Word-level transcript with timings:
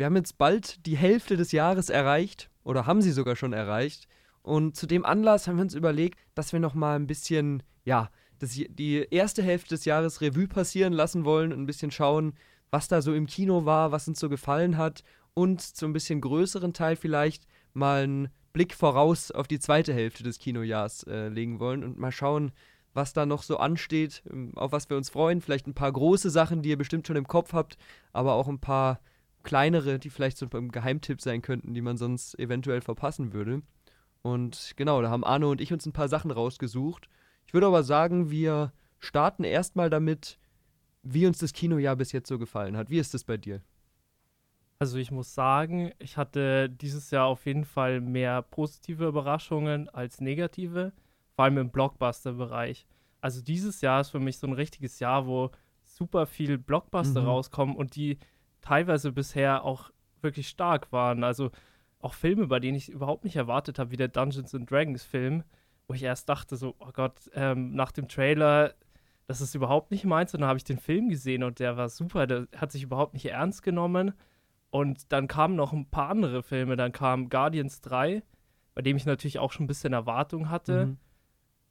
wir 0.00 0.06
haben 0.06 0.16
jetzt 0.16 0.38
bald 0.38 0.86
die 0.86 0.96
Hälfte 0.96 1.36
des 1.36 1.52
Jahres 1.52 1.90
erreicht 1.90 2.48
oder 2.64 2.86
haben 2.86 3.02
sie 3.02 3.12
sogar 3.12 3.36
schon 3.36 3.52
erreicht. 3.52 4.08
Und 4.40 4.74
zu 4.74 4.86
dem 4.86 5.04
Anlass 5.04 5.46
haben 5.46 5.56
wir 5.56 5.62
uns 5.62 5.74
überlegt, 5.74 6.18
dass 6.34 6.54
wir 6.54 6.58
noch 6.58 6.72
mal 6.72 6.96
ein 6.96 7.06
bisschen, 7.06 7.62
ja, 7.84 8.08
das, 8.38 8.52
die 8.52 9.06
erste 9.10 9.42
Hälfte 9.42 9.74
des 9.74 9.84
Jahres 9.84 10.22
Revue 10.22 10.48
passieren 10.48 10.94
lassen 10.94 11.26
wollen 11.26 11.52
und 11.52 11.60
ein 11.60 11.66
bisschen 11.66 11.90
schauen, 11.90 12.32
was 12.70 12.88
da 12.88 13.02
so 13.02 13.12
im 13.12 13.26
Kino 13.26 13.66
war, 13.66 13.92
was 13.92 14.08
uns 14.08 14.18
so 14.18 14.30
gefallen 14.30 14.78
hat 14.78 15.04
und 15.34 15.60
zu 15.60 15.84
ein 15.84 15.92
bisschen 15.92 16.22
größeren 16.22 16.72
Teil 16.72 16.96
vielleicht 16.96 17.44
mal 17.74 18.04
einen 18.04 18.28
Blick 18.54 18.72
voraus 18.72 19.30
auf 19.30 19.48
die 19.48 19.58
zweite 19.58 19.92
Hälfte 19.92 20.22
des 20.22 20.38
Kinojahrs 20.38 21.02
äh, 21.08 21.28
legen 21.28 21.60
wollen 21.60 21.84
und 21.84 21.98
mal 21.98 22.10
schauen, 22.10 22.52
was 22.94 23.12
da 23.12 23.26
noch 23.26 23.42
so 23.42 23.58
ansteht, 23.58 24.22
ähm, 24.30 24.52
auf 24.56 24.72
was 24.72 24.88
wir 24.88 24.96
uns 24.96 25.10
freuen. 25.10 25.42
Vielleicht 25.42 25.66
ein 25.66 25.74
paar 25.74 25.92
große 25.92 26.30
Sachen, 26.30 26.62
die 26.62 26.70
ihr 26.70 26.78
bestimmt 26.78 27.06
schon 27.06 27.16
im 27.16 27.28
Kopf 27.28 27.52
habt, 27.52 27.76
aber 28.14 28.32
auch 28.32 28.48
ein 28.48 28.60
paar 28.60 28.98
kleinere, 29.42 29.98
die 29.98 30.10
vielleicht 30.10 30.38
so 30.38 30.46
ein 30.52 30.70
Geheimtipp 30.70 31.20
sein 31.20 31.42
könnten, 31.42 31.74
die 31.74 31.80
man 31.80 31.96
sonst 31.96 32.38
eventuell 32.38 32.80
verpassen 32.80 33.32
würde. 33.32 33.62
Und 34.22 34.74
genau, 34.76 35.00
da 35.00 35.10
haben 35.10 35.24
Arno 35.24 35.50
und 35.50 35.60
ich 35.60 35.72
uns 35.72 35.86
ein 35.86 35.92
paar 35.92 36.08
Sachen 36.08 36.30
rausgesucht. 36.30 37.08
Ich 37.46 37.54
würde 37.54 37.66
aber 37.66 37.82
sagen, 37.82 38.30
wir 38.30 38.72
starten 38.98 39.44
erstmal 39.44 39.90
damit, 39.90 40.38
wie 41.02 41.26
uns 41.26 41.38
das 41.38 41.52
Kinojahr 41.52 41.96
bis 41.96 42.12
jetzt 42.12 42.28
so 42.28 42.38
gefallen 42.38 42.76
hat. 42.76 42.90
Wie 42.90 42.98
ist 42.98 43.14
das 43.14 43.24
bei 43.24 43.36
dir? 43.36 43.62
Also 44.78 44.98
ich 44.98 45.10
muss 45.10 45.34
sagen, 45.34 45.92
ich 45.98 46.16
hatte 46.16 46.70
dieses 46.70 47.10
Jahr 47.10 47.26
auf 47.26 47.44
jeden 47.44 47.64
Fall 47.64 48.00
mehr 48.00 48.40
positive 48.42 49.06
Überraschungen 49.06 49.88
als 49.90 50.20
negative, 50.20 50.92
vor 51.34 51.44
allem 51.44 51.58
im 51.58 51.70
Blockbuster-Bereich. 51.70 52.86
Also 53.20 53.42
dieses 53.42 53.82
Jahr 53.82 54.00
ist 54.00 54.10
für 54.10 54.20
mich 54.20 54.38
so 54.38 54.46
ein 54.46 54.54
richtiges 54.54 54.98
Jahr, 54.98 55.26
wo 55.26 55.50
super 55.84 56.26
viel 56.26 56.56
Blockbuster 56.56 57.22
mhm. 57.22 57.26
rauskommen 57.26 57.76
und 57.76 57.94
die 57.94 58.18
teilweise 58.62 59.12
bisher 59.12 59.64
auch 59.64 59.90
wirklich 60.22 60.48
stark 60.48 60.92
waren. 60.92 61.24
Also 61.24 61.50
auch 62.00 62.14
Filme, 62.14 62.46
bei 62.46 62.60
denen 62.60 62.76
ich 62.76 62.88
überhaupt 62.88 63.24
nicht 63.24 63.36
erwartet 63.36 63.78
habe, 63.78 63.90
wie 63.90 63.96
der 63.96 64.08
Dungeons 64.08 64.54
and 64.54 64.70
Dragons 64.70 65.04
Film, 65.04 65.44
wo 65.86 65.94
ich 65.94 66.02
erst 66.02 66.28
dachte 66.28 66.56
so, 66.56 66.74
oh 66.78 66.90
Gott, 66.92 67.30
ähm, 67.34 67.74
nach 67.74 67.92
dem 67.92 68.08
Trailer, 68.08 68.74
das 69.26 69.40
ist 69.40 69.54
überhaupt 69.54 69.90
nicht 69.90 70.04
meins. 70.04 70.34
Und 70.34 70.40
dann 70.40 70.48
habe 70.48 70.56
ich 70.56 70.64
den 70.64 70.78
Film 70.78 71.08
gesehen 71.08 71.42
und 71.42 71.58
der 71.58 71.76
war 71.76 71.88
super, 71.88 72.26
der 72.26 72.48
hat 72.56 72.72
sich 72.72 72.82
überhaupt 72.82 73.14
nicht 73.14 73.26
ernst 73.26 73.62
genommen. 73.62 74.12
Und 74.70 75.12
dann 75.12 75.28
kamen 75.28 75.56
noch 75.56 75.72
ein 75.72 75.90
paar 75.90 76.10
andere 76.10 76.42
Filme. 76.42 76.76
Dann 76.76 76.92
kam 76.92 77.28
Guardians 77.28 77.80
3, 77.80 78.22
bei 78.74 78.82
dem 78.82 78.96
ich 78.96 79.04
natürlich 79.04 79.38
auch 79.38 79.52
schon 79.52 79.64
ein 79.64 79.68
bisschen 79.68 79.92
Erwartung 79.92 80.48
hatte. 80.48 80.86
Mhm. 80.86 80.96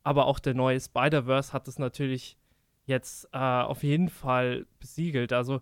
Aber 0.03 0.25
auch 0.25 0.39
der 0.39 0.53
neue 0.53 0.80
Spider-Verse 0.80 1.53
hat 1.53 1.67
es 1.67 1.80
natürlich 1.80 2.38
jetzt 2.86 3.30
äh, 3.31 3.38
auf 3.38 3.83
jeden 3.83 4.09
Fall 4.09 4.66
besiegelt. 4.80 5.31
Also 5.33 5.61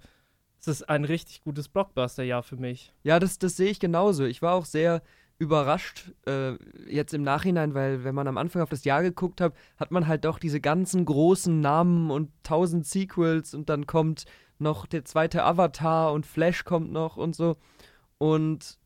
es 0.59 0.67
ist 0.67 0.89
ein 0.89 1.05
richtig 1.05 1.44
gutes 1.44 1.69
Blockbuster-Jahr 1.69 2.44
für 2.44 2.58
mich. 2.58 2.94
Ja, 3.03 3.19
das, 3.19 3.39
das 3.39 3.58
sehe 3.58 3.69
ich 3.69 3.80
genauso. 3.80 4.25
Ich 4.25 4.41
war 4.41 4.53
auch 4.53 4.66
sehr 4.66 5.02
überrascht 5.39 6.11
äh, 6.25 6.53
jetzt 6.88 7.14
im 7.14 7.22
Nachhinein, 7.22 7.75
weil 7.75 8.03
wenn 8.03 8.16
man 8.16 8.27
am 8.27 8.38
Anfang 8.38 8.64
auf 8.64 8.69
das 8.69 8.86
Jahr 8.86 9.03
geguckt 9.03 9.39
hat, 9.39 9.53
hat 9.77 9.91
man 9.91 10.08
halt 10.08 10.25
doch 10.25 10.39
diese 10.39 10.59
ganzen 10.59 11.05
großen 11.05 11.61
Namen 11.61 12.09
und 12.09 12.31
tausend 12.44 12.88
Sequels 12.88 13.53
und 13.53 13.69
dann 13.69 13.86
kommt 13.86 14.25
noch 14.58 14.88
der 14.88 15.05
zweite 15.05 15.44
Avatar 15.44 16.11
und 16.14 16.25
Flash 16.25 16.64
kommt 16.64 16.92
noch 16.92 17.17
und 17.17 17.36
so. 17.36 17.55
Und 18.17 18.80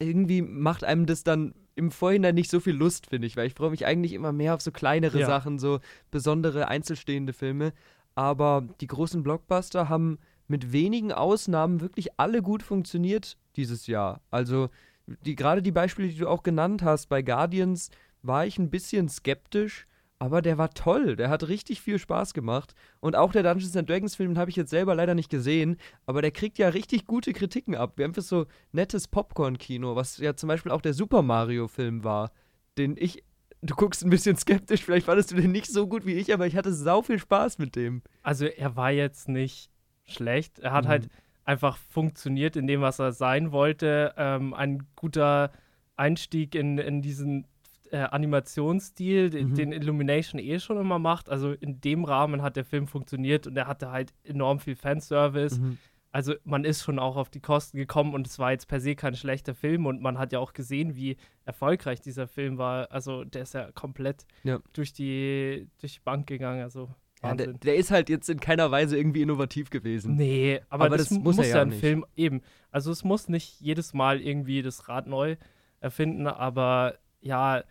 irgendwie 0.00 0.42
macht 0.42 0.82
einem 0.82 1.06
das 1.06 1.22
dann 1.22 1.54
im 1.76 1.90
Vorhinein 1.90 2.34
nicht 2.34 2.50
so 2.50 2.60
viel 2.60 2.74
Lust, 2.74 3.06
finde 3.06 3.26
ich, 3.26 3.36
weil 3.36 3.46
ich 3.46 3.54
freue 3.54 3.70
mich 3.70 3.86
eigentlich 3.86 4.12
immer 4.12 4.32
mehr 4.32 4.54
auf 4.54 4.62
so 4.62 4.72
kleinere 4.72 5.20
ja. 5.20 5.26
Sachen, 5.26 5.58
so 5.58 5.80
besondere 6.10 6.68
einzelstehende 6.68 7.32
Filme. 7.32 7.72
Aber 8.16 8.66
die 8.80 8.86
großen 8.86 9.22
Blockbuster 9.22 9.88
haben 9.88 10.18
mit 10.46 10.72
wenigen 10.72 11.12
Ausnahmen 11.12 11.80
wirklich 11.80 12.18
alle 12.18 12.42
gut 12.42 12.62
funktioniert 12.62 13.36
dieses 13.56 13.86
Jahr. 13.86 14.20
Also 14.30 14.68
die, 15.06 15.36
gerade 15.36 15.62
die 15.62 15.72
Beispiele, 15.72 16.08
die 16.08 16.18
du 16.18 16.28
auch 16.28 16.42
genannt 16.42 16.82
hast, 16.82 17.08
bei 17.08 17.22
Guardians 17.22 17.90
war 18.22 18.46
ich 18.46 18.58
ein 18.58 18.70
bisschen 18.70 19.08
skeptisch, 19.08 19.86
aber 20.18 20.40
der 20.40 20.56
war 20.56 20.70
toll. 20.70 21.16
Der 21.16 21.28
hat 21.28 21.48
richtig 21.48 21.80
viel 21.80 21.98
Spaß 21.98 22.32
gemacht. 22.32 22.74
Und 23.00 23.16
auch 23.16 23.32
der 23.32 23.42
Dungeons 23.42 23.76
and 23.76 23.88
Dragons 23.88 24.14
Film 24.14 24.38
habe 24.38 24.50
ich 24.50 24.56
jetzt 24.56 24.70
selber 24.70 24.94
leider 24.94 25.14
nicht 25.14 25.28
gesehen, 25.28 25.76
aber 26.06 26.22
der 26.22 26.30
kriegt 26.30 26.58
ja 26.58 26.68
richtig 26.68 27.06
gute 27.06 27.32
Kritiken 27.32 27.74
ab. 27.74 27.94
Wir 27.96 28.04
haben 28.04 28.14
für 28.14 28.22
so 28.22 28.46
nettes 28.72 29.08
Popcorn-Kino, 29.08 29.96
was 29.96 30.18
ja 30.18 30.34
zum 30.34 30.48
Beispiel 30.48 30.72
auch 30.72 30.80
der 30.80 30.94
Super 30.94 31.22
Mario-Film 31.22 32.04
war, 32.04 32.32
den 32.78 32.96
ich. 32.98 33.22
Du 33.60 33.74
guckst 33.74 34.04
ein 34.04 34.10
bisschen 34.10 34.36
skeptisch, 34.36 34.84
vielleicht 34.84 35.06
fandest 35.06 35.30
du 35.30 35.36
den 35.36 35.50
nicht 35.50 35.72
so 35.72 35.86
gut 35.86 36.04
wie 36.04 36.12
ich, 36.12 36.34
aber 36.34 36.46
ich 36.46 36.54
hatte 36.54 36.74
sau 36.74 37.00
viel 37.00 37.18
Spaß 37.18 37.56
mit 37.56 37.76
dem. 37.76 38.02
Also 38.22 38.44
er 38.44 38.76
war 38.76 38.90
jetzt 38.90 39.26
nicht 39.26 39.70
schlecht. 40.04 40.58
Er 40.58 40.72
hat 40.72 40.86
halt 40.86 41.04
mhm. 41.04 41.10
halt 41.10 41.24
einfach 41.44 41.76
funktioniert 41.76 42.56
in 42.56 42.66
dem, 42.66 42.80
was 42.80 42.98
er 42.98 43.12
sein 43.12 43.52
wollte. 43.52 44.14
Ähm, 44.16 44.54
ein 44.54 44.86
guter 44.96 45.50
Einstieg 45.96 46.54
in, 46.54 46.78
in 46.78 47.02
diesen 47.02 47.46
äh, 47.90 47.98
Animationsstil, 47.98 49.30
mhm. 49.30 49.54
den 49.54 49.72
Illumination 49.72 50.40
eh 50.40 50.58
schon 50.58 50.78
immer 50.78 50.98
macht. 50.98 51.28
Also 51.28 51.52
in 51.52 51.80
dem 51.80 52.04
Rahmen 52.04 52.42
hat 52.42 52.56
der 52.56 52.64
Film 52.64 52.86
funktioniert 52.86 53.46
und 53.46 53.56
er 53.56 53.66
hatte 53.66 53.90
halt 53.90 54.12
enorm 54.24 54.58
viel 54.58 54.76
Fanservice. 54.76 55.60
Mhm. 55.60 55.78
Also 56.10 56.34
man 56.44 56.64
ist 56.64 56.82
schon 56.82 57.00
auch 57.00 57.16
auf 57.16 57.28
die 57.28 57.40
Kosten 57.40 57.76
gekommen 57.76 58.14
und 58.14 58.28
es 58.28 58.38
war 58.38 58.52
jetzt 58.52 58.68
per 58.68 58.80
se 58.80 58.94
kein 58.94 59.16
schlechter 59.16 59.52
Film 59.54 59.84
und 59.84 60.00
man 60.00 60.16
hat 60.16 60.32
ja 60.32 60.38
auch 60.38 60.52
gesehen, 60.52 60.94
wie 60.94 61.16
erfolgreich 61.44 62.00
dieser 62.00 62.28
Film 62.28 62.56
war. 62.56 62.90
Also 62.92 63.24
der 63.24 63.42
ist 63.42 63.54
ja 63.54 63.72
komplett 63.72 64.24
ja. 64.44 64.60
Durch, 64.72 64.92
die, 64.92 65.68
durch 65.80 65.94
die 65.94 66.04
Bank 66.04 66.28
gegangen. 66.28 66.62
Also 66.62 66.88
ja, 67.24 67.34
der, 67.34 67.52
der, 67.54 67.76
ist 67.76 67.90
halt 67.90 68.08
jetzt 68.08 68.28
in 68.28 68.40
keiner 68.40 68.70
Weise 68.70 68.96
irgendwie 68.96 69.22
innovativ 69.22 69.70
gewesen. 69.70 70.16
Nee, 70.16 70.60
aber, 70.68 70.86
aber 70.86 70.96
das, 70.96 71.08
das, 71.08 71.18
muss, 71.18 71.36
muss 71.36 71.48
ja, 71.48 71.56
ja 71.56 71.62
ein 71.62 71.68
nicht. 71.68 71.80
Film 71.80 72.04
eben. 72.16 72.42
Also 72.70 72.90
es 72.90 73.04
muss 73.04 73.28
nicht 73.28 73.60
jedes 73.60 73.94
Mal 73.94 74.20
irgendwie 74.20 74.62
das 74.62 74.88
Rad 74.88 75.06
neu 75.06 75.36
erfinden, 75.80 76.26
aber 76.26 76.98
ja, 77.20 77.64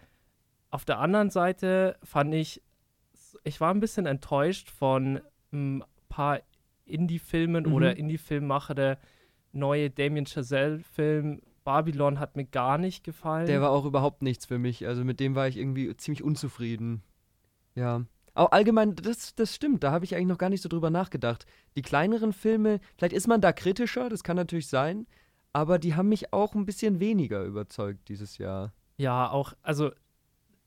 auf 0.69 0.86
der 0.86 1.00
anderen 1.00 1.30
Seite 1.30 1.97
fand 2.03 2.34
ich, 2.34 2.62
ich 3.44 3.62
war 3.62 3.74
ein 3.74 3.80
bisschen 3.80 4.06
enttäuscht 4.06 4.69
von 4.69 5.22
ein 5.52 5.84
paar 6.09 6.40
Indie-Filmen 6.85 7.66
mhm. 7.66 7.74
oder 7.74 7.97
Indie-Filmmacher. 7.97 8.75
Der 8.75 8.97
neue 9.52 9.90
Damien 9.90 10.25
Chazelle-Film 10.25 11.41
Babylon 11.64 12.20
hat 12.20 12.35
mir 12.35 12.46
gar 12.46 12.78
nicht 12.78 13.03
gefallen. 13.03 13.47
Der 13.47 13.62
war 13.62 13.72
auch 13.72 13.85
überhaupt 13.85 14.22
nichts 14.22 14.46
für 14.46 14.59
mich. 14.59 14.88
Also 14.88 15.03
mit 15.03 15.20
dem 15.20 15.35
war 15.35 15.47
ich 15.47 15.58
irgendwie 15.58 15.96
ziemlich 15.96 16.24
unzufrieden. 16.24 17.03
Ja. 17.75 18.03
Auch 18.35 18.51
allgemein, 18.51 18.95
das, 18.95 19.35
das 19.35 19.53
stimmt, 19.53 19.83
da 19.83 19.91
habe 19.91 20.05
ich 20.05 20.16
eigentlich 20.16 20.27
noch 20.27 20.38
gar 20.39 20.49
nicht 20.49 20.61
so 20.61 20.69
drüber 20.69 20.89
nachgedacht. 20.89 21.45
Die 21.75 21.83
kleineren 21.83 22.33
Filme, 22.33 22.79
vielleicht 22.97 23.13
ist 23.13 23.27
man 23.27 23.41
da 23.41 23.53
kritischer, 23.53 24.09
das 24.09 24.23
kann 24.23 24.35
natürlich 24.35 24.67
sein, 24.67 25.05
aber 25.53 25.77
die 25.77 25.95
haben 25.95 26.09
mich 26.09 26.33
auch 26.33 26.55
ein 26.55 26.66
bisschen 26.66 26.99
weniger 26.99 27.43
überzeugt 27.43 28.09
dieses 28.09 28.39
Jahr. 28.39 28.73
Ja, 28.97 29.29
auch, 29.29 29.53
also 29.61 29.91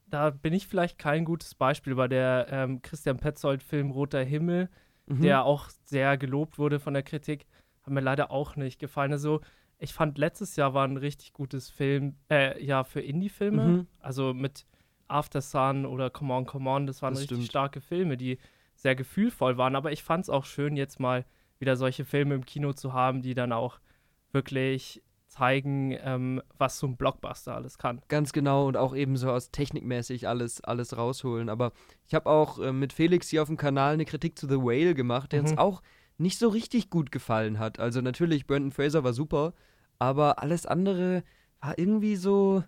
da 0.09 0.31
bin 0.31 0.53
ich 0.53 0.69
vielleicht 0.69 0.99
kein 0.99 1.25
gutes 1.25 1.57
Beispiel, 1.57 1.97
bei 1.97 2.07
der 2.07 2.47
ähm, 2.51 2.83
Christian 2.83 3.17
Petzold-Film 3.17 3.91
Roter 3.91 4.23
Himmel, 4.23 4.69
mhm. 5.07 5.23
der 5.23 5.45
auch 5.45 5.69
sehr 5.85 6.17
gelobt 6.17 6.59
wurde 6.59 6.79
von 6.79 6.95
der 6.95 7.03
Kritik, 7.03 7.47
hat 7.83 7.93
mir 7.93 8.01
leider 8.01 8.31
auch 8.31 8.55
nicht 8.55 8.79
gefallen. 8.79 9.11
Also 9.13 9.41
ich 9.79 9.93
fand 9.93 10.19
letztes 10.19 10.55
Jahr 10.55 10.75
war 10.75 10.87
ein 10.87 10.97
richtig 10.97 11.33
gutes 11.33 11.69
Film, 11.69 12.17
äh, 12.31 12.63
ja, 12.65 12.85
für 12.85 13.01
Indie-Filme, 13.01 13.67
mhm. 13.67 13.87
also 13.99 14.33
mit 14.33 14.67
After 15.09 15.41
Sun 15.41 15.87
oder 15.87 16.11
Come 16.11 16.35
On, 16.35 16.47
Come 16.47 16.69
On, 16.71 16.87
das 16.87 17.03
waren 17.03 17.15
das 17.15 17.23
richtig 17.23 17.37
stimmt. 17.39 17.49
starke 17.49 17.81
Filme, 17.81 18.17
die 18.17 18.39
sehr 18.75 18.95
gefühlvoll 18.95 19.57
waren. 19.59 19.77
Aber 19.77 19.93
ich 19.93 20.03
fand 20.03 20.25
es 20.25 20.31
auch 20.31 20.45
schön, 20.45 20.77
jetzt 20.77 21.01
mal 21.01 21.25
wieder 21.59 21.77
solche 21.77 22.05
Filme 22.05 22.35
im 22.35 22.45
Kino 22.45 22.73
zu 22.73 22.93
haben, 22.93 23.23
die 23.23 23.35
dann 23.35 23.53
auch 23.53 23.81
wirklich 24.33 25.03
zeigen, 25.29 25.97
ähm, 26.03 26.43
was 26.57 26.79
so 26.79 26.87
ein 26.87 26.97
Blockbuster 26.97 27.55
alles 27.55 27.79
kann. 27.79 28.01
Ganz 28.09 28.33
genau 28.33 28.67
und 28.69 28.77
auch 28.77 28.95
eben 28.95 29.17
so 29.17 29.31
aus 29.31 29.51
technikmäßig 29.51 30.29
alles, 30.29 30.63
alles 30.63 30.97
rausholen. 30.97 31.49
Aber 31.49 31.73
ich 32.07 32.15
habe 32.15 32.31
auch 32.31 32.59
äh, 32.59 32.73
mit 32.73 32.93
Felix 32.93 33.29
hier 33.29 33.43
auf 33.43 33.49
dem 33.49 33.57
Kanal 33.57 33.95
eine 33.95 34.05
Kritik 34.05 34.39
zu 34.39 34.47
The 34.47 34.57
Whale 34.57 34.95
gemacht, 34.95 35.33
der 35.33 35.43
mhm. 35.43 35.49
uns 35.49 35.59
auch 35.59 35.83
nicht 36.19 36.39
so 36.39 36.49
richtig 36.49 36.91
gut 36.91 37.13
gefallen 37.13 37.59
hat. 37.59 37.79
Also 37.79 38.01
natürlich, 38.01 38.47
Brandon 38.47 38.73
Fraser 38.73 39.05
war 39.05 39.13
super, 39.13 39.53
aber 39.99 40.43
alles 40.43 40.65
andere 40.65 41.23
war 41.61 41.79
irgendwie 41.79 42.17
so 42.17 42.63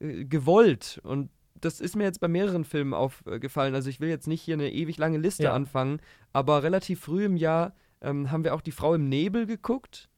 äh, 0.00 0.24
gewollt 0.24 1.00
und 1.04 1.30
das 1.60 1.80
ist 1.80 1.96
mir 1.96 2.04
jetzt 2.04 2.20
bei 2.20 2.28
mehreren 2.28 2.64
Filmen 2.64 2.94
aufgefallen. 2.94 3.74
Also 3.74 3.90
ich 3.90 4.00
will 4.00 4.08
jetzt 4.08 4.26
nicht 4.26 4.42
hier 4.42 4.54
eine 4.54 4.72
ewig 4.72 4.98
lange 4.98 5.18
Liste 5.18 5.44
ja. 5.44 5.52
anfangen, 5.52 6.00
aber 6.32 6.62
relativ 6.62 7.00
früh 7.00 7.24
im 7.24 7.36
Jahr 7.36 7.74
ähm, 8.00 8.30
haben 8.30 8.44
wir 8.44 8.54
auch 8.54 8.60
Die 8.60 8.72
Frau 8.72 8.94
im 8.94 9.08
Nebel 9.08 9.46
geguckt, 9.46 10.08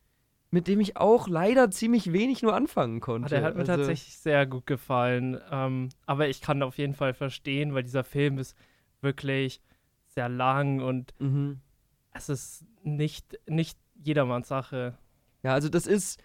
mit 0.51 0.67
dem 0.67 0.81
ich 0.81 0.97
auch 0.97 1.29
leider 1.29 1.71
ziemlich 1.71 2.13
wenig 2.13 2.43
nur 2.43 2.55
anfangen 2.55 3.01
konnte. 3.01 3.31
Der 3.31 3.43
hat 3.43 3.55
mir 3.55 3.61
also, 3.61 3.77
tatsächlich 3.77 4.19
sehr 4.19 4.47
gut 4.47 4.67
gefallen. 4.67 5.41
Ähm, 5.51 5.91
aber 6.07 6.29
ich 6.29 6.41
kann 6.41 6.63
auf 6.63 6.79
jeden 6.79 6.95
Fall 6.95 7.15
verstehen, 7.15 7.75
weil 7.75 7.85
dieser 7.85 8.05
Film 8.05 8.39
ist 8.39 8.57
wirklich 9.01 9.61
sehr 10.07 10.29
lang 10.29 10.81
und 10.81 11.15
mhm. 11.21 11.61
es 12.13 12.29
ist 12.29 12.65
nicht, 12.83 13.39
nicht 13.47 13.79
jedermanns 13.95 14.49
Sache. 14.49 14.99
Ja, 15.43 15.55
also 15.55 15.69
das 15.69 15.87
ist, 15.87 16.21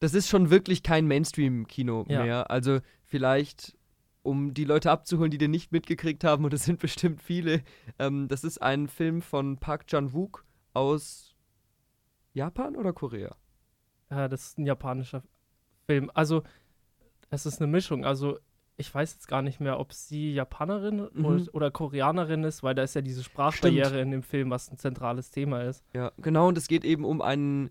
das 0.00 0.14
ist 0.14 0.28
schon 0.28 0.50
wirklich 0.50 0.82
kein 0.82 1.06
Mainstream-Kino 1.06 2.04
ja. 2.08 2.22
mehr. 2.24 2.50
Also 2.50 2.80
vielleicht 3.04 3.77
um 4.22 4.54
die 4.54 4.64
Leute 4.64 4.90
abzuholen, 4.90 5.30
die 5.30 5.38
den 5.38 5.50
nicht 5.50 5.72
mitgekriegt 5.72 6.24
haben, 6.24 6.44
und 6.44 6.52
es 6.54 6.64
sind 6.64 6.78
bestimmt 6.80 7.22
viele. 7.22 7.62
Ähm, 7.98 8.28
das 8.28 8.44
ist 8.44 8.60
ein 8.60 8.88
Film 8.88 9.22
von 9.22 9.58
Park 9.58 9.86
Chan-wook 9.86 10.44
aus 10.74 11.34
Japan 12.34 12.76
oder 12.76 12.92
Korea? 12.92 13.34
Äh, 14.10 14.28
das 14.28 14.48
ist 14.48 14.58
ein 14.58 14.66
japanischer 14.66 15.22
Film. 15.86 16.10
Also, 16.14 16.42
es 17.30 17.46
ist 17.46 17.60
eine 17.60 17.70
Mischung. 17.70 18.04
Also, 18.04 18.38
ich 18.76 18.94
weiß 18.94 19.14
jetzt 19.14 19.26
gar 19.26 19.42
nicht 19.42 19.58
mehr, 19.60 19.80
ob 19.80 19.92
sie 19.92 20.32
Japanerin 20.34 21.08
Mhm. 21.12 21.24
oder, 21.24 21.44
oder 21.54 21.70
Koreanerin 21.70 22.44
ist, 22.44 22.62
weil 22.62 22.74
da 22.74 22.82
ist 22.82 22.94
ja 22.94 23.00
diese 23.00 23.24
Sprachbarriere 23.24 23.86
Stimmt. 23.88 24.02
in 24.02 24.10
dem 24.12 24.22
Film, 24.22 24.50
was 24.50 24.70
ein 24.70 24.78
zentrales 24.78 25.30
Thema 25.30 25.62
ist. 25.62 25.84
Ja, 25.94 26.12
genau, 26.18 26.48
und 26.48 26.56
es 26.58 26.68
geht 26.68 26.84
eben 26.84 27.04
um 27.04 27.20
einen 27.20 27.70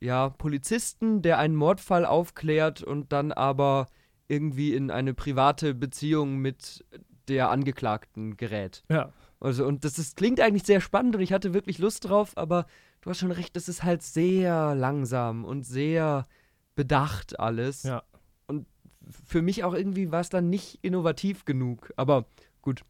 ja, 0.00 0.30
Polizisten, 0.30 1.22
der 1.22 1.38
einen 1.38 1.54
Mordfall 1.54 2.04
aufklärt 2.04 2.82
und 2.82 3.12
dann 3.12 3.32
aber 3.32 3.86
irgendwie 4.32 4.74
in 4.74 4.90
eine 4.90 5.12
private 5.14 5.74
Beziehung 5.74 6.38
mit 6.38 6.84
der 7.28 7.50
Angeklagten 7.50 8.36
gerät. 8.36 8.82
Ja. 8.88 9.12
Also, 9.40 9.66
und 9.66 9.84
das 9.84 9.98
ist, 9.98 10.16
klingt 10.16 10.40
eigentlich 10.40 10.62
sehr 10.64 10.80
spannend 10.80 11.16
und 11.16 11.20
ich 11.22 11.32
hatte 11.32 11.52
wirklich 11.52 11.78
Lust 11.78 12.08
drauf, 12.08 12.32
aber 12.36 12.66
du 13.00 13.10
hast 13.10 13.18
schon 13.18 13.30
recht, 13.32 13.54
das 13.56 13.68
ist 13.68 13.82
halt 13.82 14.02
sehr 14.02 14.74
langsam 14.74 15.44
und 15.44 15.64
sehr 15.64 16.26
bedacht 16.74 17.38
alles. 17.38 17.82
Ja. 17.82 18.02
Und 18.46 18.66
für 19.26 19.42
mich 19.42 19.64
auch 19.64 19.74
irgendwie 19.74 20.10
war 20.10 20.20
es 20.20 20.28
dann 20.30 20.48
nicht 20.48 20.78
innovativ 20.82 21.44
genug. 21.44 21.92
Aber 21.96 22.24
gut, 22.62 22.82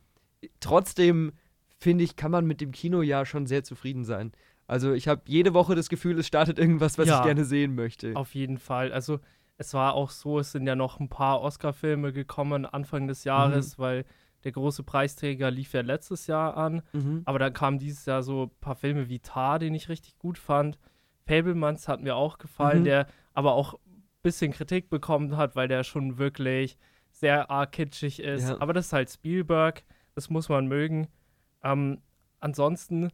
trotzdem 0.61 1.33
finde 1.79 2.05
ich, 2.05 2.17
kann 2.17 2.31
man 2.31 2.47
mit 2.47 2.61
dem 2.61 2.71
Kinojahr 2.71 3.27
schon 3.27 3.47
sehr 3.47 3.65
zufrieden 3.65 4.05
sein. 4.05 4.33
Also 4.69 4.93
ich 4.93 5.09
habe 5.09 5.23
jede 5.27 5.55
Woche 5.55 5.75
das 5.75 5.89
Gefühl, 5.89 6.19
es 6.19 6.27
startet 6.27 6.59
irgendwas, 6.59 6.97
was 6.97 7.09
Ja. 7.09 7.19
ich 7.19 7.25
gerne 7.25 7.45
sehen 7.45 7.75
möchte. 7.75 8.15
Auf 8.15 8.35
jeden 8.35 8.59
Fall. 8.59 8.93
Also 8.93 9.19
es 9.63 9.75
war 9.75 9.95
auch 9.95 10.11
so, 10.11 10.39
es 10.41 10.53
sind 10.53 10.67
ja 10.67 10.75
noch 10.77 10.99
ein 11.01 11.09
paar 11.09 11.41
Oscar-Filme 11.41 12.13
gekommen 12.13 12.67
Anfang 12.67 13.07
des 13.07 13.25
Jahres, 13.25 13.79
weil 13.79 14.05
der 14.45 14.51
große 14.53 14.83
Preisträger 14.83 15.51
lief 15.53 15.73
ja 15.73 15.83
letztes 15.83 16.27
Jahr 16.27 16.57
an. 16.57 16.83
Mhm. 16.93 17.23
Aber 17.25 17.39
dann 17.39 17.53
kamen 17.53 17.79
dieses 17.79 18.05
Jahr 18.07 18.23
so 18.25 18.45
ein 18.45 18.51
paar 18.61 18.75
Filme 18.75 19.09
wie 19.09 19.21
Tar, 19.21 19.59
den 19.61 19.75
ich 19.75 19.89
richtig 19.89 20.19
gut 20.19 20.37
fand. 20.37 20.79
Fablemans 21.27 21.87
hat 21.87 22.01
mir 22.03 22.17
auch 22.17 22.39
gefallen, 22.39 22.81
Mhm. 22.81 22.85
der 22.85 23.07
aber 23.35 23.53
auch 23.55 23.75
ein 23.75 24.03
bisschen 24.23 24.53
Kritik 24.53 24.91
bekommen 24.91 25.37
hat, 25.37 25.55
weil 25.55 25.69
der 25.69 25.85
schon 25.85 26.19
wirklich 26.19 26.77
sehr 27.13 27.51
arg 27.51 27.71
kitschig 27.73 28.21
ist. 28.21 28.49
Ja. 28.49 28.61
Aber 28.61 28.73
das 28.73 28.87
ist 28.87 28.93
halt 28.93 29.11
Spielberg, 29.11 29.85
das 30.17 30.29
muss 30.29 30.49
man 30.49 30.67
mögen. 30.67 31.07
Ähm, 31.63 32.01
ansonsten, 32.41 33.11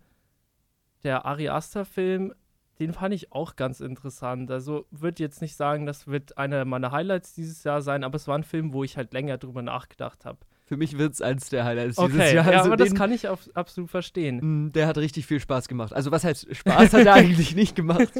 der 1.03 1.27
Ari 1.27 1.49
Aster-Film, 1.51 2.33
den 2.81 2.93
fand 2.93 3.13
ich 3.15 3.33
auch 3.33 3.57
ganz 3.57 3.81
interessant. 3.81 4.51
Also 4.51 4.87
würde 4.91 5.23
jetzt 5.23 5.43
nicht 5.43 5.57
sagen, 5.57 5.85
das 5.87 6.07
wird 6.07 6.39
einer 6.39 6.65
meiner 6.65 6.93
Highlights 6.93 7.35
dieses 7.35 7.65
Jahr 7.65 7.83
sein, 7.83 8.05
aber 8.05 8.17
es 8.17 8.29
war 8.29 8.37
ein 8.39 8.45
Film, 8.45 8.73
wo 8.73 8.85
ich 8.85 8.97
halt 8.97 9.13
länger 9.13 9.39
drüber 9.39 9.63
nachgedacht 9.63 10.25
habe. 10.25 10.39
Für 10.65 10.77
mich 10.77 10.99
wird 10.99 11.15
es 11.15 11.23
eins 11.23 11.49
der 11.49 11.65
Highlights 11.65 11.97
dieses 11.97 12.15
Okay, 12.15 12.35
Jahr. 12.35 12.45
ja, 12.53 12.59
Also 12.59 12.67
aber 12.69 12.77
das 12.77 12.91
den- 12.91 12.99
kann 12.99 13.11
ich 13.11 13.27
auf, 13.27 13.49
absolut 13.55 13.89
verstehen. 13.91 14.67
Mm, 14.67 14.73
Der 14.73 14.87
hat 14.87 14.99
richtig 14.99 15.25
viel 15.27 15.41
Spaß 15.41 15.67
gemacht. 15.67 15.95
Also 15.95 16.11
was 16.11 16.25
heißt 16.25 16.55
Spaß 16.55 16.93
hat 16.93 17.07
er 17.07 17.15
eigentlich 17.15 17.57
nicht 17.57 17.75
gemacht, 17.75 18.13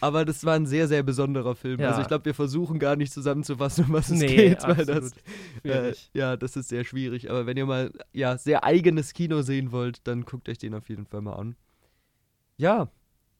aber 0.00 0.24
das 0.24 0.44
war 0.44 0.54
ein 0.54 0.66
sehr, 0.66 0.86
sehr 0.86 1.02
besonderer 1.02 1.56
Film. 1.56 1.80
Ja. 1.80 1.88
Also 1.88 2.02
ich 2.02 2.06
glaube, 2.08 2.24
wir 2.26 2.34
versuchen 2.34 2.78
gar 2.78 2.94
nicht 2.94 3.12
zusammenzufassen, 3.12 3.86
um 3.86 3.92
was 3.92 4.08
es 4.08 4.20
Nee, 4.20 4.28
geht, 4.36 4.62
weil 4.62 4.86
das, 4.86 5.12
äh, 5.64 5.94
ja, 6.14 6.36
das 6.36 6.54
ist 6.56 6.68
sehr 6.68 6.84
schwierig. 6.84 7.28
Aber 7.28 7.44
wenn 7.44 7.56
ihr 7.56 7.66
mal 7.66 7.90
ja 8.12 8.38
sehr 8.38 8.62
eigenes 8.62 9.12
Kino 9.12 9.42
sehen 9.42 9.72
wollt, 9.72 10.06
dann 10.06 10.24
guckt 10.24 10.48
euch 10.48 10.58
den 10.58 10.74
auf 10.74 10.88
jeden 10.88 11.06
Fall 11.06 11.22
mal 11.22 11.34
an. 11.34 11.56
Ja, 12.56 12.88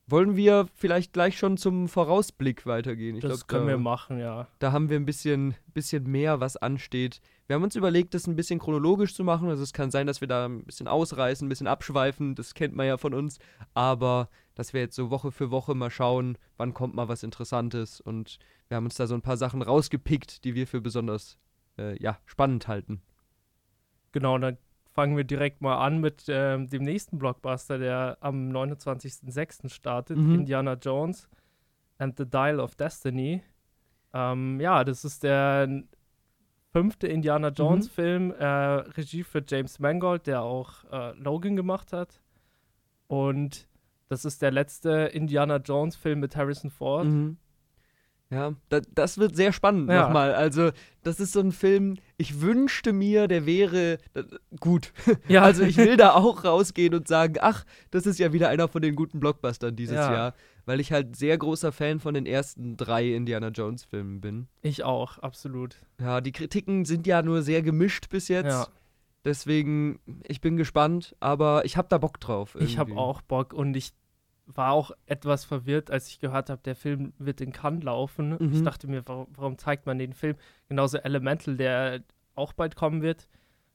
wollen 0.08 0.36
wir 0.36 0.68
vielleicht 0.74 1.12
gleich 1.12 1.36
schon 1.36 1.56
zum 1.56 1.88
Vorausblick 1.88 2.64
weitergehen? 2.66 3.16
Ich 3.16 3.22
das 3.22 3.46
glaub, 3.46 3.48
können 3.48 3.66
da, 3.66 3.72
wir 3.72 3.78
machen, 3.78 4.18
ja. 4.18 4.46
da 4.60 4.72
haben 4.72 4.88
wir 4.88 4.96
ein 4.96 5.06
bisschen, 5.06 5.54
bisschen 5.74 6.04
mehr, 6.10 6.40
was 6.40 6.56
ansteht. 6.56 7.20
Wir 7.46 7.54
haben 7.54 7.64
uns 7.64 7.76
überlegt, 7.76 8.14
das 8.14 8.26
ein 8.26 8.36
bisschen 8.36 8.58
chronologisch 8.58 9.14
zu 9.14 9.24
machen. 9.24 9.48
Also 9.48 9.62
es 9.62 9.72
kann 9.72 9.90
sein, 9.90 10.06
dass 10.06 10.20
wir 10.20 10.28
da 10.28 10.46
ein 10.46 10.64
bisschen 10.64 10.88
ausreißen, 10.88 11.46
ein 11.46 11.48
bisschen 11.48 11.66
abschweifen. 11.66 12.34
Das 12.34 12.54
kennt 12.54 12.74
man 12.74 12.86
ja 12.86 12.96
von 12.96 13.14
uns. 13.14 13.38
Aber 13.74 14.28
dass 14.54 14.72
wir 14.72 14.80
jetzt 14.80 14.96
so 14.96 15.10
Woche 15.10 15.32
für 15.32 15.50
Woche 15.50 15.74
mal 15.74 15.90
schauen, 15.90 16.38
wann 16.56 16.74
kommt 16.74 16.94
mal 16.94 17.08
was 17.08 17.22
Interessantes. 17.22 18.00
Und 18.00 18.38
wir 18.68 18.76
haben 18.76 18.84
uns 18.84 18.96
da 18.96 19.06
so 19.06 19.14
ein 19.14 19.22
paar 19.22 19.36
Sachen 19.36 19.62
rausgepickt, 19.62 20.44
die 20.44 20.54
wir 20.54 20.66
für 20.66 20.80
besonders 20.80 21.38
äh, 21.78 22.00
ja, 22.02 22.18
spannend 22.26 22.68
halten. 22.68 23.00
Genau, 24.12 24.38
dann 24.38 24.56
fangen 24.96 25.16
wir 25.16 25.24
direkt 25.24 25.60
mal 25.60 25.76
an 25.76 26.00
mit 26.00 26.24
ähm, 26.28 26.68
dem 26.68 26.82
nächsten 26.82 27.18
Blockbuster, 27.18 27.78
der 27.78 28.16
am 28.20 28.48
29.06. 28.50 29.68
startet, 29.72 30.16
Mhm. 30.16 30.34
Indiana 30.34 30.72
Jones 30.72 31.28
and 31.98 32.16
the 32.18 32.24
Dial 32.28 32.58
of 32.58 32.74
Destiny. 32.74 33.42
Ähm, 34.14 34.58
ja, 34.58 34.82
das 34.84 35.04
ist 35.04 35.22
der 35.22 35.68
fünfte 36.72 37.06
Indiana 37.08 37.48
Jones-Film, 37.48 38.32
äh, 38.32 38.44
Regie 38.46 39.22
für 39.22 39.42
James 39.46 39.78
Mangold, 39.78 40.26
der 40.26 40.42
auch 40.42 40.84
äh, 40.90 41.12
Logan 41.18 41.56
gemacht 41.56 41.92
hat. 41.92 42.20
Und 43.06 43.68
das 44.08 44.24
ist 44.24 44.40
der 44.42 44.50
letzte 44.50 45.10
Indiana 45.12 45.56
Jones-Film 45.56 46.20
mit 46.20 46.36
Harrison 46.36 46.70
Ford. 46.70 47.04
Mhm. 47.06 47.36
Ja, 48.30 48.54
da, 48.70 48.80
das 48.94 49.18
wird 49.18 49.36
sehr 49.36 49.52
spannend 49.52 49.88
Ja. 49.90 50.02
nochmal. 50.06 50.34
Also, 50.34 50.70
das 51.02 51.20
ist 51.20 51.32
so 51.32 51.40
ein 51.40 51.52
Film, 51.52 51.96
ich 52.18 52.40
wünschte 52.40 52.92
mir, 52.92 53.28
der 53.28 53.44
wäre 53.46 53.98
äh, 54.14 54.22
gut. 54.60 54.92
Ja, 55.28 55.42
Also, 55.42 55.62
ich 55.64 55.76
will 55.76 55.96
da 55.96 56.14
auch 56.14 56.44
rausgehen 56.44 56.94
und 56.94 57.08
sagen, 57.08 57.34
ach, 57.40 57.64
das 57.90 58.06
ist 58.06 58.18
ja 58.18 58.32
wieder 58.32 58.48
einer 58.48 58.68
von 58.68 58.82
den 58.82 58.94
guten 58.96 59.20
Blockbustern 59.20 59.76
dieses 59.76 59.96
Ja. 59.96 60.12
Jahr. 60.12 60.34
Weil 60.64 60.80
ich 60.80 60.90
halt 60.92 61.14
sehr 61.14 61.38
großer 61.38 61.70
Fan 61.70 62.00
von 62.00 62.14
den 62.14 62.26
ersten 62.26 62.76
drei 62.76 63.14
Indiana 63.14 63.48
Jones-Filmen 63.48 64.20
bin. 64.20 64.48
ich 64.62 64.82
auch, 64.82 65.18
absolut. 65.18 65.76
Ja, 66.00 66.20
die 66.20 66.32
Kritiken 66.32 66.84
sind 66.84 67.06
ja 67.06 67.22
nur 67.22 67.42
sehr 67.42 67.62
gemischt 67.62 68.08
bis 68.08 68.26
jetzt. 68.28 68.46
Ja. 68.48 68.66
Deswegen, 69.24 69.98
ich 70.26 70.40
bin 70.40 70.56
gespannt, 70.56 71.16
aber 71.20 71.64
ich 71.64 71.76
habe 71.76 71.88
da 71.88 71.98
Bock 71.98 72.20
drauf. 72.20 72.56
Ich 72.60 72.78
habe 72.78 72.90
irgendwie. 72.90 73.00
auch 73.00 73.22
Bock 73.22 73.52
und 73.52 73.76
ich 73.76 73.92
war 74.46 74.72
auch 74.72 74.92
etwas 75.06 75.44
verwirrt, 75.44 75.90
als 75.90 76.08
ich 76.08 76.20
gehört 76.20 76.50
habe, 76.50 76.62
der 76.64 76.76
Film 76.76 77.12
wird 77.18 77.40
in 77.40 77.52
Cannes 77.52 77.82
laufen. 77.82 78.36
Mhm. 78.38 78.52
Ich 78.52 78.62
dachte 78.62 78.86
mir, 78.86 79.02
warum, 79.06 79.26
warum 79.34 79.58
zeigt 79.58 79.86
man 79.86 79.98
den 79.98 80.12
Film? 80.12 80.36
Genauso 80.68 80.98
Elemental, 80.98 81.56
der 81.56 82.00
auch 82.34 82.52
bald 82.52 82.76
kommen 82.76 83.02
wird. 83.02 83.28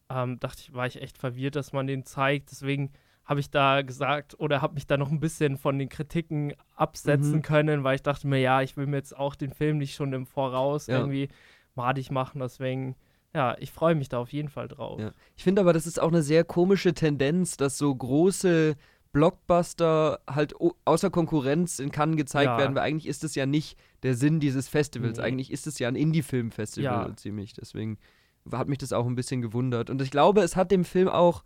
Ähm, 0.10 0.40
dachte 0.40 0.62
ich, 0.62 0.74
war 0.74 0.88
ich 0.88 1.02
echt 1.02 1.18
verwirrt, 1.18 1.56
dass 1.56 1.74
man 1.74 1.88
den 1.88 2.06
zeigt. 2.06 2.52
Deswegen 2.52 2.92
habe 3.26 3.40
ich 3.40 3.50
da 3.50 3.82
gesagt 3.82 4.40
oder 4.40 4.62
habe 4.62 4.74
mich 4.74 4.88
da 4.88 4.98
noch 4.98 5.12
ein 5.12 5.20
bisschen 5.20 5.58
von 5.58 5.78
den 5.78 5.90
Kritiken 5.90 6.54
absetzen 6.76 7.38
Mhm. 7.38 7.42
können, 7.42 7.84
weil 7.84 7.96
ich 7.96 8.04
dachte 8.04 8.28
mir, 8.28 8.40
ja, 8.40 8.62
ich 8.62 8.76
will 8.78 8.88
mir 8.88 8.98
jetzt 8.98 9.16
auch 9.16 9.36
den 9.36 9.52
Film 9.54 9.78
nicht 9.78 9.96
schon 9.96 10.12
im 10.14 10.26
Voraus 10.26 10.88
Ja. 10.88 10.98
irgendwie 11.00 11.30
madig 11.76 12.12
machen. 12.12 12.40
Deswegen, 12.42 12.96
ja, 13.34 13.56
ich 13.60 13.72
freue 13.72 13.96
mich 13.96 14.10
da 14.10 14.20
auf 14.20 14.34
jeden 14.34 14.50
Fall 14.50 14.68
drauf. 14.68 15.00
Ja. 15.00 15.12
Ich 15.38 15.44
finde 15.44 15.62
aber, 15.62 15.72
das 15.74 15.86
ist 15.88 16.00
auch 16.00 16.10
eine 16.10 16.24
sehr 16.24 16.44
komische 16.44 16.94
Tendenz, 16.94 17.56
dass 17.58 17.78
so 17.78 17.94
große 17.94 18.76
Blockbuster 19.14 20.20
halt 20.30 20.54
außer 20.86 21.10
Konkurrenz 21.10 21.80
in 21.80 21.92
Cannes 21.92 22.18
gezeigt 22.18 22.46
Ja. 22.48 22.58
werden, 22.58 22.76
weil 22.76 22.84
eigentlich 22.84 23.08
ist 23.08 23.24
es 23.24 23.36
ja 23.36 23.46
nicht 23.46 23.78
der 24.04 24.16
Sinn 24.16 24.40
dieses 24.40 24.68
Festivals. 24.68 25.18
Nee. 25.18 25.24
Eigentlich 25.24 25.52
ist 25.52 25.68
es 25.68 25.80
ja 25.80 25.88
ein 25.88 25.96
Indie-Film-Festival 25.96 27.10
Ja. 27.10 27.16
ziemlich. 27.16 27.54
Deswegen 27.54 27.98
hat 28.52 28.68
mich 28.68 28.78
das 28.80 28.94
auch 28.94 29.06
ein 29.06 29.16
bisschen 29.16 29.42
gewundert. 29.42 29.90
Und 29.90 30.02
ich 30.02 30.12
glaube, 30.12 30.42
es 30.42 30.56
hat 30.56 30.72
dem 30.72 30.84
Film 30.86 31.08
auch, 31.08 31.44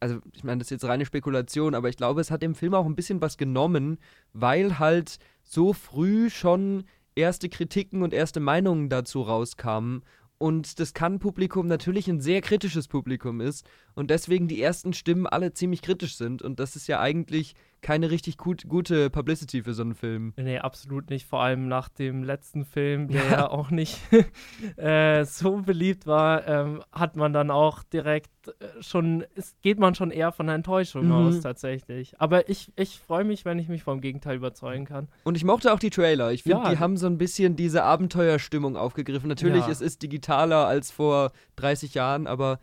also 0.00 0.18
ich 0.34 0.44
meine, 0.44 0.58
das 0.58 0.66
ist 0.66 0.70
jetzt 0.70 0.84
reine 0.84 1.04
Spekulation, 1.04 1.74
aber 1.74 1.88
ich 1.88 1.96
glaube, 1.96 2.20
es 2.20 2.30
hat 2.30 2.42
dem 2.42 2.54
Film 2.54 2.74
auch 2.74 2.86
ein 2.86 2.96
bisschen 2.96 3.20
was 3.20 3.36
genommen, 3.36 3.98
weil 4.32 4.78
halt 4.78 5.18
so 5.42 5.72
früh 5.72 6.30
schon 6.30 6.84
erste 7.14 7.48
Kritiken 7.48 8.02
und 8.02 8.14
erste 8.14 8.40
Meinungen 8.40 8.88
dazu 8.88 9.20
rauskamen 9.22 10.02
und 10.40 10.80
das 10.80 10.94
Cannes-Publikum 10.94 11.66
natürlich 11.66 12.08
ein 12.08 12.20
sehr 12.20 12.40
kritisches 12.40 12.88
Publikum 12.88 13.42
ist 13.42 13.68
und 13.94 14.08
deswegen 14.08 14.48
die 14.48 14.62
ersten 14.62 14.94
Stimmen 14.94 15.26
alle 15.26 15.52
ziemlich 15.52 15.82
kritisch 15.82 16.16
sind. 16.16 16.40
Und 16.40 16.58
das 16.60 16.76
ist 16.76 16.86
ja 16.86 16.98
eigentlich 16.98 17.54
keine 17.82 18.10
richtig 18.10 18.36
gut, 18.36 18.68
gute 18.68 19.08
Publicity 19.10 19.62
für 19.62 19.72
so 19.74 19.82
einen 19.82 19.94
Film. 19.94 20.34
Nee, 20.36 20.58
absolut 20.58 21.08
nicht. 21.10 21.26
Vor 21.26 21.40
allem 21.40 21.66
nach 21.68 21.88
dem 21.88 22.22
letzten 22.24 22.64
Film, 22.64 23.08
der 23.08 23.24
Ja. 23.24 23.30
ja 23.30 23.50
auch 23.50 23.70
nicht 23.70 23.98
äh, 24.76 25.24
so 25.24 25.62
beliebt 25.62 26.06
war, 26.06 26.46
ähm, 26.46 26.82
hat 26.92 27.16
man 27.16 27.32
dann 27.32 27.50
auch 27.50 27.82
direkt 27.82 28.30
äh, 28.48 28.82
schon, 28.82 29.24
es 29.34 29.54
geht 29.62 29.78
man 29.78 29.94
schon 29.94 30.10
eher 30.10 30.32
von 30.32 30.46
einer 30.46 30.56
Enttäuschung 30.56 31.06
Mhm. 31.06 31.12
aus 31.12 31.40
tatsächlich. 31.40 32.20
Aber 32.20 32.48
ich, 32.48 32.72
ich 32.76 32.98
freue 33.00 33.24
mich, 33.24 33.44
wenn 33.44 33.58
ich 33.58 33.68
mich 33.68 33.82
vom 33.82 34.00
Gegenteil 34.00 34.36
überzeugen 34.36 34.84
kann. 34.84 35.08
Und 35.24 35.36
ich 35.36 35.44
mochte 35.44 35.72
auch 35.72 35.78
die 35.78 35.90
Trailer. 35.90 36.32
Ich 36.32 36.42
finde, 36.42 36.64
Ja. 36.64 36.70
die 36.70 36.78
haben 36.78 36.96
so 36.96 37.06
ein 37.06 37.18
bisschen 37.18 37.56
diese 37.56 37.82
Abenteuerstimmung 37.84 38.76
aufgegriffen. 38.76 39.28
Natürlich, 39.28 39.64
Ja. 39.66 39.70
es 39.70 39.80
ist 39.80 40.02
digitaler 40.02 40.66
als 40.66 40.90
vor 40.90 41.32
30 41.56 41.94
Jahren, 41.94 42.26
aber 42.26 42.58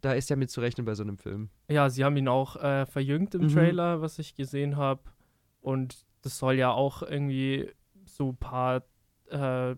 da 0.00 0.12
ist 0.12 0.30
ja 0.30 0.36
mit 0.36 0.50
zu 0.50 0.60
rechnen 0.60 0.84
bei 0.84 0.94
so 0.94 1.02
einem 1.02 1.18
Film. 1.18 1.48
Ja, 1.68 1.88
sie 1.90 2.04
haben 2.04 2.16
ihn 2.16 2.28
auch 2.28 2.56
äh, 2.56 2.84
verjüngt 2.86 3.34
im 3.34 3.42
Mhm. 3.42 3.48
Trailer, 3.48 4.00
was 4.02 4.18
ich 4.18 4.34
gesehen 4.34 4.76
habe. 4.76 5.00
Und 5.60 6.04
das 6.22 6.38
soll 6.38 6.54
ja 6.54 6.70
auch 6.70 7.02
irgendwie 7.02 7.68
so 8.04 8.30
ein 8.30 8.36
paar 8.36 8.82
äh, 9.30 9.76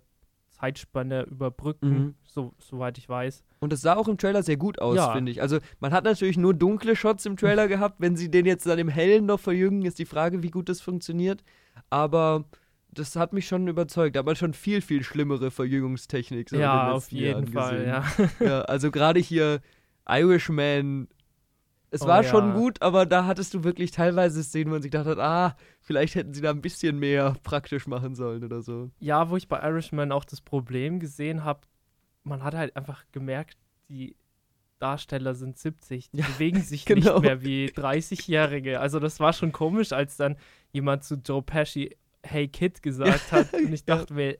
Zeitspanne 0.50 1.22
überbrücken, 1.24 1.88
Mhm. 1.98 2.14
so, 2.24 2.54
soweit 2.58 2.98
ich 2.98 3.08
weiß. 3.08 3.44
Und 3.60 3.72
es 3.72 3.82
sah 3.82 3.94
auch 3.94 4.08
im 4.08 4.16
Trailer 4.18 4.42
sehr 4.42 4.56
gut 4.56 4.80
aus, 4.80 4.96
Ja. 4.96 5.12
finde 5.12 5.30
ich. 5.30 5.42
Also, 5.42 5.58
man 5.80 5.92
hat 5.92 6.04
natürlich 6.04 6.36
nur 6.38 6.54
dunkle 6.54 6.96
Shots 6.96 7.26
im 7.26 7.36
Trailer 7.36 7.68
gehabt. 7.68 7.96
Wenn 8.00 8.16
sie 8.16 8.30
den 8.30 8.46
jetzt 8.46 8.66
dann 8.66 8.78
im 8.78 8.88
Hellen 8.88 9.26
noch 9.26 9.38
verjüngen, 9.38 9.84
ist 9.84 9.98
die 9.98 10.04
Frage, 10.06 10.42
wie 10.42 10.50
gut 10.50 10.68
das 10.68 10.80
funktioniert. 10.80 11.44
Aber 11.90 12.44
das 12.90 13.16
hat 13.16 13.32
mich 13.34 13.46
schon 13.46 13.68
überzeugt. 13.68 14.16
Da 14.16 14.20
hat 14.20 14.26
man 14.26 14.34
schon 14.36 14.54
viel, 14.54 14.80
viel 14.80 15.02
schlimmere 15.04 15.50
Verjüngungstechnik. 15.50 16.48
so 16.48 16.56
ja, 16.56 16.90
auf 16.92 17.12
jeden 17.12 17.26
Jahren 17.26 17.48
Fall, 17.48 17.86
ja. 17.86 18.04
ja. 18.44 18.60
Also, 18.62 18.90
gerade 18.90 19.20
hier 19.20 19.60
Irishman. 20.08 21.08
Es 21.96 22.02
Oh 22.02 22.06
war 22.06 22.22
ja. 22.22 22.30
schon 22.30 22.54
gut, 22.54 22.80
aber 22.82 23.04
da 23.06 23.26
hattest 23.26 23.52
du 23.54 23.64
wirklich 23.64 23.90
teilweise 23.90 24.42
Szenen, 24.44 24.66
wo 24.70 24.74
man 24.74 24.82
sich 24.82 24.90
gedacht 24.92 25.06
hat, 25.08 25.18
ah, 25.18 25.56
vielleicht 25.80 26.14
hätten 26.14 26.32
sie 26.34 26.40
da 26.40 26.50
ein 26.50 26.62
bisschen 26.62 26.98
mehr 26.98 27.34
praktisch 27.42 27.86
machen 27.86 28.14
sollen 28.14 28.44
oder 28.44 28.62
so. 28.62 28.90
Ja, 29.00 29.28
wo 29.30 29.36
ich 29.36 29.48
bei 29.48 29.60
Irishman 29.60 30.12
auch 30.12 30.24
das 30.24 30.40
Problem 30.40 31.00
gesehen 31.00 31.44
habe, 31.44 31.60
man 32.22 32.42
hat 32.42 32.54
halt 32.54 32.76
einfach 32.76 33.04
gemerkt, 33.12 33.56
die 33.88 34.16
Darsteller 34.78 35.34
sind 35.34 35.56
70, 35.58 36.10
die 36.10 36.18
Ja, 36.18 36.26
bewegen 36.26 36.60
sich 36.60 36.84
genau. 36.86 37.14
nicht 37.14 37.22
mehr 37.22 37.42
wie 37.42 37.66
30-Jährige. 37.70 38.80
Also 38.80 38.98
das 39.00 39.20
war 39.20 39.32
schon 39.32 39.52
komisch, 39.52 39.92
als 39.92 40.16
dann 40.16 40.36
jemand 40.72 41.04
zu 41.04 41.14
Joe 41.16 41.42
Pesci 41.42 41.96
Hey 42.22 42.48
Kid 42.48 42.82
gesagt 42.82 43.32
hat. 43.32 43.52
Und 43.54 43.72
ich 43.72 43.84
Ja. 43.86 43.96
dachte 43.96 44.12
mir, 44.14 44.36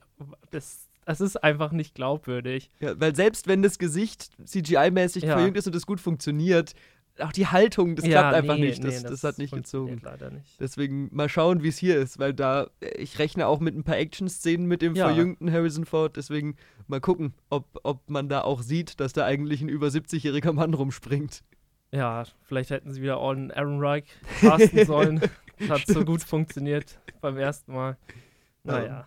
das, 0.51 0.89
das 1.07 1.21
ist 1.21 1.43
einfach 1.43 1.71
nicht 1.73 1.95
glaubwürdig. 1.95 2.71
Ja, 2.81 3.01
weil 3.01 3.15
selbst 3.15 3.47
wenn 3.49 3.63
das 3.63 3.79
Gesicht 3.79 4.31
CGI-mäßig 4.45 5.25
verjüngt 5.25 5.57
ist 5.57 5.67
und 5.69 5.75
es 5.77 5.87
gut 5.87 6.01
funktioniert, 6.01 6.75
auch 7.21 7.33
die 7.33 7.47
Haltung, 7.47 7.97
das 7.97 8.05
klappt 8.05 8.35
einfach 8.35 8.57
nicht. 8.57 8.83
Das, 8.85 9.03
das, 9.03 9.25
hat 9.25 9.39
nicht 9.39 9.53
gezogen. 9.55 10.01
nicht. 10.33 10.61
Deswegen 10.61 11.09
mal 11.15 11.29
schauen, 11.29 11.63
wie 11.63 11.69
es 11.69 11.79
hier 11.79 11.97
ist, 11.97 12.19
weil 12.19 12.35
da, 12.35 12.69
äh, 12.81 12.89
ich 12.99 13.19
rechne 13.19 13.47
auch 13.47 13.61
mit 13.61 13.75
ein 13.77 13.85
paar 13.85 13.97
Action-Szenen 13.97 14.67
mit 14.67 14.83
dem 14.83 14.95
Ja. 14.95 15.07
verjüngten 15.09 15.51
Harrison 15.51 15.85
Ford, 15.87 16.17
deswegen 16.17 16.57
mal 16.89 17.01
gucken, 17.01 17.33
ob, 17.49 17.81
ob 17.85 18.09
man 18.11 18.29
da 18.29 18.43
auch 18.43 18.63
sieht, 18.63 19.01
dass 19.01 19.13
da 19.13 19.25
eigentlich 19.25 19.63
ein 19.63 19.69
über 19.69 19.89
70-jähriger 19.89 20.53
Mann 20.53 20.75
rumspringt. 20.75 21.43
Ja, 21.93 22.25
vielleicht 22.43 22.71
hätten 22.71 22.93
sie 22.93 23.01
wieder 23.03 23.21
on 23.21 23.51
Aaron 23.53 23.81
Reich 23.81 24.05
casten 24.41 24.85
sollen. 24.87 25.21
Das 25.59 25.71
hat 25.71 25.87
so 25.87 26.05
gut 26.05 26.23
funktioniert 26.23 26.99
beim 27.21 27.39
ersten 27.39 27.73
Mal. 27.73 27.97
Naja. 28.65 29.07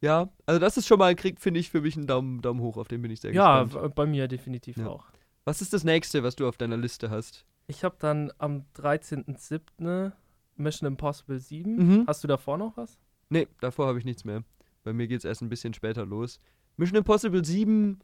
Ja, 0.00 0.28
also 0.46 0.60
das 0.60 0.76
ist 0.76 0.86
schon 0.86 0.98
mal, 0.98 1.14
kriegt, 1.14 1.40
finde 1.40 1.60
ich, 1.60 1.70
für 1.70 1.80
mich 1.80 1.96
einen 1.96 2.06
Daumen, 2.06 2.42
Daumen 2.42 2.60
hoch, 2.60 2.76
auf 2.76 2.88
den 2.88 3.00
bin 3.02 3.10
ich 3.10 3.20
sehr 3.20 3.32
Ja, 3.32 3.62
gespannt. 3.64 3.84
w- 3.90 3.92
bei 3.94 4.06
mir 4.06 4.28
definitiv 4.28 4.76
Ja. 4.76 4.86
auch. 4.88 5.04
Was 5.44 5.60
ist 5.60 5.72
das 5.72 5.84
nächste, 5.84 6.22
was 6.22 6.36
du 6.36 6.48
auf 6.48 6.56
deiner 6.56 6.76
Liste 6.76 7.10
hast? 7.10 7.44
Ich 7.66 7.84
habe 7.84 7.96
dann 7.98 8.32
am 8.38 8.64
13.07. 8.76 10.12
Mission 10.56 10.86
Impossible 10.86 11.38
7. 11.38 11.76
Mhm. 11.76 12.04
Hast 12.06 12.22
du 12.22 12.28
davor 12.28 12.58
noch 12.58 12.76
was? 12.76 12.98
Nee, 13.28 13.48
davor 13.60 13.86
habe 13.86 13.98
ich 13.98 14.04
nichts 14.04 14.24
mehr. 14.24 14.44
Bei 14.84 14.92
mir 14.92 15.06
geht 15.06 15.18
es 15.18 15.24
erst 15.24 15.42
ein 15.42 15.48
bisschen 15.48 15.74
später 15.74 16.06
los. 16.06 16.38
Mission 16.76 16.98
Impossible 16.98 17.44
7, 17.44 18.00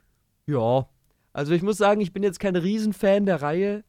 ja. 0.47 0.89
Also 1.33 1.53
ich 1.53 1.63
muss 1.63 1.77
sagen, 1.79 2.01
ich 2.01 2.13
bin 2.13 2.23
jetzt 2.23 2.41
kein 2.41 2.57
Riesenfan 2.57 3.27
der 3.27 3.43
Reihe. 3.43 3.85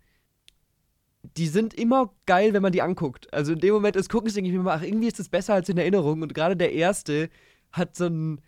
Die 1.38 1.48
sind 1.48 1.74
immer 1.74 2.14
geil, 2.26 2.54
wenn 2.54 2.62
man 2.62 2.72
die 2.72 2.82
anguckt. 2.82 3.34
Also 3.34 3.54
in 3.54 3.60
dem 3.60 3.74
Moment 3.74 3.96
des 3.96 4.10
Guckens 4.10 4.34
denke 4.34 4.50
ich 4.50 4.56
mir 4.56 4.64
mal, 4.64 4.78
ach, 4.78 4.84
irgendwie 4.84 5.08
ist 5.08 5.20
das 5.20 5.30
besser 5.30 5.54
als 5.54 5.70
in 5.70 5.78
Erinnerung. 5.78 6.22
Und 6.22 6.34
gerade 6.34 6.56
der 6.56 6.74
erste 6.74 7.30
hat 7.72 7.96
so 7.96 8.06
einen, 8.06 8.42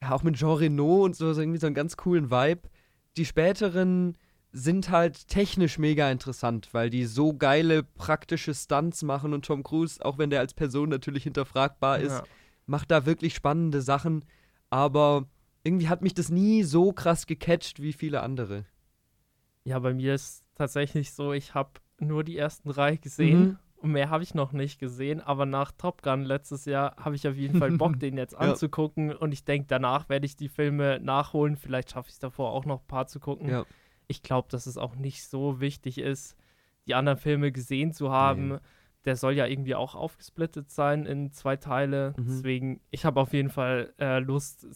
ja 0.00 0.12
auch 0.12 0.22
mit 0.22 0.36
Jean 0.36 0.56
Reno 0.56 1.04
und 1.04 1.16
so, 1.16 1.32
so 1.32 1.40
irgendwie 1.40 1.58
so 1.58 1.66
einen 1.66 1.74
ganz 1.74 1.96
coolen 1.96 2.30
Vibe. 2.30 2.68
Die 3.16 3.24
späteren 3.24 4.16
sind 4.52 4.90
halt 4.90 5.28
technisch 5.28 5.78
mega 5.78 6.10
interessant, 6.10 6.68
weil 6.72 6.90
die 6.90 7.04
so 7.04 7.34
geile 7.34 7.82
praktische 7.82 8.54
Stunts 8.54 9.02
machen 9.02 9.34
und 9.34 9.44
Tom 9.44 9.62
Cruise, 9.62 10.02
auch 10.04 10.18
wenn 10.18 10.30
der 10.30 10.40
als 10.40 10.54
Person 10.54 10.88
natürlich 10.88 11.24
hinterfragbar 11.24 11.98
ist, 12.00 12.12
Ja. 12.18 12.24
macht 12.66 12.90
da 12.90 13.04
wirklich 13.06 13.34
spannende 13.34 13.82
Sachen, 13.82 14.24
aber 14.70 15.26
irgendwie 15.64 15.88
hat 15.88 16.02
mich 16.02 16.14
das 16.14 16.30
nie 16.30 16.62
so 16.62 16.92
krass 16.92 17.26
gecatcht 17.26 17.80
wie 17.82 17.92
viele 17.92 18.22
andere. 18.22 18.64
ja, 19.64 19.78
bei 19.78 19.92
mir 19.92 20.14
ist 20.14 20.44
tatsächlich 20.54 21.12
so, 21.12 21.32
ich 21.34 21.54
habe 21.54 21.72
nur 22.00 22.24
die 22.24 22.38
ersten 22.38 22.70
drei 22.70 22.96
gesehen. 22.96 23.40
Mhm. 23.40 23.58
Und 23.80 23.92
mehr 23.92 24.10
habe 24.10 24.24
ich 24.24 24.34
noch 24.34 24.50
nicht 24.52 24.80
gesehen, 24.80 25.20
aber 25.20 25.46
nach 25.46 25.70
Top 25.70 26.02
Gun 26.02 26.24
letztes 26.24 26.64
Jahr 26.64 26.96
habe 26.96 27.14
ich 27.14 27.28
auf 27.28 27.36
jeden 27.36 27.58
Fall 27.60 27.70
Bock, 27.72 27.96
den 28.00 28.16
jetzt 28.16 28.32
Ja. 28.32 28.38
anzugucken. 28.38 29.12
Und 29.14 29.30
ich 29.32 29.44
denke, 29.44 29.66
danach 29.68 30.08
werde 30.08 30.26
ich 30.26 30.34
die 30.36 30.48
Filme 30.48 30.98
nachholen. 31.00 31.56
Vielleicht 31.56 31.92
schaffe 31.92 32.08
ich 32.08 32.14
es 32.14 32.18
davor 32.18 32.50
auch 32.52 32.64
noch 32.64 32.80
ein 32.80 32.86
paar 32.88 33.06
zu 33.06 33.20
gucken. 33.20 33.48
Ja. 33.50 33.64
Ich 34.08 34.22
glaube, 34.22 34.48
dass 34.50 34.66
es 34.66 34.76
auch 34.76 34.96
nicht 34.96 35.24
so 35.24 35.60
wichtig 35.60 35.98
ist, 35.98 36.36
die 36.86 36.94
anderen 36.94 37.18
Filme 37.18 37.52
gesehen 37.52 37.92
zu 37.92 38.10
haben. 38.10 38.48
Nee. 38.48 38.58
Der 39.04 39.16
soll 39.16 39.34
ja 39.34 39.46
irgendwie 39.46 39.74
auch 39.74 39.94
aufgesplittet 39.94 40.70
sein 40.70 41.06
in 41.06 41.30
zwei 41.32 41.56
Teile. 41.56 42.14
Mhm. 42.16 42.24
Deswegen, 42.26 42.80
ich 42.90 43.04
habe 43.04 43.20
auf 43.20 43.32
jeden 43.32 43.50
Fall 43.50 43.92
äh, 43.98 44.18
Lust, 44.18 44.66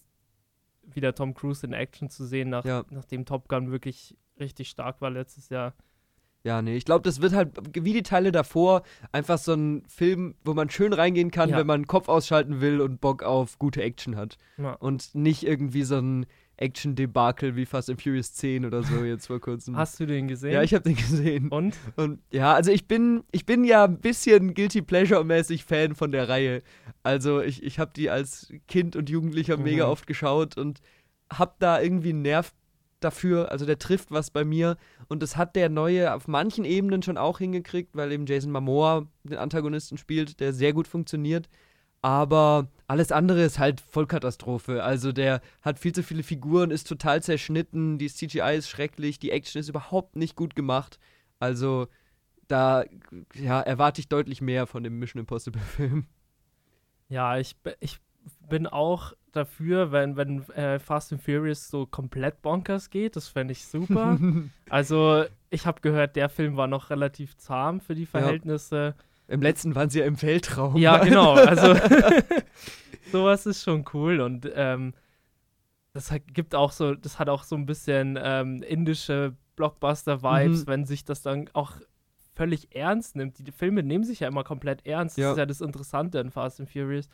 wieder 0.84 1.14
Tom 1.14 1.34
Cruise 1.34 1.66
in 1.66 1.72
Action 1.72 2.08
zu 2.08 2.24
sehen, 2.24 2.50
nach, 2.50 2.64
Ja. 2.64 2.84
nachdem 2.90 3.24
Top 3.24 3.48
Gun 3.48 3.70
wirklich 3.70 4.16
richtig 4.38 4.68
stark 4.68 5.00
war 5.00 5.10
letztes 5.10 5.48
Jahr. 5.48 5.74
Ja, 6.44 6.60
nee, 6.60 6.74
ich 6.76 6.84
glaube, 6.84 7.02
das 7.04 7.20
wird 7.22 7.34
halt, 7.34 7.56
wie 7.74 7.92
die 7.92 8.02
Teile 8.02 8.32
davor, 8.32 8.82
einfach 9.12 9.38
so 9.38 9.54
ein 9.54 9.84
Film, 9.86 10.34
wo 10.44 10.54
man 10.54 10.70
schön 10.70 10.92
reingehen 10.92 11.30
kann, 11.30 11.50
Ja. 11.50 11.56
wenn 11.58 11.66
man 11.68 11.86
Kopf 11.86 12.08
ausschalten 12.08 12.60
will 12.60 12.80
und 12.80 13.00
Bock 13.00 13.22
auf 13.22 13.58
gute 13.60 13.80
Action 13.82 14.16
hat. 14.16 14.38
Ja. 14.58 14.72
Und 14.74 15.14
nicht 15.14 15.44
irgendwie 15.46 15.84
so 15.84 15.98
ein 15.98 16.26
Action-Debakel 16.62 17.56
wie 17.56 17.66
Fast 17.66 17.90
and 17.90 18.00
Furious 18.00 18.32
10 18.34 18.64
oder 18.64 18.82
so 18.82 19.04
jetzt 19.04 19.26
vor 19.26 19.40
kurzem. 19.40 19.76
Hast 19.76 19.98
du 20.00 20.06
den 20.06 20.28
gesehen? 20.28 20.52
ja, 20.52 20.62
ich 20.62 20.74
habe 20.74 20.84
den 20.84 20.96
gesehen. 20.96 21.48
Und? 21.48 21.76
Und 21.96 22.20
ja, 22.30 22.54
also 22.54 22.70
ich 22.70 22.86
bin, 22.88 23.24
ich 23.32 23.44
bin 23.46 23.64
ja 23.64 23.84
ein 23.84 23.98
bisschen 23.98 24.54
Guilty 24.54 24.82
Pleasure-mäßig 24.82 25.64
Fan 25.64 25.94
von 25.94 26.12
der 26.12 26.28
Reihe. 26.28 26.62
Also 27.02 27.40
ich, 27.40 27.62
ich 27.62 27.78
habe 27.78 27.92
die 27.94 28.10
als 28.10 28.52
Kind 28.68 28.96
und 28.96 29.10
Jugendlicher 29.10 29.56
Mhm. 29.56 29.64
mega 29.64 29.86
oft 29.88 30.06
geschaut 30.06 30.56
und 30.56 30.80
hab 31.32 31.58
da 31.60 31.80
irgendwie 31.80 32.10
einen 32.10 32.22
Nerv 32.22 32.52
dafür. 33.00 33.50
Also 33.50 33.66
der 33.66 33.78
trifft 33.78 34.10
was 34.12 34.30
bei 34.30 34.44
mir. 34.44 34.76
Und 35.08 35.22
das 35.22 35.36
hat 35.36 35.56
der 35.56 35.68
neue 35.68 36.14
auf 36.14 36.28
manchen 36.28 36.64
Ebenen 36.64 37.02
schon 37.02 37.18
auch 37.18 37.38
hingekriegt, 37.38 37.96
weil 37.96 38.12
eben 38.12 38.26
Jason 38.26 38.52
Momoa 38.52 39.06
den 39.24 39.38
Antagonisten 39.38 39.98
spielt, 39.98 40.38
der 40.40 40.52
sehr 40.52 40.72
gut 40.72 40.86
funktioniert. 40.86 41.48
Aber 42.02 42.68
alles 42.92 43.10
andere 43.10 43.42
ist 43.42 43.58
halt 43.58 43.80
Vollkatastrophe. 43.80 44.84
Also 44.84 45.12
der 45.12 45.40
hat 45.62 45.78
viel 45.78 45.94
zu 45.94 46.02
viele 46.02 46.22
Figuren, 46.22 46.70
ist 46.70 46.86
total 46.86 47.22
zerschnitten, 47.22 47.96
die 47.96 48.08
CGI 48.08 48.56
ist 48.58 48.68
schrecklich, 48.68 49.18
die 49.18 49.30
Action 49.30 49.60
ist 49.60 49.70
überhaupt 49.70 50.14
nicht 50.14 50.36
gut 50.36 50.54
gemacht. 50.54 50.98
Also 51.38 51.88
da 52.48 52.84
ja, 53.34 53.62
erwarte 53.62 54.02
ich 54.02 54.10
deutlich 54.10 54.42
mehr 54.42 54.66
von 54.66 54.84
dem 54.84 54.98
Mission 54.98 55.20
Impossible 55.20 55.62
Film. 55.62 56.06
Ja, 57.08 57.38
ich, 57.38 57.56
ich 57.80 57.98
bin 58.50 58.66
auch 58.66 59.14
dafür, 59.32 59.90
wenn, 59.90 60.18
wenn 60.18 60.46
äh, 60.50 60.78
Fast 60.78 61.14
and 61.14 61.22
Furious 61.22 61.70
so 61.70 61.86
komplett 61.86 62.42
bonkers 62.42 62.90
geht. 62.90 63.16
Das 63.16 63.26
fände 63.26 63.52
ich 63.52 63.64
super. 63.64 64.18
also, 64.68 65.24
ich 65.48 65.64
habe 65.64 65.80
gehört, 65.80 66.14
der 66.14 66.28
Film 66.28 66.58
war 66.58 66.66
noch 66.66 66.90
relativ 66.90 67.38
zahm 67.38 67.80
für 67.80 67.94
die 67.94 68.04
Verhältnisse. 68.04 68.94
Im 69.32 69.42
letzten 69.42 69.74
waren 69.74 69.90
sie 69.90 70.00
ja 70.00 70.04
im 70.06 70.20
Weltraum. 70.20 70.76
Ja, 70.76 70.98
genau. 71.04 71.32
Also, 71.34 71.74
sowas 73.12 73.46
ist 73.46 73.62
schon 73.62 73.84
cool 73.92 74.20
und 74.20 74.50
ähm, 74.54 74.94
das 75.92 76.10
hat, 76.10 76.22
gibt 76.32 76.54
auch 76.54 76.72
so, 76.72 76.94
das 76.94 77.18
hat 77.18 77.28
auch 77.28 77.44
so 77.44 77.56
ein 77.56 77.66
bisschen 77.66 78.18
ähm, 78.22 78.62
indische 78.62 79.34
Blockbuster-Vibes, 79.56 80.62
Mhm. 80.62 80.66
wenn 80.66 80.84
sich 80.86 81.04
das 81.04 81.22
dann 81.22 81.50
auch 81.52 81.72
völlig 82.34 82.74
ernst 82.74 83.14
nimmt. 83.16 83.46
Die 83.46 83.52
Filme 83.52 83.82
nehmen 83.82 84.04
sich 84.04 84.20
ja 84.20 84.28
immer 84.28 84.42
komplett 84.44 84.86
ernst. 84.86 85.18
Ja. 85.18 85.24
Das 85.28 85.32
ist 85.32 85.38
ja 85.38 85.46
das 85.46 85.60
Interessante 85.60 86.18
an 86.20 86.30
Fast 86.30 86.60
and 86.60 86.70
Furious. 86.70 87.08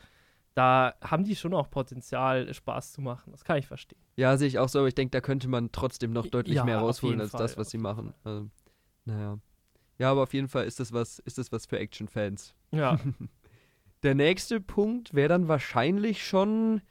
Da 0.55 0.93
haben 1.01 1.25
die 1.25 1.35
schon 1.35 1.53
auch 1.53 1.69
Potenzial, 1.69 2.53
Spaß 2.53 2.93
zu 2.93 3.01
machen. 3.01 3.31
Das 3.31 3.43
kann 3.43 3.57
ich 3.57 3.67
verstehen. 3.67 3.99
Ja, 4.15 4.35
sehe 4.37 4.47
ich 4.47 4.59
auch 4.59 4.69
so, 4.69 4.79
aber 4.79 4.87
ich 4.87 4.95
denke, 4.95 5.11
da 5.11 5.21
könnte 5.21 5.47
man 5.49 5.71
trotzdem 5.71 6.11
noch 6.13 6.25
deutlich 6.27 6.55
Ja, 6.55 6.63
mehr 6.63 6.79
rausholen 6.79 7.19
als 7.21 7.31
Fall, 7.31 7.41
das, 7.41 7.57
was 7.57 7.69
sie 7.69 7.77
machen. 7.77 8.13
Also, 8.23 8.47
naja. 9.05 9.37
Ja, 9.99 10.11
aber 10.11 10.23
auf 10.23 10.33
jeden 10.33 10.47
Fall 10.47 10.65
ist 10.65 10.79
das 10.79 10.91
was, 10.91 11.19
ist 11.19 11.37
das 11.37 11.51
was 11.51 11.65
für 11.65 11.77
Action-Fans. 11.77 12.55
Ja, 12.71 12.97
Der 14.03 14.15
nächste 14.15 14.61
Punkt 14.61 15.13
wäre 15.13 15.27
dann 15.27 15.49
wahrscheinlich 15.49 16.25
schon 16.25 16.81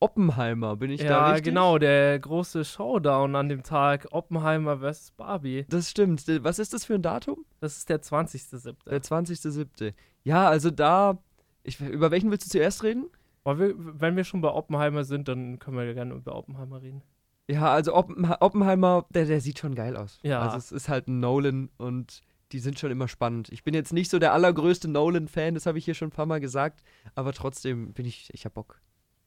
Oppenheimer. 0.00 0.76
Bin 0.76 0.90
ich 0.90 1.00
da 1.00 1.06
ja 1.06 1.26
richtig? 1.28 1.44
genau. 1.44 1.78
Der 1.78 2.18
große 2.18 2.64
Showdown 2.64 3.36
an 3.36 3.48
dem 3.48 3.62
Tag 3.62 4.08
Oppenheimer 4.10 4.78
vs. 4.78 5.12
Barbie. 5.12 5.64
Das 5.68 5.88
stimmt. 5.88 6.24
Was 6.42 6.58
ist 6.58 6.74
das 6.74 6.84
für 6.84 6.94
ein 6.94 7.02
Datum? 7.02 7.44
Das 7.60 7.76
ist 7.76 7.88
der 7.88 8.02
20.07. 8.02 8.74
Der 8.84 9.00
20.07. 9.00 9.94
Ja, 10.24 10.48
also 10.48 10.70
da. 10.70 11.18
Ich, 11.62 11.80
über 11.80 12.10
welchen 12.10 12.30
willst 12.30 12.46
du 12.46 12.50
zuerst 12.50 12.82
reden? 12.82 13.06
Wir, 13.44 13.74
wenn 13.76 14.16
wir 14.16 14.24
schon 14.24 14.40
bei 14.40 14.50
Oppenheimer 14.50 15.04
sind, 15.04 15.28
dann 15.28 15.60
können 15.60 15.76
wir 15.76 15.94
gerne 15.94 16.14
über 16.14 16.34
Oppenheimer 16.34 16.82
reden. 16.82 17.02
Ja, 17.48 17.72
also 17.72 17.94
Oppen 17.94 18.24
Oppenheimer, 18.40 19.06
der, 19.10 19.24
der 19.24 19.40
sieht 19.40 19.60
schon 19.60 19.76
geil 19.76 19.96
aus. 19.96 20.18
Ja. 20.22 20.40
Also 20.40 20.56
es 20.56 20.72
ist 20.72 20.88
halt 20.88 21.06
ein 21.06 21.20
Nolan 21.20 21.70
und 21.76 22.22
die 22.52 22.58
sind 22.60 22.78
schon 22.78 22.90
immer 22.90 23.08
spannend. 23.08 23.48
Ich 23.50 23.64
bin 23.64 23.74
jetzt 23.74 23.92
nicht 23.92 24.10
so 24.10 24.18
der 24.18 24.32
allergrößte 24.32 24.88
Nolan-Fan, 24.88 25.54
das 25.54 25.66
habe 25.66 25.78
ich 25.78 25.84
hier 25.84 25.94
schon 25.94 26.08
ein 26.08 26.12
paar 26.12 26.26
Mal 26.26 26.40
gesagt, 26.40 26.82
aber 27.14 27.32
trotzdem 27.32 27.92
bin 27.92 28.06
ich, 28.06 28.32
ich 28.32 28.44
hab 28.44 28.54
Bock. 28.54 28.80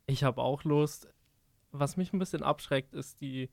Ich 0.07 0.23
habe 0.23 0.41
auch 0.41 0.63
Lust. 0.63 1.07
Was 1.71 1.97
mich 1.97 2.13
ein 2.13 2.19
bisschen 2.19 2.41
abschreckt, 2.43 2.93
ist 2.95 3.21
die 3.21 3.49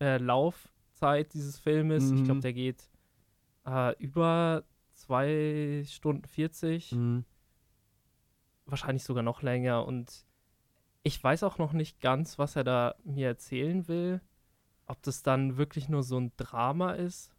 äh, 0.00 0.18
Laufzeit 0.18 1.32
dieses 1.32 1.58
Filmes. 1.58 2.10
Ich 2.10 2.20
Mhm. 2.20 2.24
glaube, 2.24 2.40
der 2.40 2.52
geht 2.52 2.90
äh, 3.66 3.96
über 3.98 4.64
zwei 4.94 5.84
Stunden 5.88 6.24
40, 6.26 6.92
Mhm. 6.92 7.24
wahrscheinlich 8.66 9.04
sogar 9.04 9.22
noch 9.22 9.42
länger. 9.42 9.86
Und 9.86 10.26
ich 11.04 11.22
weiß 11.22 11.42
auch 11.44 11.58
noch 11.58 11.72
nicht 11.72 12.00
ganz, 12.00 12.38
was 12.38 12.56
er 12.56 12.64
da 12.64 12.94
mir 13.04 13.28
erzählen 13.28 13.86
will. 13.88 14.20
Ob 14.86 15.00
das 15.02 15.22
dann 15.22 15.56
wirklich 15.56 15.88
nur 15.88 16.02
so 16.02 16.18
ein 16.18 16.32
Drama 16.36 16.92
ist 16.92 17.31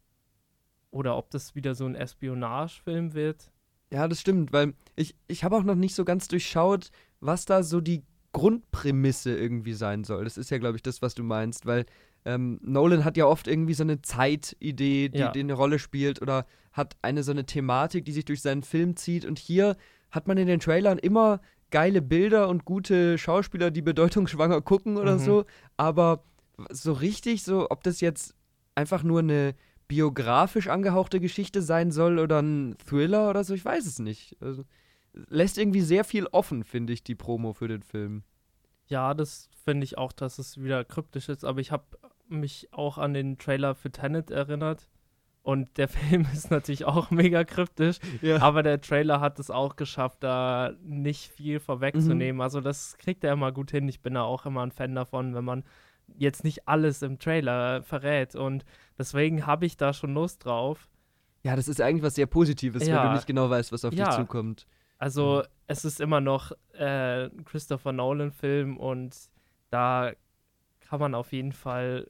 oder 0.94 1.16
ob 1.16 1.30
das 1.30 1.54
wieder 1.54 1.74
so 1.74 1.84
ein 1.86 1.94
Espionagefilm 1.96 3.14
wird. 3.14 3.50
Ja, 3.92 4.08
das 4.08 4.20
stimmt, 4.20 4.52
weil 4.52 4.74
ich, 4.96 5.14
ich 5.26 5.44
habe 5.44 5.56
auch 5.56 5.62
noch 5.64 5.74
nicht 5.74 5.94
so 5.94 6.04
ganz 6.04 6.28
durchschaut, 6.28 6.90
was 7.20 7.44
da 7.44 7.62
so 7.62 7.80
die 7.80 8.02
Grundprämisse 8.32 9.36
irgendwie 9.36 9.72
sein 9.72 10.04
soll. 10.04 10.24
Das 10.24 10.36
ist 10.38 10.50
ja, 10.50 10.58
glaube 10.58 10.76
ich, 10.76 10.82
das, 10.82 11.02
was 11.02 11.14
du 11.14 11.22
meinst, 11.22 11.66
weil 11.66 11.84
ähm, 12.24 12.58
Nolan 12.62 13.04
hat 13.04 13.16
ja 13.16 13.26
oft 13.26 13.48
irgendwie 13.48 13.74
so 13.74 13.82
eine 13.82 14.02
Zeitidee, 14.02 15.08
die, 15.08 15.18
Ja. 15.18 15.30
die 15.32 15.40
eine 15.40 15.52
Rolle 15.54 15.78
spielt 15.78 16.22
oder 16.22 16.46
hat 16.72 16.96
eine 17.02 17.22
so 17.22 17.32
eine 17.32 17.44
Thematik, 17.44 18.04
die 18.04 18.12
sich 18.12 18.24
durch 18.24 18.42
seinen 18.42 18.62
Film 18.62 18.96
zieht. 18.96 19.24
Und 19.24 19.38
hier 19.38 19.76
hat 20.10 20.26
man 20.26 20.38
in 20.38 20.46
den 20.46 20.60
Trailern 20.60 20.98
immer 20.98 21.40
geile 21.70 22.02
Bilder 22.02 22.48
und 22.48 22.64
gute 22.64 23.18
Schauspieler, 23.18 23.70
die 23.70 23.82
bedeutungsschwanger 23.82 24.60
gucken 24.62 24.96
oder 24.96 25.14
Mhm. 25.14 25.20
so. 25.20 25.44
Aber 25.76 26.24
so 26.70 26.92
richtig, 26.92 27.42
so, 27.42 27.68
ob 27.70 27.82
das 27.84 28.00
jetzt 28.00 28.34
einfach 28.74 29.02
nur 29.02 29.20
eine 29.20 29.54
biografisch 29.88 30.68
angehauchte 30.68 31.20
Geschichte 31.20 31.62
sein 31.62 31.90
soll 31.90 32.18
oder 32.18 32.40
ein 32.40 32.76
Thriller 32.86 33.30
oder 33.30 33.44
so, 33.44 33.54
ich 33.54 33.64
weiß 33.64 33.86
es 33.86 33.98
nicht. 33.98 34.36
Also, 34.40 34.64
lässt 35.12 35.58
irgendwie 35.58 35.80
sehr 35.82 36.04
viel 36.04 36.26
offen, 36.26 36.64
finde 36.64 36.92
ich, 36.92 37.04
die 37.04 37.14
Promo 37.14 37.52
für 37.52 37.68
den 37.68 37.82
Film. 37.82 38.24
Ja, 38.86 39.14
das 39.14 39.48
finde 39.64 39.84
ich 39.84 39.96
auch, 39.98 40.12
dass 40.12 40.38
es 40.38 40.60
wieder 40.62 40.84
kryptisch 40.84 41.28
ist, 41.28 41.44
aber 41.44 41.60
ich 41.60 41.70
habe 41.72 41.84
mich 42.28 42.68
auch 42.72 42.98
an 42.98 43.14
den 43.14 43.38
Trailer 43.38 43.74
für 43.74 43.90
Tenet 43.90 44.30
erinnert. 44.30 44.88
Und 45.42 45.76
der 45.76 45.88
Film 45.88 46.26
ist 46.32 46.50
natürlich 46.50 46.84
auch 46.86 47.10
mega 47.10 47.44
kryptisch, 47.44 47.98
Ja. 48.22 48.40
aber 48.40 48.62
der 48.62 48.80
Trailer 48.80 49.20
hat 49.20 49.38
es 49.38 49.50
auch 49.50 49.76
geschafft, 49.76 50.18
da 50.22 50.72
nicht 50.82 51.30
viel 51.30 51.60
vorwegzunehmen. 51.60 52.40
Also 52.40 52.60
das 52.62 52.96
kriegt 52.98 53.22
er 53.24 53.34
immer 53.34 53.52
gut 53.52 53.70
hin. 53.70 53.86
Ich 53.88 54.00
bin 54.00 54.14
da 54.14 54.22
auch 54.22 54.46
immer 54.46 54.62
ein 54.62 54.72
Fan 54.72 54.94
davon, 54.94 55.34
wenn 55.34 55.44
man 55.44 55.64
jetzt 56.16 56.44
nicht 56.44 56.68
alles 56.68 57.02
im 57.02 57.18
Trailer 57.18 57.82
verrät. 57.82 58.34
Und 58.34 58.64
deswegen 58.98 59.46
habe 59.46 59.66
ich 59.66 59.76
da 59.76 59.92
schon 59.92 60.14
Lust 60.14 60.44
drauf. 60.44 60.88
Ja, 61.42 61.56
das 61.56 61.68
ist 61.68 61.80
eigentlich 61.80 62.02
was 62.02 62.14
sehr 62.14 62.26
Positives, 62.26 62.82
wenn 62.82 62.90
Ja. 62.90 63.06
du 63.08 63.14
nicht 63.14 63.26
genau 63.26 63.50
weißt, 63.50 63.72
was 63.72 63.84
auf 63.84 63.92
Ja. 63.94 64.06
dich 64.06 64.16
zukommt. 64.16 64.66
Also 64.98 65.42
es 65.66 65.84
ist 65.84 66.00
immer 66.00 66.20
noch 66.20 66.52
äh, 66.72 67.24
ein 67.26 67.44
Christopher 67.44 67.92
Nolan-Film 67.92 68.76
und 68.78 69.14
da 69.70 70.12
kann 70.80 71.00
man 71.00 71.14
auf 71.14 71.32
jeden 71.32 71.52
Fall 71.52 72.08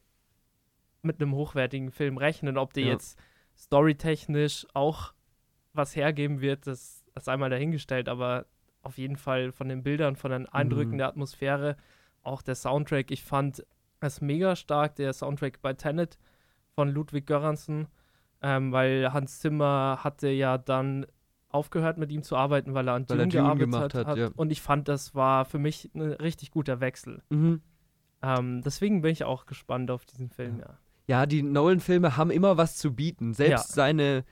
mit 1.01 1.21
einem 1.21 1.33
hochwertigen 1.33 1.91
Film 1.91 2.17
rechnen. 2.17 2.57
Ob 2.57 2.73
der 2.73 2.83
Ja. 2.83 2.89
jetzt 2.93 3.19
storytechnisch 3.57 4.65
auch 4.73 5.13
was 5.73 5.95
hergeben 5.95 6.39
wird, 6.41 6.67
das 6.67 7.03
ist 7.15 7.27
einmal 7.29 7.49
dahingestellt, 7.49 8.07
aber 8.07 8.45
auf 8.81 8.97
jeden 8.97 9.17
Fall 9.17 9.51
von 9.51 9.67
den 9.67 9.83
Bildern, 9.83 10.15
von 10.15 10.31
den 10.31 10.47
Eindrücken 10.47 10.93
Mhm. 10.93 10.97
der 10.99 11.07
Atmosphäre, 11.09 11.75
auch 12.23 12.41
der 12.41 12.55
Soundtrack. 12.55 13.11
Ich 13.11 13.23
fand 13.23 13.65
es 14.07 14.21
mega 14.21 14.55
stark, 14.55 14.95
der 14.95 15.13
Soundtrack 15.13 15.61
bei 15.61 15.73
Tenet 15.73 16.17
von 16.73 16.89
Ludwig 16.89 17.25
Göransson, 17.27 17.87
ähm, 18.41 18.71
weil 18.71 19.11
Hans 19.13 19.39
Zimmer 19.39 19.99
hatte 20.03 20.29
ja 20.29 20.57
dann 20.57 21.05
aufgehört 21.49 21.97
mit 21.97 22.11
ihm 22.11 22.21
zu 22.21 22.35
arbeiten, 22.35 22.73
weil 22.73 22.87
er 22.87 22.95
an 22.95 23.05
Weil 23.07 23.19
er 23.19 23.25
Dune 23.27 23.31
Dune 23.31 23.43
gearbeitet 23.43 23.71
gemacht 23.71 23.93
hat. 23.93 24.07
hat, 24.07 24.17
ja. 24.17 24.29
Und 24.35 24.51
ich 24.51 24.61
fand, 24.61 24.87
das 24.87 25.15
war 25.15 25.45
für 25.45 25.57
mich 25.59 25.89
ein 25.95 26.01
richtig 26.01 26.51
guter 26.51 26.79
Wechsel. 26.81 27.23
Mhm. 27.29 27.61
Ähm, 28.21 28.61
deswegen 28.61 29.01
bin 29.01 29.11
ich 29.11 29.23
auch 29.23 29.45
gespannt 29.45 29.89
auf 29.91 30.05
diesen 30.05 30.29
Film, 30.29 30.59
ja. 30.59 30.77
Ja, 31.07 31.25
die 31.27 31.43
Nolan-Filme 31.43 32.17
haben 32.17 32.31
immer 32.31 32.57
was 32.57 32.77
zu 32.77 32.93
bieten. 32.93 33.33
Selbst 33.33 33.69
Ja. 33.69 33.75
seine, 33.75 34.25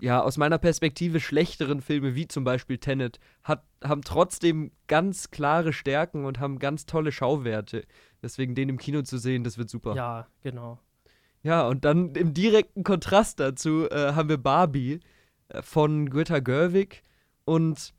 ja, 0.00 0.20
aus 0.20 0.36
meiner 0.36 0.58
Perspektive 0.58 1.20
schlechteren 1.20 1.80
Filme, 1.80 2.14
wie 2.16 2.26
zum 2.26 2.42
Beispiel 2.44 2.78
Tenet, 2.78 3.20
hat, 3.44 3.64
haben 3.82 4.02
trotzdem 4.02 4.72
ganz 4.88 5.30
klare 5.30 5.72
Stärken 5.72 6.24
und 6.24 6.40
haben 6.40 6.58
ganz 6.58 6.84
tolle 6.86 7.12
Schauwerte. 7.12 7.84
Deswegen 8.24 8.54
den 8.54 8.70
im 8.70 8.78
Kino 8.78 9.02
zu 9.02 9.18
sehen, 9.18 9.44
das 9.44 9.58
wird 9.58 9.68
super. 9.68 9.94
Ja, 9.94 10.26
genau. 10.42 10.78
Ja, 11.42 11.68
und 11.68 11.84
dann 11.84 12.14
im 12.14 12.32
direkten 12.32 12.82
Kontrast 12.84 13.38
dazu 13.38 13.86
äh, 13.90 14.12
haben 14.14 14.30
wir 14.30 14.38
Barbie 14.38 15.00
äh, 15.48 15.60
von 15.60 16.08
Greta 16.08 16.38
Gerwig. 16.40 17.02
Und 17.44 17.92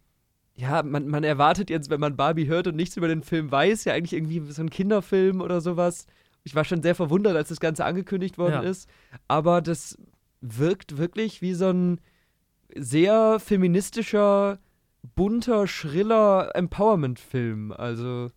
ja, 0.56 0.82
man, 0.82 1.08
man 1.08 1.24
erwartet 1.24 1.70
jetzt, 1.70 1.92
wenn 1.92 2.00
man 2.00 2.16
Barbie 2.16 2.48
hört 2.48 2.66
und 2.66 2.76
nichts 2.76 2.98
über 2.98 3.08
den 3.08 3.22
Film 3.22 3.52
weiß, 3.52 3.84
ja 3.86 3.94
eigentlich 3.94 4.14
irgendwie 4.14 4.52
so 4.52 4.64
ein 4.64 4.72
Kinderfilm 4.72 5.42
oder 5.42 5.62
sowas. 5.62 6.08
Ich 6.44 6.56
war 6.56 6.64
schon 6.66 6.82
sehr 6.82 6.96
verwundert, 6.96 7.36
als 7.36 7.50
das 7.50 7.60
Ganze 7.60 7.86
angekündigt 7.86 8.38
worden 8.40 8.64
Ja. 8.64 8.70
ist. 8.70 8.90
Aber 9.28 9.62
das 9.62 9.98
wirkt 10.42 10.98
wirklich 10.98 11.42
wie 11.44 11.54
so 11.54 11.70
ein 11.70 12.02
sehr 12.76 13.40
feministischer, 13.40 14.58
bunter, 15.16 15.68
schriller 15.68 16.52
Empowerment-Film. 16.56 17.72
Also, 17.72 18.32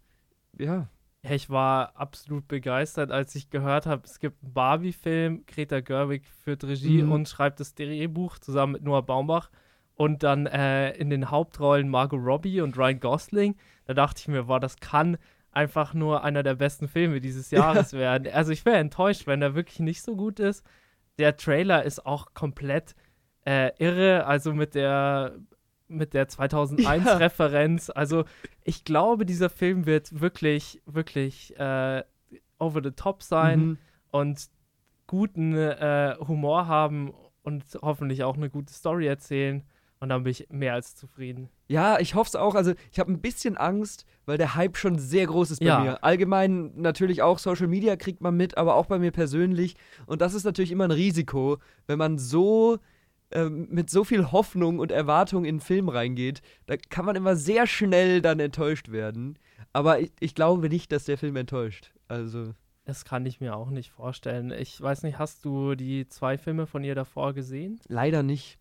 ja. 0.59 0.89
Ja, 1.25 1.33
ich 1.33 1.51
war 1.51 1.97
absolut 1.97 2.47
begeistert, 2.47 3.11
als 3.11 3.35
ich 3.35 3.51
gehört 3.51 3.87
habe, 3.87 4.03
es 4.05 4.21
gibt 4.21 4.43
einen 4.43 4.53
Barbie-Film, 4.53 5.45
Greta 5.47 5.81
Gerwig 5.81 6.27
führt 6.45 6.63
Regie 6.65 7.03
Mhm. 7.03 7.11
und 7.13 7.29
schreibt 7.29 7.59
das 7.59 7.75
Drehbuch 7.75 8.39
zusammen 8.39 8.75
mit 8.75 8.83
Noah 8.85 9.03
Baumbach 9.05 9.51
und 9.97 10.23
dann 10.23 10.47
äh, 10.47 10.93
in 10.93 11.11
den 11.11 11.31
Hauptrollen 11.31 11.89
Margot 11.89 12.21
Robbie 12.25 12.61
und 12.61 12.79
Ryan 12.79 13.01
Gosling. 13.01 13.57
Da 13.87 13.95
dachte 13.95 14.21
ich 14.21 14.29
mir, 14.29 14.47
wow, 14.47 14.61
das 14.61 14.77
kann 14.77 15.19
einfach 15.51 15.93
nur 15.93 16.23
einer 16.23 16.45
der 16.45 16.55
besten 16.55 16.87
Filme 16.87 17.21
dieses 17.21 17.51
Jahres 17.91 17.95
werden. 17.95 18.33
Also 18.33 18.53
ich 18.53 18.65
wäre 18.65 18.77
enttäuscht, 18.77 19.27
wenn 19.27 19.41
der 19.41 19.57
wirklich 19.57 19.81
nicht 19.81 20.03
so 20.03 20.15
gut 20.15 20.39
ist. 20.39 20.65
Der 21.19 21.37
Trailer 21.37 21.83
ist 21.83 22.07
auch 22.07 22.33
komplett 22.33 22.95
äh, 23.45 23.73
irre, 23.79 24.25
also 24.25 24.55
mit 24.55 24.77
der 24.77 25.35
mit 25.89 26.15
der 26.15 26.29
2001-Referenz. 26.29 27.91
Also 27.91 28.25
ich 28.65 28.85
glaube, 28.85 29.27
dieser 29.27 29.51
Film 29.51 29.87
wird 29.87 30.21
wirklich, 30.21 30.81
wirklich 30.87 31.59
äh, 31.59 32.03
over 32.59 32.81
the 32.83 32.91
top 32.91 33.23
sein 33.23 33.61
Mhm. 33.61 33.79
und 34.11 34.49
guten 35.07 35.55
äh, 35.55 36.17
Humor 36.27 36.67
haben 36.67 37.13
und 37.43 37.65
hoffentlich 37.81 38.25
auch 38.25 38.37
eine 38.37 38.51
gute 38.51 38.73
Story 38.73 39.07
erzählen. 39.07 39.63
Und 40.01 40.11
dann 40.11 40.23
bin 40.23 40.31
ich 40.31 40.47
mehr 40.51 40.75
als 40.75 40.95
zufrieden. 40.95 41.49
Ja, 41.67 41.99
ich 41.99 42.15
hoffe 42.15 42.29
es 42.29 42.37
auch. 42.37 42.55
Also, 42.55 42.73
ich 42.93 43.01
habe 43.01 43.11
ein 43.11 43.21
bisschen 43.21 43.57
Angst, 43.57 44.05
weil 44.27 44.39
der 44.39 44.55
Hype 44.55 44.77
schon 44.77 44.97
sehr 44.97 45.27
groß 45.27 45.51
ist 45.51 45.59
bei 45.59 45.67
Ja. 45.67 45.81
mir. 45.81 46.05
Allgemein 46.05 46.71
natürlich 46.77 47.21
auch 47.23 47.41
Social 47.41 47.67
Media 47.67 47.97
kriegt 47.97 48.21
man 48.21 48.37
mit, 48.37 48.57
aber 48.57 48.77
auch 48.77 48.87
bei 48.87 49.01
mir 49.01 49.11
persönlich. 49.11 49.75
Und 50.07 50.21
das 50.23 50.35
ist 50.35 50.45
natürlich 50.45 50.71
immer 50.71 50.85
ein 50.85 50.93
Risiko, 50.93 51.59
wenn 51.89 51.99
man 51.99 52.17
so 52.17 52.79
mit 53.49 53.91
so 53.91 54.05
viel 54.05 54.33
Hoffnung 54.33 54.79
und 54.79 54.91
Erwartung 54.91 55.45
in 55.45 55.57
einen 55.57 55.61
Film 55.61 55.89
reingeht. 55.89 56.41
Da 56.67 56.77
kann 56.77 57.05
man 57.05 57.17
immer 57.17 57.37
sehr 57.37 57.67
schnell 57.67 58.23
dann 58.23 58.41
enttäuscht 58.41 58.91
werden. 58.91 59.39
Aber 59.73 60.01
ich, 60.01 60.13
ich 60.21 60.35
glaube 60.35 60.69
nicht, 60.69 60.93
dass 60.93 61.05
der 61.05 61.19
Film 61.19 61.37
enttäuscht. 61.37 61.93
Also, 62.09 62.55
Das 62.87 63.05
kann 63.05 63.27
ich 63.27 63.41
mir 63.41 63.55
auch 63.55 63.71
nicht 63.71 63.91
vorstellen. 63.91 64.51
Ich 64.51 64.81
weiß 64.81 65.03
nicht, 65.03 65.19
hast 65.19 65.45
du 65.45 65.75
die 65.75 66.09
zwei 66.09 66.39
Filme 66.39 66.67
von 66.67 66.85
ihr 66.85 66.95
davor 66.95 67.35
gesehen? 67.35 67.79
leider 67.89 68.23
nicht. 68.23 68.59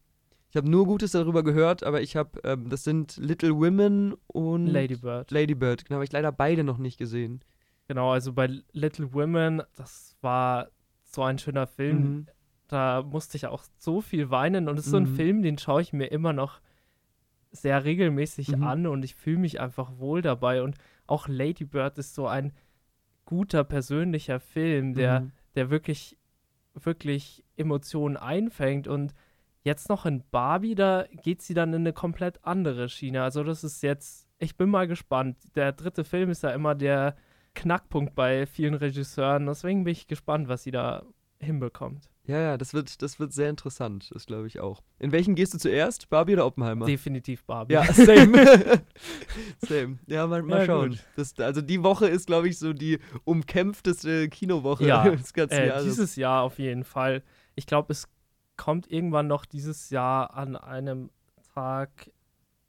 Ich 0.49 0.55
habe 0.55 0.69
nur 0.69 0.85
Gutes 0.85 1.11
darüber 1.11 1.43
gehört, 1.43 1.83
aber 1.83 2.01
ich 2.01 2.15
habe, 2.15 2.39
ähm, 2.45 2.69
das 2.69 2.83
sind 2.85 3.17
Little 3.17 3.55
Women 3.55 4.15
und 4.27 4.67
Lady 4.67 4.95
Bird. 4.95 5.29
Lady 5.31 5.55
Bird. 5.55 5.83
Genau, 5.85 5.95
habe 5.95 6.05
ich 6.05 6.11
leider 6.11 6.31
beide 6.31 6.63
noch 6.63 6.77
nicht 6.77 6.97
gesehen. 6.97 7.41
Genau, 7.87 8.11
also 8.11 8.33
bei 8.33 8.49
Little 8.71 9.13
Women, 9.13 9.61
das 9.75 10.15
war 10.21 10.69
so 11.03 11.23
ein 11.23 11.37
schöner 11.37 11.67
Film. 11.67 11.97
Mhm. 11.99 12.27
Da 12.67 13.01
musste 13.01 13.37
ich 13.37 13.47
auch 13.47 13.63
so 13.77 14.01
viel 14.01 14.29
weinen. 14.29 14.67
Und 14.67 14.77
es 14.77 14.85
ist 14.85 14.91
so 14.91 14.97
ein 14.97 15.03
Mhm. 15.11 15.15
Film, 15.15 15.41
den 15.41 15.57
schaue 15.57 15.81
ich 15.81 15.93
mir 15.93 16.07
immer 16.07 16.33
noch 16.33 16.59
sehr 17.51 17.85
regelmäßig 17.85 18.49
Mhm. 18.57 18.63
an 18.63 18.87
und 18.87 19.03
ich 19.03 19.15
fühle 19.15 19.39
mich 19.39 19.59
einfach 19.61 19.97
wohl 19.97 20.21
dabei. 20.21 20.61
Und 20.61 20.75
auch 21.07 21.27
Lady 21.27 21.63
Bird 21.65 21.97
ist 21.97 22.13
so 22.13 22.27
ein 22.27 22.51
guter 23.25 23.63
persönlicher 23.63 24.39
Film, 24.39 24.93
der, 24.93 25.21
Mhm. 25.21 25.31
der 25.55 25.69
wirklich, 25.69 26.17
wirklich 26.73 27.43
Emotionen 27.55 28.17
einfängt. 28.17 28.87
Und 28.87 29.13
jetzt 29.63 29.89
noch 29.89 30.05
in 30.05 30.23
Barbie, 30.29 30.75
da 30.75 31.05
geht 31.23 31.41
sie 31.41 31.53
dann 31.53 31.69
in 31.73 31.81
eine 31.81 31.93
komplett 31.93 32.43
andere 32.43 32.89
Schiene. 32.89 33.23
Also 33.23 33.43
das 33.43 33.63
ist 33.63 33.81
jetzt, 33.81 34.27
ich 34.39 34.57
bin 34.57 34.69
mal 34.69 34.87
gespannt. 34.87 35.37
Der 35.55 35.71
dritte 35.71 36.03
Film 36.03 36.29
ist 36.29 36.43
ja 36.43 36.49
immer 36.51 36.75
der 36.75 37.15
Knackpunkt 37.55 38.13
bei 38.13 38.45
vielen 38.45 38.75
Regisseuren. 38.75 39.47
Deswegen 39.47 39.83
bin 39.85 39.93
ich 39.93 40.07
gespannt, 40.07 40.47
was 40.47 40.63
sie 40.63 40.71
da 40.71 41.03
hinbekommt. 41.39 42.09
Ja, 42.27 42.39
ja, 42.39 42.57
das 42.57 42.73
wird, 42.73 43.01
das 43.01 43.19
wird 43.19 43.31
sehr 43.33 43.49
interessant, 43.49 44.09
das 44.13 44.25
glaube 44.25 44.47
ich 44.47 44.59
auch. 44.59 44.83
In 44.99 45.11
welchen 45.13 45.33
gehst 45.35 45.53
du 45.53 45.57
zuerst? 45.57 46.09
Barbie 46.09 46.33
oder 46.33 46.45
Oppenheimer? 46.45 46.85
Definitiv 46.85 47.45
Barbie. 47.45 47.73
ja, 47.75 47.83
same. 47.93 48.81
same. 49.59 49.97
Ja, 50.07 50.27
mal, 50.27 50.43
mal 50.43 50.59
Ja, 50.59 50.65
schauen. 50.65 50.99
Das, 51.15 51.37
also 51.39 51.61
die 51.61 51.83
Woche 51.83 52.07
ist, 52.07 52.27
glaube 52.27 52.49
ich, 52.49 52.59
so 52.59 52.73
die 52.73 52.99
umkämpfteste 53.23 54.29
Kinowoche 54.29 54.85
Ja, 54.85 55.09
des 55.15 55.33
ganzen 55.33 55.55
Äh, 55.55 55.67
Jahres. 55.67 55.83
dieses 55.85 56.15
Jahr 56.15 56.43
auf 56.43 56.59
jeden 56.59 56.83
Fall. 56.83 57.23
Ich 57.55 57.65
glaube, 57.65 57.93
es 57.93 58.07
kommt 58.57 58.91
irgendwann 58.91 59.27
noch 59.27 59.45
dieses 59.45 59.89
Jahr 59.89 60.33
an 60.35 60.55
einem 60.55 61.09
Tag 61.53 62.11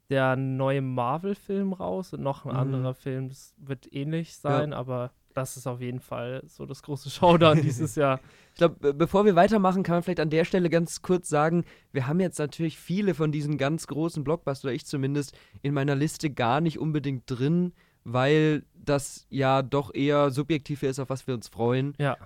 der 0.09 0.35
neue 0.35 0.81
Marvel-Film 0.81 1.73
raus 1.73 2.13
und 2.13 2.21
noch 2.21 2.45
ein 2.45 2.51
Mhm. 2.51 2.57
anderer 2.57 2.93
Film. 2.93 3.29
Das 3.29 3.53
wird 3.57 3.91
ähnlich 3.93 4.35
sein, 4.37 4.73
aber 4.73 5.11
das 5.39 5.55
ist 5.55 5.67
auf 5.67 5.79
jeden 5.79 6.01
Fall 6.01 6.43
so 6.45 6.65
das 6.65 6.83
große 6.83 7.09
Showdown 7.09 7.61
dieses 7.61 7.95
Jahr. 7.95 8.19
Ich 8.53 8.57
glaube, 8.57 8.93
bevor 8.93 9.25
wir 9.25 9.35
weitermachen, 9.35 9.83
kann 9.83 9.95
man 9.95 10.03
vielleicht 10.03 10.19
an 10.19 10.29
der 10.29 10.43
Stelle 10.43 10.69
ganz 10.69 11.01
kurz 11.01 11.29
sagen, 11.29 11.63
wir 11.93 12.07
haben 12.07 12.19
jetzt 12.19 12.39
natürlich 12.39 12.77
viele 12.77 13.13
von 13.13 13.31
diesen 13.31 13.57
ganz 13.57 13.87
großen 13.87 14.23
Blockbuster, 14.23 14.67
oder 14.67 14.75
ich 14.75 14.85
zumindest, 14.85 15.37
in 15.61 15.73
meiner 15.73 15.95
Liste 15.95 16.29
gar 16.29 16.59
nicht 16.59 16.77
unbedingt 16.77 17.23
drin, 17.25 17.73
weil 18.03 18.63
das 18.73 19.27
ja 19.29 19.61
doch 19.61 19.93
eher 19.93 20.31
subjektiv 20.31 20.83
ist, 20.83 20.99
auf 20.99 21.09
was 21.09 21.25
wir 21.25 21.33
uns 21.33 21.47
freuen. 21.47 21.93
Ja. 21.97 22.17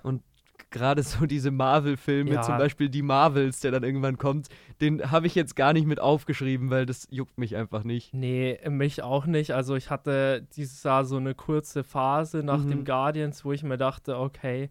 Gerade 0.73 1.03
so 1.03 1.25
diese 1.25 1.51
Marvel-Filme, 1.51 2.33
Ja. 2.33 2.41
zum 2.41 2.57
Beispiel 2.57 2.89
die 2.89 3.01
Marvels, 3.03 3.59
der 3.61 3.71
dann 3.71 3.83
irgendwann 3.83 4.17
kommt, 4.17 4.49
den 4.81 5.11
habe 5.11 5.27
ich 5.27 5.35
jetzt 5.35 5.55
gar 5.55 5.71
nicht 5.71 5.85
mit 5.87 5.99
aufgeschrieben, 6.01 6.69
weil 6.71 6.85
das 6.85 7.07
juckt 7.11 7.37
mich 7.37 7.55
einfach 7.55 7.83
nicht. 7.83 8.13
Nee, 8.13 8.59
mich 8.69 9.01
auch 9.03 9.25
nicht. 9.25 9.51
Also 9.51 9.75
ich 9.75 9.89
hatte 9.89 10.45
dieses 10.55 10.83
Jahr 10.83 11.05
so 11.05 11.17
eine 11.17 11.35
kurze 11.35 11.83
Phase 11.83 12.43
nach 12.43 12.63
Mhm. 12.65 12.69
dem 12.69 12.85
Guardians, 12.85 13.45
wo 13.45 13.51
ich 13.53 13.63
mir 13.63 13.77
dachte, 13.77 14.17
okay, 14.17 14.69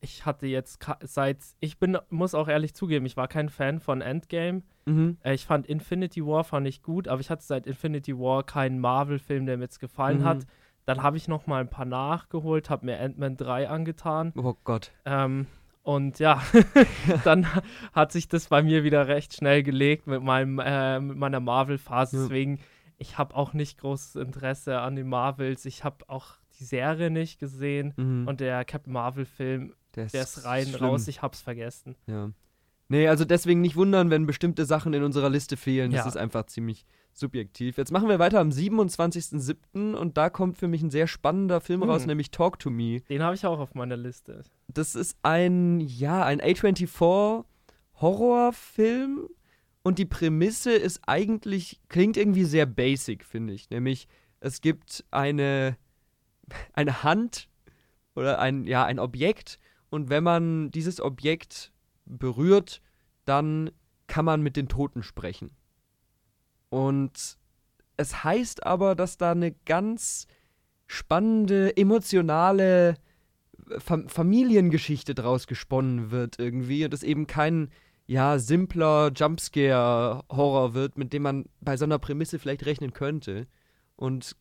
ich 0.00 0.26
hatte 0.26 0.46
jetzt 0.46 0.84
seit, 1.02 1.38
ich 1.60 1.78
bin, 1.78 1.96
muss 2.10 2.34
auch 2.34 2.48
ehrlich 2.48 2.74
zugeben, 2.74 3.06
ich 3.06 3.16
war 3.16 3.28
kein 3.28 3.48
Fan 3.48 3.80
von 3.80 4.00
Endgame. 4.02 4.62
Mhm. 4.84 5.16
Äh, 5.22 5.34
ich 5.34 5.46
fand 5.46 5.66
Infinity 5.66 6.24
War 6.24 6.44
fand 6.44 6.66
ich 6.66 6.82
gut, 6.82 7.08
aber 7.08 7.20
ich 7.20 7.30
hatte 7.30 7.42
seit 7.44 7.66
Infinity 7.66 8.16
War 8.18 8.42
keinen 8.44 8.78
Marvel-Film, 8.78 9.46
der 9.46 9.56
mir 9.56 9.64
jetzt 9.64 9.80
gefallen 9.80 10.20
Mhm. 10.20 10.24
hat. 10.24 10.46
Dann 10.86 11.02
habe 11.02 11.16
ich 11.16 11.28
noch 11.28 11.46
mal 11.46 11.60
ein 11.60 11.68
paar 11.68 11.84
nachgeholt, 11.84 12.70
habe 12.70 12.86
mir 12.86 13.00
Ant-Man 13.00 13.36
3 13.36 13.68
angetan. 13.68 14.32
Oh 14.36 14.54
Gott. 14.64 14.92
Ähm, 15.04 15.46
und 15.82 16.18
ja, 16.18 16.40
dann 17.24 17.46
hat 17.92 18.12
sich 18.12 18.28
das 18.28 18.48
bei 18.48 18.62
mir 18.62 18.84
wieder 18.84 19.08
recht 19.08 19.34
schnell 19.34 19.62
gelegt 19.62 20.06
mit, 20.06 20.22
meinem, 20.22 20.58
äh, 20.58 21.00
mit 21.00 21.16
meiner 21.16 21.40
Marvel-Phase. 21.40 22.22
Deswegen, 22.22 22.60
ich 22.98 23.18
habe 23.18 23.34
auch 23.34 23.52
nicht 23.52 23.78
großes 23.78 24.16
Interesse 24.16 24.80
an 24.80 24.96
den 24.96 25.08
Marvels. 25.08 25.64
Ich 25.64 25.84
habe 25.84 26.08
auch 26.08 26.36
die 26.58 26.64
Serie 26.64 27.10
nicht 27.10 27.38
gesehen. 27.40 27.92
Mhm. 27.96 28.28
Und 28.28 28.40
der 28.40 28.64
Captain 28.64 28.92
Marvel-Film, 28.92 29.74
der 29.96 30.06
ist 30.06 30.44
rein 30.44 30.66
schlimm. 30.66 30.84
raus. 30.84 31.08
Ich 31.08 31.20
hab's 31.20 31.40
vergessen. 31.40 31.96
Ja. 32.06 32.30
Nee, 32.88 33.08
also 33.08 33.24
deswegen 33.24 33.60
nicht 33.60 33.74
wundern, 33.76 34.10
wenn 34.10 34.26
bestimmte 34.26 34.64
Sachen 34.64 34.94
in 34.94 35.02
unserer 35.02 35.28
Liste 35.28 35.56
fehlen. 35.56 35.90
Das 35.90 36.02
Ja. 36.04 36.08
ist 36.08 36.16
einfach 36.16 36.46
ziemlich 36.46 36.86
subjektiv. 37.12 37.78
Jetzt 37.78 37.90
machen 37.90 38.08
wir 38.08 38.18
weiter 38.18 38.38
am 38.40 38.50
27.07. 38.50 39.94
und 39.94 40.16
da 40.16 40.30
kommt 40.30 40.56
für 40.58 40.68
mich 40.68 40.82
ein 40.82 40.90
sehr 40.90 41.06
spannender 41.08 41.60
Film 41.60 41.82
Hm. 41.82 41.90
raus, 41.90 42.06
nämlich 42.06 42.30
Talk 42.30 42.58
to 42.58 42.70
Me. 42.70 43.00
Den 43.08 43.22
habe 43.22 43.34
ich 43.34 43.44
auch 43.46 43.58
auf 43.58 43.74
meiner 43.74 43.96
Liste. 43.96 44.42
Das 44.68 44.94
ist 44.94 45.16
ein, 45.22 45.80
ja, 45.80 46.24
ein 46.24 46.40
A24 46.40 47.44
Horrorfilm 48.00 49.28
und 49.82 49.98
die 49.98 50.04
Prämisse 50.04 50.72
ist 50.72 51.00
eigentlich, 51.06 51.80
klingt 51.88 52.16
irgendwie 52.16 52.44
sehr 52.44 52.66
basic, 52.66 53.24
finde 53.24 53.52
ich. 53.54 53.70
Nämlich, 53.70 54.08
es 54.40 54.60
gibt 54.60 55.04
eine, 55.10 55.76
eine 56.72 57.02
Hand 57.02 57.48
oder 58.14 58.38
ein, 58.38 58.64
ja, 58.64 58.84
ein 58.84 58.98
Objekt 58.98 59.58
und 59.90 60.08
wenn 60.10 60.24
man 60.24 60.70
dieses 60.70 61.00
Objekt 61.00 61.72
berührt, 62.06 62.80
dann 63.24 63.70
kann 64.06 64.24
man 64.24 64.40
mit 64.42 64.56
den 64.56 64.68
Toten 64.68 65.02
sprechen. 65.02 65.50
Und 66.70 67.38
es 67.96 68.24
heißt 68.24 68.64
aber, 68.64 68.94
dass 68.94 69.18
da 69.18 69.32
eine 69.32 69.52
ganz 69.52 70.26
spannende, 70.86 71.76
emotionale 71.76 72.96
Fam 73.78 74.08
Familiengeschichte 74.08 75.14
draus 75.14 75.48
gesponnen 75.48 76.12
wird 76.12 76.38
irgendwie 76.38 76.84
und 76.84 76.94
es 76.94 77.02
eben 77.02 77.26
kein 77.26 77.70
ja 78.06 78.38
simpler 78.38 79.10
Jumpscare-Horror 79.14 80.74
wird, 80.74 80.96
mit 80.96 81.12
dem 81.12 81.22
man 81.22 81.46
bei 81.60 81.76
so 81.76 81.84
einer 81.84 81.98
Prämisse 81.98 82.38
vielleicht 82.38 82.64
rechnen 82.64 82.92
könnte. 82.92 83.48
Und 83.96 84.36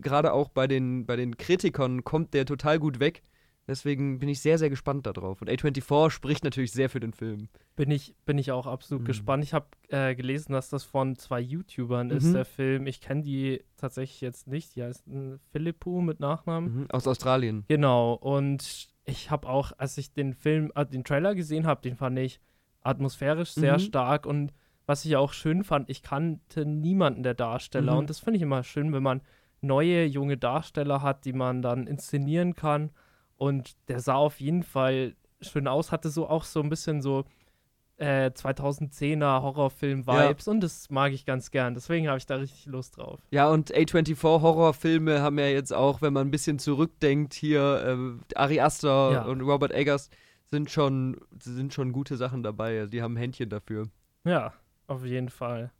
gerade 0.00 0.32
auch 0.32 0.48
bei 0.48 0.66
den, 0.66 1.04
bei 1.04 1.16
den 1.16 1.36
Kritikern 1.36 2.04
kommt 2.04 2.32
der 2.32 2.46
total 2.46 2.78
gut 2.78 3.00
weg. 3.00 3.22
Deswegen 3.70 4.18
bin 4.18 4.28
ich 4.28 4.40
sehr, 4.40 4.58
sehr 4.58 4.68
gespannt 4.68 5.06
darauf. 5.06 5.40
Und 5.40 5.48
A24 5.48 6.10
spricht 6.10 6.44
natürlich 6.44 6.72
sehr 6.72 6.90
für 6.90 7.00
den 7.00 7.12
Film. 7.12 7.48
Bin 7.76 7.90
ich, 7.90 8.14
bin 8.26 8.36
ich 8.36 8.52
auch 8.52 8.66
absolut 8.66 9.02
Mhm. 9.02 9.06
gespannt. 9.06 9.44
Ich 9.44 9.54
habe 9.54 9.66
äh, 9.88 10.14
gelesen, 10.14 10.52
dass 10.52 10.68
das 10.68 10.84
von 10.84 11.16
zwei 11.16 11.40
YouTubern 11.40 12.10
ist, 12.10 12.24
Mhm. 12.24 12.32
der 12.34 12.44
Film. 12.44 12.86
Ich 12.86 13.00
kenne 13.00 13.22
die 13.22 13.62
tatsächlich 13.78 14.20
jetzt 14.20 14.46
nicht. 14.48 14.76
Die 14.76 14.82
heißen 14.82 15.38
Philippu 15.52 16.00
mit 16.02 16.20
Nachnamen. 16.20 16.80
Mhm. 16.80 16.90
Aus 16.90 17.06
Australien. 17.06 17.64
Genau. 17.68 18.12
Und 18.14 18.88
ich 19.04 19.30
habe 19.30 19.48
auch, 19.48 19.72
als 19.78 19.96
ich 19.96 20.12
den 20.12 20.34
Film, 20.34 20.70
äh, 20.74 20.84
den 20.84 21.04
Trailer 21.04 21.34
gesehen 21.34 21.66
habe, 21.66 21.80
den 21.80 21.96
fand 21.96 22.18
ich 22.18 22.40
atmosphärisch 22.82 23.52
sehr 23.52 23.74
Mhm. 23.74 23.78
stark. 23.80 24.26
Und 24.26 24.52
was 24.86 25.04
ich 25.04 25.16
auch 25.16 25.32
schön 25.32 25.62
fand, 25.64 25.88
ich 25.88 26.02
kannte 26.02 26.66
niemanden 26.66 27.22
der 27.22 27.34
Darsteller. 27.34 27.92
Mhm. 27.92 27.98
Und 28.00 28.10
das 28.10 28.18
finde 28.20 28.36
ich 28.38 28.42
immer 28.42 28.62
schön, 28.64 28.92
wenn 28.92 29.02
man 29.02 29.20
neue, 29.60 30.04
junge 30.06 30.36
Darsteller 30.36 31.02
hat, 31.02 31.24
die 31.24 31.32
man 31.34 31.62
dann 31.62 31.86
inszenieren 31.86 32.54
kann. 32.56 32.90
Und 33.40 33.72
der 33.88 34.00
sah 34.00 34.16
auf 34.16 34.38
jeden 34.38 34.62
Fall 34.62 35.14
schön 35.40 35.66
aus, 35.66 35.92
hatte 35.92 36.10
so 36.10 36.28
auch 36.28 36.44
so 36.44 36.60
ein 36.60 36.68
bisschen 36.68 37.00
so 37.00 37.24
äh, 37.96 38.26
2010er 38.34 39.40
Horrorfilm-Vibes 39.40 40.46
und 40.46 40.60
das 40.60 40.90
mag 40.90 41.12
ich 41.12 41.24
ganz 41.24 41.50
gern. 41.50 41.72
Deswegen 41.72 42.06
habe 42.06 42.18
ich 42.18 42.26
da 42.26 42.36
richtig 42.36 42.66
Lust 42.66 42.98
drauf. 42.98 43.18
Ja, 43.30 43.48
und 43.48 43.72
A24 43.74 44.22
Horrorfilme 44.22 45.22
haben 45.22 45.38
ja 45.38 45.46
jetzt 45.46 45.72
auch, 45.72 46.02
wenn 46.02 46.12
man 46.12 46.26
ein 46.28 46.30
bisschen 46.30 46.58
zurückdenkt, 46.58 47.32
hier 47.32 48.18
äh, 48.30 48.36
Ari 48.36 48.60
Aster 48.60 49.12
Ja. 49.12 49.22
und 49.24 49.40
Robert 49.40 49.72
Eggers 49.72 50.10
sind 50.44 50.70
schon, 50.70 51.18
sind 51.42 51.72
schon 51.72 51.92
gute 51.92 52.18
Sachen 52.18 52.42
dabei. 52.42 52.80
Also 52.80 52.90
die 52.90 53.00
haben 53.00 53.14
ein 53.14 53.18
Händchen 53.18 53.48
dafür. 53.48 53.86
Ja, 54.24 54.52
auf 54.86 55.06
jeden 55.06 55.30
Fall. 55.30 55.70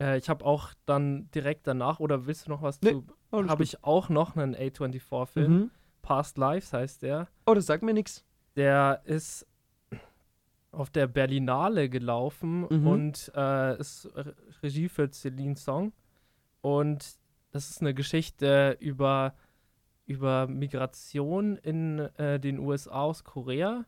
Äh, 0.00 0.18
ich 0.18 0.28
habe 0.28 0.44
auch 0.44 0.68
dann 0.86 1.28
direkt 1.32 1.66
danach, 1.66 1.98
oder 1.98 2.26
willst 2.26 2.46
du 2.46 2.50
noch 2.50 2.62
was 2.62 2.80
Nee, 2.82 2.92
zu? 2.92 3.04
Habe 3.48 3.64
ich 3.64 3.82
auch 3.82 4.08
noch 4.10 4.36
einen 4.36 4.54
A24-Film. 4.54 5.52
Mhm. 5.52 5.70
Past 6.02 6.38
Lives 6.38 6.72
heißt 6.72 7.02
der. 7.02 7.28
Oh, 7.46 7.54
das 7.54 7.66
sagt 7.66 7.82
mir 7.82 7.94
nichts. 7.94 8.24
Der 8.56 9.02
ist 9.04 9.46
auf 10.72 10.90
der 10.90 11.06
Berlinale 11.06 11.88
gelaufen 11.88 12.66
Mhm. 12.68 12.86
und 12.86 13.32
äh, 13.34 13.78
ist 13.78 14.08
Re- 14.14 14.34
Regie 14.62 14.88
für 14.88 15.10
Celine 15.10 15.56
Song. 15.56 15.92
Und 16.60 17.16
das 17.52 17.70
ist 17.70 17.80
eine 17.80 17.94
Geschichte 17.94 18.76
über, 18.80 19.34
über 20.06 20.46
Migration 20.46 21.56
in 21.56 21.98
äh, 22.16 22.38
den 22.38 22.58
USA 22.58 23.02
aus 23.02 23.24
Korea. 23.24 23.84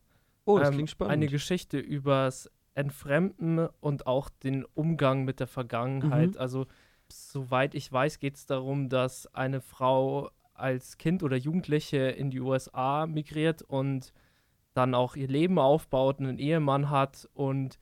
Oh, 0.46 0.58
das 0.58 0.68
Ähm, 0.68 0.74
klingt 0.74 0.90
spannend. 0.90 1.12
Eine 1.12 1.26
Geschichte 1.26 1.78
übers 1.78 2.50
Entfremden 2.74 3.68
und 3.80 4.06
auch 4.06 4.30
den 4.30 4.64
Umgang 4.74 5.24
mit 5.24 5.38
der 5.40 5.48
Vergangenheit. 5.48 6.30
Mhm. 6.34 6.40
Also, 6.40 6.66
soweit 7.12 7.74
ich 7.74 7.92
weiß, 7.92 8.20
geht 8.20 8.36
es 8.36 8.46
darum, 8.46 8.88
dass 8.88 9.26
eine 9.34 9.60
Frau 9.60 10.30
als 10.60 10.98
Kind 10.98 11.22
oder 11.22 11.36
Jugendliche 11.36 11.98
in 11.98 12.30
die 12.30 12.40
USA 12.40 13.06
migriert 13.06 13.62
und 13.62 14.12
dann 14.74 14.94
auch 14.94 15.16
ihr 15.16 15.28
Leben 15.28 15.58
aufbaut, 15.58 16.20
einen 16.20 16.38
Ehemann 16.38 16.90
hat 16.90 17.28
und 17.34 17.78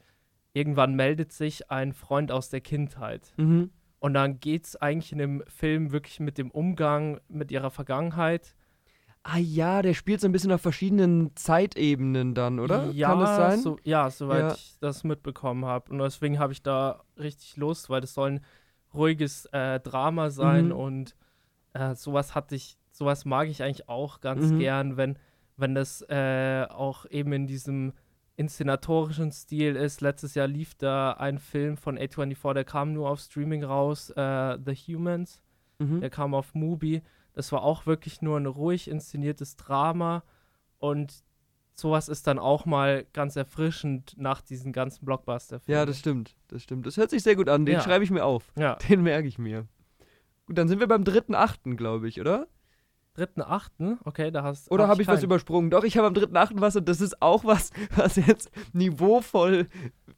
irgendwann 0.54 0.94
meldet 0.94 1.32
sich 1.32 1.70
ein 1.70 1.92
Freund 1.92 2.32
aus 2.32 2.48
der 2.50 2.60
Kindheit. 2.60 3.32
mhm. 3.36 3.70
Und 4.00 4.14
dann 4.14 4.38
geht 4.38 4.64
es 4.64 4.76
eigentlich 4.76 5.10
in 5.10 5.18
dem 5.18 5.42
Film 5.48 5.90
wirklich 5.90 6.20
mit 6.20 6.38
dem 6.38 6.52
Umgang 6.52 7.20
mit 7.28 7.50
ihrer 7.50 7.70
Vergangenheit. 7.72 8.54
Ah 9.24 9.38
ja, 9.38 9.82
der 9.82 9.92
spielt 9.92 10.20
so 10.20 10.28
ein 10.28 10.32
bisschen 10.32 10.52
auf 10.52 10.60
verschiedenen 10.60 11.34
Zeitebenen 11.34 12.32
dann, 12.32 12.60
oder? 12.60 12.90
Ja, 12.92 13.08
Kann 13.08 13.18
das 13.18 13.36
sein? 13.36 13.60
So, 13.60 13.76
ja, 13.82 14.08
soweit 14.08 14.40
Ja. 14.40 14.54
ich 14.54 14.76
das 14.80 15.02
mitbekommen 15.02 15.64
habe. 15.64 15.90
Und 15.90 15.98
deswegen 15.98 16.38
habe 16.38 16.52
ich 16.52 16.62
da 16.62 17.02
richtig 17.18 17.56
Lust, 17.56 17.90
weil 17.90 18.00
das 18.00 18.14
soll 18.14 18.30
ein 18.30 18.40
ruhiges 18.94 19.46
äh, 19.46 19.80
Drama 19.80 20.30
sein 20.30 20.66
Mhm. 20.66 20.72
und 20.72 21.16
äh, 21.74 21.94
sowas 21.94 22.34
hatte 22.34 22.54
ich, 22.54 22.76
sowas 22.92 23.24
mag 23.24 23.48
ich 23.48 23.62
eigentlich 23.62 23.88
auch 23.88 24.20
ganz 24.20 24.50
Mhm. 24.50 24.58
gern, 24.58 24.96
wenn, 24.96 25.18
wenn 25.56 25.74
das 25.74 26.02
äh, 26.08 26.66
auch 26.68 27.06
eben 27.10 27.32
in 27.32 27.46
diesem 27.46 27.92
inszenatorischen 28.36 29.32
Stil 29.32 29.76
ist. 29.76 30.00
Letztes 30.00 30.34
Jahr 30.34 30.46
lief 30.46 30.74
da 30.76 31.12
ein 31.12 31.38
Film 31.38 31.76
von 31.76 31.98
A24, 31.98 32.54
der 32.54 32.64
kam 32.64 32.92
nur 32.92 33.10
auf 33.10 33.20
Streaming 33.20 33.64
raus, 33.64 34.10
äh, 34.10 34.58
The 34.64 34.74
Humans. 34.74 35.42
Mhm. 35.78 36.00
Der 36.00 36.10
kam 36.10 36.34
auf 36.34 36.54
Mubi. 36.54 37.02
Das 37.34 37.52
war 37.52 37.62
auch 37.62 37.84
wirklich 37.86 38.22
nur 38.22 38.38
ein 38.38 38.46
ruhig 38.46 38.88
inszeniertes 38.88 39.56
Drama. 39.56 40.22
Und 40.78 41.24
sowas 41.74 42.08
ist 42.08 42.26
dann 42.26 42.38
auch 42.38 42.64
mal 42.64 43.06
ganz 43.12 43.36
erfrischend 43.36 44.14
nach 44.16 44.40
diesen 44.40 44.72
ganzen 44.72 45.04
Blockbuster-Filmen. 45.04 45.78
Ja, 45.78 45.86
das 45.86 45.98
stimmt. 45.98 46.36
Das 46.48 46.62
stimmt. 46.62 46.86
Das 46.86 46.96
hört 46.96 47.10
sich 47.10 47.22
sehr 47.22 47.36
gut 47.36 47.48
an. 47.48 47.66
Den 47.66 47.74
Ja. 47.76 47.80
schreibe 47.82 48.02
ich 48.04 48.10
mir 48.10 48.24
auf. 48.24 48.52
Ja, 48.56 48.76
Den 48.88 49.02
merke 49.02 49.28
ich 49.28 49.38
mir. 49.38 49.66
Gut, 50.48 50.58
dann 50.58 50.66
sind 50.66 50.80
wir 50.80 50.88
beim 50.88 51.04
dritten 51.04 51.34
Achten, 51.34 51.76
glaube 51.76 52.08
ich, 52.08 52.20
oder? 52.20 52.48
dritten, 53.18 53.42
achten. 53.42 53.98
Okay, 54.04 54.30
da 54.30 54.42
hast 54.42 54.70
Oder 54.70 54.84
hab 54.84 54.92
habe 54.92 55.02
ich 55.02 55.08
was 55.08 55.22
übersprungen? 55.22 55.70
Doch, 55.70 55.84
ich 55.84 55.96
habe 55.96 56.06
am 56.06 56.14
dritten 56.14 56.36
Achten 56.36 56.60
was 56.60 56.76
und 56.76 56.88
das 56.88 57.00
ist 57.00 57.20
auch 57.20 57.44
was, 57.44 57.70
was 57.96 58.16
jetzt 58.16 58.50
niveauvoll 58.72 59.66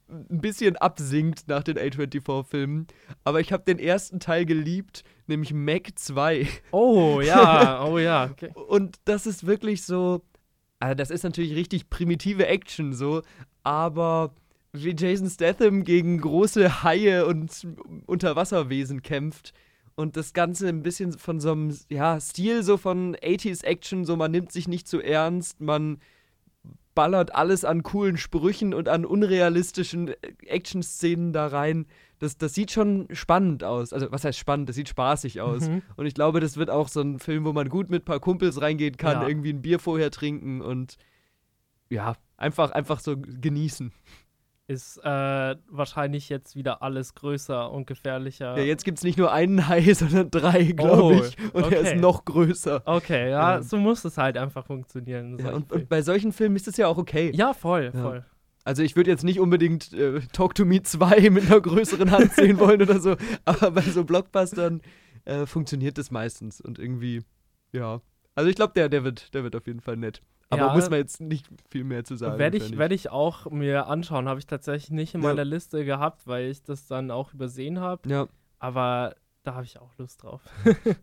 ein 0.07 0.41
bisschen 0.41 0.77
absinkt 0.77 1.47
nach 1.47 1.63
den 1.63 1.77
A24-Filmen. 1.77 2.87
Aber 3.23 3.39
ich 3.39 3.51
habe 3.51 3.63
den 3.63 3.79
ersten 3.79 4.19
Teil 4.19 4.45
geliebt, 4.45 5.03
nämlich 5.27 5.53
Mac 5.53 5.91
2. 5.95 6.47
Oh, 6.71 7.21
ja, 7.21 7.83
oh 7.89 7.97
ja. 7.97 8.29
Okay. 8.31 8.51
Und 8.53 8.97
das 9.05 9.25
ist 9.25 9.45
wirklich 9.45 9.83
so. 9.83 10.23
Also 10.79 10.95
das 10.95 11.11
ist 11.11 11.23
natürlich 11.23 11.55
richtig 11.55 11.89
primitive 11.89 12.47
Action 12.47 12.93
so, 12.93 13.21
aber 13.63 14.33
wie 14.73 14.95
Jason 14.97 15.29
Statham 15.29 15.83
gegen 15.83 16.19
große 16.19 16.83
Haie 16.83 17.25
und 17.25 17.67
Unterwasserwesen 18.07 19.03
kämpft 19.03 19.53
und 19.95 20.15
das 20.17 20.33
Ganze 20.33 20.67
ein 20.67 20.83
bisschen 20.83 21.13
von 21.13 21.39
so 21.39 21.51
einem 21.51 21.77
ja, 21.89 22.19
Stil 22.19 22.63
so 22.63 22.77
von 22.77 23.15
80s 23.15 23.63
Action, 23.63 24.05
so 24.05 24.15
man 24.15 24.31
nimmt 24.31 24.51
sich 24.51 24.67
nicht 24.67 24.87
zu 24.87 25.01
ernst, 25.01 25.61
man 25.61 25.99
ballert 26.93 27.33
alles 27.33 27.63
an 27.63 27.83
coolen 27.83 28.17
Sprüchen 28.17 28.73
und 28.73 28.89
an 28.89 29.05
unrealistischen 29.05 30.11
Action-Szenen 30.45 31.31
da 31.33 31.47
rein. 31.47 31.85
Das, 32.19 32.37
das 32.37 32.53
sieht 32.53 32.71
schon 32.71 33.07
spannend 33.13 33.63
aus. 33.63 33.93
Also, 33.93 34.11
was 34.11 34.25
heißt 34.25 34.37
spannend? 34.37 34.67
Das 34.69 34.75
sieht 34.75 34.89
spaßig 34.89 35.41
aus. 35.41 35.69
Mhm. 35.69 35.81
Und 35.95 36.05
ich 36.05 36.13
glaube, 36.13 36.39
das 36.39 36.57
wird 36.57 36.69
auch 36.69 36.89
so 36.89 37.01
ein 37.01 37.19
Film, 37.19 37.45
wo 37.45 37.53
man 37.53 37.69
gut 37.69 37.89
mit 37.89 38.03
ein 38.03 38.05
paar 38.05 38.19
Kumpels 38.19 38.61
reingehen 38.61 38.97
kann, 38.97 39.21
Ja. 39.21 39.27
irgendwie 39.27 39.53
ein 39.53 39.61
Bier 39.61 39.79
vorher 39.79 40.11
trinken 40.11 40.61
und 40.61 40.97
ja, 41.89 42.15
einfach, 42.37 42.71
einfach 42.71 42.99
so 42.99 43.15
genießen. 43.17 43.91
Ist 44.71 44.97
äh, 45.03 45.55
wahrscheinlich 45.69 46.29
jetzt 46.29 46.55
wieder 46.55 46.81
alles 46.81 47.13
größer 47.15 47.71
und 47.71 47.85
gefährlicher. 47.87 48.57
Ja, 48.57 48.63
jetzt 48.63 48.83
gibt 48.85 48.97
es 48.97 49.03
nicht 49.03 49.17
nur 49.17 49.31
einen 49.31 49.67
Hai, 49.67 49.93
sondern 49.93 50.31
drei, 50.31 50.63
glaube 50.63 51.01
Oh, 51.03 51.11
ich. 51.23 51.37
Und 51.53 51.71
er 51.71 51.79
okay. 51.79 51.93
ist 51.95 52.01
noch 52.01 52.25
größer. 52.25 52.81
Okay, 52.85 53.29
ja, 53.29 53.55
Ja. 53.57 53.61
so 53.61 53.77
muss 53.77 54.03
es 54.05 54.17
halt 54.17 54.37
einfach 54.37 54.65
funktionieren. 54.65 55.37
Ja, 55.39 55.51
und, 55.53 55.71
und 55.71 55.89
bei 55.89 56.01
solchen 56.01 56.31
Filmen 56.31 56.55
ist 56.55 56.67
es 56.67 56.77
ja 56.77 56.87
auch 56.87 56.97
okay. 56.97 57.31
ja 57.35 57.53
voll, 57.53 57.91
Ja. 57.93 58.01
voll. 58.01 58.25
Also 58.63 58.83
ich 58.83 58.95
würde 58.95 59.09
jetzt 59.09 59.23
nicht 59.23 59.39
unbedingt 59.39 59.91
äh, 59.93 60.19
Talk 60.33 60.53
to 60.55 60.65
Me 60.65 60.81
2 60.83 61.29
mit 61.31 61.45
einer 61.47 61.59
größeren 61.61 62.11
Hand 62.11 62.33
sehen 62.33 62.59
wollen 62.59 62.81
oder 62.81 62.99
so, 62.99 63.15
aber 63.45 63.71
bei 63.71 63.81
so 63.81 64.03
Blockbustern 64.03 64.81
äh, 65.25 65.45
funktioniert 65.47 65.97
das 65.97 66.11
meistens 66.11 66.61
und 66.61 66.77
irgendwie, 66.79 67.21
ja. 67.71 68.01
Also 68.35 68.49
ich 68.49 68.55
glaube, 68.55 68.73
der, 68.75 68.87
der, 68.87 69.03
wird, 69.03 69.33
der 69.33 69.43
wird 69.43 69.55
auf 69.55 69.67
jeden 69.67 69.81
Fall 69.81 69.97
nett. 69.97 70.21
Aber 70.51 70.67
Ja. 70.67 70.73
muss 70.73 70.89
man 70.89 70.99
jetzt 70.99 71.19
nicht 71.21 71.47
viel 71.69 71.83
mehr 71.83 72.03
zu 72.03 72.15
sagen. 72.15 72.37
Werde 72.37 72.57
ich, 72.57 72.63
wahrscheinlich. 72.63 72.79
werd 72.79 72.91
ich 72.91 73.09
auch 73.09 73.49
mir 73.49 73.87
anschauen, 73.87 74.27
habe 74.29 74.39
ich 74.39 74.45
tatsächlich 74.45 74.91
nicht 74.91 75.15
in 75.15 75.21
Ja. 75.23 75.29
meiner 75.29 75.45
Liste 75.45 75.83
gehabt, 75.85 76.27
weil 76.27 76.45
ich 76.51 76.61
das 76.61 76.85
dann 76.87 77.09
auch 77.09 77.33
übersehen 77.33 77.79
habe. 77.79 78.07
Ja, 78.09 78.27
Aber 78.59 79.15
da 79.43 79.55
habe 79.55 79.65
ich 79.65 79.79
auch 79.79 79.89
Lust 79.97 80.21
drauf. 80.23 80.41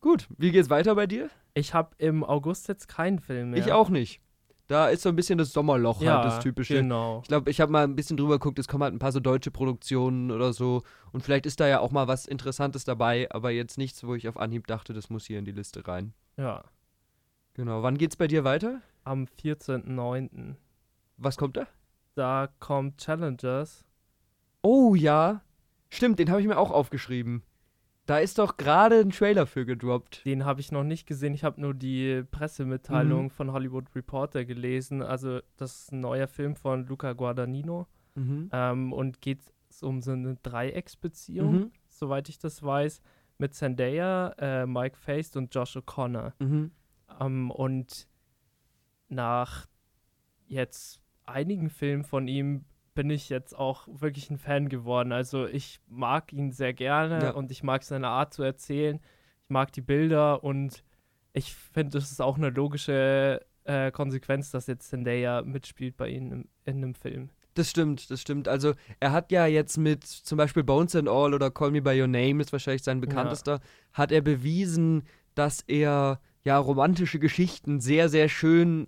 gut. 0.00 0.26
Wie 0.38 0.52
geht's 0.52 0.70
weiter 0.70 0.94
bei 0.94 1.06
dir? 1.06 1.28
Ich 1.54 1.74
habe 1.74 1.90
im 1.98 2.24
August 2.24 2.68
jetzt 2.68 2.88
keinen 2.88 3.18
Film 3.18 3.50
mehr. 3.50 3.60
Ich 3.60 3.72
auch 3.72 3.88
nicht. 3.88 4.20
Da 4.68 4.88
ist 4.88 5.02
so 5.02 5.08
ein 5.10 5.16
bisschen 5.16 5.38
das 5.38 5.52
Sommerloch 5.52 6.02
Ja, 6.02 6.16
halt 6.16 6.24
das 6.24 6.40
typische. 6.40 6.74
genau. 6.74 7.20
Ich 7.22 7.28
glaube, 7.28 7.50
ich 7.50 7.60
habe 7.60 7.70
mal 7.70 7.84
ein 7.84 7.94
bisschen 7.94 8.16
drüber 8.16 8.34
geguckt, 8.34 8.58
es 8.58 8.66
kommen 8.66 8.82
halt 8.82 8.94
ein 8.94 8.98
paar 8.98 9.12
so 9.12 9.20
deutsche 9.20 9.52
Produktionen 9.52 10.32
oder 10.32 10.52
so. 10.52 10.82
Und 11.12 11.22
vielleicht 11.22 11.46
ist 11.46 11.60
da 11.60 11.68
ja 11.68 11.78
auch 11.80 11.92
mal 11.92 12.08
was 12.08 12.26
Interessantes 12.26 12.84
dabei, 12.84 13.28
aber 13.30 13.50
jetzt 13.50 13.78
nichts, 13.78 14.04
wo 14.04 14.14
ich 14.16 14.28
auf 14.28 14.36
Anhieb 14.36 14.66
dachte, 14.66 14.92
das 14.92 15.08
muss 15.08 15.24
hier 15.24 15.38
in 15.38 15.44
die 15.44 15.52
Liste 15.52 15.86
rein. 15.86 16.14
Ja, 16.36 16.64
Genau. 17.56 17.82
Wann 17.82 17.96
geht's 17.98 18.16
bei 18.16 18.26
dir 18.28 18.44
weiter? 18.44 18.80
am 19.04 19.26
14.09. 19.40 20.56
Was 21.16 21.36
kommt 21.36 21.56
da? 21.56 21.66
Da 22.16 22.48
kommt 22.58 22.98
Challengers. 22.98 23.84
Oh 24.62 24.94
ja. 24.96 25.42
Stimmt, 25.90 26.18
den 26.18 26.28
habe 26.30 26.40
ich 26.40 26.46
mir 26.48 26.58
auch 26.58 26.72
aufgeschrieben. 26.72 27.42
Da 28.06 28.18
ist 28.18 28.38
doch 28.38 28.56
gerade 28.56 28.96
ein 29.00 29.10
Trailer 29.10 29.46
für 29.46 29.64
gedroppt. 29.64 30.24
Den 30.24 30.44
habe 30.44 30.60
ich 30.60 30.72
noch 30.72 30.82
nicht 30.82 31.06
gesehen. 31.06 31.34
Ich 31.34 31.44
habe 31.44 31.60
nur 31.60 31.72
die 31.72 32.24
Pressemitteilung 32.32 33.24
Mhm. 33.26 33.30
von 33.30 33.52
Hollywood 33.52 33.84
Reporter 33.94 34.44
gelesen. 34.44 35.02
Also, 35.02 35.40
das 35.56 35.82
ist 35.82 35.92
ein 35.92 36.00
neuer 36.00 36.26
Film 36.26 36.56
von 36.56 36.84
Luca 36.86 37.12
Guadagnino. 37.12 37.86
Mhm. 38.16 38.48
Ähm, 38.52 38.92
und 38.92 39.20
geht 39.20 39.40
um 39.82 40.02
so 40.02 40.10
eine 40.12 40.36
Dreiecksbeziehung, 40.42 41.52
Mhm. 41.54 41.70
soweit 41.88 42.28
ich 42.28 42.38
das 42.40 42.60
weiß, 42.62 43.00
mit 43.38 43.54
Zendaya, 43.54 44.34
äh, 44.38 44.66
Mike 44.66 44.96
Faced 44.96 45.36
und 45.36 45.54
Josh 45.54 45.76
O'Connor. 45.76 46.32
Ähm, 47.20 47.50
und 47.50 48.06
nach 49.08 49.66
jetzt 50.46 51.00
einigen 51.24 51.70
Filmen 51.70 52.04
von 52.04 52.28
ihm 52.28 52.64
bin 52.94 53.10
ich 53.10 53.28
jetzt 53.28 53.54
auch 53.54 53.86
wirklich 53.90 54.30
ein 54.30 54.38
Fan 54.38 54.68
geworden. 54.68 55.12
Also 55.12 55.46
ich 55.46 55.80
mag 55.86 56.32
ihn 56.32 56.50
sehr 56.52 56.72
gerne 56.72 57.22
Ja. 57.24 57.30
und 57.32 57.50
ich 57.50 57.62
mag 57.62 57.82
seine 57.82 58.08
Art 58.08 58.32
zu 58.32 58.42
erzählen. 58.42 59.00
Ich 59.44 59.50
mag 59.50 59.72
die 59.72 59.82
Bilder 59.82 60.42
und 60.42 60.82
ich 61.32 61.54
finde, 61.54 61.98
das 61.98 62.10
ist 62.10 62.22
auch 62.22 62.36
eine 62.38 62.48
logische 62.50 63.44
äh, 63.64 63.90
Konsequenz, 63.90 64.50
dass 64.50 64.66
jetzt 64.66 64.88
Zendaya 64.88 65.42
mitspielt 65.42 65.96
bei 65.96 66.08
ihm 66.08 66.32
im, 66.32 66.48
in 66.64 66.76
einem 66.78 66.94
Film. 66.94 67.28
Das 67.54 67.70
stimmt, 67.70 68.10
das 68.10 68.20
stimmt. 68.20 68.48
Also 68.48 68.74
er 69.00 69.12
hat 69.12 69.30
ja 69.32 69.46
jetzt 69.46 69.76
mit 69.76 70.04
zum 70.04 70.38
Beispiel 70.38 70.62
Bones 70.62 70.94
and 70.96 71.08
All 71.08 71.34
oder 71.34 71.50
Call 71.50 71.70
Me 71.72 71.82
By 71.82 72.00
Your 72.00 72.06
Name, 72.06 72.40
ist 72.42 72.52
wahrscheinlich 72.52 72.82
sein 72.82 73.00
bekanntester, 73.00 73.60
hat 73.92 74.12
er 74.12 74.20
bewiesen, 74.22 75.04
dass 75.34 75.62
er 75.62 76.20
ja 76.46 76.56
romantische 76.58 77.18
Geschichten 77.18 77.80
sehr, 77.80 78.08
sehr 78.08 78.28
schön 78.28 78.86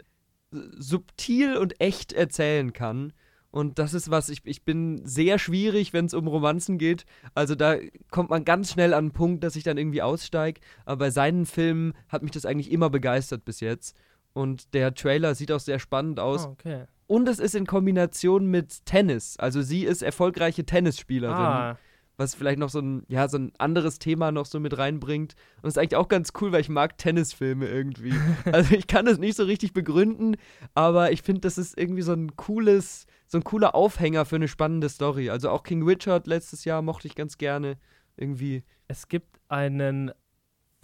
äh, 0.53 0.59
subtil 0.79 1.57
und 1.57 1.81
echt 1.81 2.13
erzählen 2.13 2.73
kann. 2.73 3.13
Und 3.51 3.79
das 3.79 3.95
ist 3.95 4.11
was, 4.11 4.29
ich, 4.29 4.43
ich 4.45 4.65
bin 4.65 5.01
sehr 5.07 5.39
schwierig, 5.39 5.93
wenn 5.93 6.05
es 6.05 6.15
um 6.15 6.27
Romanzen 6.27 6.79
geht. 6.79 7.05
Also 7.35 7.55
da 7.55 7.77
kommt 8.11 8.31
man 8.31 8.45
ganz 8.45 8.73
schnell 8.73 8.93
an 8.95 9.07
einen 9.07 9.13
Punkt, 9.13 9.43
dass 9.43 9.57
ich 9.57 9.65
dann 9.65 9.79
irgendwie 9.79 10.03
aussteige. 10.03 10.61
Aber 10.85 10.99
bei 10.99 11.11
seinen 11.11 11.47
Filmen 11.47 11.95
hat 12.09 12.23
mich 12.23 12.31
das 12.31 12.45
eigentlich 12.45 12.71
immer 12.71 12.91
begeistert 12.91 13.45
bis 13.45 13.61
jetzt. 13.61 13.97
Und 14.35 14.75
der 14.75 14.95
Trailer 14.95 15.35
sieht 15.35 15.51
auch 15.51 15.61
sehr 15.61 15.79
spannend 15.79 16.21
aus. 16.21 16.45
Ah, 16.45 16.51
okay. 16.51 16.85
Und 17.07 17.27
es 17.27 17.39
ist 17.39 17.55
in 17.55 17.67
Kombination 17.67 18.47
mit 18.47 18.85
Tennis. 18.85 19.39
Also 19.39 19.63
sie 19.63 19.85
ist 19.85 20.03
erfolgreiche 20.03 20.65
Tennisspielerin, 20.65 21.35
Ah, 21.35 21.79
was 22.19 22.35
vielleicht 22.35 22.59
noch 22.59 22.69
so 22.69 22.81
ein, 22.81 23.05
ja, 23.09 23.29
so 23.29 23.39
ein 23.39 23.53
anderes 23.59 24.01
Thema 24.01 24.33
noch 24.33 24.45
so 24.45 24.59
mit 24.59 24.77
reinbringt. 24.77 25.35
Und 25.57 25.65
das 25.65 25.75
ist 25.75 25.79
eigentlich 25.79 25.97
auch 25.97 26.09
ganz 26.09 26.33
cool, 26.41 26.51
weil 26.51 26.61
ich 26.61 26.69
mag 26.69 26.99
Tennisfilme 26.99 27.67
irgendwie. 27.67 28.13
also 28.53 28.75
ich 28.75 28.89
kann 28.89 29.07
das 29.07 29.19
nicht 29.19 29.37
so 29.37 29.45
richtig 29.45 29.73
begründen, 29.73 30.37
aber 30.75 31.13
ich 31.13 31.23
finde, 31.23 31.43
das 31.43 31.57
ist 31.59 31.79
irgendwie 31.79 32.03
so 32.03 32.13
ein 32.13 32.37
cooles, 32.37 33.07
so 33.27 33.39
ein 33.39 33.45
cooler 33.45 33.75
Aufhänger 33.77 34.25
für 34.25 34.37
eine 34.37 34.49
spannende 34.49 34.89
Story. 34.89 35.31
Also 35.31 35.49
auch 35.51 35.63
King 35.63 35.85
Richard 35.85 36.27
letztes 36.27 36.65
Jahr 36.65 36.83
mochte 36.83 37.07
ich 37.07 37.15
ganz 37.15 37.39
gerne. 37.39 37.79
Irgendwie. 38.17 38.65
es 38.89 39.07
gibt 39.07 39.39
einen 39.47 40.11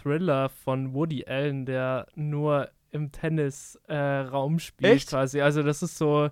Thriller 0.01 0.49
von 0.49 0.94
Woody 0.94 1.27
Allen, 1.27 1.66
der 1.66 2.07
nur 2.14 2.70
im 2.92 3.11
Tennisraum 3.11 4.57
äh, 4.57 4.61
spielt 4.61 4.92
Echt? 4.92 5.09
quasi. 5.09 5.40
Also 5.40 5.64
das 5.64 5.83
ist 5.83 5.99
so, 5.99 6.31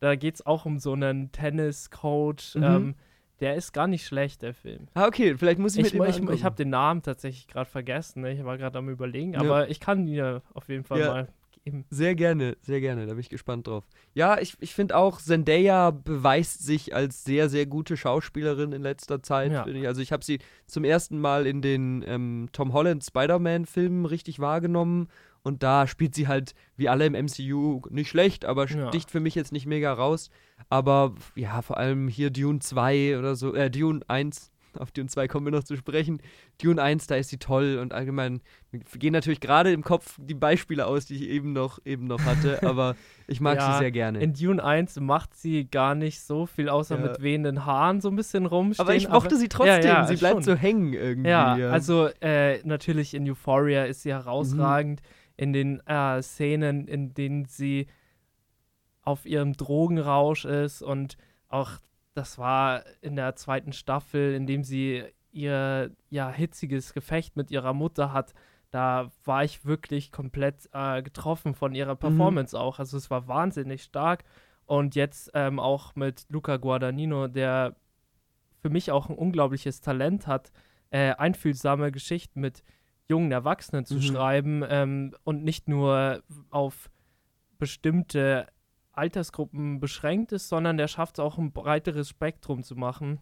da 0.00 0.16
geht 0.16 0.36
es 0.36 0.46
auch 0.46 0.64
um 0.64 0.78
so 0.78 0.94
einen 0.94 1.32
Tenniscoach. 1.32 2.54
Mhm. 2.54 2.62
Ähm, 2.62 2.94
der 3.40 3.54
ist 3.54 3.72
gar 3.72 3.86
nicht 3.86 4.06
schlecht, 4.06 4.42
der 4.42 4.52
Film. 4.54 4.88
Ah, 4.94 5.06
okay, 5.06 5.36
vielleicht 5.36 5.58
muss 5.58 5.74
ich, 5.76 5.86
Ich, 5.86 5.92
mit 5.94 6.02
ihm 6.02 6.08
ich, 6.08 6.16
angucken. 6.16 6.34
ich 6.34 6.44
habe 6.44 6.56
den 6.56 6.70
Namen 6.70 7.02
tatsächlich 7.02 7.46
gerade 7.48 7.70
vergessen. 7.70 8.22
Ne? 8.22 8.32
Ich 8.32 8.44
war 8.44 8.58
gerade 8.58 8.78
am 8.78 8.88
überlegen, 8.88 9.34
Ja. 9.34 9.40
aber 9.40 9.68
ich 9.70 9.80
kann 9.80 10.06
dir 10.06 10.42
auf 10.54 10.68
jeden 10.68 10.84
Fall 10.84 11.00
Ja. 11.00 11.12
mal 11.12 11.28
geben. 11.70 11.84
Sehr 11.90 12.14
gerne, 12.14 12.56
sehr 12.62 12.80
gerne, 12.80 13.06
da 13.06 13.12
bin 13.12 13.20
ich 13.20 13.28
gespannt 13.28 13.66
drauf. 13.66 13.84
Ja, 14.14 14.38
ich, 14.40 14.56
ich 14.60 14.74
finde 14.74 14.96
auch, 14.96 15.20
Zendaya 15.20 15.90
beweist 15.90 16.64
sich 16.64 16.94
als 16.94 17.24
sehr, 17.24 17.48
sehr 17.48 17.66
gute 17.66 17.96
Schauspielerin 17.96 18.72
in 18.72 18.82
letzter 18.82 19.22
Zeit. 19.22 19.52
Ja. 19.52 19.64
finde 19.64 19.80
Ich. 19.80 19.86
Also 19.86 20.00
ich 20.00 20.12
habe 20.12 20.24
sie 20.24 20.38
zum 20.66 20.84
ersten 20.84 21.18
Mal 21.20 21.46
in 21.46 21.62
den 21.62 22.04
ähm, 22.06 22.48
Tom 22.52 22.72
Holland 22.72 23.04
Spider-Man-Filmen 23.04 24.04
richtig 24.06 24.40
wahrgenommen 24.40 25.08
und 25.42 25.62
da 25.62 25.86
spielt 25.86 26.14
sie 26.14 26.28
halt, 26.28 26.54
wie 26.76 26.88
alle 26.88 27.06
im 27.06 27.14
MCU, 27.14 27.80
nicht 27.90 28.08
schlecht, 28.08 28.44
aber 28.44 28.66
Ja. 28.66 28.88
sticht 28.88 29.10
für 29.10 29.20
mich 29.20 29.34
jetzt 29.34 29.52
nicht 29.52 29.66
mega 29.66 29.92
raus. 29.92 30.30
Aber 30.68 31.14
ja, 31.36 31.62
vor 31.62 31.76
allem 31.78 32.08
hier 32.08 32.30
Dune 32.30 32.58
2 32.58 33.18
oder 33.18 33.36
so, 33.36 33.54
äh, 33.54 33.70
Dune 33.70 34.00
1, 34.08 34.50
auf 34.76 34.90
Dune 34.92 35.08
2 35.08 35.28
kommen 35.28 35.46
wir 35.46 35.52
noch 35.52 35.64
zu 35.64 35.76
sprechen. 35.76 36.20
Dune 36.62 36.82
1, 36.82 37.06
da 37.06 37.16
ist 37.16 37.30
sie 37.30 37.38
toll 37.38 37.78
und 37.80 37.92
allgemein 37.92 38.40
gehen 38.98 39.12
natürlich 39.12 39.40
gerade 39.40 39.72
im 39.72 39.82
Kopf 39.82 40.16
die 40.20 40.34
Beispiele 40.34 40.86
aus, 40.86 41.06
die 41.06 41.14
ich 41.14 41.28
eben 41.30 41.52
noch, 41.52 41.78
eben 41.84 42.06
noch 42.06 42.20
hatte, 42.24 42.62
aber 42.68 42.96
ich 43.26 43.40
mag 43.40 43.56
Ja, 43.58 43.72
sie 43.72 43.78
sehr 43.78 43.90
gerne. 43.90 44.20
In 44.20 44.34
Dune 44.34 44.62
1 44.62 45.00
macht 45.00 45.34
sie 45.34 45.64
gar 45.70 45.94
nicht 45.94 46.20
so 46.20 46.46
viel, 46.46 46.68
außer 46.68 46.96
Ja. 46.96 47.02
mit 47.08 47.22
wehenden 47.22 47.64
Haaren 47.66 48.00
so 48.00 48.08
ein 48.08 48.16
bisschen 48.16 48.46
rumstehen. 48.46 48.86
aber 48.86 48.94
ich 48.94 49.08
mochte 49.08 49.36
sie 49.36 49.48
trotzdem, 49.48 49.84
ja, 49.84 50.06
sie 50.06 50.16
bleibt 50.16 50.34
schon. 50.36 50.42
so 50.42 50.54
hängen 50.54 50.92
irgendwie. 50.92 51.30
Ja, 51.30 51.54
also 51.70 52.08
äh, 52.20 52.58
natürlich 52.64 53.14
in 53.14 53.28
Euphoria 53.30 53.84
ist 53.84 54.02
sie 54.02 54.10
herausragend. 54.12 55.00
In 55.36 55.52
den 55.52 55.78
äh, 55.86 56.20
Szenen, 56.20 56.88
in 56.88 57.14
denen 57.14 57.44
sie 57.44 57.86
auf 59.02 59.24
ihrem 59.24 59.52
Drogenrausch 59.54 60.44
ist 60.44 60.82
und 60.82 61.16
auch 61.48 61.70
das 62.18 62.36
war 62.38 62.82
in 63.00 63.16
der 63.16 63.36
zweiten 63.36 63.72
Staffel, 63.72 64.34
in 64.34 64.46
dem 64.46 64.64
sie 64.64 65.04
ihr 65.30 65.90
ja 66.10 66.30
hitziges 66.30 66.92
Gefecht 66.92 67.36
mit 67.36 67.50
ihrer 67.50 67.72
Mutter 67.72 68.12
hat. 68.12 68.34
Da 68.70 69.10
war 69.24 69.44
ich 69.44 69.64
wirklich 69.64 70.12
komplett 70.12 70.68
äh, 70.72 71.02
getroffen 71.02 71.54
von 71.54 71.74
ihrer 71.74 71.96
Performance 71.96 72.58
auch. 72.58 72.78
Also 72.78 72.96
es 72.96 73.08
war 73.10 73.28
wahnsinnig 73.28 73.82
stark. 73.84 74.24
Und 74.66 74.94
jetzt 74.94 75.30
ähm, 75.32 75.58
auch 75.60 75.94
mit 75.94 76.26
Luca 76.28 76.56
Guadagnino, 76.58 77.28
der 77.28 77.76
für 78.60 78.68
mich 78.68 78.90
auch 78.90 79.08
ein 79.08 79.16
unglaubliches 79.16 79.80
Talent 79.80 80.26
hat, 80.26 80.52
äh, 80.90 81.12
einfühlsame 81.12 81.92
Geschichten 81.92 82.40
mit 82.40 82.62
jungen 83.08 83.32
Erwachsenen 83.32 83.86
zu 83.86 83.94
Mhm. 83.94 84.02
schreiben 84.02 84.64
ähm, 84.68 85.14
und 85.24 85.44
nicht 85.44 85.68
nur 85.68 86.22
auf 86.50 86.90
bestimmte 87.58 88.46
Altersgruppen 88.98 89.80
beschränkt 89.80 90.32
ist, 90.32 90.48
sondern 90.48 90.76
der 90.76 90.88
schafft 90.88 91.18
es 91.18 91.24
auch 91.24 91.38
ein 91.38 91.52
breiteres 91.52 92.08
Spektrum 92.08 92.62
zu 92.62 92.76
machen. 92.76 93.20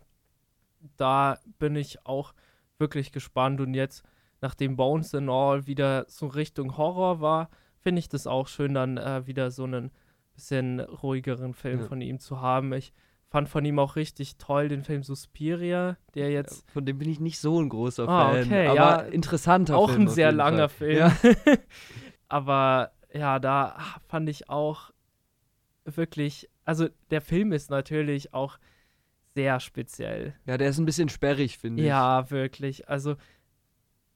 Da 0.96 1.38
bin 1.58 1.76
ich 1.76 2.04
auch 2.06 2.32
wirklich 2.78 3.12
gespannt 3.12 3.60
und 3.60 3.74
jetzt, 3.74 4.02
nachdem 4.40 4.76
Bones 4.76 5.14
and 5.14 5.30
All 5.30 5.66
wieder 5.66 6.04
so 6.08 6.26
Richtung 6.26 6.76
Horror 6.76 7.20
war, 7.20 7.48
finde 7.78 8.00
ich 8.00 8.08
das 8.08 8.26
auch 8.26 8.48
schön, 8.48 8.74
dann 8.74 8.96
äh, 8.98 9.26
wieder 9.26 9.50
so 9.50 9.64
einen 9.64 9.90
bisschen 10.34 10.80
ruhigeren 10.80 11.54
Film 11.54 11.80
Ja. 11.80 11.86
von 11.86 12.00
ihm 12.00 12.18
zu 12.18 12.40
haben. 12.40 12.72
Ich 12.74 12.92
fand 13.28 13.48
von 13.48 13.64
ihm 13.64 13.78
auch 13.78 13.96
richtig 13.96 14.36
toll 14.36 14.68
den 14.68 14.82
Film 14.82 15.02
Suspiria, 15.02 15.96
der 16.14 16.30
jetzt 16.30 16.70
Von 16.70 16.84
dem 16.84 16.98
bin 16.98 17.08
ich 17.08 17.20
nicht 17.20 17.38
so 17.40 17.60
ein 17.60 17.68
großer 17.70 18.06
Ah, 18.08 18.32
Fan, 18.32 18.44
okay, 18.44 18.66
aber 18.68 18.78
ja. 18.78 18.98
interessanter 19.00 19.76
auch 19.76 19.88
Film 19.90 20.02
ein 20.02 20.08
auf 20.08 20.14
sehr 20.14 20.32
langer 20.32 20.68
Fall. 20.68 20.78
Film. 20.78 20.98
Ja. 20.98 21.54
Aber 22.28 22.92
ja, 23.12 23.38
da 23.38 23.76
fand 24.08 24.28
ich 24.28 24.48
auch 24.50 24.90
wirklich, 25.86 26.48
also 26.64 26.88
der 27.10 27.20
Film 27.20 27.52
ist 27.52 27.70
natürlich 27.70 28.34
auch 28.34 28.58
sehr 29.34 29.60
speziell. 29.60 30.34
ja, 30.46 30.56
der 30.56 30.70
ist 30.70 30.78
ein 30.78 30.86
bisschen 30.86 31.08
sperrig, 31.08 31.58
finde 31.58 31.82
ich. 31.82 31.88
Ja, 31.88 32.30
wirklich. 32.30 32.88
Also 32.88 33.16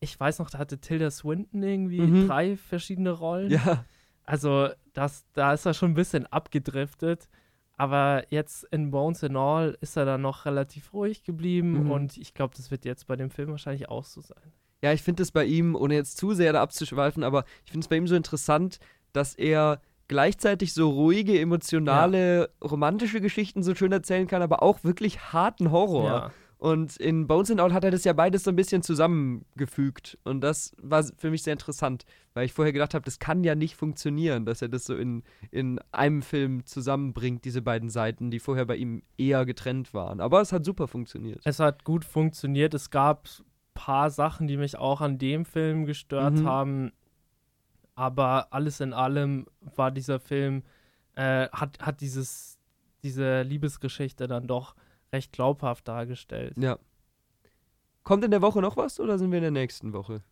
ich 0.00 0.18
weiß 0.18 0.38
noch, 0.38 0.48
da 0.50 0.59
hatte 0.59 0.78
Tilda 0.80 1.11
Swinton 1.11 1.62
irgendwie 1.62 2.00
Mhm. 2.00 2.26
drei 2.26 2.56
verschiedene 2.56 3.11
Rollen. 3.11 3.50
Ja, 3.50 3.85
Also 4.24 4.68
das, 4.92 5.24
da 5.33 5.52
ist 5.52 5.66
er 5.66 5.74
schon 5.74 5.90
ein 5.90 5.94
bisschen 5.94 6.26
abgedriftet. 6.26 7.28
Aber 7.76 8.24
jetzt 8.30 8.64
in 8.70 8.90
Bones 8.90 9.24
and 9.24 9.37
All 9.37 9.76
ist 9.80 9.96
er 9.96 10.04
dann 10.04 10.20
noch 10.22 10.44
relativ 10.44 10.92
ruhig 10.92 11.24
geblieben 11.24 11.85
Mhm. 11.85 11.90
und 11.90 12.16
ich 12.18 12.35
glaube, 12.35 12.54
das 12.56 12.70
wird 12.70 12.85
jetzt 12.85 13.06
bei 13.06 13.16
dem 13.16 13.30
Film 13.30 13.50
wahrscheinlich 13.50 13.88
auch 13.88 14.04
so 14.04 14.20
sein. 14.20 14.52
Ja, 14.83 14.92
ich 14.92 15.02
finde 15.02 15.22
es 15.22 15.33
bei 15.33 15.44
ihm, 15.44 15.74
ohne 15.74 15.94
jetzt 15.94 16.16
zu 16.18 16.33
sehr 16.35 16.52
da 16.52 16.62
abzuschweifen, 16.62 17.24
aber 17.24 17.44
ich 17.64 17.72
finde 17.72 17.85
es 17.85 17.88
bei 17.88 17.96
ihm 17.96 18.06
so 18.06 18.14
interessant, 18.14 18.78
dass 19.12 19.35
er 19.35 19.80
gleichzeitig 20.11 20.75
so 20.75 20.90
ruhige, 20.90 21.38
emotionale, 21.40 22.51
romantische 22.62 23.20
Geschichten 23.20 23.62
so 23.62 23.75
schön 23.77 23.92
erzählen 23.92 24.27
kann, 24.27 24.42
aber 24.42 24.62
auch 24.62 24.83
wirklich 24.83 25.33
harten 25.33 25.70
Horror. 25.70 26.05
Ja. 26.05 26.31
Und 26.59 26.96
in 26.99 27.27
Bones 27.27 27.51
and 27.51 27.61
All 27.61 27.73
hat 27.73 27.85
er 27.85 27.90
das 27.90 28.05
ja 28.05 28.12
beides 28.12 28.42
so 28.44 28.51
ein 28.51 28.57
bisschen 28.57 28.83
zusammengefügt. 28.83 30.18
Und 30.25 30.42
das 30.42 30.75
war 30.83 31.05
für 31.16 31.31
mich 31.31 31.42
sehr 31.42 31.55
interessant, 31.55 32.05
weil 32.35 32.44
ich 32.44 32.53
vorher 32.53 32.73
gedacht 32.73 32.92
habe, 32.92 33.05
das 33.05 33.18
kann 33.18 33.44
ja 33.44 33.55
nicht 33.55 33.77
funktionieren, 33.77 34.44
dass 34.44 34.61
er 34.61 34.68
das 34.68 34.85
so 34.85 34.94
in, 34.94 35.23
in 35.51 35.79
einem 35.92 36.20
Film 36.23 36.66
zusammenbringt, 36.66 37.44
diese 37.44 37.62
beiden 37.62 37.88
Seiten, 37.88 38.31
die 38.31 38.40
vorher 38.40 38.66
bei 38.66 38.77
ihm 38.77 39.03
eher 39.16 39.46
getrennt 39.46 39.94
waren. 39.94 40.20
Aber 40.20 40.40
es 40.42 40.53
hat 40.53 40.64
super 40.64 40.87
funktioniert. 40.88 41.40
Es 41.44 41.61
hat 41.61 41.85
gut 41.85 42.05
funktioniert. 42.05 42.75
Es 42.75 42.90
gab 42.90 43.27
ein 43.27 43.44
paar 43.73 44.11
Sachen, 44.11 44.46
die 44.46 44.57
mich 44.59 44.77
auch 44.77 45.01
an 45.01 45.16
dem 45.18 45.44
Film 45.46 45.87
gestört 45.87 46.35
Mhm. 46.35 46.46
haben. 46.46 46.92
Aber 47.94 48.48
alles 48.53 48.81
in 48.81 48.92
allem 48.92 49.46
war 49.76 49.90
dieser 49.90 50.20
Film, 50.20 50.62
äh, 51.16 51.48
hat, 51.48 51.79
hat 51.81 52.00
dieses, 52.00 52.59
diese 53.03 53.42
Liebesgeschichte 53.42 54.26
dann 54.29 54.46
doch 54.46 54.74
recht 55.12 55.33
glaubhaft 55.33 55.88
dargestellt. 55.88 56.55
Ja. 56.59 56.79
Kommt 58.03 58.24
in 58.24 58.31
der 58.31 58.42
Woche 58.42 58.61
noch 58.61 58.76
was 58.76 58.98
oder 59.00 59.18
sind 59.18 59.31
wir 59.31 59.38
in 59.38 59.42
der 59.42 59.50
nächsten 59.50 59.92
Woche? 59.92 60.22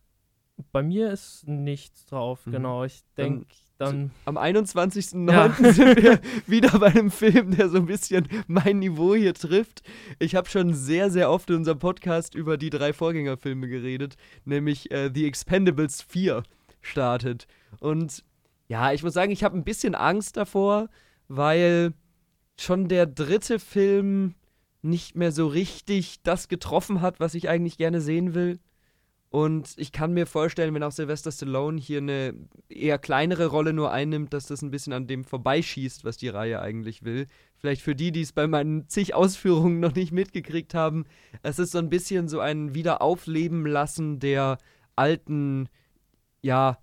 Bei 0.71 0.83
mir 0.83 1.11
ist 1.11 1.47
nichts 1.47 2.05
drauf, 2.05 2.45
Mhm. 2.45 2.51
genau. 2.51 2.83
Ich 2.83 3.01
Dann- 3.15 3.25
denke, 3.25 3.47
dann, 3.77 4.11
Am 4.25 4.37
21.09. 4.37 5.31
Ja. 5.31 5.53
sind 5.73 6.01
wir 6.03 6.19
wieder 6.47 6.77
bei 6.79 6.87
einem 6.87 7.11
Film, 7.11 7.55
der 7.55 7.69
so 7.69 7.77
ein 7.77 7.85
bisschen 7.85 8.27
mein 8.47 8.79
Niveau 8.79 9.15
hier 9.15 9.33
trifft. 9.33 9.83
Ich 10.19 10.35
habe 10.35 10.49
schon 10.49 10.73
sehr, 10.73 11.09
sehr 11.11 11.31
oft 11.31 11.49
in 11.49 11.57
unserem 11.57 11.79
Podcast 11.79 12.35
über 12.35 12.57
die 12.57 12.69
drei 12.71 12.91
Vorgängerfilme 12.91 13.69
geredet, 13.69 14.17
nämlich 14.43 14.91
äh, 14.91 15.09
The 15.13 15.25
Expendables 15.25 16.01
4 16.01 16.43
startet. 16.81 17.47
Und 17.79 18.23
ja, 18.67 18.93
ich 18.93 19.03
muss 19.03 19.13
sagen, 19.13 19.31
ich 19.31 19.43
habe 19.43 19.57
ein 19.57 19.63
bisschen 19.63 19.95
Angst 19.95 20.37
davor, 20.37 20.89
weil 21.27 21.93
schon 22.57 22.87
der 22.87 23.05
dritte 23.05 23.59
Film 23.59 24.35
nicht 24.81 25.15
mehr 25.15 25.31
so 25.31 25.47
richtig 25.47 26.21
das 26.23 26.47
getroffen 26.47 27.01
hat, 27.01 27.19
was 27.19 27.33
ich 27.33 27.49
eigentlich 27.49 27.77
gerne 27.77 28.01
sehen 28.01 28.33
will. 28.33 28.59
Und 29.31 29.75
ich 29.77 29.91
kann 29.91 30.13
mir 30.13 30.25
vorstellen, 30.25 30.73
wenn 30.73 30.81
auch 30.81 30.91
Sylvester 30.91 31.31
Stallone 31.31 31.79
hier 31.79 31.99
eine 31.99 32.33
eher 32.67 32.97
kleinere 32.97 33.45
Rolle 33.45 33.73
nur 33.73 33.91
einnimmt, 33.91 34.33
dass 34.33 34.47
das 34.47 34.63
ein 34.63 34.71
bisschen 34.71 34.91
an 34.91 35.05
dem 35.05 35.23
vorbeischießt, 35.23 36.03
was 36.03 36.17
die 36.17 36.29
Reihe 36.29 36.61
eigentlich 36.61 37.03
will. 37.03 37.27
Vielleicht 37.55 37.83
für 37.83 37.95
die, 37.95 38.11
die 38.11 38.21
es 38.21 38.31
bei 38.31 38.47
meinen 38.47 38.87
zig 38.87 39.13
Ausführungen 39.13 39.79
noch 39.79 39.93
nicht 39.93 40.11
mitgekriegt 40.11 40.73
haben, 40.73 41.05
es 41.43 41.59
ist 41.59 41.73
so 41.73 41.77
ein 41.77 41.89
bisschen 41.89 42.27
so 42.27 42.39
ein 42.39 42.73
Wiederaufleben 42.73 43.67
lassen 43.67 44.19
der 44.19 44.57
alten, 44.95 45.69
ja, 46.41 46.77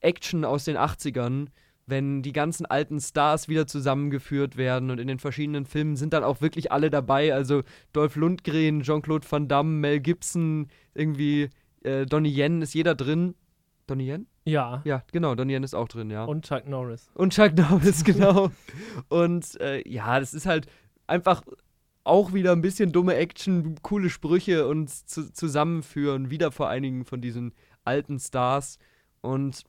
Action 0.00 0.44
aus 0.44 0.64
den 0.64 0.76
80ern, 0.76 1.48
wenn 1.86 2.22
die 2.22 2.32
ganzen 2.32 2.66
alten 2.66 3.00
Stars 3.00 3.48
wieder 3.48 3.66
zusammengeführt 3.66 4.56
werden 4.56 4.90
und 4.90 4.98
in 4.98 5.08
den 5.08 5.18
verschiedenen 5.18 5.64
Filmen 5.64 5.96
sind 5.96 6.12
dann 6.12 6.24
auch 6.24 6.40
wirklich 6.40 6.70
alle 6.70 6.90
dabei, 6.90 7.32
also 7.32 7.62
Dolph 7.92 8.16
Lundgren, 8.16 8.82
Jean-Claude 8.82 9.26
Van 9.28 9.48
Damme, 9.48 9.70
Mel 9.70 10.00
Gibson, 10.00 10.68
irgendwie 10.94 11.48
äh, 11.82 12.04
Donnie 12.04 12.36
Yen 12.36 12.62
ist 12.62 12.74
jeder 12.74 12.94
drin. 12.94 13.34
Donnie 13.86 14.10
Yen? 14.10 14.26
ja. 14.44 14.82
Ja, 14.84 15.02
genau, 15.12 15.34
Donnie 15.34 15.54
Yen 15.54 15.62
ist 15.62 15.74
auch 15.74 15.88
drin, 15.88 16.10
ja. 16.10 16.24
Und 16.24 16.44
Chuck 16.44 16.68
Norris. 16.68 17.10
Und 17.14 17.32
Chuck 17.32 17.56
Norris, 17.56 18.04
genau. 18.04 18.50
Und 19.08 19.58
äh, 19.60 19.88
ja, 19.88 20.20
das 20.20 20.34
ist 20.34 20.44
halt 20.44 20.66
einfach 21.06 21.42
auch 22.04 22.32
wieder 22.32 22.52
ein 22.52 22.62
bisschen 22.62 22.92
dumme 22.92 23.14
Action, 23.14 23.76
coole 23.82 24.10
Sprüche 24.10 24.66
und 24.66 24.90
zu 24.90 25.32
zusammenführen, 25.32 26.30
wieder 26.30 26.52
vor 26.52 26.68
einigen 26.68 27.04
von 27.04 27.20
diesen 27.20 27.52
alten 27.88 28.18
Stars. 28.18 28.78
Und 29.20 29.64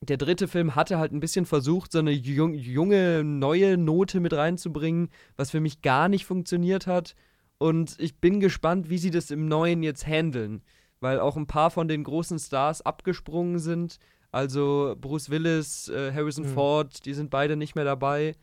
der 0.00 0.16
dritte 0.16 0.46
Film 0.46 0.74
hatte 0.74 0.98
halt 0.98 1.12
ein 1.12 1.20
bisschen 1.20 1.46
versucht, 1.46 1.92
so 1.92 1.98
eine 1.98 2.12
jung, 2.12 2.54
junge, 2.54 3.24
neue 3.24 3.76
Note 3.76 4.20
mit 4.20 4.32
reinzubringen, 4.32 5.08
was 5.36 5.50
für 5.50 5.60
mich 5.60 5.82
gar 5.82 6.08
nicht 6.08 6.26
funktioniert 6.26 6.86
hat. 6.86 7.14
Und 7.58 7.96
ich 7.98 8.20
bin 8.20 8.40
gespannt, 8.40 8.90
wie 8.90 8.98
sie 8.98 9.10
das 9.10 9.30
im 9.30 9.48
neuen 9.48 9.82
jetzt 9.82 10.06
handeln. 10.06 10.62
Weil 11.00 11.20
auch 11.20 11.36
ein 11.36 11.46
paar 11.46 11.70
von 11.70 11.88
den 11.88 12.04
großen 12.04 12.38
Stars 12.38 12.82
abgesprungen 12.82 13.58
sind. 13.58 13.98
Also 14.32 14.94
Bruce 15.00 15.30
Willis, 15.30 15.88
äh, 15.88 16.12
Harrison 16.12 16.44
Mhm. 16.44 16.54
Ford, 16.54 17.06
die 17.06 17.14
sind 17.14 17.30
beide 17.30 17.56
nicht 17.56 17.74
mehr 17.74 17.84
dabei. 17.84 18.34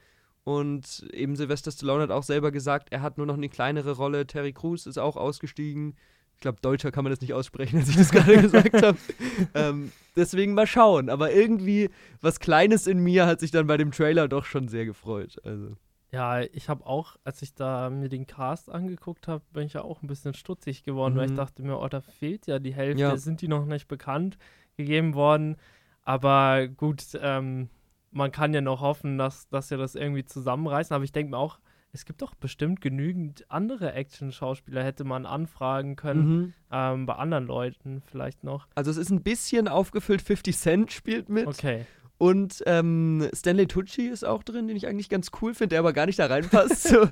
Und 0.44 1.06
eben 1.14 1.36
Sylvester 1.36 1.72
Stallone 1.72 2.04
hat 2.04 2.12
auch 2.12 2.24
selber 2.24 2.52
gesagt, 2.52 2.90
er 2.92 3.02
hat 3.02 3.18
nur 3.18 3.28
noch 3.28 3.38
eine 3.38 3.50
kleinere 3.50 3.94
Rolle. 3.94 4.28
Terry 4.28 4.54
Crews 4.54 4.86
ist 4.88 4.98
auch 4.98 5.16
ausgestiegen. 5.16 5.96
Ich 6.44 6.46
glaube, 6.46 6.60
deutscher 6.62 6.92
kann 6.92 7.06
man 7.06 7.12
das 7.14 7.22
nicht 7.22 7.34
aussprechen, 7.34 7.78
als 7.80 7.88
ich 7.88 7.96
das 7.96 8.12
gerade 8.12 8.42
gesagt 8.42 8.84
habe. 8.84 8.98
Ähm, 9.54 9.94
deswegen 10.18 10.54
mal 10.56 10.68
schauen. 10.68 11.10
Aber 11.10 11.32
irgendwie 11.32 11.90
was 12.20 12.42
Kleines 12.42 12.86
in 12.86 13.00
mir 13.00 13.26
hat 13.26 13.40
sich 13.40 13.50
dann 13.52 13.66
bei 13.66 13.78
dem 13.78 13.92
Trailer 13.92 14.28
doch 14.28 14.44
schon 14.44 14.68
sehr 14.68 14.84
gefreut. 14.86 15.38
Also. 15.46 15.78
Ja, 16.12 16.42
ich 16.42 16.68
habe 16.68 16.86
auch, 16.86 17.16
als 17.24 17.42
ich 17.44 17.54
da 17.56 17.90
mir 17.90 18.10
den 18.10 18.28
Cast 18.28 18.70
angeguckt 18.70 19.30
habe, 19.30 19.42
bin 19.54 19.68
ich 19.68 19.74
ja 19.74 19.84
auch 19.84 20.02
ein 20.04 20.08
bisschen 20.08 20.34
stutzig 20.34 20.84
geworden, 20.84 21.16
weil 21.16 21.28
ich 21.28 21.32
Mhm. 21.32 21.38
dachte 21.38 21.64
mir, 21.64 21.80
oh, 21.80 21.88
da 21.88 22.02
fehlt 22.02 22.46
ja 22.48 22.60
die 22.60 22.74
Hälfte, 22.74 23.02
Ja. 23.02 23.16
sind 23.16 23.40
die 23.40 23.48
noch 23.48 23.66
nicht 23.66 23.88
bekannt 23.88 24.38
gegeben 24.76 25.14
worden. 25.14 25.56
Aber 26.02 26.68
gut, 26.68 27.02
ähm, 27.22 27.70
man 28.12 28.34
kann 28.34 28.54
ja 28.54 28.60
noch 28.60 28.82
hoffen, 28.82 29.18
dass, 29.18 29.48
dass 29.48 29.70
wir 29.72 29.78
das 29.78 29.96
irgendwie 29.96 30.26
zusammenreißen. 30.26 30.94
Aber 30.94 31.06
ich 31.06 31.14
denke 31.14 31.32
mir 31.32 31.38
auch, 31.38 31.60
es 31.94 32.06
gibt 32.06 32.22
doch 32.22 32.34
bestimmt 32.36 32.82
genügend 32.82 33.46
andere 33.50 33.94
Action-Schauspieler, 33.94 34.84
hätte 34.84 35.04
man 35.04 35.26
anfragen 35.26 35.96
können, 35.96 36.38
Mhm. 36.42 36.54
ähm, 36.72 37.06
bei 37.06 37.14
anderen 37.16 37.46
Leuten 37.46 38.02
vielleicht 38.06 38.44
noch. 38.44 38.68
Also 38.76 38.90
es 38.92 38.98
ist 38.98 39.12
ein 39.12 39.22
bisschen 39.24 39.68
aufgefüllt. 39.68 40.22
50 40.22 40.58
Cent 40.58 40.92
spielt 40.92 41.30
mit. 41.30 41.46
Okay. 41.48 41.86
Und 42.20 42.64
ähm, 42.68 43.28
Stanley 43.34 43.68
Tucci 43.68 44.04
ist 44.08 44.24
auch 44.24 44.44
drin, 44.44 44.68
den 44.68 44.78
ich 44.78 44.88
eigentlich 44.88 45.10
ganz 45.10 45.32
cool 45.42 45.54
finde, 45.54 45.70
der 45.70 45.80
aber 45.80 45.92
gar 45.94 46.06
nicht 46.06 46.20
da 46.20 46.28
reinpasst. 46.28 46.84
so. 46.88 47.02
äh, 47.02 47.10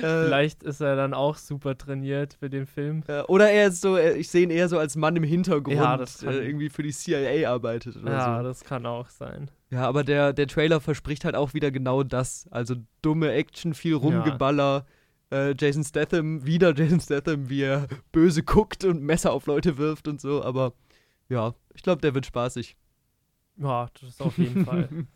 Vielleicht 0.00 0.62
ist 0.62 0.80
er 0.80 0.94
dann 0.94 1.12
auch 1.12 1.36
super 1.38 1.76
trainiert 1.76 2.34
für 2.38 2.48
den 2.50 2.66
Film. 2.66 3.02
äh, 3.08 3.22
oder 3.22 3.50
er 3.50 3.68
ist 3.68 3.80
so, 3.80 3.96
äh, 3.96 4.16
ich 4.16 4.28
sehe 4.28 4.42
ihn 4.44 4.50
eher 4.50 4.68
so 4.68 4.78
als 4.78 4.94
Mann 4.96 5.16
im 5.16 5.24
Hintergrund, 5.24 5.76
Ja, 5.76 5.96
kann- 5.96 6.28
äh, 6.28 6.46
irgendwie 6.46 6.68
für 6.68 6.82
die 6.84 6.92
CIA 6.92 7.50
arbeitet 7.50 7.96
oder 7.96 8.12
Ja, 8.12 8.38
so. 8.38 8.44
das 8.48 8.62
kann 8.64 8.86
auch 8.86 9.08
sein. 9.08 9.50
Ja, 9.70 9.88
aber 9.88 10.04
der, 10.04 10.32
der 10.32 10.46
Trailer 10.46 10.80
verspricht 10.80 11.24
halt 11.24 11.34
auch 11.34 11.52
wieder 11.54 11.72
genau 11.72 12.02
das. 12.04 12.46
Also 12.52 12.76
dumme 13.02 13.32
Action, 13.32 13.74
viel 13.74 13.94
Rumgeballer. 13.94 14.86
Äh, 15.32 15.54
Jason 15.58 15.82
Statham, 15.82 16.44
wieder 16.46 16.72
Jason 16.76 17.00
Statham, 17.00 17.48
wie 17.48 17.62
er 17.62 17.88
böse 18.12 18.44
guckt 18.44 18.84
und 18.84 19.02
Messer 19.02 19.32
auf 19.32 19.46
Leute 19.46 19.78
wirft 19.78 20.06
und 20.06 20.20
so. 20.20 20.44
Aber 20.44 20.74
ja, 21.28 21.54
ich 21.74 21.82
glaube, 21.82 22.02
der 22.02 22.14
wird 22.14 22.26
spaßig. 22.26 22.76
Ja, 23.56 23.88
das 24.00 24.20
auf 24.20 24.38
jeden 24.38 24.64
Fall. 24.64 24.88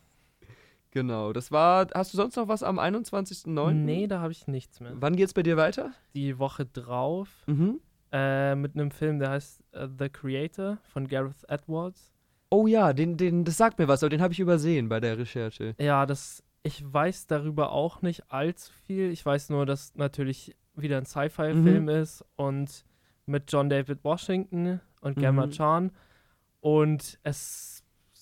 Genau, 0.91 1.33
das 1.33 1.51
war. 1.51 1.87
Hast 1.93 2.13
du 2.13 2.17
sonst 2.17 2.35
noch 2.35 2.47
was 2.47 2.63
am 2.63 2.79
21.09.? 2.79 3.73
Nee, 3.73 4.07
da 4.07 4.21
habe 4.21 4.31
ich 4.31 4.47
nichts 4.47 4.79
mehr. 4.79 4.93
Wann 4.95 5.15
geht's 5.15 5.35
bei 5.35 5.43
dir 5.43 5.55
weiter? 5.55 5.91
Die 6.15 6.39
Woche 6.39 6.65
drauf 6.65 7.29
Mhm. 7.45 7.79
äh, 8.11 8.55
mit 8.55 8.73
einem 8.73 8.89
Film, 8.89 9.19
der 9.19 9.29
heißt 9.29 9.61
äh, 9.73 9.87
The 9.99 10.09
Creator 10.09 10.79
von 10.91 11.07
Gareth 11.07 11.47
Edwards. 11.47 12.11
Oh 12.49 12.65
ja, 12.65 12.93
den, 12.93 13.17
den, 13.17 13.45
das 13.45 13.57
sagt 13.57 13.77
mir 13.77 13.87
was, 13.87 14.01
aber 14.01 14.09
den 14.09 14.21
habe 14.23 14.33
ich 14.33 14.39
übersehen 14.39 14.89
bei 14.89 14.99
der 14.99 15.19
Recherche. 15.19 15.75
Ja, 15.79 16.07
das, 16.07 16.43
ich 16.63 16.83
weiß 16.91 17.27
darüber 17.27 17.71
auch 17.71 18.01
nicht 18.01 18.31
allzu 18.31 18.73
viel. 18.87 19.11
Ich 19.11 19.23
weiß 19.23 19.51
nur, 19.51 19.67
dass 19.67 19.93
natürlich 19.93 20.55
wieder 20.75 20.97
ein 20.97 21.05
Sci-Fi-Film 21.05 21.83
Mhm. 21.83 21.89
ist 21.89 22.25
und 22.35 22.83
mit 23.27 23.51
John 23.51 23.69
David 23.69 24.03
Washington 24.03 24.79
und 25.01 25.19
Gemma 25.19 25.45
Mhm. 25.45 25.51
Chan. 25.51 25.91
Und 26.61 27.19
es 27.21 27.78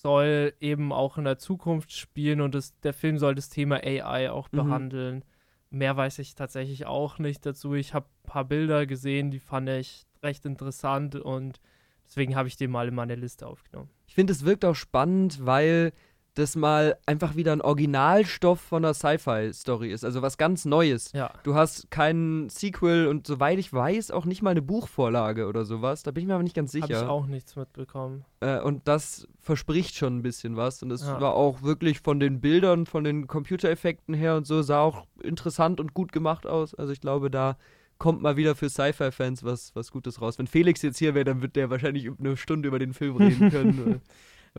soll 0.08 0.54
eben 0.60 0.90
auch 0.90 1.18
in 1.18 1.24
der 1.24 1.36
Zukunft 1.36 1.92
spielen 1.92 2.40
und 2.40 2.54
es, 2.54 2.74
der 2.80 2.94
Film 2.94 3.18
soll 3.18 3.34
das 3.34 3.50
Thema 3.50 3.76
AI 3.84 4.30
auch 4.30 4.48
Mhm. 4.50 4.56
behandeln. 4.56 5.24
Mehr 5.68 5.98
weiß 5.98 6.18
ich 6.20 6.34
tatsächlich 6.34 6.86
auch 6.86 7.18
nicht 7.18 7.44
dazu. 7.44 7.74
Ich 7.74 7.92
habe 7.92 8.06
ein 8.06 8.22
paar 8.26 8.44
Bilder 8.46 8.86
gesehen, 8.86 9.30
die 9.30 9.38
fand 9.38 9.68
ich 9.68 10.06
recht 10.22 10.46
interessant 10.46 11.14
und 11.14 11.60
deswegen 12.06 12.36
habe 12.36 12.48
ich 12.48 12.56
den 12.56 12.70
mal 12.70 12.88
in 12.88 12.94
meine 12.94 13.16
Liste 13.16 13.46
aufgenommen. 13.46 13.90
Ich 14.06 14.14
finde, 14.14 14.32
es 14.32 14.46
wirkt 14.46 14.64
auch 14.64 14.74
spannend, 14.74 15.44
weil 15.44 15.92
das 16.38 16.56
mal 16.56 16.96
einfach 17.06 17.36
wieder 17.36 17.52
ein 17.52 17.60
Originalstoff 17.60 18.60
von 18.60 18.84
einer 18.84 18.94
Sci-Fi-Story 18.94 19.90
ist. 19.92 20.04
Also 20.04 20.22
was 20.22 20.38
ganz 20.38 20.64
Neues. 20.64 21.12
Ja. 21.12 21.30
Du 21.42 21.54
hast 21.54 21.90
keinen 21.90 22.48
Sequel 22.48 23.06
und 23.08 23.26
soweit 23.26 23.58
ich 23.58 23.72
weiß, 23.72 24.10
auch 24.10 24.24
nicht 24.24 24.42
mal 24.42 24.50
eine 24.50 24.62
Buchvorlage 24.62 25.46
oder 25.46 25.64
sowas. 25.64 26.02
Da 26.02 26.10
bin 26.12 26.22
ich 26.22 26.28
mir 26.28 26.34
aber 26.34 26.42
nicht 26.42 26.54
ganz 26.56 26.72
Habe 26.74 26.78
ich 26.78 26.84
sicher. 26.86 27.10
auch 27.10 27.26
nichts 27.26 27.56
mitbekommen. 27.56 28.24
Äh, 28.40 28.60
und 28.60 28.86
das 28.86 29.26
verspricht 29.40 29.96
schon 29.96 30.18
ein 30.18 30.22
bisschen 30.22 30.56
was. 30.56 30.82
Und 30.82 30.90
es 30.90 31.02
Ja. 31.02 31.20
war 31.20 31.34
auch 31.34 31.62
wirklich 31.62 32.00
von 32.00 32.20
den 32.20 32.40
Bildern, 32.40 32.86
von 32.86 33.04
den 33.04 33.26
Computereffekten 33.26 34.14
her 34.14 34.36
und 34.36 34.46
so, 34.46 34.62
sah 34.62 34.80
auch 34.80 35.04
interessant 35.22 35.80
und 35.80 35.92
gut 35.94 36.12
gemacht 36.12 36.46
aus. 36.46 36.74
Also 36.74 36.92
ich 36.92 37.00
glaube, 37.00 37.30
da 37.30 37.56
kommt 37.98 38.22
mal 38.22 38.36
wieder 38.36 38.54
für 38.54 38.68
Sci-Fi-Fans 38.70 39.42
was, 39.42 39.74
was 39.74 39.90
Gutes 39.90 40.20
raus. 40.20 40.38
Wenn 40.38 40.46
Felix 40.46 40.82
jetzt 40.82 40.98
hier 40.98 41.14
wäre, 41.16 41.24
dann 41.24 41.42
wird 41.42 41.56
der 41.56 41.68
wahrscheinlich 41.68 42.08
eine 42.20 42.36
Stunde 42.36 42.68
über 42.68 42.78
den 42.78 42.94
Film 42.94 43.16
reden 43.16 43.50
können. 43.50 44.00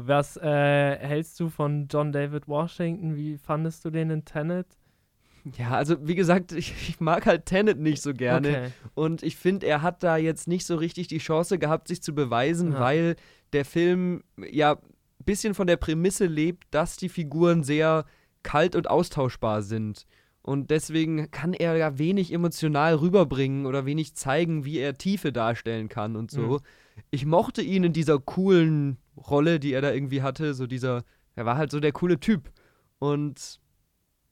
Was 0.01 0.37
äh, 0.37 0.97
hältst 0.97 1.37
du 1.41 1.49
von 1.49 1.87
John 1.91 2.13
David 2.13 2.47
Washington? 2.47 3.17
Wie 3.17 3.37
fandest 3.37 3.83
du 3.83 3.89
den 3.89 4.09
in 4.09 4.23
Tenet? 4.23 4.65
Ja, 5.57 5.71
also 5.71 5.95
wie 6.07 6.15
gesagt, 6.15 6.53
ich, 6.53 6.73
ich 6.89 6.99
mag 7.01 7.25
halt 7.25 7.45
Tenet 7.45 7.79
nicht 7.79 8.01
so 8.01 8.13
gerne. 8.13 8.49
Okay. 8.49 8.71
Und 8.95 9.23
ich 9.23 9.35
finde, 9.35 9.67
er 9.67 9.81
hat 9.81 10.01
da 10.03 10.15
jetzt 10.15 10.47
nicht 10.47 10.65
so 10.65 10.75
richtig 10.75 11.07
die 11.07 11.17
Chance 11.17 11.59
gehabt, 11.59 11.89
sich 11.89 12.01
zu 12.01 12.15
beweisen, 12.15 12.71
Ja. 12.73 12.79
weil 12.79 13.15
der 13.51 13.65
Film 13.65 14.23
ja 14.49 14.73
ein 14.75 15.25
bisschen 15.25 15.53
von 15.53 15.67
der 15.67 15.77
Prämisse 15.77 16.27
lebt, 16.27 16.63
dass 16.71 16.95
die 16.95 17.09
Figuren 17.09 17.63
sehr 17.63 18.05
kalt 18.41 18.75
und 18.77 18.89
austauschbar 18.89 19.63
sind. 19.63 20.05
Und 20.41 20.71
deswegen 20.71 21.29
kann 21.31 21.53
er 21.53 21.75
ja 21.75 21.97
wenig 21.97 22.31
emotional 22.31 22.95
rüberbringen 22.95 23.65
oder 23.65 23.85
wenig 23.85 24.15
zeigen, 24.15 24.63
wie 24.63 24.77
er 24.79 24.97
Tiefe 24.97 25.33
darstellen 25.33 25.89
kann 25.89 26.15
und 26.15 26.31
so. 26.31 26.41
Mhm. 26.41 26.59
Ich 27.11 27.25
mochte 27.25 27.61
ihn 27.61 27.83
in 27.83 27.93
dieser 27.93 28.19
coolen 28.19 28.97
Rolle, 29.17 29.59
die 29.59 29.73
er 29.73 29.81
da 29.81 29.91
irgendwie 29.91 30.21
hatte. 30.21 30.53
So 30.53 30.67
dieser, 30.67 31.03
er 31.35 31.45
war 31.45 31.57
halt 31.57 31.71
so 31.71 31.79
der 31.79 31.91
coole 31.91 32.19
Typ. 32.19 32.51
Und 32.99 33.59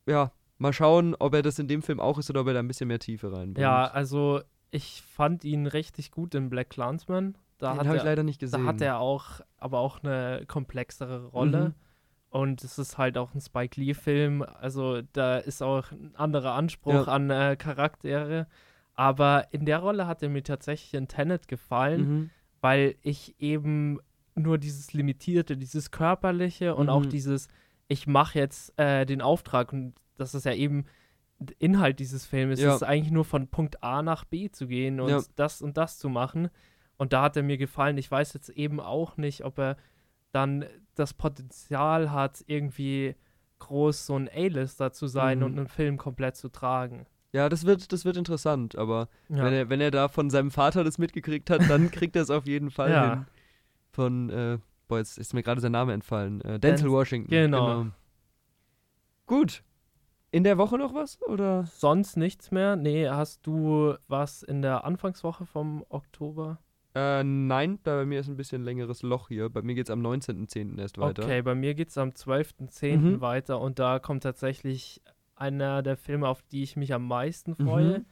ja, 0.05 0.32
mal 0.57 0.74
schauen, 0.74 1.15
ob 1.20 1.34
er 1.34 1.41
das 1.41 1.59
in 1.59 1.68
dem 1.68 1.82
Film 1.82 1.99
auch 1.99 2.18
ist 2.18 2.30
oder 2.30 2.41
ob 2.41 2.47
er 2.47 2.53
da 2.53 2.59
ein 2.59 2.68
bisschen 2.68 2.88
mehr 2.88 2.99
Tiefe 2.99 3.28
reinbringt. 3.32 3.57
Ja, 3.59 3.86
also 3.86 4.41
ich 4.72 5.01
fand 5.01 5.43
ihn 5.43 5.68
richtig 5.68 6.11
gut 6.11 6.36
in 6.36 6.49
Black 6.49 6.70
Clansman. 6.70 7.38
Da 7.57 7.72
Den 7.72 7.80
hat 7.80 7.88
habe 7.88 7.97
ich 7.97 8.03
er, 8.03 8.09
leider 8.09 8.24
nicht 8.24 8.41
da 8.41 8.45
gesehen. 8.45 8.65
hat 8.68 8.82
er 8.82 8.99
auch, 8.99 9.41
aber 9.57 9.80
auch 9.80 10.03
eine 10.03 10.43
komplexere 10.47 11.26
Rolle. 11.26 11.70
Mhm. 11.70 11.74
Und 12.30 12.63
es 12.63 12.78
ist 12.78 12.97
halt 12.97 13.18
auch 13.18 13.34
ein 13.34 13.41
Spike 13.41 13.80
Lee-Film. 13.80 14.43
Also 14.43 15.01
da 15.13 15.38
ist 15.38 15.63
auch 15.63 15.91
ein 15.91 16.13
anderer 16.15 16.53
Anspruch 16.53 16.93
Ja. 16.93 17.03
an 17.05 17.30
äh, 17.30 17.55
Charaktere. 17.57 18.47
Aber 18.95 19.47
in 19.51 19.65
der 19.65 19.80
Rolle 19.80 20.07
hat 20.07 20.22
er 20.24 20.30
mir 20.30 20.43
tatsächlich 20.43 20.93
in 20.93 21.07
Tenet 21.07 21.47
gefallen, 21.47 22.01
Mhm. 22.01 22.30
Weil 22.68 22.95
ich 23.01 23.34
eben 23.39 23.99
nur 24.36 24.57
dieses 24.57 24.91
Limitierte, 24.91 25.55
dieses 25.55 25.89
Körperliche 25.89 26.76
und 26.76 26.89
auch 26.89 27.03
Mhm. 27.05 27.09
dieses, 27.09 27.47
ich 27.88 28.07
mache 28.07 28.38
jetzt 28.39 28.78
äh, 28.78 29.05
den 29.05 29.22
Auftrag 29.22 29.72
und 29.72 29.93
das 30.18 30.36
ist 30.36 30.45
ja 30.45 30.53
eben 30.53 30.84
Inhalt 31.59 31.99
dieses 31.99 32.26
Films, 32.26 32.59
Ja. 32.59 32.70
es 32.72 32.76
ist 32.82 32.84
eigentlich 32.84 33.11
nur 33.13 33.24
von 33.24 33.47
Punkt 33.47 33.82
A 33.84 34.01
nach 34.01 34.26
B 34.26 34.49
zu 34.49 34.68
gehen 34.68 34.99
und 34.99 35.09
Ja. 35.09 35.22
das 35.38 35.61
und 35.61 35.78
das 35.78 35.97
zu 35.97 36.09
machen. 36.09 36.49
Und 36.97 37.13
da 37.13 37.22
hat 37.22 37.38
er 37.38 37.43
mir 37.43 37.57
gefallen. 37.57 37.97
Ich 37.97 38.11
weiß 38.11 38.34
jetzt 38.34 38.49
eben 38.49 38.80
auch 38.82 39.15
nicht, 39.18 39.45
ob 39.45 39.59
er 39.59 39.78
dann 40.34 40.65
das 40.95 41.13
Potenzial 41.13 42.11
hat, 42.11 42.43
irgendwie 42.47 43.15
groß 43.59 44.07
so 44.07 44.15
ein 44.18 44.28
A-Lister 44.30 44.91
zu 44.91 45.07
sein 45.07 45.38
Mhm. 45.39 45.45
und 45.45 45.57
einen 45.59 45.68
Film 45.68 45.97
komplett 45.97 46.36
zu 46.36 46.49
tragen. 46.49 47.05
Ja, 47.34 47.49
das 47.49 47.65
wird, 47.65 47.91
das 47.91 48.05
wird 48.05 48.17
interessant, 48.17 48.78
aber 48.78 49.09
Ja. 49.30 49.43
wenn, 49.43 49.53
er, 49.53 49.69
wenn 49.69 49.82
er 49.82 49.91
da 49.91 50.07
von 50.07 50.30
seinem 50.30 50.49
Vater 50.51 50.84
das 50.84 50.97
mitgekriegt 50.97 51.49
hat, 51.49 51.69
dann 51.69 51.91
kriegt 51.91 52.15
er 52.15 52.21
es 52.21 52.30
auf 52.30 52.45
jeden 52.47 52.71
Fall 52.71 52.89
Ja. 52.91 53.09
hin. 53.15 53.25
Von, 53.91 54.30
äh, 54.30 54.57
boah, 54.88 54.99
jetzt 54.99 55.17
ist 55.17 55.34
mir 55.34 55.43
gerade 55.43 55.59
sein 55.61 55.71
Name 55.73 55.93
entfallen. 55.93 56.41
Äh, 56.41 56.59
Denzel 56.59 56.88
Den- 56.88 56.93
Washington. 56.93 57.30
genau. 57.32 57.86
Gut. 59.25 59.63
In 60.32 60.43
der 60.43 60.57
Woche 60.57 60.78
noch 60.78 60.93
was? 60.93 61.21
Oder? 61.23 61.65
Sonst 61.65 62.17
nichts 62.17 62.51
mehr? 62.51 62.75
Nee, 62.75 63.07
hast 63.09 63.45
du 63.47 63.95
was 64.07 64.43
in 64.43 64.61
der 64.61 64.84
Anfangswoche 64.84 65.45
vom 65.45 65.84
Oktober? 65.89 66.59
Äh, 66.95 67.23
nein, 67.23 67.80
da 67.84 67.95
bei 67.97 68.05
mir 68.05 68.19
ist 68.19 68.28
ein 68.28 68.38
bisschen 68.38 68.63
längeres 68.63 69.03
Loch 69.03 69.28
hier. 69.30 69.49
Bei 69.49 69.61
mir 69.61 69.75
geht 69.75 69.88
es 69.88 69.91
am 69.91 70.01
19.10. 70.01 70.80
erst 70.80 70.97
weiter. 70.97 71.23
Okay, 71.23 71.41
bei 71.41 71.55
mir 71.55 71.75
geht 71.75 71.89
es 71.89 71.97
am 71.97 72.09
12.10. 72.09 72.97
Mhm. 72.97 73.21
weiter 73.21 73.59
und 73.61 73.80
da 73.80 73.99
kommt 73.99 74.23
tatsächlich 74.23 75.01
einer 75.38 75.81
der 75.83 75.97
Filme, 75.97 76.27
auf 76.27 76.41
die 76.51 76.63
ich 76.63 76.75
mich 76.75 76.93
am 76.93 77.07
meisten 77.07 77.55
freue. 77.55 77.99
Mhm. 77.99 78.05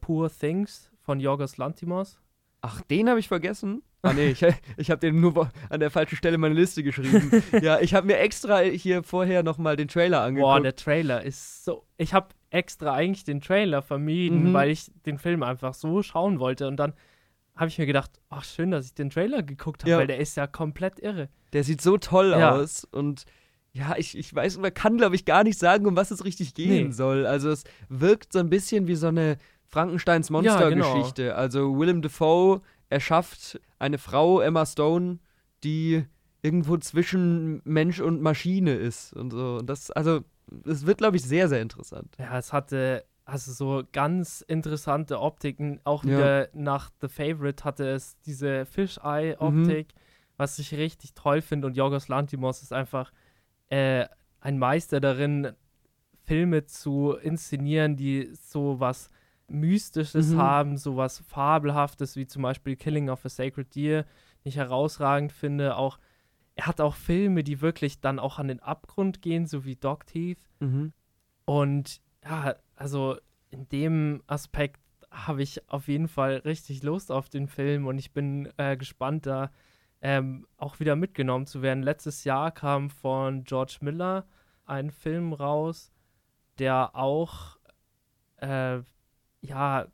Poor 0.00 0.30
Things 0.30 0.90
von 1.00 1.20
Yorgos 1.20 1.56
Lantimos. 1.56 2.20
Ach, 2.60 2.80
den 2.82 3.08
habe 3.08 3.20
ich 3.20 3.28
vergessen. 3.28 3.82
Ah 4.02 4.12
nee, 4.12 4.28
ich, 4.30 4.42
ich 4.76 4.90
habe 4.90 5.00
den 5.00 5.20
nur 5.20 5.50
an 5.70 5.80
der 5.80 5.90
falschen 5.90 6.16
Stelle 6.16 6.38
meine 6.38 6.54
Liste 6.54 6.82
geschrieben. 6.82 7.42
ja, 7.62 7.80
ich 7.80 7.94
habe 7.94 8.06
mir 8.06 8.18
extra 8.18 8.60
hier 8.60 9.02
vorher 9.02 9.42
nochmal 9.42 9.76
den 9.76 9.88
Trailer 9.88 10.22
angeguckt. 10.22 10.44
Boah, 10.52 10.60
der 10.60 10.76
Trailer 10.76 11.22
ist 11.24 11.64
so. 11.64 11.84
Ich 11.96 12.14
habe 12.14 12.28
extra 12.50 12.94
eigentlich 12.94 13.24
den 13.24 13.40
Trailer 13.40 13.82
vermieden, 13.82 14.50
Mhm. 14.50 14.52
weil 14.54 14.70
ich 14.70 14.90
den 15.04 15.18
Film 15.18 15.42
einfach 15.42 15.74
so 15.74 16.02
schauen 16.02 16.38
wollte. 16.38 16.68
Und 16.68 16.76
dann 16.76 16.94
habe 17.56 17.68
ich 17.68 17.78
mir 17.78 17.86
gedacht, 17.86 18.20
ach 18.30 18.44
schön, 18.44 18.70
dass 18.70 18.86
ich 18.86 18.94
den 18.94 19.10
Trailer 19.10 19.42
geguckt 19.42 19.82
habe, 19.82 19.90
Ja. 19.90 19.98
weil 19.98 20.06
der 20.06 20.18
ist 20.18 20.36
ja 20.36 20.46
komplett 20.46 21.00
irre. 21.00 21.28
Der 21.52 21.64
sieht 21.64 21.80
so 21.80 21.98
toll 21.98 22.30
Ja. 22.30 22.52
aus 22.52 22.84
und 22.84 23.24
ja, 23.72 23.94
ich, 23.96 24.16
ich 24.16 24.34
weiß, 24.34 24.58
man 24.58 24.72
kann, 24.74 24.96
glaube 24.96 25.14
ich, 25.14 25.24
gar 25.24 25.44
nicht 25.44 25.58
sagen, 25.58 25.86
um 25.86 25.96
was 25.96 26.10
es 26.10 26.24
richtig 26.24 26.54
gehen 26.54 26.86
Nee. 26.88 26.92
soll. 26.92 27.26
Also 27.26 27.50
es 27.50 27.64
wirkt 27.88 28.32
so 28.32 28.38
ein 28.40 28.50
bisschen 28.50 28.86
wie 28.88 28.96
so 28.96 29.08
eine 29.08 29.36
Frankensteins 29.66 30.28
genau. 30.28 30.40
Monster-Geschichte. 30.42 31.34
Also 31.36 31.78
Willem 31.78 32.02
Dafoe 32.02 32.60
erschafft 32.88 33.60
eine 33.78 33.98
Frau, 33.98 34.40
Emma 34.40 34.64
Stone, 34.66 35.18
die 35.62 36.04
irgendwo 36.42 36.76
zwischen 36.78 37.60
Mensch 37.64 38.00
und 38.00 38.22
Maschine 38.22 38.74
ist 38.74 39.12
und 39.12 39.30
so. 39.32 39.56
Und 39.58 39.66
das, 39.68 39.90
also, 39.90 40.20
es 40.64 40.86
wird, 40.86 40.98
glaube 40.98 41.16
ich, 41.16 41.22
sehr, 41.24 41.48
sehr 41.48 41.60
interessant. 41.60 42.14
Ja, 42.18 42.38
es 42.38 42.52
hatte 42.52 43.04
also 43.26 43.52
so 43.52 43.82
ganz 43.92 44.40
interessante 44.40 45.20
Optiken. 45.20 45.80
Auch 45.84 46.02
Ja. 46.04 46.10
wieder 46.16 46.48
nach 46.54 46.90
The 47.02 47.08
Favorite 47.08 47.62
hatte 47.64 47.86
es 47.90 48.16
diese 48.24 48.64
Fisheye-Optik, 48.64 49.88
Mhm. 49.94 50.00
was 50.38 50.58
ich 50.58 50.72
richtig 50.74 51.12
toll 51.14 51.42
finde. 51.42 51.66
Und 51.66 51.76
Yorgos 51.76 52.08
Lantimos 52.08 52.62
ist 52.62 52.72
einfach 52.72 53.12
äh, 53.70 54.06
ein 54.40 54.58
Meister 54.58 55.00
darin, 55.00 55.52
Filme 56.24 56.64
zu 56.66 57.12
inszenieren, 57.14 57.96
die 57.96 58.30
so 58.34 58.80
was 58.80 59.10
Mystisches 59.48 60.32
Mhm. 60.32 60.36
haben, 60.36 60.76
so 60.76 60.96
was 60.96 61.20
Fabelhaftes, 61.20 62.16
wie 62.16 62.26
zum 62.26 62.42
Beispiel 62.42 62.76
Killing 62.76 63.08
of 63.08 63.24
a 63.24 63.28
Sacred 63.30 63.74
Deer, 63.74 64.02
den 64.02 64.48
ich 64.50 64.56
herausragend 64.56 65.32
finde. 65.32 65.76
Auch 65.76 65.98
er 66.54 66.66
hat 66.66 66.80
auch 66.80 66.96
Filme, 66.96 67.44
die 67.44 67.60
wirklich 67.60 68.00
dann 68.00 68.18
auch 68.18 68.38
an 68.38 68.48
den 68.48 68.60
Abgrund 68.60 69.22
gehen, 69.22 69.46
so 69.46 69.64
wie 69.64 69.76
Dog 69.76 70.06
Teeth. 70.06 70.40
Mhm. 70.60 70.92
Und 71.46 72.00
ja, 72.24 72.56
also 72.76 73.16
in 73.50 73.68
dem 73.68 74.22
Aspekt 74.26 74.80
habe 75.10 75.42
ich 75.42 75.66
auf 75.70 75.88
jeden 75.88 76.08
Fall 76.08 76.36
richtig 76.38 76.82
Lust 76.82 77.10
auf 77.10 77.30
den 77.30 77.46
Film 77.48 77.86
und 77.86 77.96
ich 77.96 78.12
bin 78.12 78.52
äh, 78.58 78.76
gespannt, 78.76 79.24
da 79.24 79.50
ähm, 80.00 80.46
auch 80.56 80.78
wieder 80.80 80.96
mitgenommen 80.96 81.46
zu 81.46 81.62
werden. 81.62 81.82
Letztes 81.82 82.24
Jahr 82.24 82.50
kam 82.52 82.90
von 82.90 83.44
George 83.44 83.78
Miller 83.80 84.26
ein 84.64 84.90
Film 84.90 85.32
raus, 85.32 85.92
der 86.58 86.94
auch 86.94 87.56
äh, 88.36 88.78
ja 89.40 89.86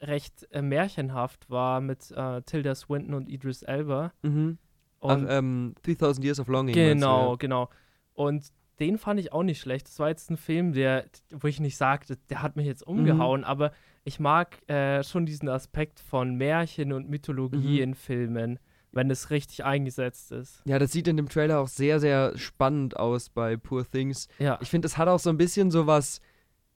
recht 0.00 0.46
äh, 0.52 0.62
märchenhaft 0.62 1.50
war 1.50 1.80
mit 1.80 2.10
äh, 2.12 2.42
Tilda 2.42 2.74
Swinton 2.74 3.14
und 3.14 3.28
Idris 3.28 3.62
Elba. 3.62 4.12
Mhm. 4.22 4.58
Ach, 5.02 5.08
Und 5.16 5.26
ähm, 5.28 5.74
3000 5.82 6.24
Years 6.24 6.40
of 6.40 6.48
Longing. 6.48 6.74
meinst 6.76 7.02
du, 7.02 7.06
Genau, 7.06 7.30
ja? 7.32 7.36
genau. 7.36 7.68
Und 8.14 8.52
den 8.78 8.96
fand 8.98 9.20
ich 9.20 9.32
auch 9.32 9.42
nicht 9.42 9.60
schlecht. 9.60 9.88
Das 9.88 9.98
war 9.98 10.08
jetzt 10.08 10.30
ein 10.30 10.36
Film, 10.38 10.72
der, 10.72 11.04
wo 11.32 11.46
ich 11.48 11.60
nicht 11.60 11.76
sagte, 11.76 12.16
der 12.30 12.40
hat 12.42 12.56
mich 12.56 12.66
jetzt 12.66 12.86
Mhm. 12.86 12.94
umgehauen, 12.98 13.44
aber 13.44 13.72
ich 14.04 14.20
mag 14.20 14.66
äh, 14.70 15.02
schon 15.02 15.26
diesen 15.26 15.48
Aspekt 15.50 16.00
von 16.00 16.34
Märchen 16.36 16.92
und 16.92 17.08
Mythologie 17.10 17.76
Mhm. 17.78 17.82
in 17.82 17.94
Filmen, 17.94 18.58
wenn 18.92 19.10
es 19.10 19.30
richtig 19.30 19.64
eingesetzt 19.64 20.32
ist. 20.32 20.62
Ja, 20.64 20.78
das 20.78 20.92
sieht 20.92 21.08
in 21.08 21.16
dem 21.16 21.28
Trailer 21.28 21.60
auch 21.60 21.68
sehr, 21.68 22.00
sehr 22.00 22.36
spannend 22.36 22.96
aus 22.96 23.28
bei 23.28 23.56
Poor 23.56 23.88
Things. 23.88 24.28
Ja, 24.38 24.58
Ich 24.60 24.68
finde, 24.70 24.86
es 24.86 24.96
hat 24.98 25.08
auch 25.08 25.20
so 25.20 25.30
ein 25.30 25.36
bisschen 25.36 25.70
so 25.70 25.86
was 25.86 26.20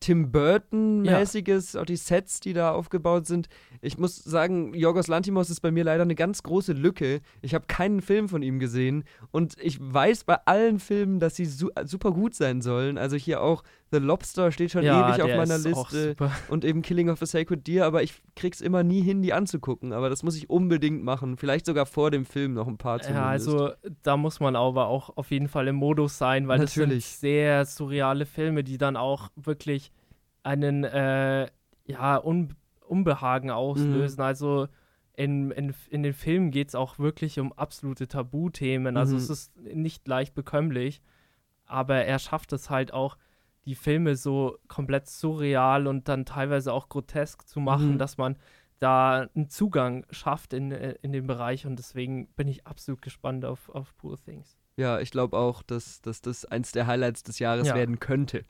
Tim 0.00 0.32
Burton-mäßiges, 0.32 1.76
auch 1.76 1.86
die 1.86 1.96
Sets, 1.96 2.40
die 2.40 2.52
da 2.52 2.72
aufgebaut 2.72 3.26
sind. 3.26 3.48
Ich 3.80 3.96
muss 3.96 4.16
sagen, 4.16 4.74
Yorgos 4.74 5.06
Lantimos 5.06 5.48
ist 5.48 5.60
bei 5.60 5.70
mir 5.70 5.84
leider 5.84 6.02
eine 6.02 6.14
ganz 6.14 6.42
große 6.42 6.74
Lücke. 6.74 7.20
Ich 7.40 7.54
habe 7.54 7.66
keinen 7.66 8.02
Film 8.02 8.28
von 8.28 8.42
ihm 8.42 8.58
gesehen 8.58 9.04
und 9.30 9.56
ich 9.62 9.78
weiß 9.80 10.24
bei 10.24 10.36
allen 10.44 10.78
Filmen, 10.78 11.20
dass 11.20 11.36
sie 11.36 11.46
su 11.46 11.70
super 11.84 12.10
gut 12.12 12.34
sein 12.34 12.60
sollen. 12.60 12.98
Also 12.98 13.16
hier 13.16 13.40
auch 13.40 13.62
The 13.94 14.00
Lobster 14.04 14.50
steht 14.50 14.72
schon 14.72 14.82
ja, 14.82 15.08
ewig 15.08 15.22
auf 15.22 15.30
meiner 15.36 15.56
Liste 15.56 16.16
und 16.48 16.64
eben 16.64 16.82
Killing 16.82 17.10
of 17.10 17.22
a 17.22 17.26
Sacred 17.26 17.64
Deer, 17.66 17.86
aber 17.86 18.02
ich 18.02 18.20
krieg's 18.34 18.60
immer 18.60 18.82
nie 18.82 19.00
hin, 19.02 19.22
die 19.22 19.32
anzugucken. 19.32 19.92
Aber 19.92 20.10
das 20.10 20.22
muss 20.24 20.36
ich 20.36 20.50
unbedingt 20.50 21.04
machen. 21.04 21.36
Vielleicht 21.36 21.66
sogar 21.66 21.86
vor 21.86 22.10
dem 22.10 22.24
Film 22.24 22.54
noch 22.54 22.66
ein 22.66 22.76
paar 22.76 23.00
zumindest. 23.00 23.22
Ja, 23.24 23.30
also 23.30 23.70
da 24.02 24.16
muss 24.16 24.40
man 24.40 24.56
aber 24.56 24.88
auch 24.88 25.16
auf 25.16 25.30
jeden 25.30 25.46
Fall 25.48 25.68
im 25.68 25.76
Modus 25.76 26.18
sein, 26.18 26.48
weil 26.48 26.58
Natürlich. 26.58 27.04
das 27.04 27.20
sind 27.20 27.28
sehr 27.30 27.64
surreale 27.66 28.26
Filme, 28.26 28.64
die 28.64 28.78
dann 28.78 28.96
auch 28.96 29.30
wirklich 29.36 29.92
einen 30.42 30.82
äh, 30.84 31.48
ja, 31.86 32.22
Un 32.24 32.54
Unbehagen 32.86 33.50
auslösen. 33.50 34.16
Mhm. 34.20 34.24
Also 34.26 34.68
in, 35.14 35.50
in, 35.52 35.72
in 35.90 36.02
den 36.02 36.12
Filmen 36.12 36.50
geht 36.50 36.68
es 36.68 36.74
auch 36.74 36.98
wirklich 36.98 37.38
um 37.38 37.52
absolute 37.52 38.08
Tabuthemen. 38.08 38.96
Also 38.96 39.12
Mhm. 39.14 39.18
es 39.20 39.30
ist 39.30 39.56
nicht 39.56 40.06
leicht 40.08 40.34
bekömmlich, 40.34 41.00
aber 41.66 42.04
er 42.04 42.18
schafft 42.18 42.52
es 42.52 42.68
halt 42.68 42.92
auch, 42.92 43.16
die 43.66 43.74
Filme 43.74 44.16
so 44.16 44.58
komplett 44.68 45.06
surreal 45.08 45.86
und 45.86 46.08
dann 46.08 46.24
teilweise 46.26 46.72
auch 46.72 46.88
grotesk 46.88 47.46
zu 47.48 47.60
machen, 47.60 47.92
Mhm. 47.94 47.98
dass 47.98 48.16
man 48.18 48.36
da 48.80 49.28
einen 49.34 49.48
Zugang 49.48 50.04
schafft 50.10 50.52
in, 50.52 50.70
äh, 50.72 50.96
in 51.02 51.12
den 51.12 51.26
Bereich 51.26 51.66
und 51.66 51.76
deswegen 51.76 52.26
bin 52.34 52.48
ich 52.48 52.66
absolut 52.66 53.00
gespannt 53.02 53.44
auf, 53.44 53.68
auf 53.70 53.96
Poor 53.96 54.16
Things. 54.22 54.58
Ja, 54.76 54.98
ich 55.00 55.10
glaube 55.10 55.36
auch, 55.38 55.62
dass, 55.62 56.02
dass 56.02 56.20
das 56.20 56.44
eins 56.44 56.72
der 56.72 56.86
Highlights 56.86 57.22
des 57.22 57.38
Jahres 57.38 57.68
Ja. 57.68 57.74
werden 57.74 58.00
könnte. 58.00 58.44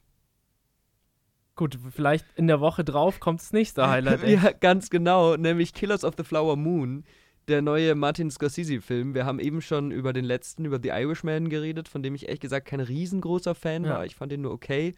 Gut, 1.55 1.77
vielleicht 1.91 2.25
in 2.35 2.47
der 2.47 2.59
Woche 2.59 2.83
drauf 2.83 3.19
kommt 3.21 3.39
das 3.39 3.53
nächste 3.53 3.87
Highlight. 3.89 4.27
ja, 4.27 4.51
ganz 4.51 4.89
genau, 4.89 5.37
nämlich 5.37 5.73
Killers 5.73 6.03
of 6.03 6.15
the 6.17 6.23
Flower 6.23 6.57
Moon. 6.57 7.05
Der 7.47 7.61
neue 7.61 7.95
Martin 7.95 8.31
Scorsese-Film. 8.31 9.13
Wir 9.13 9.25
haben 9.25 9.39
eben 9.39 9.61
schon 9.61 9.91
über 9.91 10.13
den 10.13 10.25
letzten, 10.25 10.65
über 10.65 10.79
The 10.81 10.89
Irishman 10.89 11.49
geredet, 11.49 11.87
von 11.87 12.01
dem 12.03 12.15
ich 12.15 12.25
ehrlich 12.25 12.39
gesagt 12.39 12.67
kein 12.67 12.79
riesengroßer 12.79 13.55
Fan 13.55 13.83
Ja. 13.83 13.89
war. 13.91 14.05
Ich 14.05 14.15
fand 14.15 14.31
ihn 14.31 14.41
nur 14.41 14.51
okay. 14.51 14.93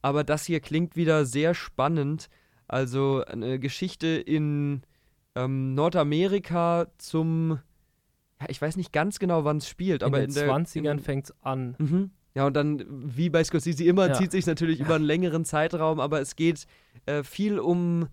Aber 0.00 0.24
das 0.24 0.44
hier 0.44 0.60
klingt 0.60 0.96
wieder 0.96 1.24
sehr 1.24 1.54
spannend. 1.54 2.28
Also 2.68 3.22
eine 3.26 3.58
Geschichte 3.58 4.06
in 4.08 4.82
ähm, 5.34 5.74
Nordamerika 5.74 6.86
zum, 6.98 7.58
ja, 8.40 8.46
ich 8.48 8.60
weiß 8.60 8.76
nicht 8.76 8.92
ganz 8.92 9.18
genau, 9.18 9.44
wann 9.44 9.58
es 9.58 9.68
spielt, 9.68 10.02
aber 10.02 10.18
in 10.18 10.24
in 10.30 10.34
den 10.34 10.46
der 10.46 10.54
20ern 10.54 10.92
in, 10.92 10.98
fängt 10.98 11.24
es 11.26 11.34
an. 11.42 11.76
Mhm. 11.78 12.10
Ja, 12.34 12.46
und 12.46 12.54
dann, 12.54 12.82
wie 12.88 13.28
bei 13.28 13.44
Scorsese 13.44 13.84
immer, 13.84 14.08
Ja. 14.08 14.14
zieht 14.14 14.32
sich 14.32 14.46
natürlich 14.46 14.80
über 14.80 14.94
einen 14.94 15.04
längeren 15.04 15.44
Zeitraum, 15.44 16.00
aber 16.00 16.20
es 16.20 16.34
geht 16.34 16.66
äh, 17.06 17.22
viel 17.22 17.58
um 17.58 18.08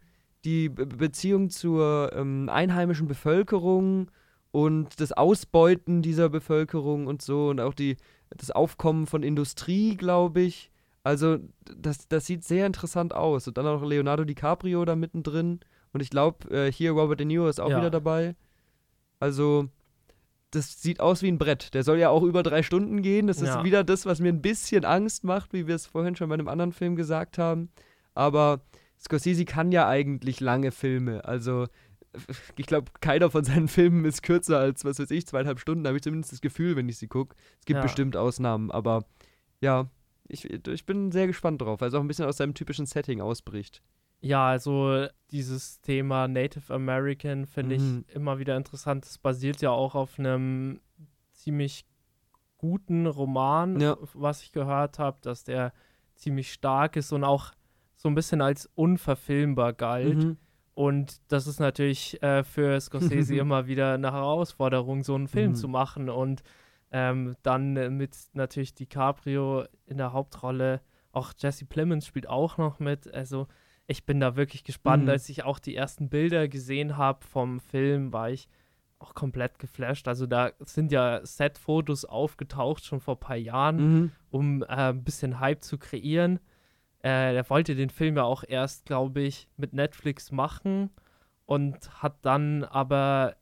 die 0.45 0.69
Be 0.69 0.85
Beziehung 0.85 1.49
zur 1.49 2.11
ähm, 2.15 2.49
einheimischen 2.49 3.07
Bevölkerung 3.07 4.09
und 4.51 4.99
das 4.99 5.11
Ausbeuten 5.11 6.01
dieser 6.01 6.29
Bevölkerung 6.29 7.07
und 7.07 7.21
so 7.21 7.49
und 7.49 7.59
auch 7.59 7.73
die, 7.73 7.97
das 8.35 8.51
Aufkommen 8.51 9.05
von 9.07 9.23
Industrie, 9.23 9.95
glaube 9.95 10.41
ich. 10.41 10.71
Also, 11.03 11.37
das, 11.77 12.07
das 12.07 12.25
sieht 12.25 12.43
sehr 12.43 12.65
interessant 12.65 13.13
aus. 13.13 13.47
Und 13.47 13.57
dann 13.57 13.65
auch 13.67 13.83
Leonardo 13.83 14.23
DiCaprio 14.25 14.83
da 14.85 14.95
mittendrin. 14.95 15.59
Und 15.93 16.01
ich 16.01 16.09
glaube, 16.09 16.49
äh, 16.53 16.71
hier 16.71 16.91
Robert 16.91 17.19
De 17.19 17.25
Niro 17.25 17.47
ist 17.47 17.59
auch 17.59 17.69
Ja. 17.69 17.77
wieder 17.77 17.89
dabei. 17.89 18.35
Also, 19.19 19.67
das 20.51 20.81
sieht 20.81 20.99
aus 20.99 21.21
wie 21.21 21.29
ein 21.31 21.37
Brett. 21.37 21.73
Der 21.73 21.83
soll 21.83 21.99
ja 21.99 22.09
auch 22.09 22.23
über 22.23 22.43
drei 22.43 22.63
Stunden 22.63 23.01
gehen. 23.01 23.27
Das 23.27 23.37
ist 23.37 23.47
Ja. 23.49 23.63
wieder 23.63 23.83
das, 23.83 24.05
was 24.05 24.19
mir 24.19 24.29
ein 24.29 24.41
bisschen 24.41 24.83
Angst 24.83 25.23
macht, 25.23 25.53
wie 25.53 25.67
wir 25.67 25.75
es 25.75 25.85
vorhin 25.85 26.15
schon 26.15 26.29
bei 26.29 26.33
einem 26.35 26.47
anderen 26.47 26.73
Film 26.73 26.95
gesagt 26.95 27.37
haben. 27.37 27.69
Aber 28.13 28.61
Scorsese 28.99 29.45
kann 29.45 29.71
ja 29.71 29.87
eigentlich 29.87 30.39
lange 30.39 30.71
Filme. 30.71 31.23
Also, 31.25 31.67
ich 32.57 32.65
glaube, 32.65 32.91
keiner 33.01 33.29
von 33.29 33.43
seinen 33.43 33.67
Filmen 33.69 34.03
ist 34.05 34.23
kürzer 34.23 34.59
als, 34.59 34.83
was 34.85 34.99
weiß 34.99 35.11
ich, 35.11 35.25
zweieinhalb 35.27 35.59
Stunden. 35.59 35.83
Da 35.83 35.89
habe 35.89 35.97
ich 35.97 36.03
zumindest 36.03 36.33
das 36.33 36.41
Gefühl, 36.41 36.75
wenn 36.75 36.89
ich 36.89 36.97
sie 36.97 37.07
gucke. 37.07 37.35
Es 37.59 37.65
gibt 37.65 37.77
Ja. 37.77 37.81
bestimmt 37.83 38.17
Ausnahmen, 38.17 38.71
aber 38.71 39.05
ja, 39.61 39.89
ich, 40.27 40.45
ich 40.49 40.85
bin 40.85 41.11
sehr 41.11 41.27
gespannt 41.27 41.61
drauf, 41.61 41.81
weil 41.81 41.87
es 41.89 41.93
auch 41.93 42.01
ein 42.01 42.07
bisschen 42.07 42.25
aus 42.25 42.37
seinem 42.37 42.53
typischen 42.53 42.85
Setting 42.85 43.21
ausbricht. 43.21 43.81
Ja, 44.21 44.49
also 44.49 45.07
dieses 45.31 45.79
Thema 45.81 46.27
Native 46.27 46.73
American 46.73 47.45
finde 47.45 47.77
Mhm. 47.77 48.03
ich 48.09 48.15
immer 48.15 48.37
wieder 48.37 48.57
interessant. 48.57 49.05
Es 49.05 49.17
basiert 49.17 49.61
ja 49.61 49.69
auch 49.71 49.95
auf 49.95 50.19
einem 50.19 50.81
ziemlich 51.31 51.85
guten 52.57 53.07
Roman, 53.07 53.79
Ja. 53.79 53.97
was 54.13 54.43
ich 54.43 54.51
gehört 54.51 54.99
habe, 54.99 55.17
dass 55.21 55.45
der 55.45 55.71
ziemlich 56.15 56.51
stark 56.51 56.97
ist 56.97 57.13
und 57.13 57.23
auch 57.23 57.53
so 58.01 58.07
ein 58.07 58.15
bisschen 58.15 58.41
als 58.41 58.65
unverfilmbar 58.75 59.73
galt. 59.73 60.17
Mhm. 60.23 60.37
Und 60.73 61.17
das 61.27 61.47
ist 61.47 61.59
natürlich 61.59 62.23
äh, 62.23 62.43
für 62.45 62.79
Scorsese 62.79 63.35
immer 63.37 63.67
wieder 63.67 63.93
eine 63.95 64.13
Herausforderung, 64.13 65.03
so 65.03 65.15
einen 65.15 65.27
Film 65.27 65.51
Mhm. 65.51 65.55
zu 65.55 65.67
machen. 65.67 66.09
Und 66.09 66.41
ähm, 66.91 67.35
dann 67.43 67.75
äh, 67.75 67.89
mit 67.89 68.15
natürlich 68.31 68.73
DiCaprio 68.73 69.65
in 69.85 69.97
der 69.97 70.13
Hauptrolle. 70.13 70.79
Auch 71.11 71.33
Jesse 71.37 71.65
Plemons 71.65 72.05
spielt 72.05 72.29
auch 72.29 72.57
noch 72.57 72.79
mit. 72.79 73.13
Also 73.13 73.47
ich 73.87 74.05
bin 74.05 74.21
da 74.21 74.37
wirklich 74.37 74.63
gespannt. 74.63 75.03
Mhm. 75.03 75.09
Als 75.09 75.27
ich 75.27 75.43
auch 75.43 75.59
die 75.59 75.75
ersten 75.75 76.07
Bilder 76.09 76.47
gesehen 76.47 76.95
habe 76.95 77.25
vom 77.25 77.59
Film, 77.59 78.13
war 78.13 78.29
ich 78.29 78.47
auch 78.99 79.13
komplett 79.13 79.59
geflasht. 79.59 80.07
Also 80.07 80.25
da 80.25 80.51
sind 80.59 80.91
ja 80.93 81.19
Set-Fotos 81.25 82.05
aufgetaucht 82.05 82.85
schon 82.85 83.01
vor 83.01 83.15
ein 83.15 83.19
paar 83.19 83.35
Jahren 83.35 83.75
Mhm. 83.77 84.11
um 84.29 84.61
äh, 84.63 84.67
ein 84.67 85.03
bisschen 85.03 85.41
Hype 85.41 85.63
zu 85.63 85.77
kreieren. 85.77 86.39
Äh, 87.03 87.35
er 87.35 87.49
wollte 87.49 87.75
den 87.75 87.89
Film 87.89 88.17
ja 88.17 88.23
auch 88.23 88.43
erst, 88.47 88.85
glaube 88.85 89.21
ich, 89.21 89.47
mit 89.57 89.73
Netflix 89.73 90.31
machen 90.31 90.89
und 91.45 92.03
hat 92.03 92.17
dann 92.23 92.63
aber 92.63 93.35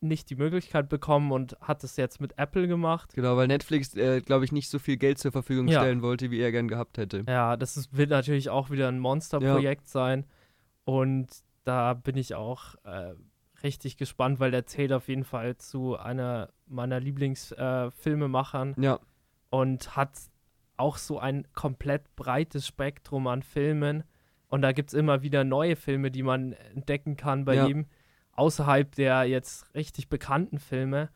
nicht 0.00 0.30
die 0.30 0.36
Möglichkeit 0.36 0.88
bekommen 0.88 1.30
und 1.30 1.56
hat 1.60 1.84
es 1.84 1.96
jetzt 1.96 2.20
mit 2.20 2.38
Apple 2.38 2.66
gemacht. 2.66 3.12
Genau, 3.14 3.36
weil 3.36 3.46
Netflix, 3.46 3.94
äh, 3.94 4.20
glaube 4.22 4.44
ich, 4.44 4.52
nicht 4.52 4.70
so 4.70 4.78
viel 4.78 4.96
Geld 4.96 5.18
zur 5.18 5.30
Verfügung 5.30 5.68
Ja. 5.68 5.80
stellen 5.80 6.02
wollte, 6.02 6.30
wie 6.30 6.40
er 6.40 6.52
gern 6.52 6.68
gehabt 6.68 6.96
hätte. 6.98 7.24
Ja, 7.28 7.56
das 7.56 7.76
ist, 7.76 7.96
wird 7.96 8.10
natürlich 8.10 8.48
auch 8.48 8.70
wieder 8.70 8.88
ein 8.88 8.98
Monsterprojekt 8.98 9.88
sein. 9.88 10.24
Und 10.84 11.28
da 11.64 11.92
bin 11.94 12.16
ich 12.16 12.34
auch 12.34 12.76
äh, 12.84 13.12
richtig 13.62 13.98
gespannt, 13.98 14.40
weil 14.40 14.50
der 14.50 14.66
zählt 14.66 14.92
auf 14.92 15.08
jeden 15.08 15.24
Fall 15.24 15.58
zu 15.58 15.98
einer 15.98 16.48
meiner 16.66 16.98
Lieblingsfilmemachern. 16.98 18.74
Äh. 18.78 18.84
Ja, 18.84 19.00
und 19.50 19.96
hat 19.96 20.12
auch 20.80 20.96
so 20.96 21.18
ein 21.18 21.46
komplett 21.54 22.16
breites 22.16 22.66
Spektrum 22.66 23.26
an 23.26 23.42
Filmen. 23.42 24.02
Und 24.48 24.62
da 24.62 24.72
gibt 24.72 24.90
es 24.90 24.94
immer 24.94 25.22
wieder 25.22 25.44
neue 25.44 25.76
Filme, 25.76 26.10
die 26.10 26.22
man 26.24 26.52
entdecken 26.74 27.16
kann 27.16 27.44
bei 27.44 27.54
Ja. 27.54 27.66
ihm, 27.68 27.86
außerhalb 28.32 28.94
der 28.96 29.24
jetzt 29.24 29.72
richtig 29.74 30.08
bekannten 30.08 30.58
Filme. 30.58 31.10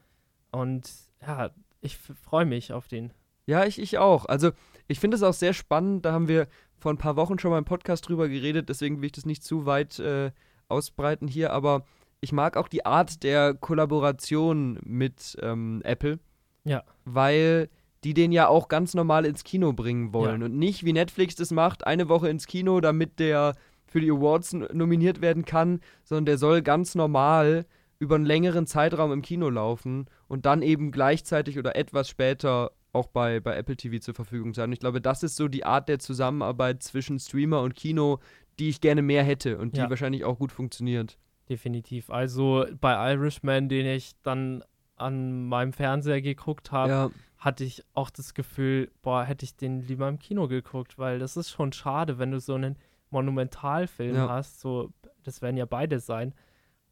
Und 0.53 0.89
ja, 1.21 1.51
ich 1.81 1.97
freue 1.97 2.45
mich 2.47 2.73
auf 2.73 2.87
den. 2.87 3.13
Ja, 3.47 3.65
ich, 3.65 3.79
ich 3.81 3.99
auch. 3.99 4.27
Also, 4.27 4.53
ich 4.87 5.01
finde 5.01 5.17
es 5.17 5.23
auch 5.23 5.33
sehr 5.35 5.53
spannend. 5.53 6.05
Da 6.05 6.13
haben 6.13 6.29
wir 6.29 6.47
vor 6.79 6.93
ein 6.93 6.99
paar 6.99 7.17
Wochen 7.17 7.39
schon 7.39 7.51
mal 7.51 7.59
im 7.59 7.65
Podcast 7.65 8.09
drüber 8.09 8.29
geredet, 8.29 8.69
deswegen 8.69 8.99
will 9.01 9.07
ich 9.07 9.13
das 9.13 9.27
nicht 9.27 9.43
zu 9.43 9.67
weit 9.67 9.99
äh, 9.99 10.31
ausbreiten 10.69 11.27
hier. 11.29 11.53
Aber 11.53 11.85
ich 12.21 12.33
mag 12.33 12.57
auch 12.57 12.69
die 12.69 12.87
Art 12.87 13.23
der 13.23 13.55
Kollaboration 13.55 14.79
mit 14.85 15.37
ähm, 15.43 15.83
Apple. 15.85 16.19
Ja. 16.65 16.85
Weil 17.05 17.69
die 18.05 18.15
den 18.15 18.33
ja 18.33 18.49
auch 18.49 18.69
ganz 18.69 18.95
normal 18.95 19.25
ins 19.25 19.45
Kino 19.45 19.73
bringen 19.73 20.13
wollen. 20.13 20.41
Ja. 20.41 20.47
Und 20.47 20.59
nicht 20.59 20.85
wie 20.85 20.93
Netflix 20.93 21.35
das 21.35 21.51
macht, 21.51 21.87
eine 21.87 22.09
Woche 22.09 22.29
ins 22.29 22.47
Kino, 22.47 22.81
damit 22.81 23.19
der 23.19 23.55
für 23.87 24.01
die 24.01 24.11
Awards 24.11 24.53
nominiert 24.53 25.21
werden 25.21 25.45
kann, 25.45 25.81
sondern 26.05 26.27
der 26.27 26.39
soll 26.39 26.63
ganz 26.63 26.95
normal 26.95 27.67
über 27.99 28.17
einen 28.17 28.27
längeren 28.27 28.67
Zeitraum 28.67 29.13
im 29.13 29.23
Kino 29.23 29.49
laufen 29.49 30.07
und 30.29 30.47
dann 30.47 30.63
eben 30.63 30.91
gleichzeitig 30.91 31.59
oder 31.59 31.77
etwas 31.77 32.09
später 32.09 32.73
auch 32.93 33.07
bei, 33.07 33.41
bei 33.41 33.57
Apple 33.57 33.77
TV 33.77 33.99
zur 33.99 34.15
Verfügung 34.15 34.53
sein. 34.55 34.69
Und 34.69 34.73
ich 34.73 34.81
glaube, 34.81 35.01
das 35.01 35.23
ist 35.23 35.37
so 35.37 35.49
die 35.49 35.65
Art 35.65 35.89
der 35.89 35.99
Zusammenarbeit 35.99 36.83
zwischen 36.83 37.19
Streamer 37.19 37.63
und 37.63 37.75
Kino, 37.75 38.19
die 38.59 38.69
ich 38.69 38.81
gerne 38.81 39.03
mehr 39.03 39.25
hätte 39.25 39.59
und 39.59 39.77
die 39.77 39.81
Ja. 39.81 39.91
wahrscheinlich 39.91 40.25
auch 40.25 40.39
gut 40.39 40.53
funktioniert. 40.53 41.19
Definitiv. 41.49 42.11
Also 42.11 42.67
bei 42.81 43.13
Irishman, 43.13 43.69
den 43.69 43.87
ich 43.87 44.13
dann 44.23 44.63
an 44.97 45.47
meinem 45.49 45.73
Fernseher 45.73 46.23
geguckt 46.23 46.71
habe, 46.73 46.91
Ja, 46.91 47.11
hatte 47.45 47.65
ich 47.65 47.85
auch 47.93 48.09
das 48.11 48.33
Gefühl, 48.33 48.91
boah, 49.03 49.25
hätte 49.25 49.45
ich 49.45 49.55
den 49.57 49.81
lieber 49.81 50.09
im 50.09 50.19
Kino 50.19 50.49
geguckt, 50.49 50.99
weil 50.99 51.19
das 51.19 51.37
ist 51.37 51.51
schon 51.51 51.73
schade, 51.73 52.19
wenn 52.19 52.31
du 52.31 52.41
so 52.41 52.55
einen 52.55 52.77
Monumentalfilm 53.11 54.17
Ja. 54.17 54.29
hast, 54.29 54.61
so, 54.61 54.91
das 55.23 55.43
werden 55.43 55.57
ja 55.57 55.67
beide 55.67 56.01
sein, 56.01 56.35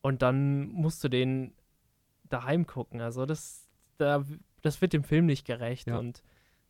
und 0.03 0.21
dann 0.23 0.67
musst 0.69 1.03
du 1.05 1.09
den 1.09 1.55
daheim 2.29 2.67
gucken. 2.67 3.01
Also 3.01 3.25
das, 3.25 3.69
da, 3.99 4.25
das 4.61 4.81
wird 4.83 4.93
dem 4.93 5.05
Film 5.05 5.27
nicht 5.27 5.47
gerecht 5.47 5.89
Ja. 5.89 5.99
und 5.99 6.23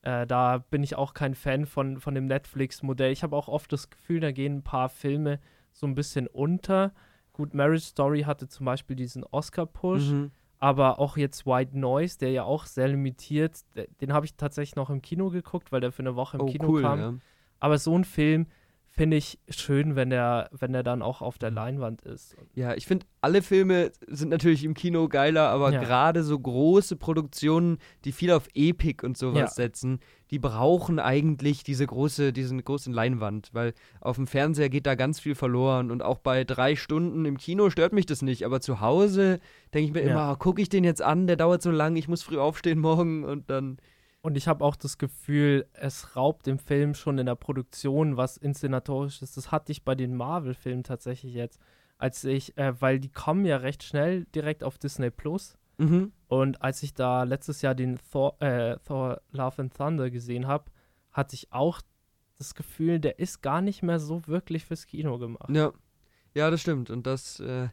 äh, 0.02 0.26
da 0.26 0.58
bin 0.58 0.82
ich 0.82 0.96
auch 0.96 1.14
kein 1.14 1.34
Fan 1.34 1.66
von, 1.66 1.98
von 2.00 2.14
dem 2.14 2.26
Netflix-Modell. 2.26 3.12
Ich 3.12 3.22
habe 3.22 3.36
auch 3.36 3.48
oft 3.48 3.72
das 3.72 3.88
Gefühl, 3.90 4.20
da 4.20 4.32
gehen 4.32 4.58
ein 4.58 4.62
paar 4.64 4.88
Filme 4.88 5.40
so 5.72 5.86
ein 5.86 5.94
bisschen 5.94 6.26
unter. 6.26 6.92
Gut, 7.32 7.54
Marriage 7.54 7.84
Story 7.86 8.22
hatte 8.22 8.48
zum 8.48 8.66
Beispiel 8.66 8.96
diesen 8.96 9.24
Oscar-Push 9.24 10.10
mhm. 10.10 10.30
Aber 10.62 11.00
auch 11.00 11.16
jetzt 11.16 11.44
White 11.44 11.76
Noise, 11.76 12.18
der 12.18 12.30
ja 12.30 12.44
auch 12.44 12.66
sehr 12.66 12.86
limitiert, 12.86 13.62
de- 13.74 13.88
den 14.00 14.12
habe 14.12 14.26
ich 14.26 14.36
tatsächlich 14.36 14.76
noch 14.76 14.90
im 14.90 15.02
Kino 15.02 15.28
geguckt, 15.28 15.72
weil 15.72 15.80
der 15.80 15.90
für 15.90 16.02
eine 16.02 16.14
Woche 16.14 16.36
im 16.36 16.44
oh 16.44 16.46
Kino 16.46 16.68
cool. 16.68 16.82
kam. 16.82 16.98
Ja. 17.00 17.14
Aber 17.58 17.78
so 17.78 17.98
ein 17.98 18.04
Film 18.04 18.46
finde 18.94 19.16
ich 19.16 19.38
schön, 19.48 19.96
wenn 19.96 20.10
der, 20.10 20.50
wenn 20.52 20.72
der 20.74 20.82
dann 20.82 21.00
auch 21.00 21.22
auf 21.22 21.38
der 21.38 21.50
Leinwand 21.50 22.02
ist. 22.02 22.36
Ja, 22.54 22.74
ich 22.74 22.86
finde, 22.86 23.06
alle 23.22 23.40
Filme 23.40 23.90
sind 24.06 24.28
natürlich 24.28 24.64
im 24.64 24.74
Kino 24.74 25.08
geiler, 25.08 25.48
aber 25.48 25.72
Ja. 25.72 25.80
gerade 25.80 26.22
so 26.22 26.38
große 26.38 26.96
Produktionen, 26.96 27.78
die 28.04 28.12
viel 28.12 28.30
auf 28.30 28.48
Epik 28.54 29.02
und 29.02 29.16
sowas 29.16 29.40
Ja. 29.40 29.48
setzen, 29.64 30.00
die 30.30 30.38
brauchen 30.38 30.98
eigentlich 30.98 31.62
diese 31.64 31.86
große, 31.86 32.34
diesen 32.34 32.62
großen 32.62 32.92
Leinwand, 32.92 33.48
weil 33.54 33.72
auf 34.02 34.16
dem 34.16 34.26
Fernseher 34.26 34.68
geht 34.68 34.86
da 34.86 34.94
ganz 34.94 35.20
viel 35.20 35.34
verloren 35.34 35.90
und 35.90 36.02
auch 36.02 36.18
bei 36.18 36.44
drei 36.44 36.76
Stunden 36.76 37.24
im 37.24 37.38
Kino 37.38 37.70
stört 37.70 37.94
mich 37.94 38.04
das 38.04 38.20
nicht, 38.20 38.44
aber 38.44 38.60
zu 38.60 38.80
Hause 38.80 39.40
denke 39.72 39.86
ich 39.88 39.94
mir 39.94 40.04
Ja. 40.04 40.10
immer, 40.10 40.36
gucke 40.36 40.60
ich 40.60 40.68
den 40.68 40.84
jetzt 40.84 41.00
an, 41.02 41.26
der 41.26 41.36
dauert 41.36 41.62
so 41.62 41.70
lang, 41.70 41.96
ich 41.96 42.08
muss 42.08 42.22
früh 42.22 42.38
aufstehen 42.38 42.78
morgen 42.78 43.24
und 43.24 43.48
dann, 43.48 43.78
Und 44.22 44.36
ich 44.36 44.46
habe 44.46 44.64
auch 44.64 44.76
das 44.76 44.98
Gefühl, 44.98 45.66
es 45.72 46.16
raubt 46.16 46.46
dem 46.46 46.58
Film 46.58 46.94
schon 46.94 47.18
in 47.18 47.26
der 47.26 47.34
Produktion 47.34 48.16
was 48.16 48.36
Inszenatorisches. 48.36 49.34
Das 49.34 49.50
hatte 49.50 49.72
ich 49.72 49.84
bei 49.84 49.96
den 49.96 50.14
Marvel-Filmen 50.14 50.84
tatsächlich 50.84 51.34
jetzt, 51.34 51.60
als 51.98 52.22
ich, 52.24 52.56
äh, 52.56 52.80
weil 52.80 53.00
die 53.00 53.10
kommen 53.10 53.44
ja 53.44 53.56
recht 53.56 53.82
schnell 53.82 54.24
direkt 54.26 54.62
auf 54.62 54.78
Disney 54.78 55.10
Plus. 55.10 55.58
mhm. 55.78 56.12
Und 56.28 56.62
als 56.62 56.82
ich 56.82 56.94
da 56.94 57.24
letztes 57.24 57.62
Jahr 57.62 57.74
den 57.74 57.98
Thor, 58.10 58.40
äh, 58.40 58.78
Thor 58.86 59.20
Love 59.32 59.62
and 59.62 59.74
Thunder 59.76 60.08
gesehen 60.10 60.46
habe, 60.46 60.70
hatte 61.10 61.34
ich 61.34 61.52
auch 61.52 61.82
das 62.38 62.54
Gefühl, 62.54 63.00
der 63.00 63.18
ist 63.18 63.42
gar 63.42 63.60
nicht 63.60 63.82
mehr 63.82 63.98
so 63.98 64.26
wirklich 64.26 64.64
fürs 64.64 64.86
Kino 64.86 65.18
gemacht. 65.18 65.50
Ja. 65.50 65.72
Ja, 66.34 66.50
das 66.50 66.62
stimmt. 66.62 66.88
Und 66.90 67.06
das, 67.06 67.40
äh, 67.40 67.68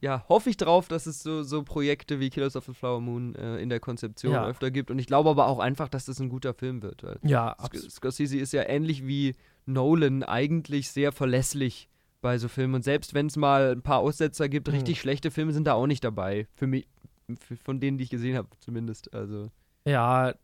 ja, 0.00 0.24
hoffe 0.28 0.50
ich 0.50 0.56
drauf, 0.56 0.88
dass 0.88 1.06
es 1.06 1.22
so, 1.22 1.42
so 1.42 1.62
Projekte 1.64 2.20
wie 2.20 2.30
Killers 2.30 2.54
of 2.56 2.64
the 2.66 2.74
Flower 2.74 3.00
Moon 3.00 3.34
äh, 3.34 3.56
in 3.58 3.68
der 3.68 3.80
Konzeption 3.80 4.32
Ja. 4.32 4.46
öfter 4.46 4.70
gibt. 4.70 4.90
Und 4.90 4.98
ich 4.98 5.06
glaube 5.06 5.30
aber 5.30 5.46
auch 5.48 5.58
einfach, 5.58 5.88
dass 5.88 6.04
das 6.04 6.20
ein 6.20 6.28
guter 6.28 6.54
Film 6.54 6.82
wird. 6.82 7.02
Ja, 7.24 7.56
Sc 7.64 7.90
Scorsese 7.90 8.38
ist 8.38 8.52
ja 8.52 8.62
ähnlich 8.68 9.06
wie 9.06 9.34
Nolan 9.66 10.22
eigentlich 10.22 10.90
sehr 10.90 11.10
verlässlich, 11.12 11.88
bei 12.20 12.38
so 12.38 12.48
Filmen. 12.48 12.74
Und 12.76 12.82
selbst 12.84 13.14
wenn 13.14 13.26
es 13.26 13.36
mal 13.36 13.72
ein 13.72 13.82
paar 13.82 13.98
Aussetzer 13.98 14.48
gibt, 14.48 14.68
Mhm. 14.68 14.74
richtig 14.74 15.00
schlechte 15.00 15.30
Filme 15.30 15.52
sind 15.52 15.66
da 15.66 15.74
auch 15.74 15.86
nicht 15.86 16.02
dabei. 16.04 16.46
Für 16.54 16.66
mich, 16.66 16.86
für, 17.38 17.56
von 17.56 17.78
denen, 17.80 17.98
die 17.98 18.04
ich 18.04 18.10
gesehen 18.10 18.36
habe, 18.36 18.48
zumindest. 18.60 19.12
Also. 19.14 19.50
Ja, 19.84 20.34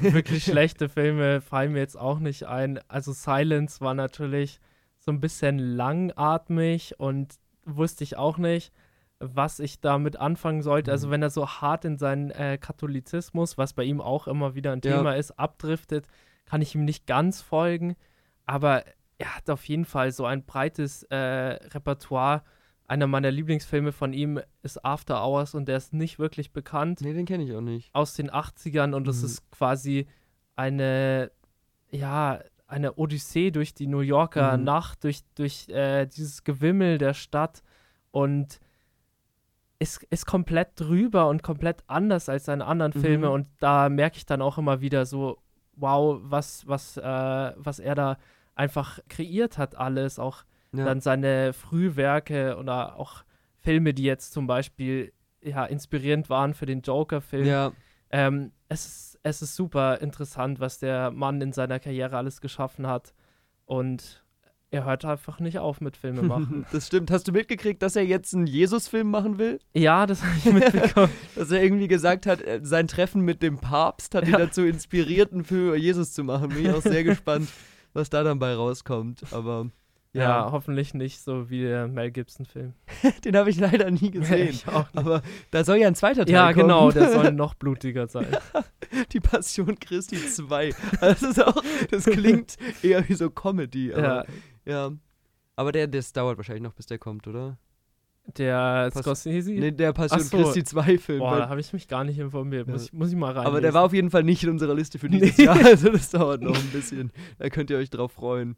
wirklich 0.00 0.44
schlechte 0.44 0.88
Filme 0.88 1.40
fallen 1.40 1.72
mir 1.72 1.78
jetzt 1.80 1.98
auch 1.98 2.18
nicht 2.18 2.44
ein. 2.46 2.78
Also 2.88 3.12
Silence 3.12 3.80
war 3.80 3.94
natürlich 3.94 4.60
so 4.98 5.12
ein 5.12 5.20
bisschen 5.20 5.58
langatmig 5.58 6.94
und 6.98 7.34
wusste 7.64 8.04
ich 8.04 8.16
auch 8.16 8.36
nicht, 8.38 8.72
was 9.34 9.58
ich 9.60 9.80
damit 9.80 10.16
anfangen 10.16 10.62
sollte. 10.62 10.90
Also 10.90 11.06
Mhm. 11.08 11.10
wenn 11.12 11.22
er 11.22 11.30
so 11.30 11.48
hart 11.48 11.84
in 11.84 11.96
seinen 11.98 12.30
äh, 12.30 12.58
Katholizismus, 12.60 13.56
was 13.58 13.72
bei 13.72 13.84
ihm 13.84 14.00
auch 14.00 14.26
immer 14.28 14.54
wieder 14.54 14.72
ein 14.72 14.80
Ja. 14.84 14.96
Thema 14.98 15.14
ist, 15.16 15.32
abdriftet, 15.38 16.06
kann 16.44 16.60
ich 16.62 16.74
ihm 16.74 16.84
nicht 16.84 17.06
ganz 17.06 17.40
folgen. 17.40 17.96
Aber 18.46 18.84
er 19.18 19.36
hat 19.36 19.48
auf 19.48 19.64
jeden 19.66 19.84
Fall 19.84 20.10
so 20.12 20.26
ein 20.26 20.44
breites 20.44 21.04
äh, 21.04 21.16
Repertoire. 21.16 22.42
Einer 22.86 23.06
meiner 23.06 23.30
Lieblingsfilme 23.30 23.92
von 23.92 24.12
ihm 24.12 24.40
ist 24.62 24.84
After 24.84 25.24
Hours 25.24 25.54
und 25.54 25.66
der 25.68 25.78
ist 25.78 25.94
nicht 25.94 26.18
wirklich 26.18 26.52
bekannt 26.52 27.00
Nee, 27.00 27.14
den 27.14 27.24
kenne 27.24 27.44
ich 27.44 27.54
auch 27.54 27.62
nicht. 27.62 27.88
aus 27.94 28.12
den 28.14 28.30
80ern 28.30 28.92
und 28.94 29.08
es 29.08 29.20
Mhm. 29.20 29.24
ist 29.26 29.50
quasi 29.50 30.06
eine, 30.56 31.30
ja, 31.90 32.40
eine 32.66 32.94
Odyssee 32.94 33.50
durch 33.50 33.72
die 33.74 33.86
New 33.86 34.00
Yorker 34.00 34.56
Mhm. 34.58 34.64
Nacht, 34.64 35.04
durch, 35.04 35.20
durch 35.34 35.68
äh, 35.68 36.06
dieses 36.06 36.44
Gewimmel 36.44 36.98
der 36.98 37.14
Stadt 37.14 37.62
und 38.10 38.58
ist, 39.84 40.02
ist 40.10 40.26
komplett 40.26 40.70
drüber 40.80 41.28
und 41.28 41.42
komplett 41.42 41.84
anders 41.86 42.28
als 42.28 42.46
seine 42.46 42.64
anderen 42.66 42.92
Mhm. 42.94 43.00
Filme 43.00 43.30
und 43.30 43.46
da 43.60 43.88
merke 43.88 44.16
ich 44.16 44.26
dann 44.26 44.42
auch 44.42 44.58
immer 44.58 44.80
wieder 44.80 45.04
so, 45.06 45.38
wow, 45.76 46.18
was, 46.22 46.66
was, 46.66 46.96
äh, 46.96 47.52
was 47.56 47.78
er 47.78 47.94
da 47.94 48.16
einfach 48.54 48.98
kreiert 49.08 49.58
hat 49.58 49.76
alles, 49.76 50.18
auch 50.18 50.44
Ja. 50.72 50.84
dann 50.86 51.00
seine 51.00 51.52
Frühwerke 51.52 52.56
oder 52.58 52.96
auch 52.96 53.24
Filme, 53.58 53.94
die 53.94 54.04
jetzt 54.04 54.32
zum 54.32 54.46
Beispiel 54.46 55.12
ja, 55.42 55.64
inspirierend 55.66 56.30
waren 56.30 56.54
für 56.54 56.66
den 56.66 56.80
Joker-Film. 56.80 57.46
ja. 57.46 57.72
Ähm, 58.10 58.52
es, 58.68 58.86
ist, 58.86 59.18
es 59.24 59.42
ist 59.42 59.56
super 59.56 60.00
interessant, 60.00 60.60
was 60.60 60.78
der 60.78 61.10
Mann 61.10 61.40
in 61.40 61.52
seiner 61.52 61.78
Karriere 61.80 62.16
alles 62.16 62.40
geschaffen 62.40 62.86
hat. 62.86 63.12
Und 63.66 64.23
er 64.74 64.84
hört 64.84 65.04
einfach 65.04 65.40
nicht 65.40 65.58
auf 65.58 65.80
mit 65.80 65.96
Filme 65.96 66.22
machen. 66.22 66.66
das 66.72 66.86
stimmt. 66.88 67.10
Hast 67.10 67.26
du 67.28 67.32
mitgekriegt, 67.32 67.82
dass 67.82 67.96
er 67.96 68.04
jetzt 68.04 68.34
einen 68.34 68.46
Jesus-Film 68.46 69.10
machen 69.10 69.38
will? 69.38 69.58
ja, 69.72 70.06
das 70.06 70.22
habe 70.22 70.34
ich 70.38 70.52
mitbekommen. 70.52 71.10
Dass 71.36 71.50
er 71.50 71.62
irgendwie 71.62 71.88
gesagt 71.88 72.26
hat, 72.26 72.40
äh, 72.42 72.60
sein 72.62 72.86
Treffen 72.88 73.22
mit 73.22 73.42
dem 73.42 73.58
Papst 73.58 74.14
hat 74.14 74.24
ihn 74.26 74.32
Ja. 74.32 74.38
dazu 74.38 74.62
inspiriert, 74.62 75.32
einen 75.32 75.44
Film 75.44 75.68
über 75.68 75.76
Jesus 75.76 76.12
zu 76.12 76.24
machen. 76.24 76.48
Bin 76.50 76.66
ich 76.66 76.72
auch 76.72 76.82
sehr 76.82 77.04
gespannt, 77.04 77.48
was 77.92 78.10
da 78.10 78.22
dann 78.22 78.38
bei 78.38 78.54
rauskommt. 78.54 79.22
Aber 79.32 79.70
ja. 80.12 80.22
ja, 80.22 80.48
hoffentlich 80.52 80.94
nicht 80.94 81.20
so 81.22 81.50
wie 81.50 81.62
der 81.62 81.88
Mel 81.88 82.12
Gibson-Film. 82.12 82.74
den 83.24 83.36
habe 83.36 83.50
ich 83.50 83.58
leider 83.58 83.90
nie 83.90 84.12
gesehen. 84.12 84.48
Ich 84.50 84.68
auch 84.68 84.84
nicht. 84.92 84.96
Aber 84.98 85.22
da 85.50 85.64
soll 85.64 85.78
ja 85.78 85.88
ein 85.88 85.96
zweiter 85.96 86.24
Teil 86.24 86.34
Ja, 86.34 86.52
kommen. 86.52 86.68
genau, 86.68 86.90
der 86.92 87.10
soll 87.10 87.32
noch 87.32 87.54
blutiger 87.54 88.06
sein. 88.06 88.28
Die 89.12 89.18
Passion 89.18 89.76
Christi 89.80 90.16
2. 90.16 90.70
Also 91.00 91.26
das 91.26 91.36
ist 91.36 91.42
auch, 91.44 91.62
das 91.90 92.04
klingt 92.04 92.56
eher 92.82 93.08
wie 93.08 93.14
so 93.14 93.28
Comedy. 93.28 93.90
ja, 93.90 94.24
ja. 94.66 94.90
Aber 95.56 95.70
der, 95.72 95.86
das 95.86 96.12
dauert 96.12 96.36
wahrscheinlich 96.36 96.62
noch, 96.64 96.74
bis 96.74 96.86
der 96.86 96.98
kommt, 96.98 97.26
oder? 97.28 97.56
der 98.38 98.90
Pass- 98.90 99.02
Scorsese. 99.02 99.52
Nee, 99.52 99.70
der 99.70 99.92
Passion 99.92 100.18
so. 100.20 100.36
Christi 100.38 100.64
2 100.64 100.96
Film. 100.98 101.18
Boah, 101.18 101.36
da 101.40 101.48
habe 101.50 101.60
ich 101.60 101.72
mich 101.74 101.86
gar 101.88 102.04
nicht 102.04 102.18
informiert. 102.18 102.66
Muss, 102.66 102.82
Ja. 102.82 102.86
ich, 102.86 102.92
muss 102.94 103.10
ich 103.10 103.16
mal 103.16 103.32
rein. 103.32 103.46
aber 103.46 103.60
der 103.60 103.74
war 103.74 103.82
auf 103.84 103.92
jeden 103.92 104.10
Fall 104.10 104.22
nicht 104.22 104.42
in 104.42 104.48
unserer 104.50 104.74
Liste 104.74 104.98
für 104.98 105.10
dieses 105.10 105.36
Nee. 105.36 105.44
Jahr. 105.44 105.58
Also 105.64 105.90
das 105.90 106.08
dauert 106.10 106.40
noch 106.40 106.56
ein 106.56 106.70
bisschen. 106.70 107.12
Da 107.38 107.50
könnt 107.50 107.68
ihr 107.68 107.76
euch 107.76 107.90
drauf 107.90 108.12
freuen. 108.12 108.56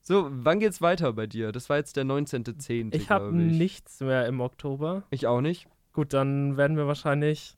So, 0.00 0.28
wann 0.30 0.58
geht's 0.58 0.82
weiter 0.82 1.12
bei 1.12 1.28
dir? 1.28 1.52
Das 1.52 1.70
war 1.70 1.76
jetzt 1.76 1.96
der 1.96 2.04
19.10. 2.04 2.92
Ich 2.94 3.08
habe 3.08 3.32
nichts 3.32 4.00
mehr 4.00 4.26
im 4.26 4.40
Oktober. 4.40 5.04
Ich 5.10 5.28
auch 5.28 5.40
nicht. 5.40 5.68
Gut, 5.92 6.12
dann 6.12 6.56
werden 6.56 6.76
wir 6.76 6.88
wahrscheinlich 6.88 7.56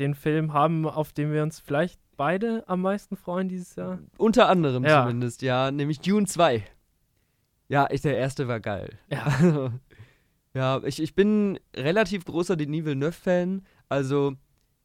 den 0.00 0.14
Film 0.14 0.54
haben, 0.54 0.86
auf 0.88 1.12
den 1.12 1.30
wir 1.32 1.42
uns 1.42 1.60
vielleicht 1.60 2.00
beide 2.16 2.64
am 2.66 2.80
meisten 2.80 3.14
freuen 3.16 3.48
dieses 3.50 3.76
Jahr. 3.76 3.98
Unter 4.16 4.48
anderem 4.48 4.84
Ja. 4.84 5.02
zumindest, 5.02 5.42
ja. 5.42 5.70
Nämlich 5.70 6.00
Dune 6.00 6.26
2. 6.26 6.64
Ja, 7.68 7.88
ich, 7.90 8.02
der 8.02 8.16
erste 8.16 8.48
war 8.48 8.60
geil. 8.60 8.98
Ja. 9.10 9.72
ja, 10.54 10.82
ich, 10.84 11.00
ich 11.00 11.14
bin 11.14 11.58
relativ 11.74 12.24
großer 12.24 12.56
Denis 12.56 12.84
Villeneuve-Fan. 12.84 13.62
Also, 13.88 14.34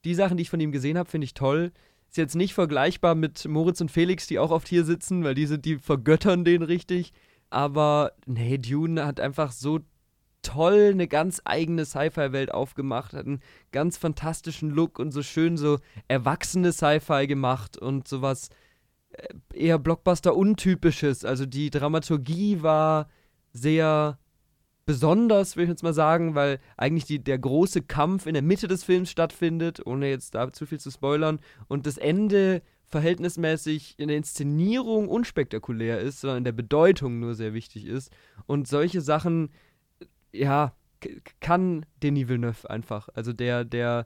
die 0.06 0.16
Sachen, 0.16 0.38
die 0.38 0.44
ich 0.44 0.50
von 0.50 0.60
ihm 0.60 0.72
gesehen 0.72 0.98
habe, 0.98 1.10
finde 1.10 1.26
ich 1.26 1.34
toll. 1.34 1.72
Ist 2.08 2.18
jetzt 2.18 2.36
nicht 2.36 2.54
vergleichbar 2.54 3.16
mit 3.16 3.46
Moritz 3.48 3.82
und 3.82 3.92
Felix, 3.92 4.28
die 4.28 4.40
auch 4.40 4.52
oft 4.52 4.68
hier 4.68 4.84
sitzen, 4.84 5.24
weil 5.24 5.36
die 5.36 5.46
sind, 5.46 5.66
die 5.66 5.78
vergöttern 5.78 6.44
den 6.44 6.64
richtig. 6.64 7.14
Aber 7.50 8.14
nee, 8.26 8.58
Dune 8.58 9.06
hat 9.06 9.20
einfach 9.20 9.52
so 9.52 9.80
toll 10.42 10.90
eine 10.94 11.08
ganz 11.08 11.42
eigene 11.46 11.86
Sci-Fi-Welt 11.86 12.52
aufgemacht, 12.54 13.14
hat 13.14 13.26
einen 13.26 13.42
ganz 13.72 13.98
fantastischen 13.98 14.70
Look 14.70 15.00
und 15.00 15.12
so 15.12 15.22
schön 15.22 15.58
so 15.58 15.80
erwachsene 16.08 16.72
Sci-Fi 16.72 17.28
gemacht 17.28 17.78
und 17.78 18.08
sowas 18.08 18.50
eher 19.54 19.80
Blockbuster-untypisches. 19.80 21.26
Also 21.26 21.46
die 21.46 21.70
Dramaturgie 21.70 22.62
war 22.62 23.10
sehr 23.52 24.20
besonders, 24.86 25.56
will 25.56 25.66
ich 25.66 25.70
jetzt 25.70 25.84
mal 25.84 25.94
sagen, 25.94 26.36
weil 26.36 26.60
eigentlich 26.76 27.06
die, 27.06 27.24
der 27.24 27.38
große 27.38 27.84
Kampf 27.84 28.26
in 28.26 28.34
der 28.34 28.44
Mitte 28.44 28.68
des 28.68 28.84
Films 28.84 29.12
stattfindet, 29.12 29.86
ohne 29.86 30.10
jetzt 30.10 30.34
da 30.34 30.52
zu 30.52 30.66
viel 30.66 30.80
zu 30.80 30.90
spoilern, 30.90 31.40
und 31.68 31.86
das 31.86 31.98
Ende 31.98 32.64
verhältnismäßig 32.86 34.00
in 34.00 34.08
der 34.08 34.18
Inszenierung 34.18 35.10
unspektakulär 35.10 36.00
ist, 36.00 36.22
sondern 36.22 36.40
in 36.40 36.44
der 36.44 36.54
Bedeutung 36.54 37.20
nur 37.20 37.36
sehr 37.36 37.54
wichtig 37.54 37.86
ist. 37.86 38.12
Und 38.48 38.68
solche 38.68 39.02
Sachen, 39.02 39.52
ja, 40.32 40.74
k- 41.02 41.22
kann 41.40 41.86
Denis 42.02 42.28
Villeneuve 42.28 42.68
einfach. 42.68 43.10
Also 43.14 43.32
der, 43.32 43.64
der 43.64 44.06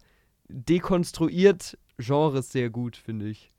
dekonstruiert 0.50 1.78
Genres 1.98 2.52
sehr 2.52 2.70
gut, 2.70 2.98
finde 2.98 3.30
ich. 3.30 3.54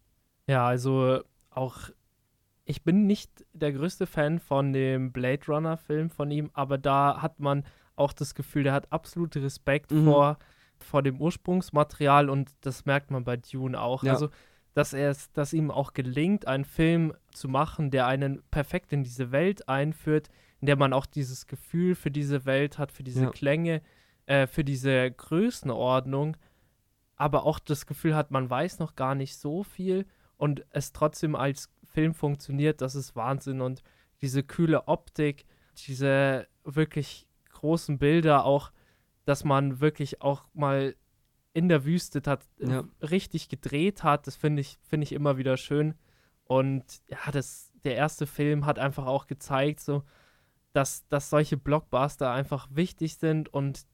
Ja, 0.47 0.67
also 0.67 1.21
auch 1.57 1.91
ich 2.67 2.83
bin 2.83 3.07
nicht 3.07 3.45
der 3.53 3.73
größte 3.75 4.07
Fan 4.07 4.39
von 4.39 4.73
dem 4.73 5.13
Blade 5.13 5.43
Runner 5.49 5.77
Film 5.77 6.09
von 6.09 6.31
ihm, 6.31 6.51
aber 6.55 6.79
da 6.79 7.21
hat 7.21 7.39
man 7.39 7.65
auch 7.95 8.13
das 8.15 8.35
Gefühl, 8.35 8.63
der 8.63 8.73
hat 8.73 8.91
absolut 8.91 9.37
Respekt 9.37 9.91
Mhm. 9.93 10.05
vor, 10.07 10.39
vor 10.79 11.03
dem 11.03 11.21
Ursprungsmaterial 11.21 12.31
und 12.31 12.51
das 12.63 12.87
merkt 12.87 13.11
man 13.11 13.23
bei 13.25 13.37
Dune 13.37 13.79
auch. 13.79 14.03
Ja. 14.03 14.13
Also, 14.13 14.31
dass 14.73 14.93
er 14.95 15.11
es, 15.11 15.31
dass 15.33 15.53
ihm 15.53 15.71
auch 15.71 15.93
gelingt, 15.93 16.49
einen 16.49 16.65
Film 16.65 17.13
zu 17.33 17.49
machen, 17.49 17.91
der 17.91 18.07
einen 18.07 18.43
perfekt 18.51 18.93
in 18.95 19.05
diese 19.05 19.31
Welt 19.31 19.69
einführt, 19.69 20.31
in 20.61 20.67
der 20.67 20.77
man 20.77 20.95
auch 20.95 21.07
dieses 21.07 21.47
Gefühl 21.47 21.95
für 21.95 22.11
diese 22.11 22.47
Welt 22.47 22.79
hat, 22.79 22.91
für 22.91 23.05
diese 23.05 23.25
Ja. 23.25 23.31
Klänge, 23.31 23.83
äh, 24.25 24.47
für 24.47 24.65
diese 24.65 25.11
Größenordnung, 25.11 26.37
aber 27.17 27.45
auch 27.45 27.59
das 27.59 27.87
Gefühl 27.87 28.17
hat, 28.17 28.31
man 28.31 28.49
weiß 28.49 28.79
noch 28.79 28.97
gar 28.97 29.15
nicht 29.15 29.37
so 29.37 29.63
viel 29.63 30.07
und 30.37 30.64
es 30.70 30.93
trotzdem 30.93 31.35
als 31.37 31.70
Film 31.85 32.14
funktioniert, 32.14 32.80
das 32.80 32.95
ist 32.95 33.14
Wahnsinn. 33.16 33.61
Und 33.61 33.82
diese 34.20 34.43
kühle 34.43 34.89
Optik, 34.89 35.45
diese 35.87 36.47
wirklich 36.64 37.26
großen 37.53 37.99
Bilder, 37.99 38.45
auch, 38.45 38.72
dass 39.24 39.45
man 39.45 39.80
wirklich 39.80 40.22
auch 40.22 40.45
mal 40.55 40.95
in 41.53 41.68
der 41.68 41.85
Wüste 41.85 42.20
tat, 42.20 42.45
Ja. 42.59 42.85
richtig 43.01 43.49
gedreht 43.49 44.03
hat, 44.03 44.26
das 44.26 44.37
finde 44.37 44.61
ich, 44.61 44.78
finde 44.82 45.05
ich 45.05 45.12
immer 45.12 45.37
wieder 45.37 45.57
schön. 45.57 45.95
Und 46.45 46.85
ja, 47.09 47.30
das, 47.32 47.70
der 47.85 47.95
erste 47.97 48.26
Film 48.26 48.66
hat 48.66 48.78
einfach 48.78 49.07
auch 49.07 49.26
gezeigt, 49.26 49.80
so, 49.80 50.03
dass, 50.72 51.07
dass 51.09 51.30
solche 51.30 51.57
Blockbuster 51.57 52.30
einfach 52.32 52.66
wichtig 52.70 53.16
sind 53.16 53.49
und 53.49 53.87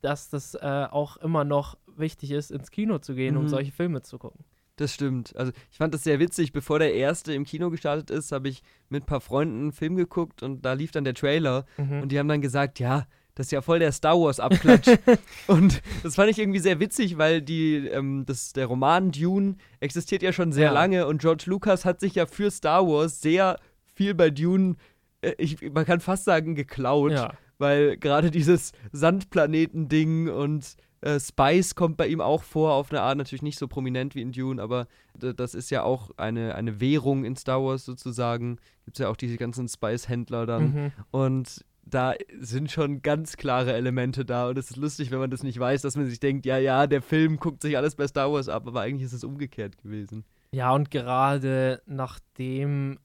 dass 0.00 0.30
das 0.30 0.54
äh, 0.54 0.86
auch 0.90 1.16
immer 1.18 1.44
noch 1.44 1.76
wichtig 1.86 2.30
ist, 2.32 2.50
ins 2.50 2.70
Kino 2.70 2.98
zu 2.98 3.14
gehen, 3.14 3.36
um 3.36 3.44
Mhm. 3.44 3.48
solche 3.48 3.72
Filme 3.72 4.00
zu 4.02 4.18
gucken. 4.18 4.44
Das 4.82 4.94
stimmt. 4.94 5.36
Also 5.36 5.52
ich 5.70 5.78
fand 5.78 5.94
das 5.94 6.02
sehr 6.02 6.18
witzig. 6.18 6.52
Bevor 6.52 6.80
der 6.80 6.92
erste 6.94 7.32
im 7.32 7.44
Kino 7.44 7.70
gestartet 7.70 8.10
ist, 8.10 8.32
habe 8.32 8.48
ich 8.48 8.62
mit 8.88 9.04
ein 9.04 9.06
paar 9.06 9.20
Freunden 9.20 9.60
einen 9.60 9.72
Film 9.72 9.94
geguckt 9.94 10.42
und 10.42 10.64
da 10.64 10.72
lief 10.72 10.90
dann 10.90 11.04
der 11.04 11.14
Trailer 11.14 11.66
Mhm. 11.76 12.02
und 12.02 12.08
die 12.10 12.18
haben 12.18 12.26
dann 12.26 12.40
gesagt, 12.40 12.80
ja, 12.80 13.06
das 13.36 13.46
ist 13.46 13.52
ja 13.52 13.62
voll 13.62 13.78
der 13.78 13.92
Star 13.92 14.18
Wars 14.20 14.40
Abklatsch. 14.40 14.88
und 15.46 15.82
das 16.02 16.16
fand 16.16 16.30
ich 16.32 16.38
irgendwie 16.40 16.58
sehr 16.58 16.80
witzig, 16.80 17.16
weil 17.16 17.40
die, 17.42 17.76
ähm, 17.86 18.24
das, 18.26 18.52
der 18.54 18.66
Roman 18.66 19.12
Dune 19.12 19.54
existiert 19.78 20.22
ja 20.22 20.32
schon 20.32 20.50
sehr 20.52 20.66
Ja. 20.66 20.72
lange 20.72 21.06
und 21.06 21.20
George 21.20 21.44
Lucas 21.46 21.84
hat 21.84 22.00
sich 22.00 22.16
ja 22.16 22.26
für 22.26 22.50
Star 22.50 22.84
Wars 22.86 23.20
sehr 23.22 23.58
viel 23.94 24.14
bei 24.14 24.30
Dune, 24.30 24.74
äh, 25.20 25.34
ich, 25.38 25.62
man 25.72 25.84
kann 25.86 26.00
fast 26.00 26.24
sagen, 26.24 26.56
geklaut 26.56 27.12
ja. 27.12 27.32
weil 27.58 27.96
gerade 27.98 28.32
dieses 28.32 28.72
Sandplaneten-Ding 28.92 30.28
und 30.28 30.76
äh, 31.02 31.20
Spice 31.20 31.74
kommt 31.74 31.96
bei 31.96 32.06
ihm 32.06 32.20
auch 32.20 32.42
vor, 32.42 32.72
auf 32.72 32.90
eine 32.90 33.02
Art 33.02 33.18
natürlich 33.18 33.42
nicht 33.42 33.58
so 33.58 33.68
prominent 33.68 34.14
wie 34.14 34.22
in 34.22 34.32
Dune, 34.32 34.62
aber 34.62 34.86
das 35.18 35.54
ist 35.54 35.70
ja 35.70 35.82
auch 35.82 36.10
eine, 36.16 36.54
eine 36.54 36.80
Währung 36.80 37.24
in 37.24 37.36
Star 37.36 37.62
Wars 37.62 37.84
sozusagen. 37.84 38.58
Gibt 38.84 38.96
es 38.96 39.02
ja 39.02 39.08
auch 39.08 39.16
diese 39.16 39.36
ganzen 39.36 39.68
Spice-Händler 39.68 40.46
dann. 40.46 40.72
Mhm. 40.72 40.92
Und 41.10 41.64
da 41.84 42.14
sind 42.38 42.70
schon 42.70 43.02
ganz 43.02 43.36
klare 43.36 43.72
Elemente 43.72 44.24
da 44.24 44.48
und 44.48 44.56
es 44.56 44.70
ist 44.70 44.76
lustig, 44.76 45.10
wenn 45.10 45.18
man 45.18 45.30
das 45.30 45.42
nicht 45.42 45.58
weiß, 45.58 45.82
dass 45.82 45.96
man 45.96 46.06
sich 46.06 46.20
denkt, 46.20 46.46
ja, 46.46 46.56
ja, 46.56 46.86
der 46.86 47.02
Film 47.02 47.38
guckt 47.38 47.60
sich 47.62 47.76
alles 47.76 47.96
bei 47.96 48.06
Star 48.06 48.32
Wars 48.32 48.48
ab, 48.48 48.66
aber 48.66 48.80
eigentlich 48.82 49.06
ist 49.06 49.12
es 49.12 49.24
umgekehrt 49.24 49.78
gewesen. 49.78 50.24
Ja, 50.52 50.72
und 50.72 50.90
gerade 50.90 51.82
nachdem 51.86 52.98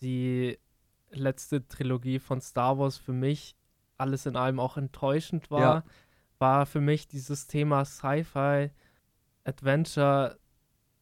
die 0.00 0.58
letzte 1.10 1.66
Trilogie 1.68 2.18
von 2.18 2.40
Star 2.40 2.78
Wars 2.78 2.96
für 2.96 3.12
mich 3.12 3.54
alles 3.96 4.26
in 4.26 4.36
allem 4.36 4.58
auch 4.58 4.76
enttäuschend 4.76 5.50
war, 5.50 5.60
Ja. 5.60 5.84
War 6.44 6.66
für 6.66 6.80
mich 6.82 7.08
dieses 7.08 7.46
Thema 7.46 7.84
Sci-Fi, 7.86 8.70
Adventure 9.44 10.38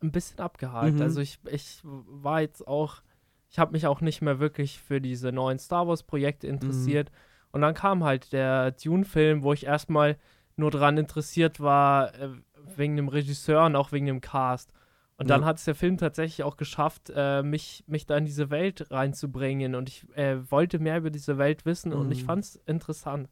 ein 0.03 0.12
bisschen 0.12 0.40
abgehakt. 0.40 0.95
Mhm. 0.97 1.03
Also 1.03 1.20
ich, 1.20 1.38
ich 1.51 1.80
war 1.82 2.40
jetzt 2.40 2.66
auch, 2.66 3.03
ich 3.51 3.59
habe 3.59 3.72
mich 3.72 3.86
auch 3.86 4.01
nicht 4.01 4.20
mehr 4.22 4.38
wirklich 4.38 4.80
für 4.80 5.01
diese 5.01 5.32
neuen 5.32 5.59
Star 5.59 5.86
Wars-Projekte 5.88 6.47
Mhm. 6.47 6.53
interessiert. 6.55 7.11
Und 7.51 7.61
dann 7.61 7.74
kam 7.74 8.05
halt 8.05 8.32
der 8.32 8.70
Dune-Film, 8.72 9.43
wo 9.43 9.53
ich 9.53 9.66
erstmal 9.66 10.16
nur 10.57 10.70
daran 10.70 10.97
interessiert 10.99 11.61
war, 11.61 12.14
äh, 12.14 12.28
wegen 12.76 12.97
dem 12.97 13.09
Regisseur 13.09 13.64
und 13.66 13.76
auch 13.76 13.90
wegen 13.93 14.07
dem 14.07 14.20
Cast. 14.20 14.72
Und 15.16 15.28
dann 15.30 15.43
Ja. 15.43 15.47
hat 15.49 15.59
es 15.59 15.64
der 15.64 15.74
Film 15.74 15.99
tatsächlich 15.99 16.43
auch 16.45 16.57
geschafft, 16.57 17.12
äh, 17.14 17.43
mich, 17.43 17.84
mich 17.86 18.07
da 18.07 18.16
in 18.16 18.24
diese 18.24 18.51
Welt 18.51 18.90
reinzubringen. 18.90 19.74
Und 19.74 19.88
ich 19.88 20.07
äh, 20.16 20.51
wollte 20.51 20.78
mehr 20.78 20.99
über 20.99 21.11
diese 21.11 21.36
Welt 21.38 21.64
wissen 21.64 21.93
und 21.93 22.11
ich 22.11 22.22
Mhm. 22.22 22.26
fand 22.26 22.45
es 22.45 22.57
interessant. 22.66 23.28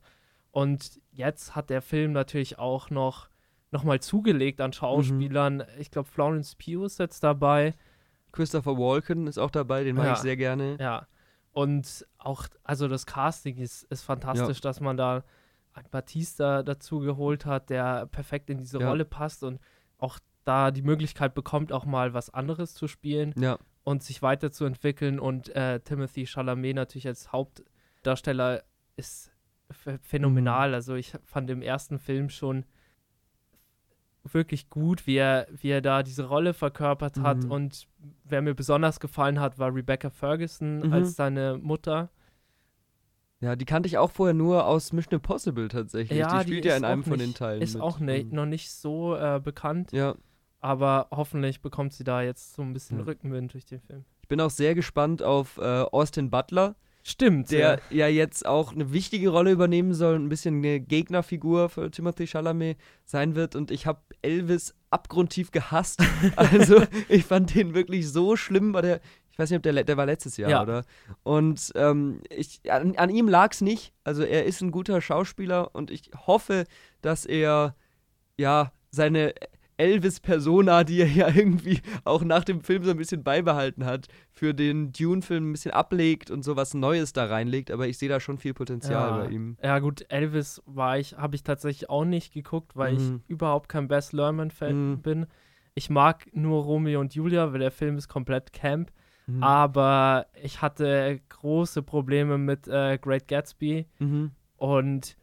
Und 0.51 1.01
jetzt 1.13 1.55
hat 1.55 1.71
der 1.71 1.83
Film 1.83 2.13
natürlich 2.13 2.59
auch 2.59 2.91
noch, 2.91 3.29
noch 3.71 3.85
mal 3.85 4.01
zugelegt 4.01 4.61
an 4.61 4.73
Schauspielern. 4.73 5.63
Ich 5.79 5.91
glaube, 5.91 6.09
Florence 6.09 6.55
Pugh 6.57 6.85
ist 6.87 6.99
jetzt 6.99 7.23
dabei. 7.23 7.75
Christopher 8.33 8.77
Walken 8.77 9.27
ist 9.27 9.39
auch 9.39 9.51
dabei, 9.51 9.85
den 9.85 9.97
mag 9.97 10.07
Ja. 10.07 10.13
ich 10.15 10.19
sehr 10.19 10.37
gerne. 10.37 10.77
Ja. 10.81 11.07
Und 11.53 12.07
auch, 12.19 12.47
also 12.65 12.87
das 12.89 13.07
Casting 13.07 13.57
ist, 13.59 13.83
ist 13.85 14.03
fantastisch, 14.03 14.61
dass 14.61 14.81
man 14.81 14.97
da 14.97 15.25
einen 15.73 15.89
Batista 15.91 16.63
dazu 16.63 17.01
geholt 17.01 17.47
hat, 17.47 17.71
der 17.71 18.07
perfekt 18.07 18.51
in 18.51 18.59
diese 18.59 18.79
Ja. 18.81 18.89
Rolle 18.89 19.05
passt 19.05 19.43
und 19.45 19.61
auch 19.99 20.19
da 20.45 20.71
die 20.71 20.83
Möglichkeit 20.83 21.35
bekommt, 21.35 21.73
auch 21.73 21.85
mal 21.85 22.15
was 22.15 22.31
anderes 22.31 22.75
zu 22.75 22.89
spielen 22.89 23.35
Ja, 23.37 23.59
und 23.85 24.03
sich 24.03 24.23
weiterzuentwickeln. 24.23 25.21
Und 25.21 25.49
äh, 25.55 25.81
Timothy 25.81 26.27
Chalamet 26.27 26.75
natürlich 26.77 27.07
als 27.07 27.31
Hauptdarsteller 27.33 28.63
ist 28.97 29.30
phänomenal. 30.03 30.75
Also 30.75 30.95
ich 30.95 31.13
fand 31.25 31.49
im 31.51 31.63
ersten 31.63 31.99
Film 31.99 32.29
schon 32.31 32.65
wirklich 34.25 34.69
gut, 34.69 35.07
wie 35.07 35.17
er, 35.17 35.47
wie 35.51 35.69
er 35.71 35.81
da 35.81 36.03
diese 36.03 36.25
Rolle 36.27 36.53
verkörpert 36.53 37.19
hat. 37.21 37.45
Mhm. 37.45 37.51
Und 37.51 37.89
wer 38.25 38.43
mir 38.43 38.55
besonders 38.55 39.01
gefallen 39.01 39.41
hat, 39.41 39.59
war 39.59 39.75
Rebecca 39.75 40.11
Ferguson 40.11 40.81
Mhm. 40.81 40.93
als 40.93 41.17
seine 41.17 41.59
Mutter. 41.59 42.11
ja, 43.43 43.57
die 43.57 43.65
kannte 43.65 43.87
ich 43.87 43.97
auch 43.97 44.11
vorher 44.11 44.35
nur 44.35 44.67
aus 44.67 44.93
Mission 44.93 45.15
Impossible 45.15 45.69
tatsächlich. 45.69 46.19
Ja, 46.19 46.41
die 46.41 46.45
die 46.45 46.51
spielt 46.53 46.65
ja 46.67 46.73
ist 46.73 46.79
in 46.81 46.85
einem 46.85 47.03
von 47.03 47.13
nicht- 47.15 47.23
den 47.29 47.35
Teilen. 47.35 47.63
Ist 47.63 47.73
mit. 47.73 47.83
auch 47.83 47.99
ne, 47.99 48.23
Mhm. 48.25 48.35
noch 48.35 48.45
nicht 48.45 48.71
so 48.71 49.17
äh, 49.17 49.41
bekannt, 49.43 49.93
Ja, 49.93 50.15
aber 50.61 51.09
hoffentlich 51.11 51.63
bekommt 51.63 51.95
sie 51.95 52.05
da 52.05 52.21
jetzt 52.21 52.53
so 52.53 52.61
ein 52.61 52.75
bisschen 52.75 52.99
Ja. 52.99 53.05
Rückenwind 53.07 53.55
durch 53.55 53.65
den 53.65 53.81
Film. 53.81 54.05
ich 54.21 54.29
bin 54.29 54.43
auch 54.43 54.51
sehr 54.51 54.75
gespannt 54.75 55.23
auf 55.23 55.57
äh, 55.57 55.63
Austin 55.63 56.29
Butler, 56.29 56.75
Stimmt. 57.11 57.51
der 57.51 57.81
ja 57.91 58.07
jetzt 58.09 58.47
auch 58.47 58.73
eine 58.73 58.93
wichtige 58.93 59.29
Rolle 59.31 59.51
übernehmen 59.53 59.95
soll, 59.95 60.15
ein 60.17 60.29
bisschen 60.29 60.57
eine 60.59 60.81
Gegnerfigur 60.81 61.69
für 61.69 61.91
Timothy 61.91 62.27
Chalamet 62.27 62.79
sein 63.05 63.35
wird. 63.35 63.57
Und 63.57 63.71
ich 63.71 63.87
habe 63.87 64.01
Elvis 64.23 64.75
abgrundtief 64.91 65.51
gehasst. 65.51 66.03
also 66.37 66.83
ich 67.09 67.25
fand 67.25 67.55
den 67.55 67.75
wirklich 67.75 68.09
so 68.11 68.37
schlimm, 68.37 68.73
war 68.75 68.83
der. 68.83 69.01
Ich 69.33 69.39
weiß 69.39 69.51
nicht, 69.51 69.57
ob 69.59 69.63
der, 69.63 69.85
der 69.85 69.97
war 69.97 70.05
letztes 70.07 70.37
Jahr, 70.37 70.51
Ja. 70.51 70.63
oder? 70.63 70.85
Und 71.23 71.73
ähm, 71.75 72.21
ich, 72.29 72.61
an, 72.71 72.95
an 72.97 73.09
ihm 73.09 73.27
lag 73.29 73.53
es 73.53 73.61
nicht. 73.63 73.95
Also 74.05 74.23
er 74.23 74.45
ist 74.45 74.61
ein 74.61 74.71
guter 74.71 75.01
Schauspieler 75.01 75.75
und 75.75 75.91
ich 75.91 76.11
hoffe, 76.27 76.65
dass 77.01 77.25
er 77.25 77.75
ja 78.37 78.73
seine 78.91 79.33
Elvis-Persona, 79.81 80.85
die 80.85 81.01
er 81.01 81.07
ja 81.09 81.29
irgendwie 81.35 81.81
auch 82.05 82.23
nach 82.23 82.45
dem 82.45 82.61
Film 82.61 82.85
so 82.85 82.91
ein 82.91 82.97
bisschen 82.97 83.23
beibehalten 83.25 83.85
hat, 83.87 84.09
für 84.31 84.55
den 84.55 84.93
Dune-Film 84.93 85.51
ein 85.51 85.53
bisschen 85.53 85.73
ablegt 85.73 86.31
und 86.31 86.43
sowas 86.45 86.75
Neues 86.75 87.13
da 87.13 87.25
reinlegt. 87.27 87.71
Aber 87.71 87.89
ich 87.89 87.99
sehe 87.99 88.09
da 88.09 88.21
schon 88.21 88.39
viel 88.39 88.55
Potenzial 88.55 89.11
Ja. 89.11 89.25
bei 89.25 89.31
ihm. 89.31 89.57
Ja, 89.63 89.79
gut, 89.79 90.05
Elvis 90.09 90.63
war 90.67 90.99
ich, 90.99 91.17
habe 91.17 91.35
ich 91.37 91.43
tatsächlich 91.43 91.89
auch 91.91 92.05
nicht 92.05 92.33
geguckt, 92.33 92.77
weil 92.77 92.95
Mhm. 92.95 92.99
ich 93.25 93.31
überhaupt 93.31 93.69
kein 93.69 93.89
Bess 93.89 94.13
Lerman-Fan 94.13 94.93
Mhm. 94.93 95.03
bin. 95.03 95.27
Ich 95.75 95.89
mag 95.91 96.27
nur 96.33 96.63
Romeo 96.65 97.01
und 97.01 97.15
Julia, 97.15 97.53
weil 97.53 97.61
der 97.61 97.71
Film 97.71 97.97
ist 97.97 98.09
komplett 98.09 98.53
Camp. 98.53 98.91
Mhm. 99.27 99.43
Aber 99.43 100.27
ich 100.43 100.61
hatte 100.63 101.21
große 101.29 101.83
Probleme 101.83 102.39
mit 102.39 102.67
äh, 102.69 102.99
Great 103.01 103.29
Gatsby 103.29 103.87
Mhm. 103.99 104.33
und 104.57 105.17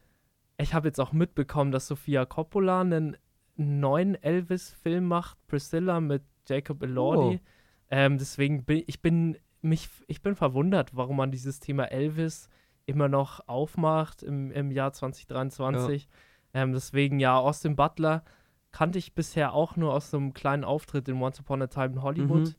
ich 0.56 0.74
habe 0.74 0.88
jetzt 0.88 0.98
auch 0.98 1.12
mitbekommen, 1.12 1.70
dass 1.70 1.86
Sofia 1.86 2.24
Coppola 2.24 2.80
einen 2.80 3.16
neuen 3.58 4.14
Elvis-Film 4.14 5.04
macht, 5.06 5.36
Priscilla 5.46 6.00
mit 6.00 6.22
Jacob 6.48 6.82
Elordi. 6.82 7.36
Oh. 7.36 7.46
Ähm, 7.90 8.18
deswegen 8.18 8.64
bin 8.64 8.82
ich 8.86 9.02
bin 9.02 9.36
mich 9.60 9.88
ich 10.06 10.22
bin 10.22 10.34
verwundert, 10.36 10.94
warum 10.94 11.16
man 11.16 11.30
dieses 11.30 11.60
Thema 11.60 11.84
Elvis 11.90 12.48
immer 12.86 13.08
noch 13.08 13.46
aufmacht 13.48 14.22
im, 14.22 14.50
im 14.52 14.70
Jahr 14.70 14.92
2023. 14.92 16.08
Ähm, 16.54 16.72
deswegen 16.72 17.20
ja, 17.20 17.38
Austin 17.38 17.76
Butler 17.76 18.24
kannte 18.70 18.98
ich 18.98 19.14
bisher 19.14 19.52
auch 19.52 19.76
nur 19.76 19.92
aus 19.92 20.10
so 20.10 20.16
einem 20.16 20.32
kleinen 20.32 20.64
Auftritt 20.64 21.08
in 21.08 21.20
Once 21.20 21.40
Upon 21.40 21.62
a 21.62 21.66
Time 21.66 21.94
in 21.94 22.02
Hollywood, 22.02 22.48
Mhm. 22.48 22.54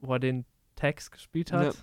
wo 0.00 0.14
er 0.14 0.18
den 0.20 0.44
Text 0.76 1.12
gespielt 1.12 1.52
hat. 1.52 1.74
Ja. 1.74 1.80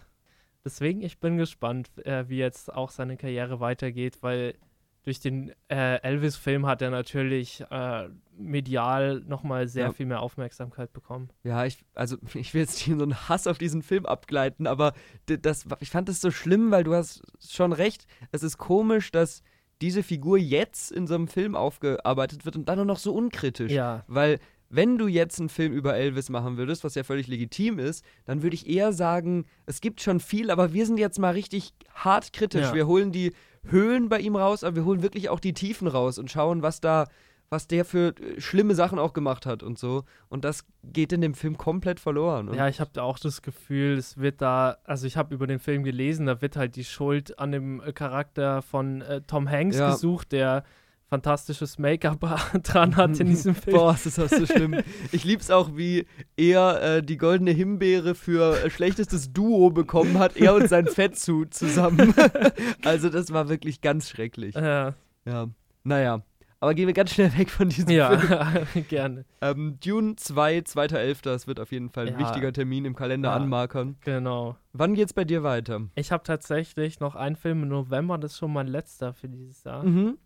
Deswegen, 0.65 1.01
ich 1.01 1.19
bin 1.19 1.37
gespannt, 1.37 1.89
äh, 2.05 2.27
wie 2.27 2.37
jetzt 2.37 2.73
auch 2.73 2.89
seine 2.89 3.15
Karriere 3.15 3.59
weitergeht, 3.59 4.21
weil 4.21 4.55
durch 5.03 5.19
den 5.19 5.51
äh, 5.69 6.01
Elvis-Film 6.01 6.65
hat 6.65 6.81
er 6.81 6.89
natürlich 6.89 7.63
äh, 7.71 8.09
medial 8.37 9.21
nochmal 9.27 9.67
sehr 9.67 9.85
Ja. 9.85 9.91
viel 9.91 10.05
mehr 10.05 10.21
Aufmerksamkeit 10.21 10.91
bekommen. 10.93 11.29
Ja, 11.43 11.65
ich, 11.65 11.83
also 11.95 12.17
ich 12.33 12.53
will 12.53 12.61
jetzt 12.61 12.75
nicht 12.77 12.87
in 12.87 12.97
so 12.99 13.03
einen 13.03 13.29
Hass 13.29 13.47
auf 13.47 13.57
diesen 13.57 13.81
Film 13.81 14.05
abgleiten, 14.05 14.67
aber 14.67 14.93
das, 15.25 15.65
ich 15.79 15.89
fand 15.89 16.09
das 16.09 16.21
so 16.21 16.31
schlimm, 16.31 16.71
weil 16.71 16.83
du 16.83 16.93
hast 16.93 17.21
schon 17.47 17.73
recht. 17.73 18.05
Es 18.31 18.43
ist 18.43 18.57
komisch, 18.57 19.11
dass 19.11 19.41
diese 19.81 20.03
Figur 20.03 20.37
jetzt 20.37 20.91
in 20.91 21.07
so 21.07 21.15
einem 21.15 21.27
Film 21.29 21.55
aufgearbeitet 21.55 22.45
wird 22.45 22.55
und 22.57 22.67
dann 22.67 22.77
nur 22.77 22.85
noch 22.85 22.99
so 22.99 23.13
unkritisch. 23.13 23.71
Ja, 23.71 24.03
Weil 24.07 24.39
wenn 24.71 24.97
du 24.97 25.07
jetzt 25.07 25.39
einen 25.39 25.49
Film 25.49 25.73
über 25.73 25.95
Elvis 25.95 26.29
machen 26.29 26.57
würdest, 26.57 26.83
was 26.83 26.93
ja 26.95 27.03
völlig 27.03 27.27
legitim 27.27 27.79
ist, 27.79 28.05
dann 28.25 28.43
würde 28.43 28.53
ich 28.55 28.67
eher 28.69 28.93
sagen, 28.93 29.45
es 29.65 29.81
gibt 29.81 30.01
schon 30.01 30.19
viel, 30.19 30.51
aber 30.51 30.73
wir 30.73 30.85
sind 30.85 30.99
jetzt 30.99 31.17
mal 31.17 31.31
richtig 31.33 31.73
hart 31.95 32.33
kritisch. 32.33 32.67
Ja. 32.67 32.73
Wir 32.75 32.85
holen 32.87 33.11
die 33.11 33.33
Höhen 33.71 34.09
bei 34.09 34.19
ihm 34.19 34.35
raus, 34.35 34.63
aber 34.63 34.77
wir 34.77 34.85
holen 34.85 35.01
wirklich 35.03 35.29
auch 35.29 35.39
die 35.39 35.53
Tiefen 35.53 35.87
raus 35.87 36.17
und 36.19 36.29
schauen, 36.31 36.61
was 36.61 36.81
da, 36.81 37.07
was 37.49 37.67
der 37.67 37.85
für 37.85 38.15
äh, 38.19 38.39
schlimme 38.39 38.75
Sachen 38.75 38.99
auch 38.99 39.13
gemacht 39.13 39.45
hat 39.45 39.63
und 39.63 39.77
so. 39.79 40.03
Und 40.29 40.45
das 40.45 40.65
geht 40.83 41.11
in 41.13 41.21
dem 41.21 41.33
Film 41.33 41.57
komplett 41.57 41.99
verloren. 41.99 42.49
Und 42.49 42.55
ja, 42.55 42.67
ich 42.67 42.79
habe 42.79 43.01
auch 43.01 43.17
das 43.19 43.41
Gefühl, 43.41 43.97
es 43.97 44.17
wird 44.17 44.41
da, 44.41 44.77
also 44.83 45.07
ich 45.07 45.17
habe 45.17 45.33
über 45.33 45.47
den 45.47 45.59
Film 45.59 45.83
gelesen, 45.83 46.25
da 46.25 46.41
wird 46.41 46.55
halt 46.55 46.75
die 46.75 46.83
Schuld 46.85 47.39
an 47.39 47.51
dem 47.51 47.81
äh, 47.81 47.91
Charakter 47.93 48.61
von 48.61 49.01
äh, 49.01 49.21
Tom 49.21 49.49
Hanks 49.49 49.77
Ja. 49.77 49.91
gesucht, 49.91 50.31
der 50.31 50.63
fantastisches 51.09 51.77
Make-up 51.79 52.19
dran 52.63 52.95
hat 52.95 53.19
in 53.19 53.27
diesem 53.27 53.55
Film. 53.55 53.75
Boah, 53.77 53.93
ist 53.93 54.17
das 54.17 54.29
so 54.31 54.45
schlimm. 54.45 54.75
Ich 55.11 55.23
lieb's 55.23 55.49
auch, 55.51 55.75
wie 55.75 56.05
er 56.37 56.81
äh, 56.97 57.03
die 57.03 57.17
goldene 57.17 57.51
Himbeere 57.51 58.15
für 58.15 58.63
äh, 58.63 58.69
schlechtestes 58.69 59.33
Duo 59.33 59.69
bekommen 59.71 60.19
hat, 60.19 60.37
er 60.37 60.53
und 60.55 60.69
sein 60.69 60.87
Fettsuit 60.87 61.53
zusammen. 61.53 62.13
also 62.85 63.09
das 63.09 63.31
war 63.33 63.49
wirklich 63.49 63.81
ganz 63.81 64.09
schrecklich. 64.09 64.55
Äh, 64.55 64.93
Ja, 65.25 65.47
naja. 65.83 66.21
Aber 66.61 66.73
gehen 66.73 66.87
wir 66.87 66.93
ganz 66.93 67.13
schnell 67.13 67.31
weg 67.37 67.49
von 67.49 67.69
diesem 67.69 67.87
Film. 67.87 67.97
ja, 67.99 68.51
gerne. 68.89 69.23
Ähm, 69.39 69.77
Dune 69.81 70.17
2, 70.17 70.57
2.11. 70.59 71.19
Das 71.23 71.47
wird 71.47 71.57
auf 71.57 71.71
jeden 71.71 71.89
Fall 71.89 72.07
ein 72.07 72.13
Ja. 72.15 72.19
wichtiger 72.19 72.51
Termin 72.51 72.83
im 72.83 72.97
Kalender 72.97 73.29
Ja. 73.29 73.35
anmarkern. 73.37 73.95
Genau. 74.03 74.57
Wann 74.73 74.93
geht's 74.93 75.13
bei 75.13 75.23
dir 75.23 75.41
weiter? 75.43 75.83
Ich 75.95 76.11
habe 76.11 76.23
tatsächlich 76.23 76.99
noch 76.99 77.15
einen 77.15 77.37
Film 77.37 77.63
im 77.63 77.69
November, 77.69 78.17
das 78.17 78.33
ist 78.33 78.39
schon 78.39 78.51
mein 78.51 78.67
letzter 78.67 79.13
für 79.13 79.29
dieses 79.29 79.63
Jahr. 79.63 79.85
Mhm. 79.85 80.17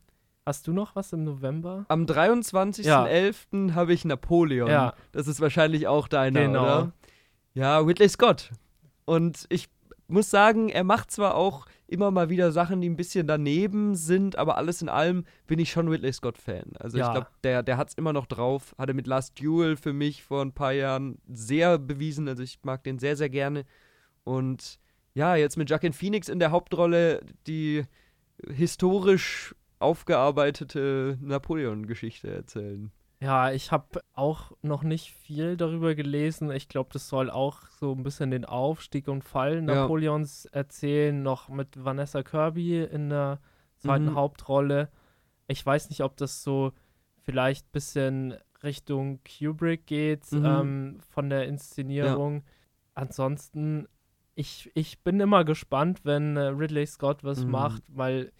Hast 0.46 0.68
du 0.68 0.74
noch 0.74 0.96
was 0.96 1.14
im 1.14 1.24
November? 1.24 1.86
Am 1.88 2.06
23.11. 2.06 3.74
habe 3.74 3.94
ich 3.94 4.04
Napoleon. 4.06 4.68
Ja. 4.70 4.94
Das 5.12 5.28
ist 5.28 5.40
wahrscheinlich 5.40 5.88
auch 5.88 6.08
deiner, 6.08 6.42
Genau. 6.42 6.64
oder? 6.64 6.92
Ja, 7.54 7.78
Ridley 7.80 8.10
Scott. 8.10 8.52
Und 9.06 9.46
ich 9.50 9.70
muss 10.08 10.30
sagen, 10.30 10.70
er 10.70 10.84
macht 10.84 11.12
zwar 11.12 11.36
auch 11.36 11.66
immer 11.88 12.12
mal 12.12 12.30
wieder 12.30 12.52
Sachen, 12.52 12.82
die 12.82 12.90
ein 12.90 12.96
bisschen 12.98 13.26
daneben 13.28 13.96
sind, 13.96 14.36
aber 14.38 14.58
alles 14.58 14.82
in 14.82 14.90
allem 14.90 15.26
bin 15.48 15.60
ich 15.60 15.72
schon 15.72 15.88
Ridley 15.88 16.12
Scott-Fan. 16.12 16.74
Also 16.80 16.98
ich 16.98 17.04
Ja. 17.04 17.12
glaube, 17.12 17.28
der, 17.44 17.64
der 17.64 17.78
hat 17.78 17.90
es 17.90 17.94
immer 17.94 18.12
noch 18.12 18.26
drauf. 18.26 18.76
Hatte 18.78 18.94
mit 18.94 19.08
Last 19.08 19.40
Duel 19.40 19.78
für 19.78 19.94
mich 19.94 20.24
vor 20.24 20.42
ein 20.42 20.52
paar 20.54 20.74
Jahren 20.74 21.20
sehr 21.28 21.78
bewiesen. 21.78 22.28
Also 22.28 22.44
ich 22.44 22.60
mag 22.64 22.84
den 22.84 23.00
sehr, 23.00 23.16
sehr 23.16 23.30
gerne. 23.30 23.64
Und 24.26 24.80
ja, 25.14 25.36
jetzt 25.36 25.58
mit 25.58 25.70
Joaquin 25.70 25.94
Phoenix 25.94 26.28
in 26.28 26.40
der 26.40 26.52
Hauptrolle 26.52 27.22
die 27.48 27.84
historisch 28.52 29.56
aufgearbeitete 29.84 31.18
Napoleon-Geschichte 31.22 32.34
erzählen. 32.34 32.92
Ja, 33.22 33.52
ich 33.52 33.72
habe 33.72 34.02
auch 34.14 34.52
noch 34.62 34.84
nicht 34.84 35.12
viel 35.12 35.56
darüber 35.56 35.96
gelesen. 35.96 36.52
Ich 36.52 36.68
glaube, 36.68 36.90
das 36.92 37.08
soll 37.08 37.30
auch 37.30 37.62
so 37.80 37.94
ein 37.94 38.04
bisschen 38.04 38.32
den 38.32 38.44
Aufstieg 38.44 39.08
und 39.08 39.24
Fall 39.24 39.56
Ja. 39.56 39.62
Napoleons 39.62 40.46
erzählen, 40.46 41.24
noch 41.24 41.48
mit 41.48 41.84
Vanessa 41.86 42.22
Kirby 42.24 42.84
in 42.84 43.10
der 43.10 43.40
zweiten 43.78 44.08
Mhm. 44.12 44.16
Hauptrolle. 44.16 44.90
Ich 45.48 45.66
weiß 45.66 45.90
nicht, 45.90 46.02
ob 46.04 46.18
das 46.18 46.44
so 46.44 46.74
vielleicht 47.22 47.68
ein 47.68 47.72
bisschen 47.72 48.34
Richtung 48.62 49.20
Kubrick 49.24 49.86
geht 49.88 50.30
Mhm. 50.34 50.46
ähm, 50.46 50.98
von 51.10 51.30
der 51.30 51.48
Inszenierung. 51.48 52.44
Ansonsten 52.94 53.88
ich, 54.36 54.72
ich 54.74 55.00
bin 55.04 55.20
immer 55.20 55.46
gespannt, 55.46 56.02
wenn 56.06 56.36
äh, 56.38 56.48
Ridley 56.48 56.88
Scott 56.88 57.24
was 57.24 57.46
Mhm. 57.46 57.52
macht, 57.52 57.84
weil 57.88 58.32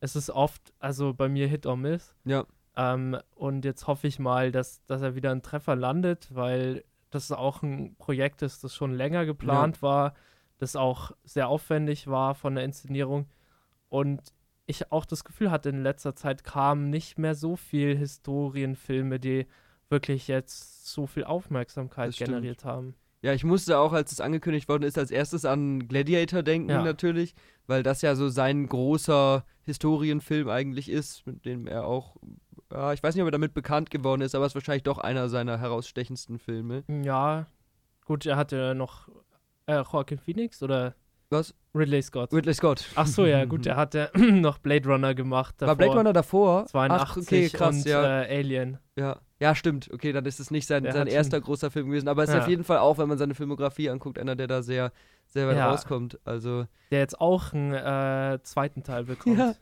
es 0.00 0.16
ist 0.16 0.30
oft, 0.30 0.72
also 0.78 1.14
bei 1.14 1.28
mir 1.28 1.48
Hit 1.48 1.66
or 1.66 1.76
Miss. 1.76 2.14
Ja. 2.24 2.44
Ähm, 2.76 3.18
und 3.34 3.64
jetzt 3.64 3.86
hoffe 3.86 4.06
ich 4.06 4.18
mal, 4.18 4.52
dass, 4.52 4.84
dass 4.86 5.02
er 5.02 5.14
wieder 5.14 5.30
einen 5.30 5.42
Treffer 5.42 5.76
landet, 5.76 6.28
weil 6.34 6.84
das 7.10 7.32
auch 7.32 7.62
ein 7.62 7.96
Projekt 7.96 8.42
ist, 8.42 8.62
das 8.64 8.74
schon 8.74 8.92
länger 8.92 9.26
geplant 9.26 9.82
war, 9.82 10.14
das 10.58 10.76
auch 10.76 11.12
sehr 11.24 11.48
aufwendig 11.48 12.06
war 12.06 12.34
von 12.34 12.54
der 12.54 12.64
Inszenierung. 12.64 13.26
Und 13.88 14.32
ich 14.66 14.92
auch 14.92 15.06
das 15.06 15.24
Gefühl 15.24 15.50
hatte, 15.50 15.70
in 15.70 15.82
letzter 15.82 16.14
Zeit 16.14 16.44
kamen 16.44 16.90
nicht 16.90 17.18
mehr 17.18 17.34
so 17.34 17.56
viel 17.56 17.96
Historienfilme, 17.96 19.18
die 19.18 19.46
wirklich 19.88 20.28
jetzt 20.28 20.86
so 20.86 21.06
viel 21.06 21.24
Aufmerksamkeit 21.24 22.14
generiert 22.16 22.64
haben. 22.64 22.94
Ja, 23.20 23.32
ich 23.32 23.42
musste 23.44 23.78
auch, 23.78 23.92
als 23.92 24.12
es 24.12 24.20
angekündigt 24.20 24.68
worden 24.68 24.84
ist, 24.84 24.96
als 24.96 25.10
erstes 25.10 25.44
an 25.44 25.88
Gladiator 25.88 26.42
denken, 26.42 26.70
Ja. 26.70 26.82
natürlich, 26.82 27.34
weil 27.66 27.82
das 27.82 28.00
ja 28.02 28.14
so 28.14 28.28
sein 28.28 28.68
großer 28.68 29.44
Historienfilm 29.64 30.48
eigentlich 30.48 30.88
ist, 30.88 31.26
mit 31.26 31.44
dem 31.44 31.66
er 31.66 31.84
auch, 31.84 32.16
ja, 32.72 32.92
ich 32.92 33.02
weiß 33.02 33.14
nicht, 33.14 33.22
ob 33.22 33.28
er 33.28 33.32
damit 33.32 33.54
bekannt 33.54 33.90
geworden 33.90 34.20
ist, 34.22 34.34
aber 34.34 34.46
es 34.46 34.52
ist 34.52 34.54
wahrscheinlich 34.54 34.84
doch 34.84 34.98
einer 34.98 35.28
seiner 35.28 35.58
herausstechendsten 35.58 36.38
Filme. 36.38 36.84
Ja, 36.88 37.46
gut, 38.04 38.24
er 38.24 38.36
hatte 38.36 38.74
noch 38.76 39.08
äh, 39.66 39.82
Joaquin 39.82 40.18
Phoenix 40.18 40.62
oder 40.62 40.94
Was? 41.30 41.54
Ridley 41.74 42.00
Scott. 42.02 42.32
Ridley 42.32 42.54
Scott. 42.54 42.86
Ach 42.94 43.06
so, 43.06 43.26
ja, 43.26 43.44
gut, 43.44 43.66
er 43.66 43.76
hatte 43.76 44.10
noch 44.16 44.58
Blade 44.58 44.88
Runner 44.88 45.14
gemacht. 45.14 45.54
Davor. 45.58 45.68
War 45.68 45.76
Blade 45.76 45.92
Runner 45.98 46.12
davor? 46.12 46.66
82 46.66 47.00
Ach, 47.00 47.16
okay, 47.16 47.48
krass, 47.50 47.76
und 47.76 47.84
ja. 47.86 48.22
äh, 48.22 48.38
Alien. 48.38 48.78
ja. 48.96 49.20
Ja, 49.40 49.54
stimmt. 49.54 49.88
Okay, 49.92 50.10
dann 50.10 50.24
ist 50.26 50.40
es 50.40 50.50
nicht 50.50 50.66
sein, 50.66 50.82
Der 50.82 50.92
sein 50.92 51.06
erster 51.06 51.40
großer 51.40 51.70
Film 51.70 51.86
gewesen, 51.90 52.08
aber 52.08 52.24
es 52.24 52.28
ist 52.30 52.34
Ja. 52.34 52.42
auf 52.42 52.48
jeden 52.48 52.64
Fall 52.64 52.78
auch, 52.78 52.98
wenn 52.98 53.06
man 53.08 53.18
seine 53.18 53.36
Filmografie 53.36 53.88
anguckt, 53.88 54.18
einer, 54.18 54.34
der 54.34 54.48
da 54.48 54.62
sehr, 54.62 54.90
sehr 55.28 55.46
weit 55.46 55.58
Ja. 55.58 55.70
rauskommt. 55.70 56.18
Also, 56.24 56.66
Der 56.90 56.98
jetzt 56.98 57.20
auch 57.20 57.52
einen 57.52 57.72
äh, 57.72 58.40
zweiten 58.42 58.82
Teil 58.82 59.04
bekommt. 59.04 59.38
ja, 59.38 59.54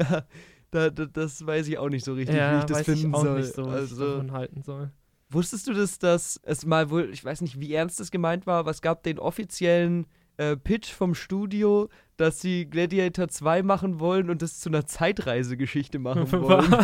ja 0.00 0.22
da, 0.70 0.88
da, 0.88 1.04
das 1.04 1.44
weiß 1.46 1.68
ich 1.68 1.76
auch 1.76 1.90
nicht 1.90 2.06
so 2.06 2.14
richtig, 2.14 2.36
wie 2.36 2.58
ich 2.58 2.64
das 2.64 2.82
finden 2.86 3.10
ich 3.12 3.20
soll. 3.20 3.38
nicht 3.40 3.52
so, 3.54 3.64
ich 3.66 3.68
also, 3.68 4.10
davon 4.12 4.32
halten 4.32 4.62
soll. 4.62 4.92
Wusstest 5.28 5.66
du 5.66 5.74
das, 5.74 5.98
dass 5.98 6.40
es 6.44 6.64
mal 6.64 6.88
wohl, 6.88 7.10
ich 7.12 7.22
weiß 7.22 7.42
nicht, 7.42 7.60
wie 7.60 7.74
ernst 7.74 8.00
das 8.00 8.10
gemeint 8.10 8.46
war, 8.46 8.60
aber 8.60 8.70
es 8.70 8.80
gab 8.80 9.02
den 9.02 9.18
offiziellen 9.18 10.06
äh, 10.38 10.56
Pitch 10.56 10.90
vom 10.92 11.14
Studio, 11.14 11.88
dass 12.16 12.40
sie 12.40 12.66
Gladiator 12.66 13.28
2 13.28 13.62
machen 13.62 14.00
wollen 14.00 14.28
und 14.28 14.42
das 14.42 14.58
zu 14.58 14.68
einer 14.68 14.86
Zeitreisegeschichte 14.86 15.98
machen 15.98 16.30
wollen. 16.32 16.74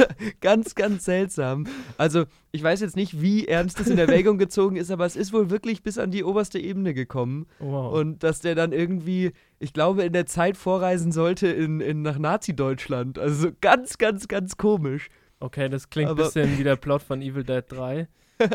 ganz, 0.40 0.74
ganz 0.74 1.04
seltsam. 1.04 1.66
Also, 1.98 2.24
ich 2.52 2.62
weiß 2.62 2.80
jetzt 2.80 2.96
nicht, 2.96 3.20
wie 3.20 3.46
ernst 3.46 3.80
das 3.80 3.88
in 3.88 3.98
Erwägung 3.98 4.38
gezogen 4.38 4.76
ist, 4.76 4.90
aber 4.90 5.04
es 5.04 5.16
ist 5.16 5.32
wohl 5.32 5.50
wirklich 5.50 5.82
bis 5.82 5.98
an 5.98 6.10
die 6.10 6.24
oberste 6.24 6.58
Ebene 6.58 6.94
gekommen. 6.94 7.46
Wow. 7.58 7.92
Und 7.92 8.22
dass 8.22 8.40
der 8.40 8.54
dann 8.54 8.72
irgendwie, 8.72 9.32
ich 9.58 9.72
glaube, 9.72 10.04
in 10.04 10.12
der 10.12 10.26
Zeit 10.26 10.56
vorreisen 10.56 11.12
sollte 11.12 11.48
in, 11.48 11.80
in 11.80 12.02
nach 12.02 12.18
Nazi-Deutschland. 12.18 13.18
Also 13.18 13.48
so 13.48 13.52
ganz, 13.60 13.98
ganz, 13.98 14.28
ganz 14.28 14.56
komisch. 14.56 15.10
okay, 15.40 15.68
das 15.68 15.90
klingt 15.90 16.10
ein 16.10 16.16
bisschen 16.16 16.58
wie 16.58 16.64
der 16.64 16.76
Plot 16.76 17.02
von 17.02 17.20
Evil 17.20 17.44
Dead 17.44 17.64
3. 17.68 18.08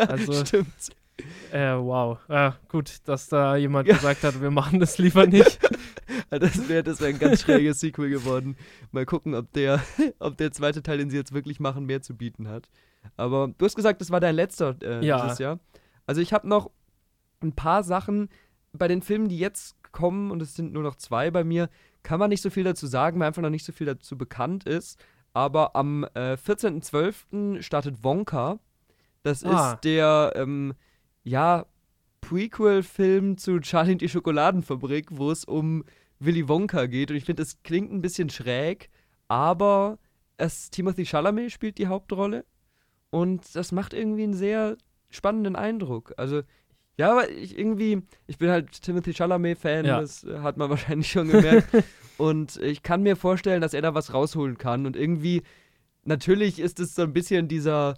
Also, 0.08 0.46
Stimmt. 0.46 0.68
Äh, 1.52 1.74
wow. 1.76 2.18
Ja, 2.28 2.58
gut, 2.70 2.98
dass 3.06 3.28
da 3.30 3.56
jemand 3.56 3.88
Ja. 3.90 3.96
gesagt 3.96 4.24
hat, 4.24 4.42
wir 4.42 4.52
machen 4.52 4.80
das 4.80 4.98
lieber 4.98 5.26
nicht. 5.28 5.60
Das 6.30 6.68
wäre 6.68 6.84
das 6.84 7.00
wär 7.00 7.10
ein 7.10 7.20
ganz 7.20 7.42
schräges 7.42 7.80
Sequel 7.80 8.10
geworden. 8.10 8.58
Mal 8.92 9.06
gucken, 9.06 9.36
ob 9.36 9.52
der, 9.54 9.82
ob 10.20 10.36
der 10.38 10.52
zweite 10.52 10.82
Teil, 10.82 10.98
den 10.98 11.10
sie 11.12 11.16
jetzt 11.18 11.32
wirklich 11.32 11.60
machen, 11.60 11.86
mehr 11.86 12.02
zu 12.02 12.16
bieten 12.16 12.48
hat. 12.48 12.70
Aber 13.18 13.50
du 13.56 13.66
hast 13.66 13.76
gesagt, 13.76 14.02
das 14.02 14.10
war 14.10 14.20
dein 14.20 14.36
letzter 14.36 14.76
äh, 14.82 15.06
Ja. 15.06 15.22
dieses 15.24 15.38
Jahr. 15.40 15.60
Also 16.08 16.22
ich 16.22 16.34
habe 16.34 16.48
noch 16.48 16.72
ein 17.42 17.54
paar 17.54 17.84
Sachen 17.84 18.30
bei 18.74 18.88
den 18.88 19.02
Filmen, 19.04 19.28
die 19.30 19.38
jetzt 19.38 19.76
kommen, 19.92 20.32
und 20.32 20.42
es 20.42 20.56
sind 20.56 20.74
nur 20.74 20.82
noch 20.84 20.96
zwei 20.96 21.30
bei 21.30 21.44
mir, 21.44 21.70
kann 22.02 22.20
man 22.20 22.30
nicht 22.30 22.42
so 22.42 22.50
viel 22.50 22.64
dazu 22.64 22.88
sagen, 22.88 23.20
weil 23.20 23.28
einfach 23.28 23.44
noch 23.44 23.50
nicht 23.52 23.66
so 23.66 23.72
viel 23.72 23.86
dazu 23.88 24.18
bekannt 24.18 24.66
ist. 24.66 25.00
Aber 25.34 25.76
am 25.76 26.04
äh, 26.16 26.34
14.12. 26.34 27.62
startet 27.62 28.04
Wonka. 28.04 28.60
Das 29.22 29.44
Ah. 29.44 29.74
ist 29.74 29.82
der, 29.84 30.34
ähm, 30.36 30.74
ja, 31.24 31.66
Prequel-Film 32.22 33.38
zu 33.38 33.60
Charlie 33.60 33.94
und 33.94 34.02
die 34.02 34.10
Schokoladenfabrik, 34.10 35.08
wo 35.12 35.30
es 35.32 35.46
um 35.46 35.84
Willy 36.20 36.48
Wonka 36.48 36.86
geht. 36.88 37.12
Und 37.12 37.18
ich 37.18 37.26
finde, 37.26 37.44
das 37.44 37.62
klingt 37.64 37.92
ein 37.92 38.02
bisschen 38.02 38.30
schräg, 38.30 38.90
aber 39.28 40.00
es, 40.38 40.70
Timothy 40.70 41.06
Chalamet 41.06 41.52
spielt 41.52 41.78
die 41.78 41.88
Hauptrolle. 41.88 42.46
Und 43.12 43.56
das 43.56 43.72
macht 43.72 43.94
irgendwie 43.94 44.24
einen 44.24 44.34
sehr 44.34 44.78
spannenden 45.10 45.56
Eindruck. 45.56 46.14
Also, 46.18 46.42
ja, 46.98 47.12
aber 47.12 47.30
ich 47.30 47.58
irgendwie, 47.58 48.02
ich 48.26 48.38
bin 48.38 48.50
halt 48.50 48.82
Timothy 48.82 49.14
Chalamet-Fan, 49.14 49.86
Ja. 49.86 50.02
das 50.02 50.26
hat 50.42 50.58
man 50.58 50.70
wahrscheinlich 50.72 51.12
schon 51.12 51.28
gemerkt. 51.30 51.68
und 52.18 52.58
ich 52.58 52.82
kann 52.84 53.04
mir 53.04 53.16
vorstellen, 53.16 53.62
dass 53.62 53.74
er 53.74 53.82
da 53.84 53.94
was 53.94 54.14
rausholen 54.14 54.58
kann. 54.58 54.86
Und 54.86 54.96
irgendwie, 54.96 55.44
natürlich 56.04 56.60
ist 56.60 56.80
es 56.80 56.96
so 56.96 57.04
ein 57.04 57.14
bisschen 57.14 57.48
dieser, 57.48 57.96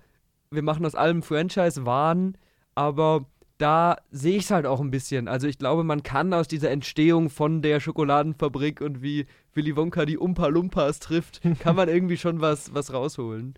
wir 0.51 0.61
machen 0.63 0.85
aus 0.85 0.95
allem 0.95 1.21
Franchise-Wahn, 1.23 2.37
aber 2.75 3.25
da 3.57 3.97
sehe 4.11 4.37
ich 4.37 4.43
es 4.43 4.51
halt 4.51 4.65
auch 4.65 4.81
ein 4.81 4.91
bisschen. 4.91 5.27
Also 5.27 5.47
ich 5.47 5.57
glaube, 5.57 5.83
man 5.83 6.03
kann 6.03 6.33
aus 6.33 6.47
dieser 6.47 6.71
Entstehung 6.71 7.29
von 7.29 7.61
der 7.61 7.79
Schokoladenfabrik 7.79 8.81
und 8.81 9.01
wie 9.01 9.27
Willy 9.53 9.75
Wonka 9.75 10.05
die 10.05 10.17
Umpa 10.17 10.47
Lumpas 10.47 10.99
trifft, 10.99 11.41
kann 11.59 11.75
man 11.75 11.89
irgendwie 11.89 12.17
schon 12.17 12.41
was, 12.41 12.73
was 12.73 12.93
rausholen. 12.93 13.55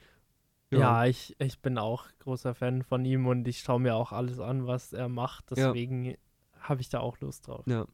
Ja, 0.69 1.05
ich, 1.05 1.35
ich 1.39 1.59
bin 1.59 1.77
auch 1.77 2.05
großer 2.19 2.53
Fan 2.53 2.83
von 2.83 3.05
ihm 3.05 3.25
und 3.25 3.47
ich 3.47 3.59
schaue 3.59 3.79
mir 3.79 3.95
auch 3.95 4.11
alles 4.11 4.39
an, 4.39 4.67
was 4.67 4.93
er 4.93 5.07
macht. 5.07 5.51
Ja. 5.51 5.67
Deswegen 5.67 6.15
habe 6.59 6.81
ich 6.81 6.89
da 6.89 6.99
auch 6.99 7.19
Lust 7.19 7.47
drauf. 7.47 7.65
Ja. 7.67 7.85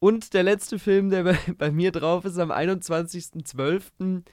Und 0.00 0.34
der 0.34 0.42
letzte 0.42 0.78
Film, 0.78 1.10
der 1.10 1.24
bei, 1.24 1.38
bei 1.58 1.70
mir 1.70 1.92
drauf 1.92 2.24
ist, 2.24 2.38
am 2.38 2.50
21.12., 2.50 4.24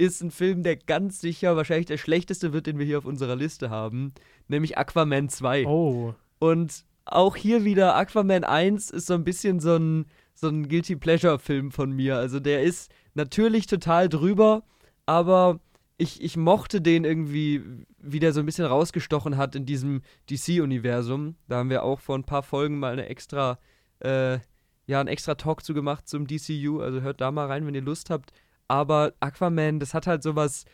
ist 0.00 0.22
ein 0.22 0.30
Film, 0.30 0.62
der 0.62 0.76
ganz 0.76 1.20
sicher 1.20 1.56
wahrscheinlich 1.56 1.86
der 1.86 1.98
schlechteste 1.98 2.52
wird, 2.54 2.66
den 2.66 2.78
wir 2.78 2.86
hier 2.86 2.98
auf 2.98 3.04
unserer 3.04 3.36
Liste 3.36 3.68
haben, 3.68 4.14
nämlich 4.48 4.78
Aquaman 4.78 5.28
2. 5.28 5.66
Oh, 5.66 6.14
Und 6.38 6.84
auch 7.04 7.36
hier 7.36 7.64
wieder 7.64 7.96
Aquaman 7.96 8.44
1 8.44 8.90
ist 8.90 9.06
so 9.06 9.14
ein 9.14 9.24
bisschen 9.24 9.60
so 9.60 9.76
ein, 9.76 10.06
so 10.32 10.48
ein 10.48 10.68
Guilty 10.68 10.96
Pleasure-Film 10.96 11.70
von 11.70 11.92
mir. 11.92 12.16
Also 12.16 12.40
der 12.40 12.62
ist 12.62 12.90
natürlich 13.14 13.66
total 13.66 14.08
drüber, 14.08 14.62
aber 15.04 15.60
ich, 15.98 16.22
ich 16.22 16.38
mochte 16.38 16.80
den 16.80 17.04
irgendwie, 17.04 17.62
wie 17.98 18.20
der 18.20 18.32
so 18.32 18.40
ein 18.40 18.46
bisschen 18.46 18.64
rausgestochen 18.64 19.36
hat 19.36 19.54
in 19.54 19.66
diesem 19.66 20.00
DC-Universum. 20.30 21.34
Da 21.46 21.58
haben 21.58 21.68
wir 21.68 21.82
auch 21.82 22.00
vor 22.00 22.16
ein 22.16 22.24
paar 22.24 22.42
Folgen 22.42 22.78
mal 22.78 22.94
eine 22.94 23.06
extra, 23.06 23.58
äh, 23.98 24.38
ja, 24.86 24.98
einen 24.98 25.08
extra 25.08 25.34
Talk 25.34 25.62
zu 25.62 25.74
gemacht 25.74 26.08
zum 26.08 26.26
DCU. 26.26 26.80
Also 26.80 27.02
hört 27.02 27.20
da 27.20 27.30
mal 27.30 27.48
rein, 27.48 27.66
wenn 27.66 27.74
ihr 27.74 27.82
Lust 27.82 28.08
habt. 28.08 28.32
Aber 28.70 29.14
Aquaman, 29.18 29.80
das 29.80 29.94
hat 29.94 30.06
halt 30.06 30.22
sowas 30.22 30.64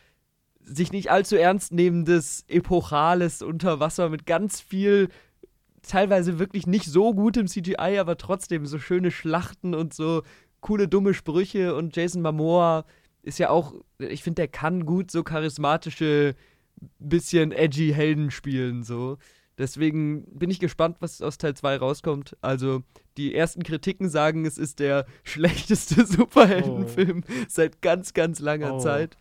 sich 0.61 0.91
nicht 0.91 1.09
allzu 1.09 1.35
ernst 1.35 1.71
nehmendes, 1.73 2.45
epochales 2.47 3.41
unter 3.41 3.79
Wasser 3.79 4.09
mit 4.09 4.27
ganz 4.27 4.61
viel 4.61 5.09
teilweise 5.81 6.37
wirklich 6.37 6.67
nicht 6.67 6.85
so 6.85 7.15
gutem 7.15 7.47
CGI, 7.47 7.97
aber 7.97 8.15
trotzdem 8.17 8.67
so 8.67 8.77
schöne 8.77 9.09
Schlachten 9.09 9.73
und 9.73 9.95
so 9.95 10.21
coole 10.61 10.87
dumme 10.87 11.15
Sprüche 11.15 11.73
und 11.73 11.95
Jason 11.95 12.21
Momoa 12.21 12.85
ist 13.23 13.39
ja 13.39 13.49
auch, 13.49 13.73
ich 13.97 14.21
finde, 14.21 14.43
der 14.43 14.47
kann 14.47 14.85
gut 14.85 15.09
so 15.09 15.23
charismatische, 15.23 16.35
bisschen 16.99 17.51
edgy 17.51 17.93
Helden 17.95 18.29
spielen 18.29 18.83
so. 18.83 19.17
Deswegen 19.57 20.23
bin 20.37 20.49
ich 20.51 20.59
gespannt, 20.59 20.97
was 20.99 21.21
aus 21.21 21.37
Teil 21.37 21.55
2 21.55 21.77
rauskommt. 21.77 22.37
Also, 22.41 22.83
die 23.17 23.33
ersten 23.33 23.63
Kritiken 23.63 24.09
sagen, 24.09 24.45
es 24.45 24.57
ist 24.57 24.79
der 24.79 25.05
schlechteste 25.23 26.05
Superheldenfilm 26.05 27.23
seit 27.47 27.81
ganz, 27.81 28.13
ganz 28.13 28.39
langer 28.39 28.75
Oh. 28.75 28.79
Zeit. 28.79 29.17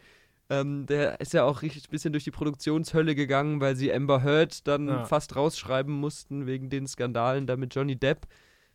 Ähm, 0.48 0.86
der 0.86 1.20
ist 1.20 1.32
ja 1.32 1.42
auch 1.44 1.62
richtig 1.62 1.84
ein 1.88 1.90
bisschen 1.90 2.12
durch 2.12 2.22
die 2.24 2.30
Produktionshölle 2.30 3.14
gegangen, 3.16 3.60
weil 3.60 3.74
sie 3.74 3.92
Amber 3.92 4.22
Heard 4.22 4.66
dann 4.68 4.86
Ja. 4.88 5.04
fast 5.04 5.34
rausschreiben 5.34 5.92
mussten 5.92 6.46
wegen 6.46 6.70
den 6.70 6.86
Skandalen 6.86 7.46
da 7.46 7.56
mit 7.56 7.74
Johnny 7.74 7.96
Depp. 7.96 8.26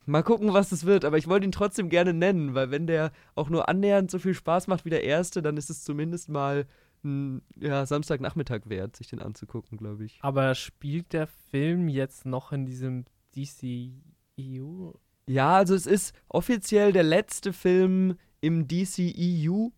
Mal 0.06 0.24
gucken, 0.24 0.52
was 0.52 0.72
es 0.72 0.86
wird, 0.86 1.06
aber 1.06 1.18
ich 1.18 1.28
wollte 1.28 1.46
ihn 1.46 1.52
trotzdem 1.54 1.88
gerne 1.88 2.14
nennen, 2.14 2.56
weil 2.56 2.72
wenn 2.72 2.88
der 2.88 3.12
auch 3.36 3.50
nur 3.50 3.70
annähernd 3.70 4.10
so 4.12 4.18
viel 4.20 4.34
Spaß 4.34 4.68
macht 4.68 4.84
wie 4.84 4.90
der 4.90 5.04
erste, 5.04 5.42
dann 5.44 5.56
ist 5.58 5.70
es 5.70 5.84
zumindest 5.84 6.28
mal 6.28 6.66
ein 7.04 7.42
ja, 7.60 7.86
Samstagnachmittag 7.86 8.62
wert, 8.66 8.96
sich 8.96 9.08
den 9.08 9.22
anzugucken, 9.22 9.78
glaube 9.78 10.06
ich. 10.06 10.20
aber 10.22 10.54
spielt 10.56 11.14
der 11.14 11.28
Film 11.28 11.88
jetzt 11.88 12.26
noch 12.26 12.52
in 12.52 12.66
diesem 12.66 13.06
DCEU? 13.36 14.94
Ja, 15.28 15.56
also 15.58 15.76
es 15.76 15.86
ist 15.86 16.14
offiziell 16.30 16.92
der 16.92 17.04
letzte 17.04 17.54
Film 17.54 18.18
im 18.42 18.68
DCEU. 18.68 19.70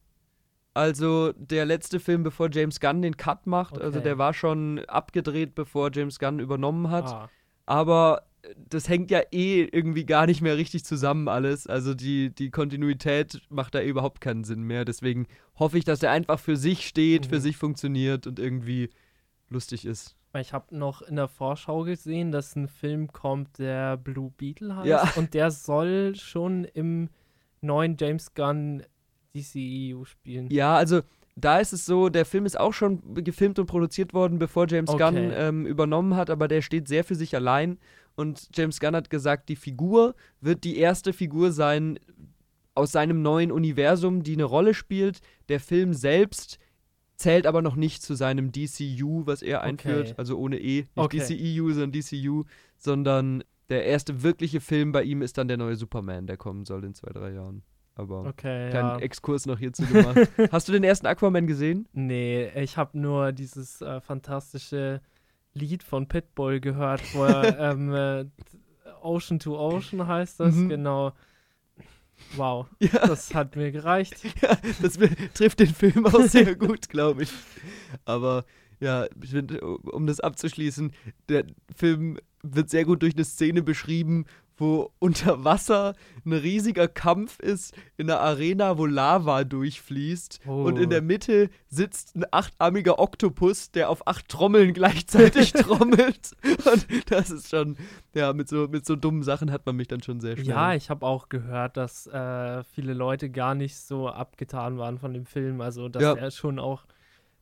Also 0.74 1.34
der 1.34 1.65
letzte 1.65 1.99
Film, 1.99 2.24
bevor 2.24 2.49
James 2.51 2.80
Gunn 2.80 3.01
den 3.03 3.15
Cut 3.17 3.45
macht. 3.45 3.78
Also 3.78 3.99
Okay. 3.99 4.07
der 4.09 4.17
war 4.17 4.34
schon 4.34 4.80
abgedreht, 4.86 5.53
bevor 5.53 5.91
James 5.93 6.17
Gunn 6.17 6.39
übernommen 6.39 6.89
hat. 6.89 7.05
Ah, 7.05 7.30
Aber 7.67 8.24
das 8.58 8.89
hängt 8.89 9.10
ja 9.12 9.22
eh 9.32 9.64
irgendwie 9.72 10.06
gar 10.06 10.26
nicht 10.26 10.41
mehr 10.41 10.58
richtig 10.58 10.84
zusammen 10.84 11.28
alles. 11.28 11.66
Also 11.68 11.94
die, 11.94 12.30
die 12.34 12.50
Kontinuität 12.52 13.41
macht 13.50 13.76
da 13.76 13.80
eh 13.80 13.88
überhaupt 13.89 14.20
keinen 14.22 14.44
Sinn 14.44 14.64
mehr. 14.64 14.84
Deswegen 14.86 15.28
hoffe 15.58 15.78
ich, 15.78 15.86
dass 15.86 16.04
er 16.04 16.12
einfach 16.12 16.39
für 16.39 16.58
sich 16.58 16.88
steht, 16.88 17.26
für 17.28 17.36
Mhm. 17.38 17.41
sich 17.41 17.58
funktioniert 17.58 18.28
und 18.28 18.39
irgendwie 18.39 18.89
lustig 19.50 19.86
ist. 19.86 20.16
Ich 20.39 20.52
habe 20.52 20.76
noch 20.76 21.02
in 21.04 21.16
der 21.16 21.28
Vorschau 21.28 21.84
gesehen, 21.84 22.32
dass 22.32 22.56
ein 22.56 22.68
Film 22.68 23.12
kommt, 23.12 23.60
der 23.60 23.98
Blue 23.98 24.32
Beetle 24.36 24.76
heißt. 24.76 24.88
Ja. 24.88 25.14
Und 25.16 25.34
der 25.36 25.52
soll 25.52 26.16
schon 26.16 26.66
im 26.66 27.10
neuen 27.62 27.96
James 28.00 28.34
Gunn 28.34 28.84
DCEU 29.36 30.06
spielen. 30.06 30.50
Ja, 30.52 30.76
also 30.76 31.02
da 31.36 31.60
ist 31.60 31.74
es 31.74 31.86
so, 31.86 32.10
der 32.10 32.26
Film 32.26 32.46
ist 32.46 32.60
auch 32.60 32.74
schon 32.74 33.16
gefilmt 33.24 33.58
und 33.60 33.66
produziert 33.66 34.14
worden, 34.14 34.38
bevor 34.38 34.68
James 34.68 34.89
Okay. 34.89 35.04
Gunn 35.04 35.32
ähm, 35.34 35.66
übernommen 35.66 36.16
hat, 36.16 36.30
aber 36.30 36.48
der 36.48 36.62
steht 36.62 36.88
sehr 36.88 37.04
für 37.04 37.16
sich 37.16 37.36
allein. 37.36 37.78
Und 38.16 38.49
James 38.53 38.80
Gunn 38.80 38.95
hat 38.95 39.09
gesagt, 39.09 39.49
die 39.49 39.55
Figur 39.55 40.16
wird 40.41 40.64
die 40.64 40.78
erste 40.78 41.14
Figur 41.14 41.51
sein 41.51 41.99
aus 42.76 42.91
seinem 42.91 43.22
neuen 43.22 43.51
Universum, 43.51 44.24
die 44.24 44.34
eine 44.34 44.43
Rolle 44.45 44.74
spielt. 44.74 45.20
Der 45.49 45.59
Film 45.59 45.93
selbst 45.93 46.59
zählt 47.16 47.45
aber 47.45 47.61
noch 47.61 47.76
nicht 47.76 48.01
zu 48.01 48.16
seinem 48.16 48.51
DCU, 48.51 49.26
was 49.26 49.41
er 49.41 49.61
einführt, 49.61 50.07
Okay. 50.09 50.14
also 50.18 50.38
ohne 50.38 50.59
E, 50.59 50.82
nicht 50.82 50.89
Okay. 50.95 51.20
DCEU, 51.20 51.70
sondern 51.72 51.91
DCU, 51.91 52.43
sondern 52.78 53.43
der 53.70 53.86
erste 53.86 54.24
wirkliche 54.24 54.59
Film 54.59 54.91
bei 54.91 55.03
ihm 55.03 55.22
ist 55.22 55.38
dann 55.38 55.47
der 55.47 55.57
neue 55.57 55.76
Superman, 55.76 56.28
der 56.28 56.38
kommen 56.38 56.66
soll 56.66 56.84
in 56.84 56.93
zwei, 56.95 57.11
drei 57.11 57.32
Jahren. 57.34 57.64
Aber 57.95 58.22
Okay, 58.26 58.72
kleinen 58.72 58.89
ja. 58.89 58.97
Exkurs 58.99 59.45
noch 59.45 59.59
hierzu 59.59 59.86
gemacht. 59.86 60.18
Hast 60.51 60.68
du 60.68 60.72
den 60.72 60.84
ersten 60.84 61.05
Aquaman 61.05 61.45
gesehen? 61.45 61.88
Nee, 61.93 62.49
ich 62.59 62.76
habe 62.76 62.97
nur 62.97 63.32
dieses 63.32 63.82
äh, 63.82 64.01
fantastische 64.01 64.99
Lied 65.54 65.84
von 65.84 66.08
Pitbull 66.08 66.60
gehört, 66.60 67.01
wo 67.14 67.24
er 67.26 67.60
ähm, 67.72 67.93
äh, 67.93 68.26
Ocean 69.01 69.39
to 69.39 69.58
Ocean 69.60 70.08
heißt 70.08 70.39
das, 70.39 70.56
Mhm. 70.56 70.70
genau. 70.70 71.14
Wow, 72.36 72.68
Ja, 72.80 73.06
das 73.08 73.34
hat 73.36 73.56
mir 73.56 73.72
gereicht. 73.72 74.16
ja 74.41 74.58
das 74.82 74.97
trifft 75.34 75.60
den 75.60 75.74
Film 75.74 76.06
auch 76.06 76.22
sehr 76.22 76.56
gut, 76.56 76.89
glaube 76.89 77.24
ich. 77.24 77.32
Aber 78.06 78.45
ja, 78.80 79.08
ich 79.22 79.32
finde, 79.32 79.62
um 79.66 80.08
das 80.08 80.20
abzuschließen, 80.20 80.91
der 81.30 81.45
Film 81.76 82.18
wird 82.41 82.70
sehr 82.70 82.86
gut 82.86 83.01
durch 83.01 83.14
eine 83.16 83.24
Szene 83.26 83.62
beschrieben, 83.62 84.26
wo 84.58 84.91
unter 84.99 85.43
Wasser 85.43 85.95
ein 86.26 86.34
riesiger 86.34 86.88
Kampf 86.88 87.39
ist 87.39 87.74
in 87.97 88.10
einer 88.10 88.20
Arena, 88.20 88.78
wo 88.78 88.86
Lava 88.86 89.43
durchfließt. 89.43 90.41
Und 90.45 90.78
in 90.78 90.86
Oh. 90.86 90.89
der 90.89 91.01
Mitte 91.01 91.49
sitzt 91.68 92.16
ein 92.16 92.24
achtarmiger 92.32 92.99
Oktopus, 92.99 93.72
der 93.72 93.89
auf 93.89 94.08
acht 94.08 94.30
Trommeln 94.30 94.74
gleichzeitig 94.74 95.54
trommelt. 95.54 96.32
Und 96.66 97.12
das 97.12 97.32
ist 97.32 97.49
schon, 97.49 97.78
ja, 98.14 98.32
mit 98.34 98.47
so, 98.47 98.68
mit 98.68 98.86
so 98.86 98.95
dummen 98.95 99.24
Sachen 99.24 99.51
hat 99.51 99.66
man 99.66 99.76
mich 99.76 99.88
dann 99.88 100.04
schon 100.04 100.20
sehr 100.22 100.36
schnell. 100.38 100.47
Ja, 100.49 100.74
ich 100.76 100.89
habe 100.89 101.06
auch 101.06 101.30
gehört, 101.30 101.76
dass 101.78 102.06
äh, 102.08 102.64
viele 102.64 102.93
Leute 102.93 103.30
gar 103.32 103.56
nicht 103.56 103.78
so 103.78 104.08
abgetan 104.08 104.78
waren 104.78 104.99
von 104.99 105.14
dem 105.14 105.26
Film. 105.26 105.62
Also, 105.62 105.89
dass 105.89 106.04
Ja. 106.04 106.14
er 106.14 106.30
schon 106.32 106.60
auch 106.60 106.86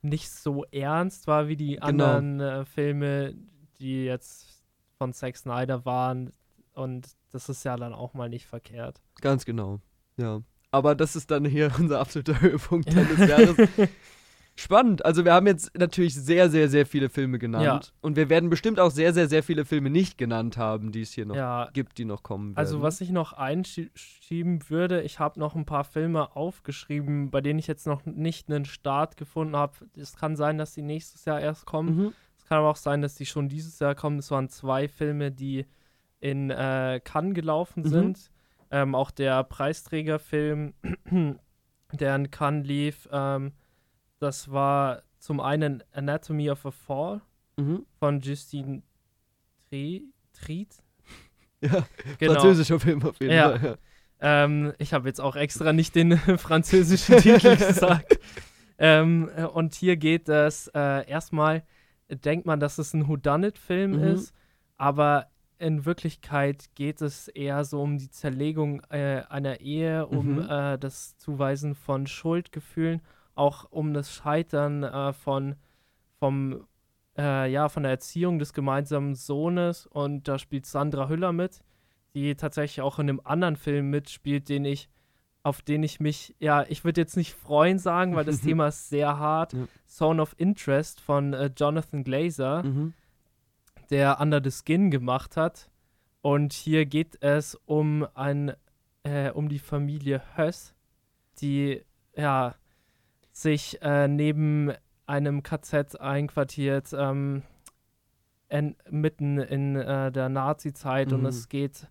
nicht 0.01 0.31
so 0.31 0.65
ernst 0.71 1.27
war 1.27 1.47
wie 1.47 1.55
die 1.57 1.75
Genau. 1.75 1.85
anderen 2.15 2.39
äh, 2.39 2.65
Filme, 2.65 3.35
die 3.79 4.05
jetzt 4.05 4.63
von 4.97 5.13
Zack 5.13 5.35
Snyder 5.37 5.85
waren. 5.85 6.31
Und 6.73 7.09
das 7.31 7.49
ist 7.49 7.63
ja 7.63 7.75
dann 7.75 7.93
auch 7.93 8.13
mal 8.13 8.29
nicht 8.29 8.45
verkehrt. 8.45 9.01
Ganz 9.21 9.45
genau, 9.45 9.79
ja. 10.17 10.41
Aber 10.71 10.95
das 10.95 11.15
ist 11.15 11.31
dann 11.31 11.45
hier 11.45 11.71
unser 11.79 11.99
absoluter 11.99 12.39
Höhepunkt 12.39 12.91
des 12.93 13.29
Jahres. 13.29 13.55
Spannend. 14.55 15.05
Also 15.05 15.23
wir 15.23 15.33
haben 15.33 15.47
jetzt 15.47 15.77
natürlich 15.77 16.13
sehr, 16.13 16.49
sehr, 16.49 16.67
sehr 16.67 16.85
viele 16.85 17.09
Filme 17.09 17.39
genannt. 17.39 17.63
Ja. 17.63 17.81
Und 18.01 18.15
wir 18.15 18.29
werden 18.29 18.49
bestimmt 18.49 18.79
auch 18.79 18.91
sehr, 18.91 19.13
sehr, 19.13 19.27
sehr 19.27 19.43
viele 19.43 19.65
Filme 19.65 19.89
nicht 19.89 20.17
genannt 20.17 20.57
haben, 20.57 20.91
die 20.91 21.01
es 21.01 21.13
hier 21.13 21.25
noch 21.25 21.35
ja, 21.35 21.69
gibt, 21.73 21.97
die 21.97 22.05
noch 22.05 22.21
kommen 22.21 22.49
werden. 22.49 22.57
Also 22.57 22.81
was 22.81 23.01
ich 23.01 23.11
noch 23.11 23.33
einschieben 23.33 24.69
würde, 24.69 25.01
ich 25.01 25.19
habe 25.19 25.39
noch 25.39 25.55
ein 25.55 25.65
paar 25.65 25.85
Filme 25.85 26.35
aufgeschrieben, 26.35 27.31
bei 27.31 27.41
denen 27.41 27.59
ich 27.59 27.67
jetzt 27.67 27.87
noch 27.87 28.05
nicht 28.05 28.49
einen 28.51 28.65
Start 28.65 29.17
gefunden 29.17 29.55
habe. 29.55 29.73
Es 29.95 30.15
kann 30.17 30.35
sein, 30.35 30.57
dass 30.57 30.73
die 30.73 30.83
nächstes 30.83 31.25
Jahr 31.25 31.39
erst 31.39 31.65
kommen. 31.65 31.95
Mhm. 31.95 32.13
Es 32.37 32.45
kann 32.45 32.59
aber 32.59 32.69
auch 32.69 32.75
sein, 32.75 33.01
dass 33.01 33.15
die 33.15 33.25
schon 33.25 33.47
dieses 33.47 33.79
Jahr 33.79 33.95
kommen. 33.95 34.19
Es 34.19 34.29
waren 34.31 34.49
zwei 34.49 34.89
Filme, 34.89 35.31
die 35.31 35.65
in 36.21 36.49
äh, 36.49 37.01
Cannes 37.03 37.33
gelaufen 37.35 37.83
Mhm. 37.83 37.87
sind. 37.89 38.31
Ähm, 38.71 38.95
auch 38.95 39.11
der 39.11 39.43
Preisträgerfilm, 39.43 40.73
der 41.91 42.15
in 42.15 42.31
Cannes 42.31 42.65
lief, 42.65 43.09
ähm, 43.11 43.51
das 44.19 44.49
war 44.51 45.01
zum 45.19 45.39
einen 45.41 45.83
Anatomy 45.91 46.49
of 46.49 46.65
a 46.65 46.71
Fall 46.71 47.21
Mhm. 47.57 47.85
von 47.99 48.21
Justine 48.21 48.81
Tri 49.69 50.05
Triet. 50.33 50.77
Ja, 51.63 51.85
Genau. 52.17 52.33
französischer 52.33 52.79
Film 52.79 53.03
auf 53.03 53.19
jeden 53.19 53.33
Ja. 53.35 53.57
Fall. 53.59 53.77
Ähm, 54.19 54.73
ich 54.79 54.93
habe 54.93 55.07
jetzt 55.07 55.19
auch 55.21 55.35
extra 55.35 55.73
nicht 55.73 55.93
den 55.95 56.17
französischen 56.39 57.17
Titel 57.17 57.55
gesagt. 57.67 58.19
Ähm, 58.79 59.29
äh, 59.35 59.43
und 59.45 59.75
hier 59.75 59.95
geht 59.97 60.27
es 60.29 60.67
äh, 60.73 61.07
erstmal, 61.07 61.63
denkt 62.09 62.45
man, 62.47 62.59
dass 62.59 62.77
es 62.79 62.93
ein 62.95 63.07
Whodunit-Film 63.07 63.91
Mhm. 63.91 64.03
ist, 64.03 64.33
aber 64.77 65.27
in 65.61 65.85
Wirklichkeit 65.85 66.65
geht 66.75 67.01
es 67.01 67.27
eher 67.27 67.63
so 67.63 67.81
um 67.81 67.97
die 67.97 68.09
Zerlegung 68.09 68.81
äh, 68.89 69.21
einer 69.29 69.59
Ehe, 69.61 70.07
um 70.07 70.35
Mhm. 70.35 70.47
äh, 70.49 70.77
das 70.77 71.17
Zuweisen 71.17 71.75
von 71.75 72.07
Schuldgefühlen, 72.07 73.01
auch 73.35 73.65
um 73.69 73.93
das 73.93 74.13
Scheitern 74.13 74.83
äh, 74.83 75.13
von, 75.13 75.55
vom, 76.19 76.65
äh, 77.17 77.51
ja, 77.51 77.69
von 77.69 77.83
der 77.83 77.91
Erziehung 77.91 78.39
des 78.39 78.53
gemeinsamen 78.53 79.15
Sohnes. 79.15 79.85
Und 79.87 80.27
da 80.27 80.37
spielt 80.39 80.65
Sandra 80.65 81.07
Hüller 81.09 81.31
mit, 81.31 81.61
die 82.13 82.35
tatsächlich 82.35 82.81
auch 82.81 82.99
in 82.99 83.07
einem 83.09 83.21
anderen 83.23 83.55
Film 83.55 83.89
mitspielt, 83.89 84.49
den 84.49 84.65
ich, 84.65 84.89
auf 85.43 85.61
den 85.61 85.81
ich 85.83 85.99
mich, 85.99 86.35
ja, 86.39 86.65
ich 86.69 86.83
würde 86.83 87.01
jetzt 87.01 87.17
nicht 87.17 87.33
freuen 87.33 87.79
sagen, 87.79 88.15
weil 88.15 88.25
das 88.25 88.41
Thema 88.41 88.67
ist 88.67 88.89
sehr 88.89 89.17
hart. 89.17 89.53
Ja. 89.53 89.59
Zone 89.87 90.21
of 90.21 90.33
Interest 90.37 90.99
von 91.01 91.33
äh, 91.33 91.49
Jonathan 91.55 92.03
Glazer 92.03 92.63
Mhm. 92.63 92.93
Der 93.91 94.19
Under 94.19 94.41
the 94.43 94.51
Skin 94.51 94.89
gemacht 94.89 95.37
hat. 95.37 95.69
Und 96.21 96.53
hier 96.53 96.85
geht 96.85 97.21
es 97.21 97.55
um 97.65 98.07
ein, 98.13 98.53
äh, 99.03 99.31
um 99.31 99.49
die 99.49 99.59
Familie 99.59 100.21
Höss, 100.35 100.73
die 101.41 101.83
ja 102.15 102.55
sich 103.31 103.81
äh, 103.81 104.07
neben 104.07 104.71
einem 105.05 105.43
KZ 105.43 105.99
einquartiert, 105.99 106.93
ähm, 106.93 107.43
en, 108.49 108.75
mitten 108.89 109.39
in 109.39 109.75
äh, 109.75 110.11
der 110.11 110.29
Nazi-Zeit 110.29 111.13
und 111.13 111.21
Mhm. 111.21 111.27
es 111.27 111.49
geht 111.49 111.87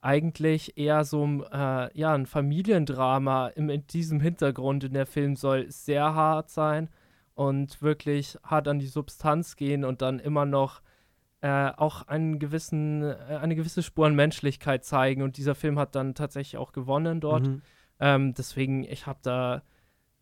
eigentlich 0.00 0.76
eher 0.76 1.04
so 1.04 1.22
um 1.22 1.42
äh, 1.50 1.98
ja, 1.98 2.12
ein 2.14 2.26
Familiendrama 2.26 3.48
im, 3.48 3.70
in 3.70 3.86
diesem 3.86 4.20
Hintergrund. 4.20 4.84
Und 4.84 4.92
der 4.92 5.06
Film 5.06 5.34
soll 5.34 5.70
sehr 5.70 6.14
hart 6.14 6.50
sein 6.50 6.90
und 7.34 7.80
wirklich 7.80 8.38
hart 8.44 8.68
an 8.68 8.78
die 8.78 8.86
Substanz 8.86 9.56
gehen 9.56 9.82
und 9.84 10.02
dann 10.02 10.18
immer 10.18 10.44
noch 10.44 10.82
äh, 11.44 11.72
auch 11.76 12.08
einen 12.08 12.38
gewissen, 12.38 13.02
äh, 13.02 13.38
eine 13.42 13.54
gewisse 13.54 13.82
Spur 13.82 14.06
an 14.06 14.14
Menschlichkeit 14.14 14.82
zeigen. 14.84 15.20
Und 15.20 15.36
dieser 15.36 15.54
Film 15.54 15.78
hat 15.78 15.94
dann 15.94 16.14
tatsächlich 16.14 16.56
auch 16.56 16.72
gewonnen 16.72 17.20
dort. 17.20 17.46
Mhm. 17.46 17.62
Ähm, 18.00 18.32
deswegen, 18.34 18.82
ich 18.84 19.06
habe 19.06 19.18
da 19.22 19.62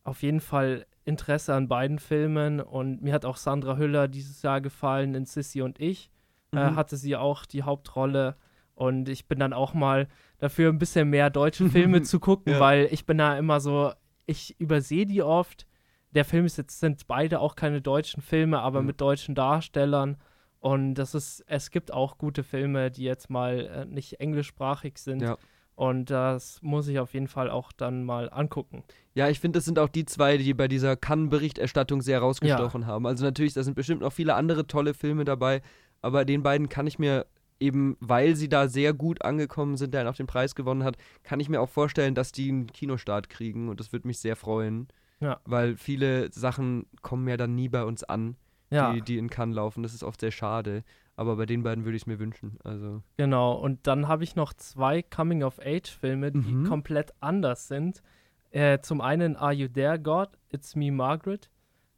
auf 0.02 0.22
jeden 0.22 0.40
Fall 0.40 0.84
Interesse 1.04 1.54
an 1.54 1.68
beiden 1.68 2.00
Filmen 2.00 2.60
und 2.60 3.02
mir 3.02 3.12
hat 3.14 3.24
auch 3.24 3.36
Sandra 3.36 3.76
Hüller 3.76 4.08
dieses 4.08 4.42
Jahr 4.42 4.60
gefallen 4.60 5.14
in 5.14 5.24
Sissy 5.24 5.62
und 5.62 5.78
ich. 5.80 6.10
Äh, 6.54 6.70
Mhm. 6.70 6.76
hatte 6.76 6.96
sie 6.96 7.14
auch 7.16 7.46
die 7.46 7.62
Hauptrolle 7.62 8.34
und 8.74 9.08
ich 9.08 9.26
bin 9.28 9.38
dann 9.38 9.52
auch 9.52 9.74
mal 9.74 10.08
dafür 10.38 10.70
ein 10.70 10.78
bisschen 10.78 11.08
mehr 11.08 11.30
deutsche 11.30 11.68
Filme 11.68 12.02
zu 12.02 12.18
gucken, 12.18 12.54
Ja. 12.54 12.60
weil 12.60 12.88
ich 12.90 13.06
bin 13.06 13.18
da 13.18 13.38
immer 13.38 13.60
so, 13.60 13.92
ich 14.26 14.58
übersehe 14.60 15.06
die 15.06 15.22
oft. 15.22 15.66
Der 16.10 16.24
Film 16.24 16.44
ist 16.46 16.58
jetzt, 16.58 16.80
sind 16.80 17.06
beide 17.06 17.38
auch 17.38 17.54
keine 17.54 17.80
deutschen 17.80 18.22
Filme, 18.22 18.58
aber 18.60 18.80
Ja. 18.80 18.84
mit 18.86 19.00
deutschen 19.00 19.34
Darstellern. 19.36 20.16
Und 20.62 20.94
das 20.94 21.16
ist, 21.16 21.42
es 21.48 21.72
gibt 21.72 21.92
auch 21.92 22.18
gute 22.18 22.44
Filme, 22.44 22.92
die 22.92 23.02
jetzt 23.02 23.28
mal 23.30 23.66
äh, 23.66 23.84
nicht 23.84 24.20
englischsprachig 24.20 24.96
sind. 24.96 25.20
Ja. 25.20 25.36
Und 25.74 26.08
das 26.08 26.62
muss 26.62 26.86
ich 26.86 27.00
auf 27.00 27.14
jeden 27.14 27.26
Fall 27.26 27.50
auch 27.50 27.72
dann 27.72 28.04
mal 28.04 28.30
angucken. 28.30 28.84
Ja, 29.14 29.28
ich 29.28 29.40
finde, 29.40 29.56
das 29.56 29.64
sind 29.64 29.80
auch 29.80 29.88
die 29.88 30.04
zwei, 30.04 30.36
die 30.36 30.54
bei 30.54 30.68
dieser 30.68 30.94
Cannes-Berichterstattung 30.94 32.00
sehr 32.00 32.20
rausgestochen 32.20 32.86
haben. 32.86 33.08
Also 33.08 33.24
natürlich, 33.24 33.54
da 33.54 33.64
sind 33.64 33.74
bestimmt 33.74 34.02
noch 34.02 34.12
viele 34.12 34.36
andere 34.36 34.68
tolle 34.68 34.94
Filme 34.94 35.24
dabei, 35.24 35.62
aber 36.00 36.24
den 36.24 36.44
beiden 36.44 36.68
kann 36.68 36.86
ich 36.86 37.00
mir 37.00 37.26
eben, 37.58 37.96
weil 37.98 38.36
sie 38.36 38.48
da 38.48 38.68
sehr 38.68 38.92
gut 38.92 39.22
angekommen 39.22 39.76
sind, 39.76 39.94
der 39.94 40.08
auch 40.08 40.14
den 40.14 40.28
Preis 40.28 40.54
gewonnen 40.54 40.84
hat, 40.84 40.96
kann 41.24 41.40
ich 41.40 41.48
mir 41.48 41.60
auch 41.60 41.70
vorstellen, 41.70 42.14
dass 42.14 42.30
die 42.30 42.50
einen 42.50 42.68
Kinostart 42.68 43.28
kriegen 43.28 43.68
und 43.68 43.80
das 43.80 43.92
würde 43.92 44.06
mich 44.06 44.18
sehr 44.20 44.36
freuen. 44.36 44.86
Ja. 45.18 45.40
Weil 45.44 45.76
viele 45.76 46.32
Sachen 46.32 46.86
kommen 47.00 47.26
ja 47.26 47.36
dann 47.36 47.56
nie 47.56 47.68
bei 47.68 47.82
uns 47.82 48.04
an, 48.04 48.36
Ja, 48.72 48.92
die, 48.92 49.02
die 49.02 49.18
in 49.18 49.28
Cannes 49.30 49.56
laufen. 49.56 49.82
Das 49.82 49.94
ist 49.94 50.02
oft 50.04 50.20
sehr 50.20 50.30
schade. 50.30 50.82
Aber 51.14 51.36
bei 51.36 51.44
den 51.46 51.62
beiden 51.62 51.84
würde 51.84 51.96
ich 51.96 52.02
es 52.04 52.06
mir 52.06 52.18
wünschen. 52.18 52.58
Also. 52.64 53.02
genau. 53.18 53.52
Und 53.52 53.86
dann 53.86 54.08
habe 54.08 54.24
ich 54.24 54.34
noch 54.34 54.52
zwei 54.54 55.02
Coming-of-Age-Filme, 55.02 56.32
die 56.32 56.38
Mhm. 56.52 56.66
komplett 56.68 57.12
anders 57.20 57.68
sind. 57.68 58.02
Äh, 58.50 58.80
zum 58.80 59.00
einen 59.00 59.36
Are 59.36 59.52
You 59.52 59.68
There, 59.68 59.98
God? 59.98 60.30
It's 60.50 60.74
Me, 60.74 60.90
Margaret. 60.90 61.50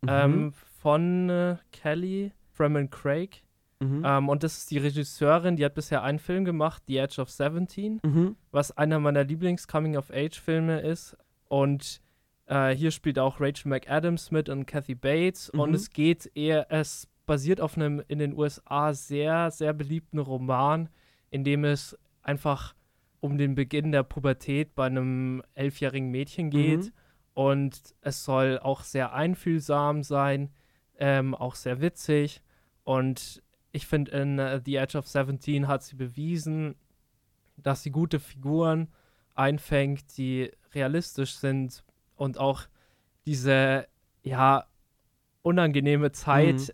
Ähm, 0.06 0.52
von 0.82 1.30
äh, 1.30 1.56
Kelly 1.72 2.32
Freeman 2.52 2.90
Craig. 2.90 3.42
mhm. 3.80 4.02
Ähm, 4.04 4.28
und 4.28 4.42
das 4.42 4.58
ist 4.58 4.70
die 4.70 4.78
Regisseurin, 4.78 5.56
die 5.56 5.64
hat 5.64 5.74
bisher 5.74 6.02
einen 6.02 6.18
Film 6.18 6.44
gemacht, 6.44 6.82
The 6.88 6.98
Edge 6.98 7.20
of 7.22 7.30
17. 7.30 8.00
Mhm. 8.04 8.36
was 8.50 8.70
einer 8.76 8.98
meiner 9.00 9.24
Lieblings-Coming-of-Age-Filme 9.24 10.80
ist. 10.80 11.16
Und 11.48 12.00
äh, 12.46 12.70
hier 12.74 12.90
spielt 12.90 13.18
auch 13.18 13.40
Rachel 13.40 13.68
McAdams 13.70 14.30
mit 14.30 14.48
und 14.48 14.66
Kathy 14.66 14.94
Bates. 14.94 15.50
Und 15.50 15.70
Mhm. 15.70 15.74
es 15.74 15.90
geht 15.90 16.30
eher, 16.34 16.70
es 16.70 17.08
basiert 17.26 17.60
auf 17.60 17.76
einem 17.76 18.02
in 18.08 18.18
den 18.18 18.36
USA 18.36 18.92
sehr, 18.92 19.50
sehr 19.50 19.72
beliebten 19.72 20.18
Roman, 20.18 20.88
in 21.30 21.42
dem 21.44 21.64
es 21.64 21.96
einfach 22.22 22.74
um 23.20 23.38
den 23.38 23.54
Beginn 23.54 23.92
der 23.92 24.02
Pubertät 24.02 24.74
bei 24.74 24.86
einem 24.86 25.42
elfjährigen 25.54 26.10
Mädchen 26.10 26.50
geht. 26.50 26.84
Mhm. 26.86 26.92
Und 27.32 27.80
es 28.02 28.24
soll 28.24 28.58
auch 28.60 28.82
sehr 28.82 29.14
einfühlsam 29.14 30.02
sein, 30.02 30.50
ähm, 30.98 31.34
auch 31.34 31.54
sehr 31.54 31.80
witzig. 31.80 32.42
Und 32.84 33.42
ich 33.72 33.86
finde, 33.86 34.12
in 34.12 34.38
äh, 34.38 34.60
The 34.64 34.76
Edge 34.76 34.98
of 34.98 35.08
17 35.08 35.66
hat 35.66 35.82
sie 35.82 35.96
bewiesen, 35.96 36.76
dass 37.56 37.82
sie 37.82 37.90
gute 37.90 38.20
Figuren 38.20 38.88
einfängt, 39.34 40.16
die 40.16 40.52
realistisch 40.74 41.34
sind 41.36 41.82
und 42.16 42.38
auch 42.38 42.62
diese, 43.26 43.86
ja, 44.22 44.64
unangenehme 45.42 46.12
Zeit 46.12 46.60
Mhm. 46.68 46.72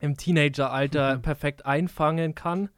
im 0.00 0.16
Teenageralter 0.16 1.16
Mhm. 1.16 1.22
perfekt 1.22 1.64
einfangen 1.66 2.34
kann. 2.34 2.68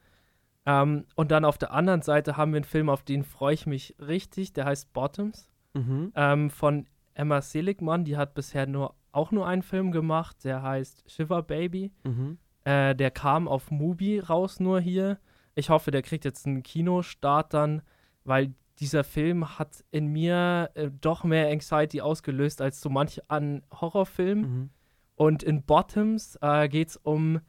Ähm, 0.67 1.05
und 1.15 1.31
dann 1.31 1.45
auf 1.45 1.59
der 1.59 1.73
anderen 1.73 2.03
Seite 2.03 2.37
haben 2.37 2.53
wir 2.53 2.59
einen 2.59 2.65
Film, 2.65 2.89
auf 2.89 3.03
den 3.03 3.23
freue 3.25 3.55
ich 3.55 3.67
mich 3.67 3.95
richtig, 3.99 4.53
der 4.53 4.65
heißt 4.67 4.93
Bottoms 4.93 5.51
Mhm. 5.75 6.13
ähm, 6.15 6.51
von 6.51 6.87
Emma 7.15 7.41
Seligman. 7.43 8.05
Die 8.05 8.17
hat 8.17 8.35
bisher 8.35 8.67
nur 8.67 8.95
auch 9.13 9.31
nur 9.31 9.47
einen 9.47 9.63
Film 9.63 9.93
gemacht, 9.93 10.43
der 10.45 10.63
heißt 10.63 11.05
Shiver 11.11 11.43
Baby. 11.43 11.93
Mhm. 12.05 12.39
Äh, 12.65 12.95
der 12.97 13.11
kam 13.11 13.47
auf 13.47 13.71
Mubi 13.71 14.19
raus 14.21 14.59
nur 14.59 14.81
hier. 14.81 15.19
Ich 15.55 15.71
hoffe, 15.71 15.91
der 15.91 16.03
kriegt 16.03 16.25
jetzt 16.25 16.47
einen 16.47 16.63
Kinostart 16.63 17.55
dann, 17.55 17.83
weil 18.25 18.55
dieser 18.81 19.05
Film 19.05 19.59
hat 19.59 19.85
in 19.91 20.09
mir 20.09 20.71
äh, 20.75 20.91
doch 21.01 21.25
mehr 21.25 21.49
Anxiety 21.49 22.01
ausgelöst 22.01 22.61
als 22.61 22.81
so 22.81 22.91
manch 22.91 23.21
an 23.29 23.63
Horrorfilm. 23.71 24.41
Mhm. 24.41 24.71
Und 25.17 25.43
in 25.43 25.63
Bottoms 25.63 26.37
äh, 26.41 26.69
geht 26.69 26.89
es 26.89 26.97
um, 26.97 27.41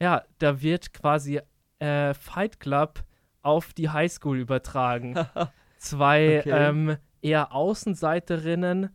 ja, 0.00 0.22
da 0.38 0.62
wird 0.62 0.92
quasi 0.92 1.40
äh, 1.78 2.14
Fight 2.14 2.60
Club 2.60 3.04
auf 3.42 3.72
die 3.74 3.90
Highschool 3.90 4.38
übertragen. 4.38 5.14
Zwei 5.78 6.40
Okay. 6.40 6.50
ähm, 6.50 6.96
eher 7.22 7.54
Außenseiterinnen 7.54 8.90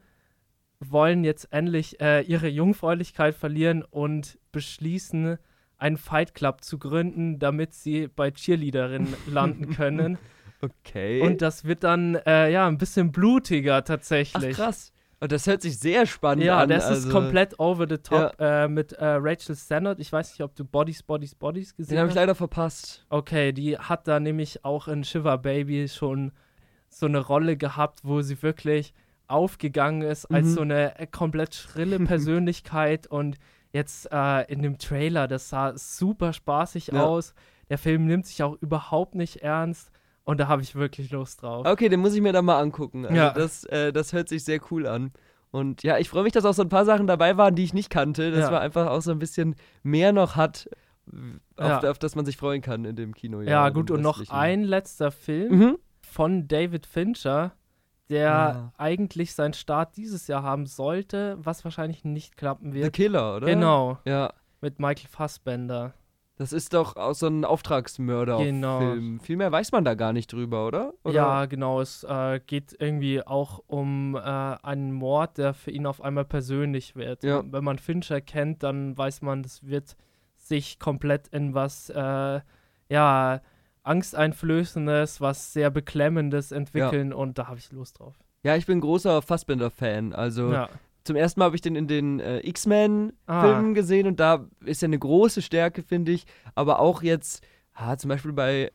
wollen 0.79 1.23
jetzt 1.23 1.51
endlich 1.51 1.99
äh, 2.01 2.21
ihre 2.21 2.47
Jungfräulichkeit 2.47 3.35
verlieren 3.35 3.83
und 3.83 4.39
beschließen, 4.51 5.37
einen 5.77 5.97
Fight 5.97 6.33
Club 6.33 6.63
zu 6.63 6.77
gründen, 6.77 7.39
damit 7.39 7.73
sie 7.73 8.07
bei 8.07 8.31
Cheerleaderinnen 8.31 9.13
landen 9.27 9.69
können. 9.75 10.17
Okay. 10.61 11.21
Und 11.21 11.41
das 11.41 11.65
wird 11.65 11.83
dann 11.83 12.15
äh, 12.25 12.51
ja 12.51 12.67
ein 12.67 12.77
bisschen 12.77 13.11
blutiger 13.11 13.77
Ach 13.77 13.81
tatsächlich. 13.81 14.55
krass. 14.55 14.91
Und 15.19 15.31
das 15.31 15.47
hört 15.47 15.61
sich 15.61 15.79
sehr 15.79 16.05
spannend 16.05 16.43
Ja, 16.43 16.59
an. 16.59 16.69
das 16.69 16.85
also, 16.85 17.07
ist 17.07 17.13
komplett 17.13 17.59
over 17.59 17.87
the 17.89 17.97
top 17.97 18.35
äh, 18.39 18.67
mit 18.67 18.91
äh, 18.93 19.05
Rachel 19.05 19.55
Sennett. 19.55 19.99
Ich 19.99 20.11
weiß 20.11 20.31
nicht, 20.31 20.41
ob 20.43 20.55
du 20.55 20.65
Bodies, 20.65 21.03
Bodies, 21.03 21.35
Bodies 21.35 21.69
Den 21.69 21.77
gesehen 21.77 21.97
habe 21.99 22.07
ich 22.07 22.11
hast. 22.11 22.15
leider 22.21 22.35
verpasst. 22.35 23.05
Okay, 23.09 23.51
die 23.53 23.77
hat 23.77 24.07
da 24.07 24.19
nämlich 24.19 24.65
auch 24.65 24.87
in 24.87 25.03
Shiver 25.03 25.37
Baby 25.37 25.87
schon 25.87 26.31
so 26.89 27.05
eine 27.05 27.19
Rolle 27.19 27.57
gehabt, 27.57 28.01
wo 28.03 28.21
sie 28.21 28.41
wirklich 28.43 28.93
aufgegangen 29.27 30.01
ist 30.03 30.25
als 30.25 30.47
Mhm. 30.47 30.53
so 30.53 30.61
eine 30.61 30.99
äh, 30.99 31.07
komplett 31.07 31.55
schrille 31.55 31.99
Persönlichkeit 32.05 33.07
und 33.07 33.37
jetzt 33.73 34.09
äh, 34.11 34.43
in 34.51 34.61
dem 34.61 34.77
Trailer, 34.77 35.27
das 35.27 35.49
sah 35.49 35.75
super 35.77 36.33
spaßig 36.33 36.87
Ja. 36.87 37.03
aus. 37.05 37.33
Der 37.69 37.77
Film 37.77 38.05
nimmt 38.05 38.27
sich 38.27 38.43
auch 38.43 38.55
überhaupt 38.61 39.15
nicht 39.15 39.37
ernst 39.37 39.89
und 40.25 40.39
da 40.39 40.47
habe 40.47 40.61
ich 40.61 40.75
wirklich 40.75 41.11
Lust 41.11 41.41
drauf. 41.41 41.65
Okay, 41.65 41.87
den 41.89 42.01
muss 42.01 42.13
ich 42.13 42.21
mir 42.21 42.33
dann 42.33 42.45
mal 42.45 42.59
angucken. 42.59 43.05
Also 43.05 43.15
Ja. 43.17 43.29
das, 43.31 43.63
äh, 43.65 43.93
das 43.93 44.11
hört 44.13 44.27
sich 44.29 44.43
sehr 44.43 44.59
cool 44.71 44.85
an. 44.87 45.11
Und 45.51 45.83
ja, 45.83 45.97
ich 45.97 46.09
freue 46.09 46.23
mich, 46.23 46.33
dass 46.33 46.43
auch 46.43 46.53
so 46.53 46.61
ein 46.63 46.69
paar 46.69 46.83
Sachen 46.83 47.07
dabei 47.07 47.37
waren, 47.37 47.55
die 47.55 47.63
ich 47.63 47.73
nicht 47.73 47.89
kannte, 47.89 48.31
dass 48.31 48.41
Ja. 48.45 48.51
man 48.51 48.61
einfach 48.61 48.87
auch 48.87 49.01
so 49.01 49.11
ein 49.11 49.19
bisschen 49.19 49.55
mehr 49.83 50.11
noch 50.11 50.35
hat, 50.35 50.69
auf, 51.55 51.83
Ja. 51.83 51.89
auf 51.91 51.99
das 51.99 52.15
man 52.15 52.25
sich 52.25 52.35
freuen 52.35 52.61
kann 52.61 52.83
in 52.83 52.95
dem 52.97 53.13
Kino. 53.13 53.39
Ja, 53.41 53.69
gut, 53.69 53.89
und 53.91 54.01
noch 54.01 54.21
ein 54.29 54.63
letzter 54.63 55.11
Film. 55.11 55.57
Mhm. 55.57 55.77
von 56.01 56.47
David 56.47 56.85
Fincher, 56.85 57.53
der 58.09 58.31
Ah. 58.33 58.73
eigentlich 58.77 59.33
seinen 59.33 59.53
Start 59.53 59.97
dieses 59.97 60.27
Jahr 60.27 60.43
haben 60.43 60.65
sollte, 60.65 61.35
was 61.39 61.63
wahrscheinlich 61.65 62.05
nicht 62.05 62.37
klappen 62.37 62.71
The 62.71 62.79
wird. 62.83 62.93
Killer, 62.93 63.35
oder? 63.37 63.47
Genau, 63.47 63.97
Ja, 64.05 64.31
mit 64.61 64.79
Michael 64.79 65.09
Fassbender. 65.09 65.93
Das 66.37 66.51
ist 66.51 66.73
doch 66.73 66.97
auch 66.97 67.13
so 67.13 67.27
ein 67.27 67.45
Auftragsmörder-Film. 67.45 68.55
Genau. 68.55 69.23
Viel 69.23 69.37
mehr 69.37 69.51
weiß 69.51 69.71
man 69.71 69.85
da 69.85 69.93
gar 69.93 70.11
nicht 70.11 70.31
drüber, 70.33 70.67
oder? 70.67 70.93
oder? 71.03 71.13
Ja, 71.13 71.45
genau. 71.45 71.79
Es 71.79 72.03
äh, 72.03 72.41
geht 72.45 72.75
irgendwie 72.77 73.25
auch 73.25 73.63
um 73.67 74.15
äh, 74.15 74.19
einen 74.19 74.91
Mord, 74.91 75.37
der 75.37 75.53
für 75.53 75.71
ihn 75.71 75.85
auf 75.85 76.01
einmal 76.01 76.25
persönlich 76.25 76.95
wird. 76.95 77.23
Ja. 77.23 77.43
Wenn 77.49 77.63
man 77.63 77.79
Fincher 77.79 78.19
kennt, 78.19 78.63
dann 78.63 78.97
weiß 78.97 79.21
man, 79.21 79.43
das 79.43 79.65
wird 79.65 79.95
sich 80.35 80.77
komplett 80.77 81.29
in 81.29 81.53
was, 81.53 81.89
äh, 81.89 82.41
ja, 82.89 83.41
Angsteinflößendes, 83.83 85.21
was 85.21 85.53
sehr 85.53 85.69
Beklemmendes 85.69 86.51
entwickeln 86.51 87.13
und 87.13 87.37
da 87.37 87.47
habe 87.47 87.59
ich 87.59 87.71
Lust 87.71 87.99
drauf. 87.99 88.15
Ja, 88.43 88.55
ich 88.55 88.65
bin 88.65 88.81
großer 88.81 89.21
Fassbender-Fan. 89.21 90.13
Also 90.13 90.51
Ja. 90.51 90.69
Zum 91.05 91.15
ersten 91.15 91.39
Mal 91.39 91.45
habe 91.45 91.55
ich 91.55 91.61
den 91.61 91.75
in 91.77 91.87
den 91.87 92.19
äh, 92.19 92.39
X-Men-Filmen 92.47 93.15
Ah. 93.27 93.73
gesehen 93.73 94.07
und 94.07 94.19
da 94.19 94.45
ist 94.65 94.83
er 94.83 94.87
eine 94.87 94.99
große 94.99 95.41
Stärke, 95.41 95.81
finde 95.83 96.11
ich. 96.11 96.25
Aber 96.55 96.79
auch 96.79 97.01
jetzt, 97.03 97.41
ah, 97.73 97.95
zum 97.95 98.09
Beispiel 98.09 98.33
bei 98.33 98.71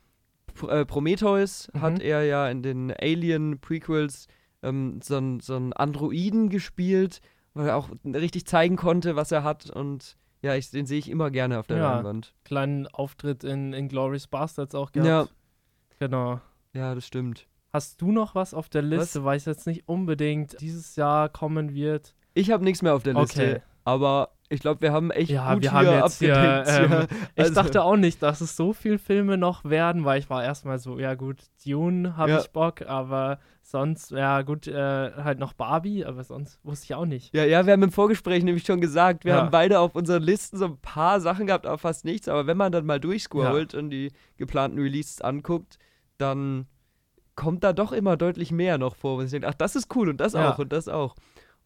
äh, 0.69 0.85
Prometheus 0.87 1.69
Mhm. 1.75 1.81
hat 1.81 2.01
er 2.01 2.25
ja 2.25 2.49
in 2.49 2.63
den 2.63 2.91
Alien-Prequels 2.93 4.27
ähm, 4.63 5.01
so 5.03 5.17
einen 5.17 5.41
so 5.41 5.55
Androiden 5.57 6.49
gespielt, 6.51 7.21
weil 7.55 7.69
er 7.69 7.77
auch 7.77 7.89
richtig 8.05 8.47
zeigen 8.47 8.77
konnte, 8.77 9.17
was 9.17 9.33
er 9.33 9.43
hat. 9.45 9.71
Und 9.71 10.17
ja, 10.43 10.55
ich, 10.55 10.71
den 10.71 10.87
sehe 10.87 10.99
ich 10.99 11.09
immer 11.11 11.31
gerne 11.31 11.59
auf 11.59 11.67
der 11.67 11.79
Ja. 11.79 11.95
Leinwand. 11.97 12.35
Kleinen 12.45 12.87
Auftritt 12.89 13.45
in, 13.45 13.73
in 13.73 13.89
Glorious 13.89 14.27
Bastards 14.27 14.75
auch 14.75 14.91
Ja. 14.95 15.03
gehabt. 15.03 15.35
Genau. 15.99 16.41
Ja, 16.73 16.95
das 16.95 17.07
stimmt. 17.07 17.47
Hast 17.73 18.01
du 18.03 18.11
noch 18.11 18.35
was 18.35 18.53
auf 18.53 18.69
der 18.69 18.83
Liste, 18.83 19.25
weil 19.25 19.37
es 19.37 19.45
jetzt 19.45 19.67
nicht 19.67 19.87
unbedingt 19.89 20.61
dieses 20.61 20.97
Jahr 20.97 21.29
kommen 21.29 21.73
wird? 21.75 22.15
Ich 22.35 22.51
habe 22.51 22.65
nichts 22.65 22.83
mehr 22.83 22.95
auf 22.95 23.03
der 23.03 23.15
Liste, 23.15 23.43
Okay. 23.43 23.61
aber 23.85 24.31
ich 24.53 24.61
glaube, 24.61 24.81
wir 24.81 24.93
haben 24.93 25.11
echt 25.13 25.31
Ja, 25.31 25.55
gut 25.55 25.63
wir 25.63 25.71
hier 25.79 25.91
haben 25.91 26.05
jetzt 26.05 26.19
hier, 26.19 26.35
ähm, 26.67 26.91
ja. 26.93 27.07
Ich 27.37 27.43
Also- 27.45 27.55
dachte 27.55 27.83
auch 27.85 27.97
nicht, 27.97 28.21
dass 28.23 28.41
es 28.41 28.57
so 28.57 28.73
viele 28.73 28.99
Filme 28.99 29.37
noch 29.37 29.65
werden, 29.65 30.05
weil 30.05 30.19
ich 30.19 30.29
war 30.29 30.43
erstmal 30.43 30.79
so, 30.79 30.99
ja 30.99 31.15
gut, 31.15 31.39
Dune 31.65 32.17
habe 32.17 32.33
Ja. 32.33 32.41
ich 32.41 32.51
Bock, 32.51 32.83
aber 32.83 33.39
sonst, 33.63 34.11
ja 34.11 34.43
gut, 34.43 34.67
äh, 34.67 35.13
halt 35.13 35.39
noch 35.39 35.53
Barbie, 35.53 36.05
aber 36.05 36.25
sonst 36.25 36.59
wusste 36.65 36.87
ich 36.87 36.95
auch 36.97 37.07
nicht. 37.07 37.33
Ja, 37.33 37.45
ja, 37.45 37.65
wir 37.65 37.73
haben 37.73 37.83
im 37.85 37.93
Vorgespräch 37.93 38.43
nämlich 38.43 38.65
schon 38.65 38.81
gesagt, 38.81 39.25
wir 39.25 39.35
Ja. 39.35 39.39
haben 39.43 39.51
beide 39.53 39.79
auf 39.79 39.95
unseren 39.95 40.23
Listen 40.23 40.57
so 40.57 40.65
ein 40.65 40.79
paar 40.79 41.21
Sachen 41.21 41.47
gehabt, 41.47 41.67
aber 41.67 41.79
fast 41.79 42.05
nichts. 42.05 42.27
Aber 42.27 42.49
wenn 42.49 42.57
man 42.57 42.73
dann 42.73 42.87
mal 42.87 42.99
durchscrollt 42.99 43.75
und 43.75 43.91
die 43.91 44.11
geplanten 44.37 44.81
Releases 44.81 45.21
anguckt, 45.21 45.79
dann 46.19 46.67
kommt 47.37 47.63
da 47.63 47.73
doch 47.73 47.93
immer 47.93 48.17
deutlich 48.17 48.51
mehr 48.51 48.79
noch 48.79 48.97
vor. 48.97 49.19
Und 49.19 49.27
ich 49.27 49.31
denke, 49.31 49.47
ach, 49.49 49.55
das 49.55 49.77
ist 49.77 49.95
cool 49.95 50.09
und 50.09 50.21
das 50.21 50.35
auch 50.35 50.59
und 50.59 50.73
das 50.73 50.89
auch. 50.89 51.15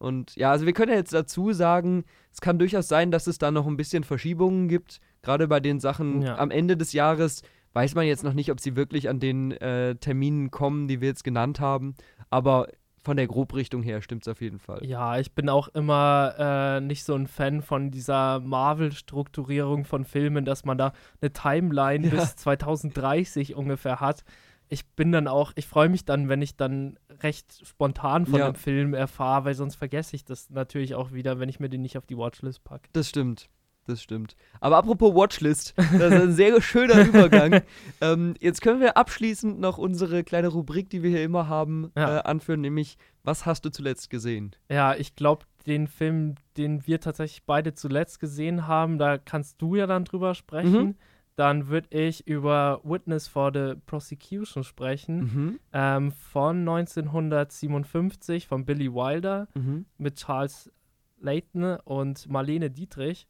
Und 0.05 0.35
ja, 0.35 0.51
also 0.51 0.65
wir 0.65 0.73
können 0.73 0.91
ja 0.91 0.97
jetzt 0.97 1.13
dazu 1.13 1.51
sagen, 1.51 2.05
es 2.31 2.39
kann 2.41 2.59
durchaus 2.59 2.87
sein, 2.87 3.11
dass 3.11 3.27
es 3.27 3.37
da 3.39 3.49
noch 3.51 3.65
ein 3.65 3.75
bisschen 3.77 4.03
Verschiebungen 4.03 4.67
gibt. 4.67 4.99
Gerade 5.23 5.47
bei 5.47 5.59
den 5.59 5.79
Sachen 5.79 6.21
Ja. 6.21 6.37
am 6.37 6.51
Ende 6.51 6.77
des 6.77 6.93
Jahres 6.93 7.41
weiß 7.73 7.95
man 7.95 8.05
jetzt 8.05 8.23
noch 8.23 8.33
nicht, 8.33 8.51
ob 8.51 8.59
sie 8.59 8.75
wirklich 8.75 9.09
an 9.09 9.19
den 9.19 9.51
äh, 9.51 9.95
Terminen 9.95 10.51
kommen, 10.51 10.87
die 10.87 11.01
wir 11.01 11.07
jetzt 11.09 11.23
genannt 11.23 11.59
haben. 11.59 11.95
Aber 12.29 12.67
von 13.03 13.17
der 13.17 13.27
Grobrichtung 13.27 13.83
her 13.83 14.01
stimmt 14.01 14.23
es 14.23 14.27
auf 14.31 14.41
jeden 14.41 14.59
Fall. 14.59 14.79
Ja, 14.85 15.17
ich 15.19 15.33
bin 15.33 15.49
auch 15.49 15.67
immer 15.69 16.33
äh, 16.77 16.81
nicht 16.81 17.03
so 17.03 17.13
ein 17.15 17.27
Fan 17.27 17.61
von 17.61 17.91
dieser 17.91 18.39
Marvel-Strukturierung 18.39 19.85
von 19.85 20.05
Filmen, 20.05 20.45
dass 20.45 20.65
man 20.65 20.77
da 20.77 20.93
eine 21.21 21.31
Timeline 21.31 22.07
Ja. 22.07 22.15
bis 22.15 22.35
2030 22.35 23.55
ungefähr 23.55 23.99
hat. 23.99 24.23
Ich 24.67 24.85
bin 24.95 25.11
dann 25.11 25.27
auch, 25.27 25.51
ich 25.55 25.67
freue 25.67 25.89
mich 25.89 26.05
dann, 26.05 26.27
wenn 26.29 26.41
ich 26.41 26.55
dann 26.57 26.97
recht 27.21 27.65
spontan 27.65 28.25
von 28.25 28.39
Ja. 28.39 28.51
dem 28.51 28.55
Film 28.55 28.93
erfahre, 28.93 29.45
weil 29.45 29.53
sonst 29.53 29.75
vergesse 29.75 30.15
ich 30.15 30.25
das 30.25 30.49
natürlich 30.49 30.95
auch 30.95 31.11
wieder, 31.13 31.39
wenn 31.39 31.49
ich 31.49 31.59
mir 31.59 31.69
den 31.69 31.81
nicht 31.81 31.97
auf 31.97 32.05
die 32.05 32.17
Watchlist 32.17 32.63
packe. 32.63 32.89
Das 32.93 33.09
stimmt. 33.09 33.49
Das 33.87 34.01
stimmt. 34.01 34.35
Aber 34.61 34.77
apropos 34.77 35.13
Watchlist, 35.13 35.75
das 35.77 35.91
ist 36.11 36.21
ein 36.21 36.31
sehr 36.33 36.59
schöner 36.61 37.05
Übergang. 37.05 37.61
ähm, 38.01 38.33
jetzt 38.39 38.61
können 38.61 38.79
wir 38.81 38.97
abschließend 38.97 39.59
noch 39.59 39.77
unsere 39.77 40.23
kleine 40.23 40.47
Rubrik, 40.47 40.89
die 40.89 41.03
wir 41.03 41.11
hier 41.11 41.23
immer 41.23 41.47
haben, 41.47 41.91
Ja. 41.95 42.17
äh, 42.17 42.21
anführen, 42.23 42.61
nämlich 42.61 42.97
Was 43.21 43.45
hast 43.45 43.63
du 43.65 43.69
zuletzt 43.69 44.09
gesehen? 44.09 44.55
Ja, 44.71 44.95
ich 44.95 45.15
glaube, 45.15 45.45
den 45.67 45.87
Film, 45.87 46.33
den 46.57 46.85
wir 46.87 46.99
tatsächlich 46.99 47.43
beide 47.43 47.73
zuletzt 47.75 48.19
gesehen 48.19 48.65
haben, 48.67 48.97
da 48.97 49.19
kannst 49.19 49.61
du 49.61 49.75
ja 49.75 49.85
dann 49.87 50.03
drüber 50.05 50.33
sprechen. 50.33 50.71
Mhm. 50.83 50.95
Dann 51.35 51.67
würde 51.67 51.89
ich 51.97 52.25
über 52.27 52.79
Witness 52.83 53.27
for 53.27 53.51
the 53.53 53.75
Prosecution 53.85 54.63
sprechen. 54.63 55.17
Mhm. 55.19 55.59
ähm, 55.73 56.11
von 56.11 56.59
1957 56.59 58.47
von 58.47 58.65
Billy 58.65 58.91
Wilder 58.93 59.47
Mhm. 59.53 59.85
mit 59.97 60.15
Charles 60.15 60.71
Layton 61.19 61.77
und 61.83 62.29
Marlene 62.29 62.69
Dietrich. 62.69 63.27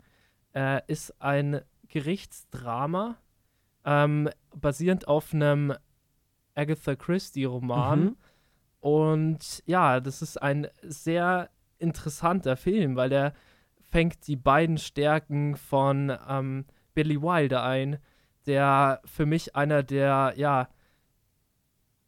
Äh, 0.54 0.82
ist 0.88 1.22
ein 1.22 1.62
Gerichtsdrama, 1.88 3.18
ähm, 3.84 4.30
basierend 4.56 5.08
auf 5.08 5.34
einem 5.34 5.74
Agatha 6.56 6.96
Christie-Roman. 6.96 8.04
Mhm. 8.04 8.18
Und 8.80 9.64
ja, 9.66 10.00
das 10.00 10.22
ist 10.22 10.42
ein 10.42 10.68
sehr 10.84 11.50
interessanter 11.80 12.56
Film, 12.56 12.96
weil 12.96 13.10
der 13.10 13.34
fängt 13.82 14.28
die 14.28 14.36
beiden 14.36 14.78
Stärken 14.78 15.56
von 15.58 16.16
ähm, 16.30 16.66
Billy 16.96 17.22
Wilder 17.22 17.64
ein, 17.64 18.00
der 18.48 19.02
für 19.06 19.26
mich 19.26 19.56
einer 19.56 19.84
der, 19.84 20.34
ja, 20.36 20.70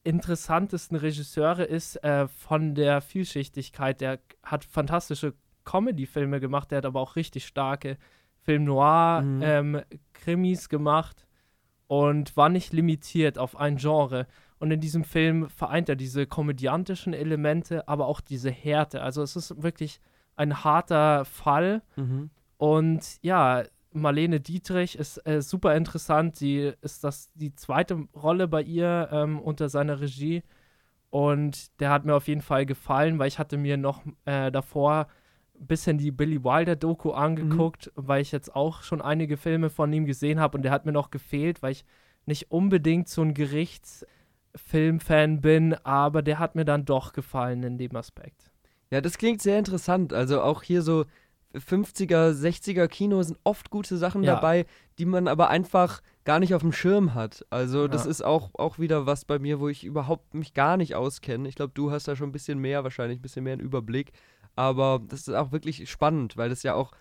interessantesten 0.04 0.96
Regisseure 0.96 1.66
ist 1.66 2.02
äh, 2.04 2.28
von 2.30 2.76
der 2.76 3.02
Vielschichtigkeit. 3.02 4.00
Der 4.00 4.20
hat 4.42 4.64
fantastische 4.64 5.34
Comedy-Filme 5.66 6.40
gemacht, 6.40 6.72
der 6.72 6.78
hat 6.78 6.86
aber 6.86 7.02
auch 7.02 7.18
richtig 7.18 7.46
starke 7.46 7.98
Film 8.40 8.64
Noir, 8.64 9.22
mhm. 9.22 9.42
ähm, 9.44 9.82
Krimis 10.14 10.70
gemacht 10.70 11.28
und 11.88 12.38
war 12.38 12.48
nicht 12.48 12.72
limitiert 12.72 13.38
auf 13.38 13.58
ein 13.58 13.76
Genre. 13.76 14.28
Und 14.60 14.72
in 14.72 14.80
diesem 14.80 15.04
Film 15.04 15.50
vereint 15.50 15.90
er 15.90 15.98
diese 15.98 16.26
komödiantischen 16.26 17.14
Elemente, 17.14 17.88
aber 17.90 18.08
auch 18.08 18.22
diese 18.22 18.50
Härte. 18.50 19.02
Also 19.02 19.22
es 19.22 19.36
ist 19.36 19.62
wirklich 19.62 20.00
ein 20.38 20.64
harter 20.64 21.26
Fall. 21.26 21.82
Mhm. 21.98 22.30
Und 22.56 23.20
ja, 23.22 23.64
Marlene 23.98 24.40
Dietrich 24.40 24.98
ist 24.98 25.18
äh, 25.28 25.42
super 25.42 25.76
interessant. 25.76 26.36
Sie 26.36 26.74
ist 26.82 27.04
das 27.04 27.30
die 27.34 27.56
zweite 27.56 28.08
Rolle 28.16 28.48
bei 28.48 28.62
ihr 28.62 29.10
ähm, 29.12 29.40
unter 29.40 29.70
seiner 29.70 30.00
Regie. 30.00 30.44
Und 31.10 31.80
der 31.80 31.90
hat 31.90 32.06
mir 32.06 32.16
auf 32.16 32.28
jeden 32.28 32.42
Fall 32.42 32.66
gefallen, 32.66 33.20
weil 33.20 33.28
ich 33.28 33.40
hatte 33.40 33.58
mir 33.58 33.78
noch 33.78 34.04
äh, 34.26 34.52
davor 34.52 35.08
ein 35.60 35.68
bisschen 35.68 35.98
die 35.98 36.12
Billy 36.12 36.44
Wilder 36.44 36.76
Doku 36.76 37.12
angeguckt, 37.12 37.92
mhm. 37.96 38.08
weil 38.08 38.22
ich 38.22 38.32
jetzt 38.32 38.56
auch 38.56 38.84
schon 38.84 39.02
einige 39.02 39.38
Filme 39.38 39.70
von 39.70 39.92
ihm 39.94 40.06
gesehen 40.06 40.40
habe 40.40 40.58
und 40.58 40.64
der 40.64 40.72
hat 40.72 40.86
mir 40.86 40.92
noch 40.92 41.10
gefehlt, 41.10 41.62
weil 41.62 41.72
ich 41.72 41.86
nicht 42.26 42.52
unbedingt 42.52 43.10
so 43.10 43.22
ein 43.22 43.34
Gerichtsfilmfan 43.34 45.42
bin, 45.42 45.74
aber 45.86 46.22
der 46.22 46.40
hat 46.40 46.56
mir 46.56 46.66
dann 46.66 46.86
doch 46.86 47.14
gefallen 47.14 47.64
in 47.64 47.78
dem 47.78 47.96
Aspekt. 47.96 48.52
Ja, 48.92 49.02
das 49.02 49.18
klingt 49.18 49.42
sehr 49.42 49.60
interessant. 49.60 50.14
Also 50.14 50.42
auch 50.42 50.64
hier 50.64 50.82
so 50.82 51.06
50er, 51.56 52.32
60er 52.32 52.88
Kino 52.88 53.22
sind 53.24 53.40
oft 53.44 53.70
gute 53.70 53.98
Sachen 53.98 54.24
ja. 54.24 54.36
dabei, 54.36 54.66
die 55.00 55.06
man 55.06 55.28
aber 55.28 55.50
einfach 55.50 56.02
gar 56.26 56.40
nicht 56.40 56.54
auf 56.54 56.62
dem 56.62 56.74
Schirm 56.74 57.14
hat. 57.14 57.46
Also 57.50 57.88
das 57.88 58.06
ja. 58.06 58.12
ist 58.12 58.22
auch, 58.24 58.52
auch 58.56 58.80
wieder 58.80 59.06
was 59.06 59.26
bei 59.26 59.40
mir, 59.40 59.60
wo 59.60 59.70
ich 59.70 59.84
überhaupt 59.84 60.34
mich 60.34 60.54
gar 60.54 60.78
nicht 60.78 60.96
auskenne. 60.96 61.48
Ich 61.48 61.56
glaube, 61.56 61.72
du 61.74 61.92
hast 61.92 62.08
da 62.08 62.16
schon 62.16 62.30
ein 62.30 62.34
bisschen 62.34 62.60
mehr, 62.60 62.84
wahrscheinlich 62.84 63.20
ein 63.20 63.22
bisschen 63.22 63.44
mehr 63.44 63.54
einen 63.54 63.62
Überblick. 63.62 64.12
Aber 64.56 65.02
das 65.08 65.22
ist 65.22 65.34
auch 65.34 65.52
wirklich 65.52 65.90
spannend, 65.90 66.36
weil 66.36 66.50
das 66.50 66.64
ja 66.64 66.74
auch, 66.74 66.92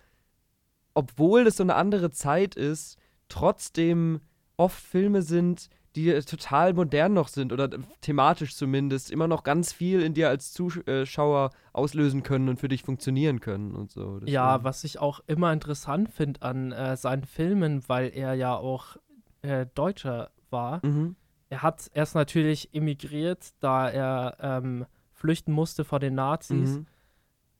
obwohl 0.93 1.43
das 1.43 1.57
so 1.57 1.63
eine 1.63 1.75
andere 1.75 2.11
Zeit 2.11 2.55
ist, 2.55 2.97
trotzdem 3.29 4.21
oft 4.57 4.81
Filme 4.81 5.21
sind, 5.21 5.69
die 5.97 6.13
total 6.21 6.73
modern 6.73 7.13
noch 7.13 7.27
sind 7.27 7.51
oder 7.51 7.69
thematisch 8.01 8.55
zumindest 8.55 9.09
immer 9.09 9.27
noch 9.27 9.43
ganz 9.43 9.73
viel 9.73 10.01
in 10.01 10.13
dir 10.13 10.29
als 10.29 10.53
Zuschauer 10.53 11.49
auslösen 11.73 12.21
können 12.21 12.49
und 12.49 12.59
für 12.59 12.67
dich 12.67 12.83
funktionieren 12.83 13.39
können 13.39 13.73
und 13.73 13.91
so. 13.91 14.19
Deswegen. 14.19 14.31
Ja, 14.31 14.63
was 14.63 14.83
ich 14.83 14.99
auch 14.99 15.21
immer 15.25 15.51
interessant 15.51 16.09
finde 16.09 16.43
an 16.43 16.71
äh, 16.71 16.95
seinen 16.95 17.23
Filmen, 17.23 17.81
weil 17.89 18.11
er 18.13 18.35
ja 18.35 18.55
auch 18.55 18.97
äh, 19.41 19.65
Deutscher 19.73 20.29
war. 20.51 20.85
Mhm. 20.85 21.15
Er 21.49 21.63
hat 21.63 21.89
erst 21.93 22.13
natürlich 22.13 22.73
emigriert, 22.73 23.53
da 23.59 23.89
er 23.89 24.37
ähm, 24.39 24.85
flüchten 25.13 25.51
musste 25.51 25.83
vor 25.83 25.99
den 25.99 26.13
Nazis. 26.13 26.77
Mhm. 26.77 26.85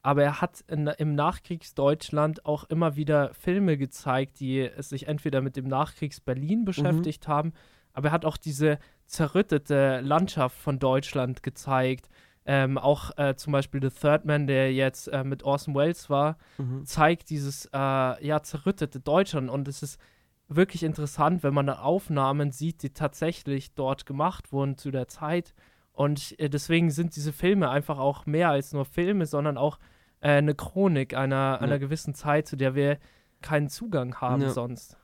Aber 0.02 0.22
er 0.22 0.40
hat 0.40 0.64
in, 0.68 0.86
im 0.86 1.16
Nachkriegsdeutschland 1.16 2.46
auch 2.46 2.64
immer 2.64 2.94
wieder 2.94 3.34
Filme 3.34 3.76
gezeigt, 3.76 4.38
die 4.38 4.70
sich 4.78 5.08
entweder 5.08 5.40
mit 5.40 5.56
dem 5.56 5.66
Nachkriegs-Berlin 5.66 6.64
beschäftigt 6.64 7.26
mhm. 7.26 7.32
haben, 7.32 7.52
aber 7.98 8.08
er 8.08 8.12
hat 8.12 8.24
auch 8.24 8.36
diese 8.36 8.78
zerrüttete 9.06 10.00
Landschaft 10.02 10.56
von 10.56 10.78
Deutschland 10.78 11.42
gezeigt. 11.42 12.08
Ähm, 12.46 12.78
auch 12.78 13.10
äh, 13.18 13.34
zum 13.34 13.52
Beispiel 13.52 13.82
The 13.82 13.90
Third 13.90 14.24
Man, 14.24 14.46
der 14.46 14.72
jetzt 14.72 15.08
äh, 15.08 15.24
mit 15.24 15.42
Orson 15.42 15.74
Welles 15.74 16.08
war, 16.08 16.38
mhm. 16.58 16.86
zeigt 16.86 17.28
dieses 17.28 17.66
äh, 17.66 18.24
ja, 18.24 18.40
zerrüttete 18.40 19.00
Deutschland. 19.00 19.50
Und 19.50 19.66
es 19.66 19.82
ist 19.82 20.00
wirklich 20.46 20.84
interessant, 20.84 21.42
wenn 21.42 21.52
man 21.52 21.66
da 21.66 21.80
Aufnahmen 21.80 22.52
sieht, 22.52 22.84
die 22.84 22.90
tatsächlich 22.90 23.74
dort 23.74 24.06
gemacht 24.06 24.52
wurden 24.52 24.78
zu 24.78 24.92
der 24.92 25.08
Zeit. 25.08 25.54
Und 25.92 26.38
äh, 26.38 26.48
deswegen 26.48 26.92
sind 26.92 27.16
diese 27.16 27.32
Filme 27.32 27.68
einfach 27.68 27.98
auch 27.98 28.26
mehr 28.26 28.50
als 28.50 28.72
nur 28.72 28.84
Filme, 28.84 29.26
sondern 29.26 29.58
auch 29.58 29.80
äh, 30.20 30.28
eine 30.28 30.54
Chronik 30.54 31.14
einer, 31.14 31.34
ja. 31.34 31.56
einer 31.56 31.80
gewissen 31.80 32.14
Zeit, 32.14 32.46
zu 32.46 32.54
der 32.54 32.76
wir 32.76 32.98
keinen 33.42 33.68
Zugang 33.68 34.20
haben 34.20 34.42
ja. 34.42 34.50
sonst. 34.50 34.96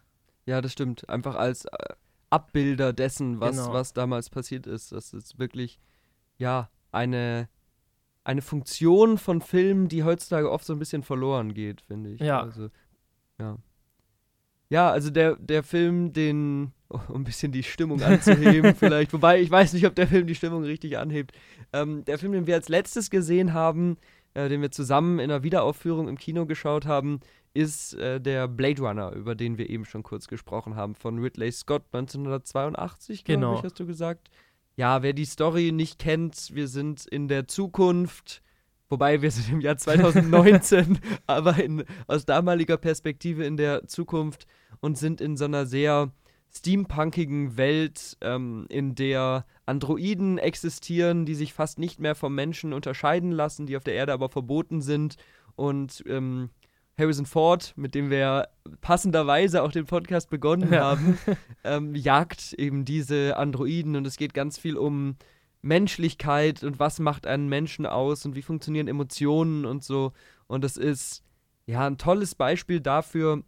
Ja, 0.46 0.60
das 0.60 0.72
stimmt. 0.72 1.08
Einfach 1.08 1.34
als 1.34 1.64
äh, 1.64 1.94
Abbilder 2.34 2.92
dessen, 2.92 3.38
was, 3.38 3.56
genau. 3.56 3.72
was 3.72 3.92
damals 3.92 4.28
passiert 4.28 4.66
ist. 4.66 4.90
Das 4.90 5.12
ist 5.12 5.38
wirklich, 5.38 5.78
ja, 6.36 6.68
eine, 6.90 7.48
eine 8.24 8.42
Funktion 8.42 9.18
von 9.18 9.40
Filmen, 9.40 9.86
die 9.86 10.02
heutzutage 10.02 10.50
oft 10.50 10.64
so 10.64 10.72
ein 10.72 10.80
bisschen 10.80 11.04
verloren 11.04 11.54
geht, 11.54 11.80
finde 11.80 12.10
ich. 12.10 12.20
Ja. 12.20 12.42
Also, 12.42 12.70
ja. 13.38 13.56
Ja, 14.68 14.90
also 14.90 15.10
der, 15.10 15.36
der 15.36 15.62
Film, 15.62 16.12
den, 16.12 16.72
oh, 16.88 16.98
um 17.08 17.20
ein 17.20 17.24
bisschen 17.24 17.52
die 17.52 17.62
Stimmung 17.62 18.02
anzuheben, 18.02 18.74
vielleicht, 18.78 19.12
wobei 19.12 19.40
ich 19.40 19.48
weiß 19.48 19.72
nicht, 19.72 19.86
ob 19.86 19.94
der 19.94 20.08
Film 20.08 20.26
die 20.26 20.34
Stimmung 20.34 20.64
richtig 20.64 20.98
anhebt. 20.98 21.30
Ähm, 21.72 22.04
der 22.04 22.18
Film, 22.18 22.32
den 22.32 22.48
wir 22.48 22.56
als 22.56 22.68
letztes 22.68 23.10
gesehen 23.10 23.52
haben, 23.52 23.96
äh, 24.34 24.48
den 24.48 24.60
wir 24.60 24.72
zusammen 24.72 25.20
in 25.20 25.30
einer 25.30 25.44
Wiederaufführung 25.44 26.08
im 26.08 26.18
Kino 26.18 26.46
geschaut 26.46 26.86
haben, 26.86 27.20
ist 27.54 27.94
äh, 27.94 28.20
der 28.20 28.48
Blade 28.48 28.82
Runner, 28.82 29.12
über 29.12 29.34
den 29.34 29.56
wir 29.56 29.70
eben 29.70 29.84
schon 29.84 30.02
kurz 30.02 30.26
gesprochen 30.26 30.74
haben, 30.76 30.94
von 30.94 31.18
Ridley 31.18 31.52
Scott 31.52 31.84
1982, 31.92 33.24
glaube 33.24 33.40
genau. 33.40 33.54
ich, 33.56 33.62
hast 33.62 33.78
du 33.78 33.86
gesagt. 33.86 34.28
Ja, 34.76 35.02
wer 35.02 35.12
die 35.12 35.24
Story 35.24 35.70
nicht 35.70 36.00
kennt, 36.00 36.50
wir 36.52 36.66
sind 36.66 37.06
in 37.06 37.28
der 37.28 37.46
Zukunft, 37.46 38.42
wobei 38.88 39.22
wir 39.22 39.30
sind 39.30 39.52
im 39.52 39.60
Jahr 39.60 39.76
2019, 39.76 40.98
aber 41.28 41.62
in, 41.62 41.84
aus 42.08 42.26
damaliger 42.26 42.76
Perspektive 42.76 43.44
in 43.44 43.56
der 43.56 43.86
Zukunft 43.86 44.46
und 44.80 44.98
sind 44.98 45.20
in 45.20 45.36
so 45.36 45.44
einer 45.44 45.64
sehr 45.64 46.10
steampunkigen 46.56 47.56
Welt, 47.56 48.16
ähm, 48.20 48.66
in 48.68 48.96
der 48.96 49.46
Androiden 49.64 50.38
existieren, 50.38 51.24
die 51.24 51.34
sich 51.34 51.52
fast 51.52 51.78
nicht 51.78 52.00
mehr 52.00 52.16
vom 52.16 52.34
Menschen 52.34 52.72
unterscheiden 52.72 53.30
lassen, 53.30 53.66
die 53.66 53.76
auf 53.76 53.84
der 53.84 53.94
Erde 53.94 54.12
aber 54.12 54.28
verboten 54.28 54.80
sind 54.80 55.16
und 55.56 56.02
ähm, 56.08 56.50
Harrison 56.98 57.26
Ford, 57.26 57.72
mit 57.76 57.94
dem 57.94 58.10
wir 58.10 58.48
passenderweise 58.80 59.62
auch 59.62 59.72
den 59.72 59.86
Podcast 59.86 60.30
begonnen 60.30 60.72
ja. 60.72 60.82
haben, 60.82 61.18
ähm, 61.64 61.94
jagt 61.94 62.52
eben 62.54 62.84
diese 62.84 63.36
Androiden 63.36 63.96
und 63.96 64.06
es 64.06 64.16
geht 64.16 64.34
ganz 64.34 64.58
viel 64.58 64.76
um 64.76 65.16
Menschlichkeit 65.62 66.62
und 66.62 66.78
was 66.78 67.00
macht 67.00 67.26
einen 67.26 67.48
Menschen 67.48 67.86
aus 67.86 68.24
und 68.26 68.36
wie 68.36 68.42
funktionieren 68.42 68.86
Emotionen 68.86 69.64
und 69.64 69.82
so. 69.82 70.12
Und 70.46 70.62
das 70.62 70.76
ist 70.76 71.24
ja 71.66 71.86
ein 71.86 71.98
tolles 71.98 72.34
Beispiel 72.34 72.80
dafür, 72.80 73.42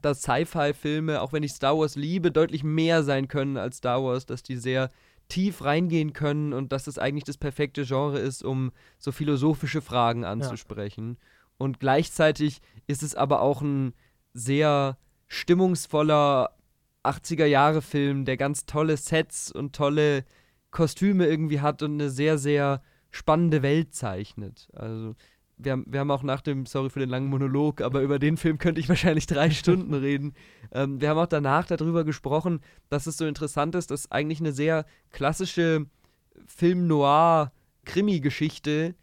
dass 0.00 0.22
Sci-Fi-Filme, 0.22 1.20
auch 1.20 1.32
wenn 1.32 1.42
ich 1.42 1.52
Star 1.52 1.76
Wars 1.76 1.96
liebe, 1.96 2.30
deutlich 2.30 2.62
mehr 2.62 3.02
sein 3.02 3.28
können 3.28 3.56
als 3.56 3.78
Star 3.78 4.02
Wars, 4.02 4.24
dass 4.24 4.42
die 4.42 4.56
sehr 4.56 4.90
tief 5.28 5.64
reingehen 5.64 6.12
können 6.12 6.52
und 6.52 6.72
dass 6.72 6.86
es 6.86 6.98
eigentlich 6.98 7.24
das 7.24 7.38
perfekte 7.38 7.84
Genre 7.84 8.18
ist, 8.18 8.44
um 8.44 8.72
so 8.98 9.12
philosophische 9.12 9.80
Fragen 9.80 10.24
anzusprechen. 10.24 11.18
Ja. 11.18 11.26
Und 11.60 11.78
gleichzeitig 11.78 12.60
ist 12.86 13.02
es 13.02 13.14
aber 13.14 13.42
auch 13.42 13.60
ein 13.60 13.92
sehr 14.32 14.96
stimmungsvoller 15.28 16.56
80er-Jahre-Film, 17.04 18.24
der 18.24 18.38
ganz 18.38 18.64
tolle 18.64 18.96
Sets 18.96 19.52
und 19.52 19.76
tolle 19.76 20.24
Kostüme 20.70 21.26
irgendwie 21.26 21.60
hat 21.60 21.82
und 21.82 22.00
eine 22.00 22.08
sehr, 22.08 22.38
sehr 22.38 22.80
spannende 23.10 23.60
Welt 23.60 23.94
zeichnet. 23.94 24.70
Also 24.72 25.14
wir 25.58 25.72
haben, 25.72 25.84
wir 25.86 26.00
haben 26.00 26.10
auch 26.10 26.22
nach 26.22 26.40
dem, 26.40 26.64
sorry 26.64 26.88
für 26.88 27.00
den 27.00 27.10
langen 27.10 27.28
Monolog, 27.28 27.82
aber 27.82 28.00
über 28.00 28.18
den 28.18 28.38
Film 28.38 28.56
könnte 28.56 28.80
ich 28.80 28.88
wahrscheinlich 28.88 29.26
drei 29.26 29.50
Stunden 29.56 29.92
reden. 29.92 30.32
Ähm, 30.72 31.02
wir 31.02 31.10
haben 31.10 31.18
auch 31.18 31.26
danach 31.26 31.66
darüber 31.66 32.04
gesprochen, 32.04 32.60
dass 32.88 33.06
es 33.06 33.18
so 33.18 33.26
interessant 33.26 33.74
ist, 33.74 33.90
dass 33.90 34.10
eigentlich 34.10 34.40
eine 34.40 34.52
sehr 34.52 34.86
klassische 35.10 35.84
Film-Noir-Krimi-Geschichte, 36.46 38.94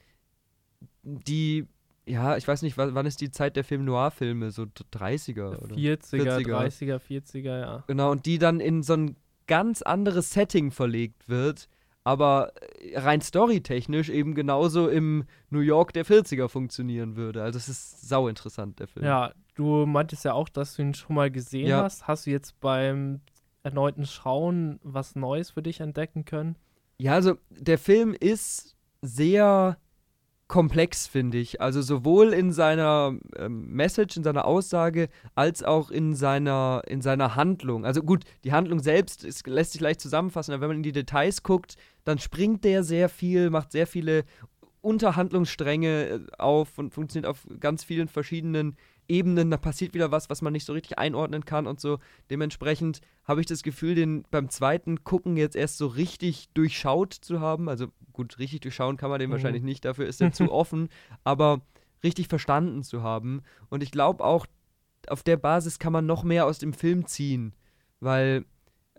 die 1.03 1.67
ja, 2.07 2.37
ich 2.37 2.47
weiß 2.47 2.61
nicht, 2.61 2.77
wann 2.77 3.05
ist 3.05 3.21
die 3.21 3.31
Zeit 3.31 3.55
der 3.55 3.63
Film-Noir-Filme? 3.63 4.51
So 4.51 4.63
30er 4.63 5.61
oder 5.61 5.75
40er, 5.75 6.37
40er, 6.37 6.45
30er, 6.45 6.99
40er, 6.99 7.59
ja. 7.59 7.83
Genau, 7.87 8.11
und 8.11 8.25
die 8.25 8.39
dann 8.39 8.59
in 8.59 8.83
so 8.83 8.93
ein 8.93 9.15
ganz 9.47 9.81
anderes 9.81 10.31
Setting 10.31 10.71
verlegt 10.71 11.27
wird, 11.27 11.69
aber 12.03 12.53
rein 12.93 13.21
storytechnisch 13.21 14.09
eben 14.09 14.35
genauso 14.35 14.87
im 14.87 15.25
New 15.49 15.59
York 15.59 15.91
der 15.93 16.05
40er 16.05 16.47
funktionieren 16.47 17.17
würde. 17.17 17.43
Also 17.43 17.57
es 17.57 17.67
ist 17.67 18.07
sau 18.07 18.29
interessant, 18.29 18.79
der 18.79 18.87
Film. 18.87 19.05
Ja, 19.05 19.33
du 19.55 19.85
meintest 19.85 20.23
ja 20.23 20.33
auch, 20.33 20.47
dass 20.47 20.75
du 20.75 20.83
ihn 20.83 20.93
schon 20.93 21.15
mal 21.15 21.29
gesehen 21.29 21.67
ja. 21.67 21.83
hast. 21.83 22.07
Hast 22.07 22.25
du 22.25 22.31
jetzt 22.31 22.59
beim 22.61 23.19
erneuten 23.63 24.05
Schauen 24.05 24.79
was 24.83 25.15
Neues 25.15 25.51
für 25.51 25.61
dich 25.61 25.81
entdecken 25.81 26.23
können? 26.23 26.55
Ja, 26.97 27.13
also 27.13 27.35
der 27.49 27.77
Film 27.77 28.15
ist 28.17 28.75
sehr 29.01 29.77
komplex, 30.47 31.07
finde 31.07 31.37
ich. 31.37 31.61
Also 31.61 31.81
sowohl 31.81 32.33
in 32.33 32.51
seiner 32.51 33.17
ähm, 33.37 33.67
Message, 33.67 34.15
in 34.17 34.23
seiner 34.23 34.45
Aussage, 34.45 35.09
als 35.35 35.63
auch 35.63 35.91
in 35.91 36.15
seiner, 36.15 36.83
in 36.87 37.01
seiner 37.01 37.35
Handlung. 37.35 37.85
Also 37.85 38.01
gut, 38.01 38.23
die 38.43 38.53
Handlung 38.53 38.79
selbst 38.79 39.23
ist, 39.23 39.45
lässt 39.47 39.73
sich 39.73 39.81
leicht 39.81 39.99
zusammenfassen, 39.99 40.53
aber 40.53 40.61
wenn 40.61 40.69
man 40.69 40.77
in 40.77 40.83
die 40.83 40.93
Details 40.93 41.43
guckt, 41.43 41.75
dann 42.05 42.19
springt 42.19 42.63
der 42.63 42.83
sehr 42.83 43.09
viel, 43.09 43.49
macht 43.49 43.71
sehr 43.71 43.87
viele 43.87 44.23
Unterhandlungsstränge 44.81 46.05
äh, 46.07 46.19
auf 46.37 46.77
und 46.77 46.93
funktioniert 46.93 47.29
auf 47.29 47.45
ganz 47.59 47.83
vielen 47.83 48.07
verschiedenen 48.07 48.77
Ebenen, 49.07 49.51
da 49.51 49.57
passiert 49.57 49.93
wieder 49.93 50.11
was, 50.11 50.29
was 50.29 50.41
man 50.41 50.53
nicht 50.53 50.65
so 50.65 50.73
richtig 50.73 50.97
einordnen 50.97 51.45
kann 51.45 51.67
und 51.67 51.79
so. 51.79 51.99
Dementsprechend 52.29 53.01
habe 53.23 53.41
ich 53.41 53.47
das 53.47 53.63
Gefühl, 53.63 53.95
den 53.95 54.23
beim 54.31 54.49
zweiten 54.49 55.03
Gucken 55.03 55.37
jetzt 55.37 55.55
erst 55.55 55.77
so 55.77 55.87
richtig 55.87 56.49
durchschaut 56.53 57.13
zu 57.13 57.39
haben. 57.39 57.69
Also 57.69 57.87
gut, 58.13 58.39
richtig 58.39 58.61
durchschauen 58.61 58.97
kann 58.97 59.09
man 59.09 59.19
den 59.19 59.29
mhm. 59.29 59.33
wahrscheinlich 59.33 59.63
nicht, 59.63 59.85
dafür 59.85 60.07
ist 60.07 60.21
er 60.21 60.31
zu 60.31 60.51
offen, 60.51 60.89
aber 61.23 61.61
richtig 62.03 62.27
verstanden 62.27 62.83
zu 62.83 63.03
haben. 63.03 63.41
Und 63.69 63.83
ich 63.83 63.91
glaube 63.91 64.23
auch, 64.23 64.45
auf 65.07 65.23
der 65.23 65.37
Basis 65.37 65.79
kann 65.79 65.93
man 65.93 66.05
noch 66.05 66.23
mehr 66.23 66.45
aus 66.45 66.59
dem 66.59 66.73
Film 66.73 67.05
ziehen, 67.05 67.53
weil 67.99 68.45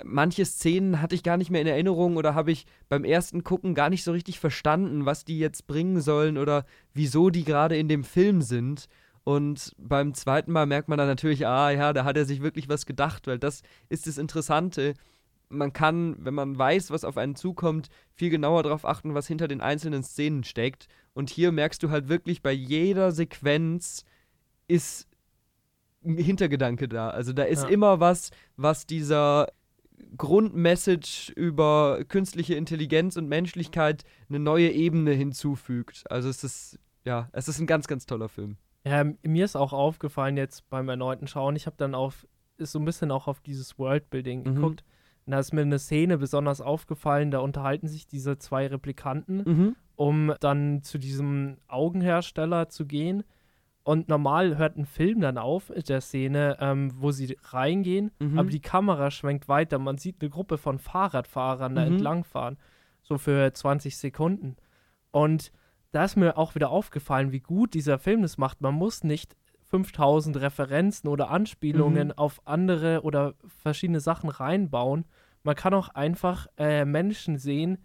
manche 0.05 0.45
Szenen 0.45 1.01
hatte 1.01 1.15
ich 1.15 1.23
gar 1.23 1.37
nicht 1.37 1.51
mehr 1.51 1.61
in 1.61 1.67
Erinnerung 1.67 2.17
oder 2.17 2.35
habe 2.35 2.53
ich 2.53 2.67
beim 2.89 3.05
ersten 3.05 3.45
Gucken 3.45 3.75
gar 3.75 3.91
nicht 3.91 4.05
so 4.05 4.13
richtig 4.13 4.39
verstanden, 4.39 5.07
was 5.07 5.25
die 5.25 5.39
jetzt 5.39 5.67
bringen 5.67 6.01
sollen 6.01 6.39
oder 6.39 6.65
wieso 6.95 7.31
die 7.31 7.45
gerade 7.45 7.77
in 7.77 7.89
dem 7.89 8.05
Film 8.05 8.43
sind. 8.43 8.89
Und 9.29 9.75
beim 9.77 10.15
zweiten 10.15 10.53
Mal 10.53 10.65
merkt 10.65 10.89
man 10.89 10.97
dann 10.97 11.07
natürlich, 11.07 11.47
ah 11.47 11.71
ja, 11.71 11.93
da 11.93 12.05
hat 12.05 12.17
er 12.17 12.25
sich 12.25 12.41
wirklich 12.41 12.71
was 12.71 12.87
gedacht, 12.87 13.27
weil 13.27 13.39
das 13.39 13.61
ist 13.91 14.07
das 14.07 14.17
Interessante. 14.17 14.95
Man 15.51 15.75
kann, 15.75 16.17
wenn 16.19 16.33
man 16.33 16.57
weiß, 16.57 16.91
was 16.91 17.05
auf 17.05 17.19
einen 17.19 17.35
zukommt, 17.35 17.91
viel 18.15 18.31
genauer 18.31 18.63
darauf 18.63 18.87
achten, 18.87 19.13
was 19.13 19.27
hinter 19.27 19.47
den 19.47 19.61
einzelnen 19.61 20.03
Szenen 20.03 20.45
steckt. 20.45 20.89
Und 21.13 21.29
hier 21.29 21.53
merkst 21.53 21.83
du 21.83 21.91
halt 21.91 22.09
wirklich, 22.09 22.41
bei 22.41 22.53
jeder 22.53 23.13
Sequenz 23.13 24.07
ist 24.67 25.07
ein 26.03 26.17
Hintergedanke 26.17 26.89
da. 26.89 27.11
Also 27.11 27.35
da 27.35 27.43
ist 27.43 27.65
ja. 27.65 27.69
immer 27.69 28.01
was, 28.01 28.31
was 28.57 28.87
dieser 28.87 29.49
Grundmessage 30.17 31.35
über 31.37 32.03
künstliche 32.09 32.55
Intelligenz 32.55 33.19
und 33.19 33.29
Menschlichkeit 33.29 34.05
eine 34.31 34.39
neue 34.39 34.71
Ebene 34.71 35.13
hinzufügt. 35.13 36.05
Also 36.09 36.31
es 36.31 36.45
ist, 36.45 36.79
ja, 37.05 37.29
es 37.33 37.47
ist 37.47 37.59
ein 37.59 37.67
ganz, 37.67 37.89
ganz 37.89 38.07
toller 38.07 38.31
Film. 38.31 38.57
Ja, 38.89 39.05
mir 39.23 39.45
ist 39.45 39.57
auch 39.57 39.73
aufgefallen 39.73 40.37
jetzt 40.37 40.69
beim 40.71 40.89
erneuten 40.89 41.27
Schauen, 41.27 41.57
ich 41.57 41.67
habe 41.67 41.77
dann 41.77 41.95
auf, 41.95 42.27
ist 42.57 42.73
so 42.73 42.79
ein 42.79 42.85
bisschen 42.85 43.11
auch 43.11 43.29
auf 43.29 43.41
dieses 43.41 43.79
Worldbuilding 43.79 44.41
mhm. 44.41 44.55
geguckt. 44.55 44.85
Und 45.27 45.33
da 45.33 45.41
ist 45.41 45.53
mir 45.53 45.61
eine 45.61 45.79
Szene 45.79 46.17
besonders 46.17 46.63
aufgefallen, 46.63 47.31
da 47.31 47.41
unterhalten 47.41 47.87
sich 47.87 48.07
diese 48.07 48.39
zwei 48.39 48.67
Replikanten, 48.67 49.37
mhm. 49.45 49.77
um 49.95 50.33
dann 50.41 50.83
zu 50.83 50.97
diesem 50.97 51.59
Augenhersteller 51.69 52.71
zu 52.71 52.87
gehen. 52.87 53.25
Und 53.83 54.09
normal 54.09 54.57
hört 54.57 54.77
ein 54.79 54.87
Film 54.87 55.21
dann 55.21 55.37
auf 55.37 55.69
in 55.69 55.83
der 55.83 56.01
Szene, 56.01 56.57
ähm, 56.61 56.93
wo 56.97 57.11
sie 57.11 57.37
reingehen, 57.43 58.11
mhm. 58.19 58.39
aber 58.39 58.49
die 58.49 58.61
Kamera 58.61 59.11
schwenkt 59.11 59.49
weiter. 59.49 59.79
Man 59.79 59.99
sieht 59.99 60.17
eine 60.21 60.31
Gruppe 60.31 60.57
von 60.57 60.79
Fahrradfahrern 60.79 61.75
da 61.75 61.85
mhm. 61.85 61.93
entlangfahren, 61.93 62.57
so 63.03 63.19
für 63.19 63.53
20 63.53 63.99
Sekunden. 63.99 64.57
Und 65.11 65.53
da 65.91 66.05
ist 66.05 66.17
mir 66.17 66.37
auch 66.37 66.55
wieder 66.55 66.71
aufgefallen, 66.71 67.33
wie 67.33 67.41
gut 67.41 67.75
dieser 67.75 67.99
Film 67.99 68.23
das 68.23 68.39
macht. 68.39 68.61
Man 68.61 68.75
muss 68.75 69.05
nicht 69.05 69.37
5000 69.69 70.41
Referenzen 70.41 71.09
oder 71.09 71.31
Anspielungen 71.31 72.09
mhm. 72.09 72.15
auf 72.17 72.47
andere 72.47 73.03
oder 73.03 73.35
verschiedene 73.63 74.01
Sachen 74.01 74.31
reinbauen. 74.31 75.05
Man 75.43 75.55
kann 75.55 75.75
auch 75.75 75.91
einfach 75.91 76.47
äh, 76.57 76.85
Menschen 76.85 77.39
sehen, 77.39 77.79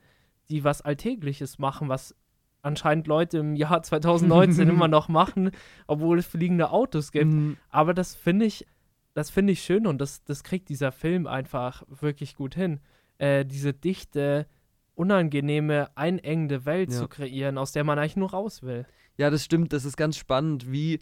die 0.49 0.63
was 0.63 0.81
Alltägliches 0.81 1.59
machen, 1.59 1.89
was 1.89 2.15
anscheinend 2.61 3.07
Leute 3.07 3.39
im 3.39 3.55
Jahr 3.55 3.83
2019 3.83 4.69
immer 4.69 4.87
noch 4.87 5.07
machen, 5.09 5.51
obwohl 5.87 6.19
es 6.19 6.25
fliegende 6.25 6.71
Autos 6.71 7.11
gibt. 7.11 7.31
Mhm. 7.31 7.57
Aber 7.69 7.93
das 7.93 8.15
finde 8.15 8.45
ich, 8.45 8.65
das 9.13 9.29
finde 9.29 9.53
ich 9.53 9.61
schön 9.61 9.85
und 9.85 9.99
das, 9.99 10.23
das 10.23 10.43
kriegt 10.43 10.69
dieser 10.69 10.91
Film 10.91 11.27
einfach 11.27 11.83
wirklich 11.87 12.35
gut 12.35 12.55
hin. 12.55 12.79
Äh, 13.17 13.45
diese 13.45 13.73
dichte, 13.73 14.47
unangenehme, 14.95 15.89
einengende 15.95 16.65
Welt 16.65 16.91
ja. 16.91 16.99
zu 16.99 17.07
kreieren, 17.07 17.57
aus 17.57 17.71
der 17.71 17.83
man 17.83 17.97
eigentlich 17.97 18.15
nur 18.15 18.31
raus 18.31 18.63
will. 18.63 18.85
Ja, 19.17 19.29
das 19.29 19.43
stimmt. 19.43 19.73
Das 19.73 19.85
ist 19.85 19.97
ganz 19.97 20.17
spannend, 20.17 20.71
wie 20.71 20.99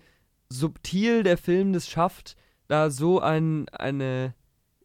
subtil 0.49 1.23
der 1.23 1.37
Film 1.37 1.73
das 1.73 1.89
schafft, 1.89 2.35
da 2.67 2.89
so 2.89 3.19
ein, 3.19 3.67
eine 3.69 4.33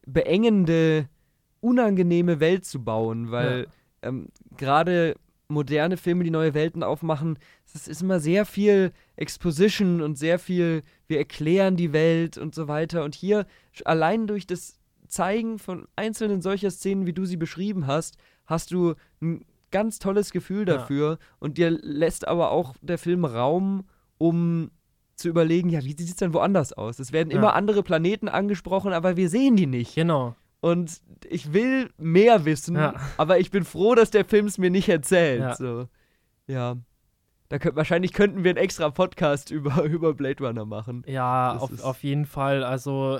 beengende, 0.05 1.09
unangenehme 1.59 2.39
Welt 2.39 2.65
zu 2.65 2.83
bauen, 2.83 3.31
weil 3.31 3.67
ja. 4.01 4.09
ähm, 4.09 4.29
gerade 4.55 5.15
moderne 5.49 5.97
Filme, 5.97 6.23
die 6.23 6.31
neue 6.31 6.53
Welten 6.53 6.83
aufmachen, 6.83 7.37
es 7.65 7.87
ist 7.87 8.01
immer 8.01 8.19
sehr 8.19 8.45
viel 8.45 8.91
Exposition 9.15 10.01
und 10.01 10.17
sehr 10.17 10.39
viel, 10.39 10.83
wir 11.07 11.19
erklären 11.19 11.75
die 11.75 11.93
Welt 11.93 12.37
und 12.37 12.55
so 12.55 12.67
weiter. 12.67 13.03
Und 13.03 13.15
hier 13.15 13.45
allein 13.85 14.27
durch 14.27 14.47
das 14.47 14.79
Zeigen 15.07 15.59
von 15.59 15.87
einzelnen 15.95 16.41
solcher 16.41 16.71
Szenen, 16.71 17.05
wie 17.05 17.13
du 17.13 17.25
sie 17.25 17.37
beschrieben 17.37 17.87
hast, 17.87 18.17
hast 18.47 18.71
du 18.71 18.95
ein 19.21 19.45
ganz 19.71 19.99
tolles 19.99 20.31
Gefühl 20.31 20.65
dafür 20.65 21.11
ja. 21.11 21.17
und 21.39 21.57
dir 21.57 21.69
lässt 21.69 22.27
aber 22.27 22.51
auch 22.51 22.75
der 22.81 22.97
Film 22.97 23.25
Raum, 23.25 23.83
um 24.17 24.71
zu 25.15 25.29
überlegen, 25.29 25.69
ja, 25.69 25.83
wie 25.83 25.95
sieht 25.97 26.09
es 26.09 26.15
denn 26.15 26.33
woanders 26.33 26.73
aus? 26.73 26.99
Es 26.99 27.11
werden 27.11 27.31
ja. 27.31 27.37
immer 27.37 27.53
andere 27.53 27.83
Planeten 27.83 28.29
angesprochen, 28.29 28.93
aber 28.93 29.17
wir 29.17 29.29
sehen 29.29 29.55
die 29.55 29.67
nicht. 29.67 29.95
Genau. 29.95 30.35
Und 30.59 31.01
ich 31.27 31.53
will 31.53 31.89
mehr 31.97 32.45
wissen, 32.45 32.75
ja. 32.75 32.95
aber 33.17 33.39
ich 33.39 33.51
bin 33.51 33.63
froh, 33.63 33.95
dass 33.95 34.11
der 34.11 34.25
Film 34.25 34.47
es 34.47 34.57
mir 34.57 34.69
nicht 34.69 34.89
erzählt. 34.89 35.41
Ja. 35.41 35.55
So. 35.55 35.87
ja. 36.47 36.77
Da 37.49 37.59
könnt, 37.59 37.75
wahrscheinlich 37.77 38.11
könnten 38.11 38.43
wir 38.43 38.51
einen 38.51 38.57
extra 38.57 38.89
Podcast 38.89 39.51
über, 39.51 39.83
über 39.83 40.13
Blade 40.13 40.45
Runner 40.45 40.65
machen. 40.65 41.03
Ja, 41.07 41.57
auf, 41.57 41.83
auf 41.83 42.03
jeden 42.03 42.25
Fall. 42.25 42.63
Also 42.63 43.19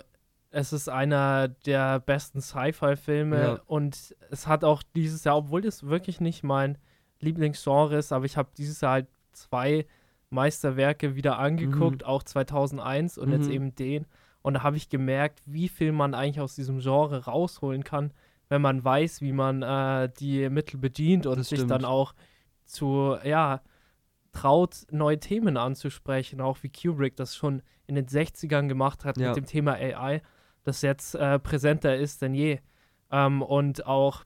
es 0.57 0.73
ist 0.73 0.89
einer 0.89 1.49
der 1.49 1.99
besten 1.99 2.41
Sci-Fi-Filme 2.41 3.39
ja. 3.39 3.59
und 3.67 4.15
es 4.31 4.47
hat 4.47 4.63
auch 4.63 4.81
dieses 4.95 5.23
Jahr, 5.23 5.37
obwohl 5.37 5.61
das 5.61 5.83
wirklich 5.83 6.19
nicht 6.19 6.43
mein 6.43 6.79
Lieblingsgenre 7.19 7.95
ist, 7.95 8.11
aber 8.11 8.25
ich 8.25 8.37
habe 8.37 8.49
dieses 8.57 8.81
Jahr 8.81 8.93
halt 8.93 9.07
zwei 9.33 9.85
Meisterwerke 10.31 11.15
wieder 11.15 11.37
angeguckt, 11.37 12.01
mhm. 12.01 12.07
auch 12.07 12.23
2001 12.23 13.19
und 13.19 13.29
mhm. 13.29 13.35
jetzt 13.35 13.49
eben 13.51 13.75
den. 13.75 14.07
Und 14.41 14.55
da 14.55 14.63
habe 14.63 14.77
ich 14.77 14.89
gemerkt, 14.89 15.43
wie 15.45 15.69
viel 15.69 15.91
man 15.91 16.15
eigentlich 16.15 16.41
aus 16.41 16.55
diesem 16.55 16.79
Genre 16.79 17.25
rausholen 17.25 17.83
kann, 17.83 18.11
wenn 18.49 18.63
man 18.63 18.83
weiß, 18.83 19.21
wie 19.21 19.33
man 19.33 19.61
äh, 19.61 20.09
die 20.19 20.49
Mittel 20.49 20.79
bedient 20.79 21.27
und 21.27 21.37
das 21.37 21.49
sich 21.49 21.59
stimmt. 21.59 21.69
dann 21.69 21.85
auch 21.85 22.15
zu, 22.65 23.15
ja, 23.23 23.61
traut, 24.31 24.87
neue 24.89 25.19
Themen 25.19 25.55
anzusprechen, 25.55 26.41
auch 26.41 26.57
wie 26.63 26.71
Kubrick 26.71 27.15
das 27.15 27.35
schon 27.35 27.61
in 27.85 27.93
den 27.93 28.07
60ern 28.07 28.67
gemacht 28.67 29.05
hat 29.05 29.19
ja. 29.19 29.27
mit 29.27 29.37
dem 29.37 29.45
Thema 29.45 29.73
AI 29.73 30.23
das 30.67 30.81
jetzt 30.81 31.15
äh, 31.15 31.39
präsenter 31.39 31.95
ist 31.95 32.21
denn 32.21 32.33
je. 32.33 32.59
Ähm, 33.09 33.41
und 33.41 33.85
auch, 33.85 34.25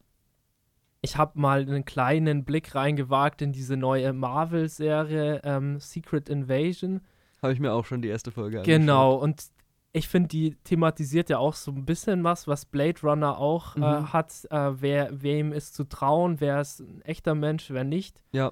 ich 1.01 1.17
habe 1.17 1.39
mal 1.39 1.61
einen 1.61 1.85
kleinen 1.85 2.43
Blick 2.43 2.73
reingewagt 2.73 3.41
in 3.41 3.51
diese 3.51 3.77
neue 3.77 4.11
Marvel-Serie 4.11 5.41
ähm, 5.43 5.79
Secret 5.79 6.29
Invasion. 6.29 7.01
Habe 7.41 7.53
ich 7.53 7.59
mir 7.59 7.73
auch 7.73 7.85
schon 7.85 8.01
die 8.01 8.07
erste 8.07 8.31
Folge 8.31 8.59
angeschaut. 8.59 8.79
Genau, 8.79 9.13
und 9.15 9.45
ich 9.93 10.07
finde, 10.07 10.29
die 10.29 10.55
thematisiert 10.63 11.29
ja 11.29 11.37
auch 11.37 11.53
so 11.53 11.71
ein 11.71 11.85
bisschen 11.85 12.23
was, 12.23 12.47
was 12.47 12.65
Blade 12.65 13.01
Runner 13.03 13.37
auch 13.37 13.75
äh, 13.75 13.79
mhm. 13.79 13.85
äh, 13.85 14.07
hat. 14.07 14.47
Äh, 14.49 14.81
wer, 14.81 15.21
wem 15.21 15.51
ist 15.51 15.75
zu 15.75 15.83
trauen, 15.83 16.39
wer 16.39 16.61
ist 16.61 16.79
ein 16.79 17.01
echter 17.01 17.35
Mensch, 17.35 17.69
wer 17.69 17.83
nicht. 17.83 18.23
Ja. 18.31 18.51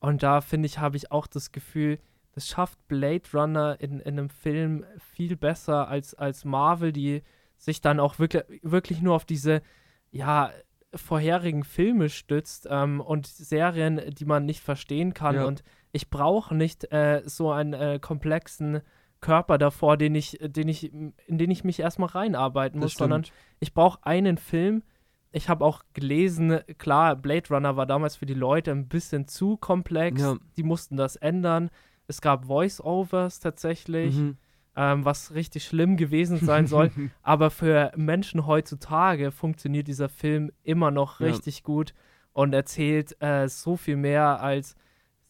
Und 0.00 0.22
da 0.22 0.40
finde 0.40 0.66
ich, 0.66 0.78
habe 0.78 0.96
ich 0.96 1.10
auch 1.12 1.26
das 1.26 1.50
Gefühl, 1.52 1.98
das 2.34 2.48
schafft 2.48 2.86
Blade 2.88 3.24
Runner 3.32 3.76
in, 3.80 4.00
in 4.00 4.18
einem 4.18 4.30
Film 4.30 4.84
viel 4.98 5.36
besser 5.36 5.88
als, 5.88 6.14
als 6.14 6.44
Marvel, 6.44 6.92
die 6.92 7.22
sich 7.56 7.80
dann 7.80 8.00
auch 8.00 8.18
wirklich, 8.18 8.44
wirklich 8.62 9.00
nur 9.00 9.14
auf 9.14 9.24
diese, 9.24 9.62
ja, 10.10 10.50
vorherigen 10.96 11.64
Filme 11.64 12.08
stützt 12.08 12.66
ähm, 12.70 13.00
und 13.00 13.26
Serien, 13.26 14.00
die 14.14 14.24
man 14.24 14.44
nicht 14.44 14.60
verstehen 14.60 15.14
kann. 15.14 15.36
Ja. 15.36 15.44
Und 15.44 15.62
ich 15.92 16.10
brauche 16.10 16.54
nicht 16.54 16.90
äh, 16.92 17.22
so 17.24 17.50
einen 17.50 17.72
äh, 17.72 17.98
komplexen 18.00 18.80
Körper 19.20 19.58
davor, 19.58 19.96
den 19.96 20.14
ich, 20.14 20.38
den 20.40 20.68
ich, 20.68 20.92
in 20.92 21.14
den 21.28 21.50
ich 21.50 21.64
mich 21.64 21.80
erstmal 21.80 22.10
reinarbeiten 22.10 22.80
muss, 22.80 22.94
sondern 22.94 23.24
ich 23.58 23.72
brauche 23.72 24.04
einen 24.04 24.36
Film. 24.36 24.82
Ich 25.32 25.48
habe 25.48 25.64
auch 25.64 25.82
gelesen, 25.94 26.60
klar, 26.78 27.16
Blade 27.16 27.48
Runner 27.48 27.76
war 27.76 27.86
damals 27.86 28.16
für 28.16 28.26
die 28.26 28.34
Leute 28.34 28.70
ein 28.70 28.86
bisschen 28.86 29.26
zu 29.26 29.56
komplex. 29.56 30.20
Ja. 30.20 30.36
Die 30.56 30.62
mussten 30.62 30.96
das 30.96 31.16
ändern. 31.16 31.70
Es 32.06 32.20
gab 32.20 32.46
Voice-Overs 32.46 33.40
tatsächlich, 33.40 34.16
mhm. 34.16 34.36
ähm, 34.76 35.04
was 35.04 35.34
richtig 35.34 35.64
schlimm 35.64 35.96
gewesen 35.96 36.38
sein 36.38 36.66
soll. 36.66 36.90
Aber 37.22 37.50
für 37.50 37.92
Menschen 37.96 38.46
heutzutage 38.46 39.30
funktioniert 39.30 39.88
dieser 39.88 40.08
Film 40.08 40.50
immer 40.62 40.90
noch 40.90 41.20
ja. 41.20 41.26
richtig 41.26 41.62
gut 41.62 41.94
und 42.32 42.52
erzählt 42.52 43.20
äh, 43.22 43.48
so 43.48 43.76
viel 43.76 43.96
mehr 43.96 44.40
als 44.40 44.76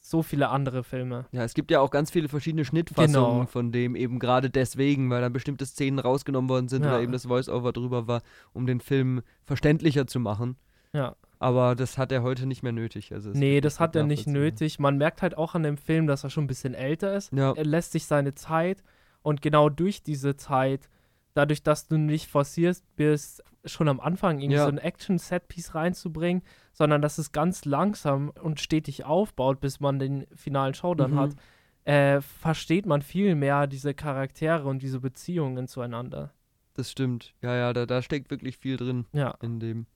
so 0.07 0.23
viele 0.23 0.51
andere 0.51 0.85
Filme. 0.85 1.25
Ja, 1.33 1.45
es 1.45 1.55
gibt 1.55 1.71
ja 1.71 1.81
auch 1.81 1.91
ganz 1.91 2.11
viele 2.11 2.29
verschiedene 2.29 2.67
Schnittfassungen 2.67 3.39
genau. 3.39 3.47
von 3.47 3.73
dem, 3.73 3.97
eben 3.97 4.19
gerade 4.19 4.51
deswegen, 4.51 5.09
weil 5.09 5.23
dann 5.23 5.33
bestimmte 5.33 5.65
Szenen 5.65 5.99
rausgenommen 5.99 6.51
worden 6.51 6.69
sind 6.69 6.83
ja. 6.85 6.91
oder 6.91 7.01
eben 7.01 7.13
das 7.13 7.25
Voice-Over 7.25 7.73
drüber 7.73 8.07
war, 8.07 8.21
um 8.53 8.67
den 8.67 8.81
Film 8.81 9.23
verständlicher 9.45 10.07
zu 10.07 10.21
machen. 10.21 10.57
Ja. 10.93 11.17
Aber 11.45 11.75
das 11.75 11.99
hat 11.99 12.11
er 12.11 12.23
heute 12.23 12.47
nicht 12.47 12.63
mehr 12.63 12.73
nötig. 12.73 13.13
Also 13.13 13.29
nee, 13.35 13.61
das 13.61 13.79
hat 13.79 13.95
er 13.95 14.05
nicht 14.05 14.27
nötig. 14.27 14.79
Man 14.79 14.97
merkt 14.97 15.21
halt 15.21 15.37
auch 15.37 15.55
an 15.55 15.63
dem 15.63 15.77
Film, 15.77 16.07
dass 16.07 16.25
er 16.25 16.31
schon 16.31 16.45
ein 16.45 16.47
bisschen 16.47 16.73
älter 16.73 17.15
ist. 17.15 17.35
Ja. 17.35 17.53
Er 17.53 17.67
lässt 17.67 17.93
sich 17.93 18.07
seine 18.07 18.35
Zeit 18.35 18.83
und 19.21 19.43
genau 19.43 19.69
durch 19.69 20.03
diese 20.03 20.37
Zeit, 20.37 20.89
dadurch, 21.35 21.63
dass 21.63 21.87
du 21.87 21.99
nicht 21.99 22.31
forcierst 22.31 22.87
bist, 22.97 23.45
schon 23.67 23.89
am 23.89 24.01
Anfang 24.01 24.39
irgendwie 24.39 24.57
ja. 24.57 24.65
so 24.65 24.71
ein 24.71 24.79
Action-Set-Piece 24.79 25.75
reinzubringen, 25.75 26.43
sondern 26.73 27.03
dass 27.03 27.19
es 27.19 27.31
ganz 27.31 27.67
langsam 27.67 28.31
und 28.43 28.59
stetig 28.59 29.05
aufbaut, 29.05 29.61
bis 29.61 29.81
man 29.81 29.99
den 29.99 30.27
finalen 30.35 30.73
Showdown 30.73 31.11
mhm. 31.11 31.19
hat, 31.19 31.37
äh, 31.85 32.23
versteht 32.23 32.87
man 32.87 33.03
viel 33.03 33.35
mehr 33.35 33.67
diese 33.67 33.93
Charaktere 33.93 34.67
und 34.67 34.81
diese 34.81 35.01
Beziehungen 35.01 35.69
zueinander. 35.69 36.33
Das 36.73 36.91
stimmt. 36.91 37.35
Ja, 37.43 37.55
ja, 37.55 37.75
da, 37.75 37.85
da 37.85 38.01
steckt 38.01 38.31
wirklich 38.31 38.57
viel 38.57 38.79
drin 38.79 39.05
Ja. 39.13 39.37
in 39.43 39.61
dem. 39.61 39.87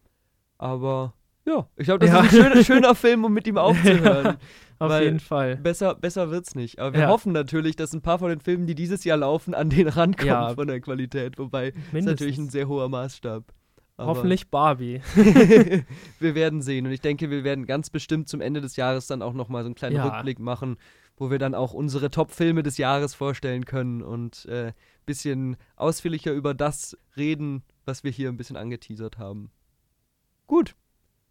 Aber 0.59 1.15
ja, 1.49 1.66
ich 1.77 1.85
glaube, 1.85 2.05
das 2.07 2.11
Ja. 2.15 2.20
ist 2.20 2.33
ein 2.35 2.43
schöner, 2.43 2.65
schöner 2.65 2.95
Film, 2.95 3.25
um 3.25 3.33
mit 3.33 3.47
ihm 3.47 3.59
aufzuhören. 3.59 4.37
Auf 4.81 4.91
Weil- 4.91 5.05
jeden 5.05 5.20
Fall. 5.20 5.57
Besser, 5.57 5.95
besser 5.97 6.31
wird's 6.31 6.55
nicht. 6.55 6.79
Aber 6.79 6.93
wir 6.93 7.01
Ja. 7.03 7.09
hoffen 7.09 7.33
natürlich, 7.33 7.75
dass 7.75 7.93
ein 7.93 8.01
paar 8.03 8.19
von 8.20 8.29
den 8.29 8.41
Filmen, 8.41 8.66
die 8.66 8.75
dieses 8.77 9.03
Jahr 9.05 9.16
laufen, 9.19 9.55
an 9.55 9.70
den 9.70 9.89
rankommen 9.89 10.29
Ja. 10.29 10.55
von 10.55 10.69
der 10.69 10.81
Qualität. 10.81 11.37
Wobei, 11.39 11.69
ist 11.69 11.75
Mindestens. 11.93 12.07
natürlich 12.07 12.39
ein 12.39 12.49
sehr 12.51 12.69
hoher 12.69 12.89
Maßstab. 12.89 13.43
Aber 13.97 14.07
Hoffentlich 14.11 14.49
Barbie. 14.51 15.01
wir 16.20 16.35
werden 16.37 16.62
sehen. 16.62 16.87
Und 16.87 16.93
ich 16.93 17.01
denke, 17.01 17.31
wir 17.31 17.43
werden 17.43 17.66
ganz 17.66 17.91
bestimmt 17.91 18.29
zum 18.29 18.41
Ende 18.41 18.61
des 18.61 18.77
Jahres 18.77 19.09
dann 19.09 19.23
auch 19.23 19.33
nochmal 19.33 19.62
so 19.65 19.66
einen 19.66 19.75
kleinen 19.75 19.97
Ja. 19.97 20.05
Rückblick 20.07 20.39
machen, 20.39 20.77
wo 21.16 21.31
wir 21.33 21.39
dann 21.41 21.57
auch 21.57 21.73
unsere 21.75 22.11
Top-Filme 22.11 22.62
des 22.62 22.79
Jahres 22.79 23.15
vorstellen 23.15 23.65
können 23.65 24.03
und 24.03 24.47
ein 24.49 24.69
äh, 24.69 24.73
bisschen 25.05 25.57
ausführlicher 25.75 26.33
über 26.33 26.55
das 26.55 26.97
reden, 27.16 27.65
was 27.85 28.05
wir 28.05 28.12
hier 28.12 28.29
ein 28.29 28.37
bisschen 28.37 28.57
angeteasert 28.57 29.19
haben. 29.19 29.51
Gut. 30.47 30.77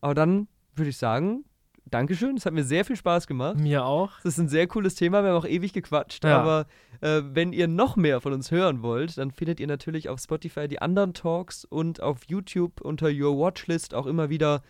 Aber 0.01 0.13
dann 0.13 0.47
würde 0.75 0.89
ich 0.89 0.97
sagen, 0.97 1.43
Dankeschön. 1.89 2.37
Es 2.37 2.45
hat 2.45 2.53
mir 2.53 2.63
sehr 2.63 2.85
viel 2.85 2.95
Spaß 2.95 3.27
gemacht. 3.27 3.57
Mir 3.57 3.85
auch. 3.85 4.11
Das 4.23 4.33
ist 4.33 4.39
ein 4.39 4.49
sehr 4.49 4.67
cooles 4.67 4.95
Thema. 4.95 5.23
Wir 5.23 5.29
haben 5.29 5.37
auch 5.37 5.47
ewig 5.47 5.73
gequatscht. 5.73 6.23
Ja. 6.23 6.39
Aber 6.39 6.67
äh, 7.01 7.21
wenn 7.23 7.53
ihr 7.53 7.67
noch 7.67 7.95
mehr 7.95 8.21
von 8.21 8.33
uns 8.33 8.51
hören 8.51 8.81
wollt, 8.81 9.17
dann 9.17 9.31
findet 9.31 9.59
ihr 9.59 9.67
natürlich 9.67 10.09
auf 10.09 10.19
Spotify 10.19 10.67
die 10.67 10.81
anderen 10.81 11.13
Talks 11.13 11.65
und 11.65 12.01
auf 12.01 12.23
YouTube 12.27 12.81
unter 12.81 13.07
Your 13.07 13.37
Watchlist 13.37 13.93
auch 13.93 14.05
immer 14.05 14.29
wieder 14.29 14.61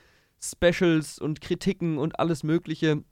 Specials 0.41 1.19
und 1.19 1.41
Kritiken 1.41 1.97
und 1.97 2.19
alles 2.19 2.43
Mögliche, 2.43 3.03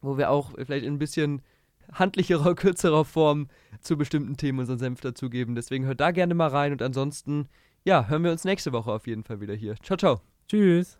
wo 0.00 0.18
wir 0.18 0.30
auch 0.30 0.52
vielleicht 0.56 0.84
in 0.84 0.94
ein 0.94 0.98
bisschen 0.98 1.42
handlicherer, 1.92 2.54
kürzerer 2.56 3.04
Form 3.04 3.48
zu 3.80 3.96
bestimmten 3.96 4.36
Themen 4.36 4.58
unseren 4.58 4.78
Senf 4.78 5.00
dazugeben. 5.00 5.54
Deswegen 5.54 5.86
hört 5.86 6.00
da 6.00 6.10
gerne 6.10 6.34
mal 6.34 6.48
rein 6.48 6.72
und 6.72 6.82
ansonsten, 6.82 7.48
ja, 7.84 8.06
hören 8.08 8.24
wir 8.24 8.32
uns 8.32 8.44
nächste 8.44 8.72
Woche 8.72 8.92
auf 8.92 9.06
jeden 9.06 9.24
Fall 9.24 9.40
wieder 9.40 9.54
hier. 9.54 9.76
Ciao, 9.82 9.96
ciao. 9.96 10.20
Tschüss. 10.48 10.98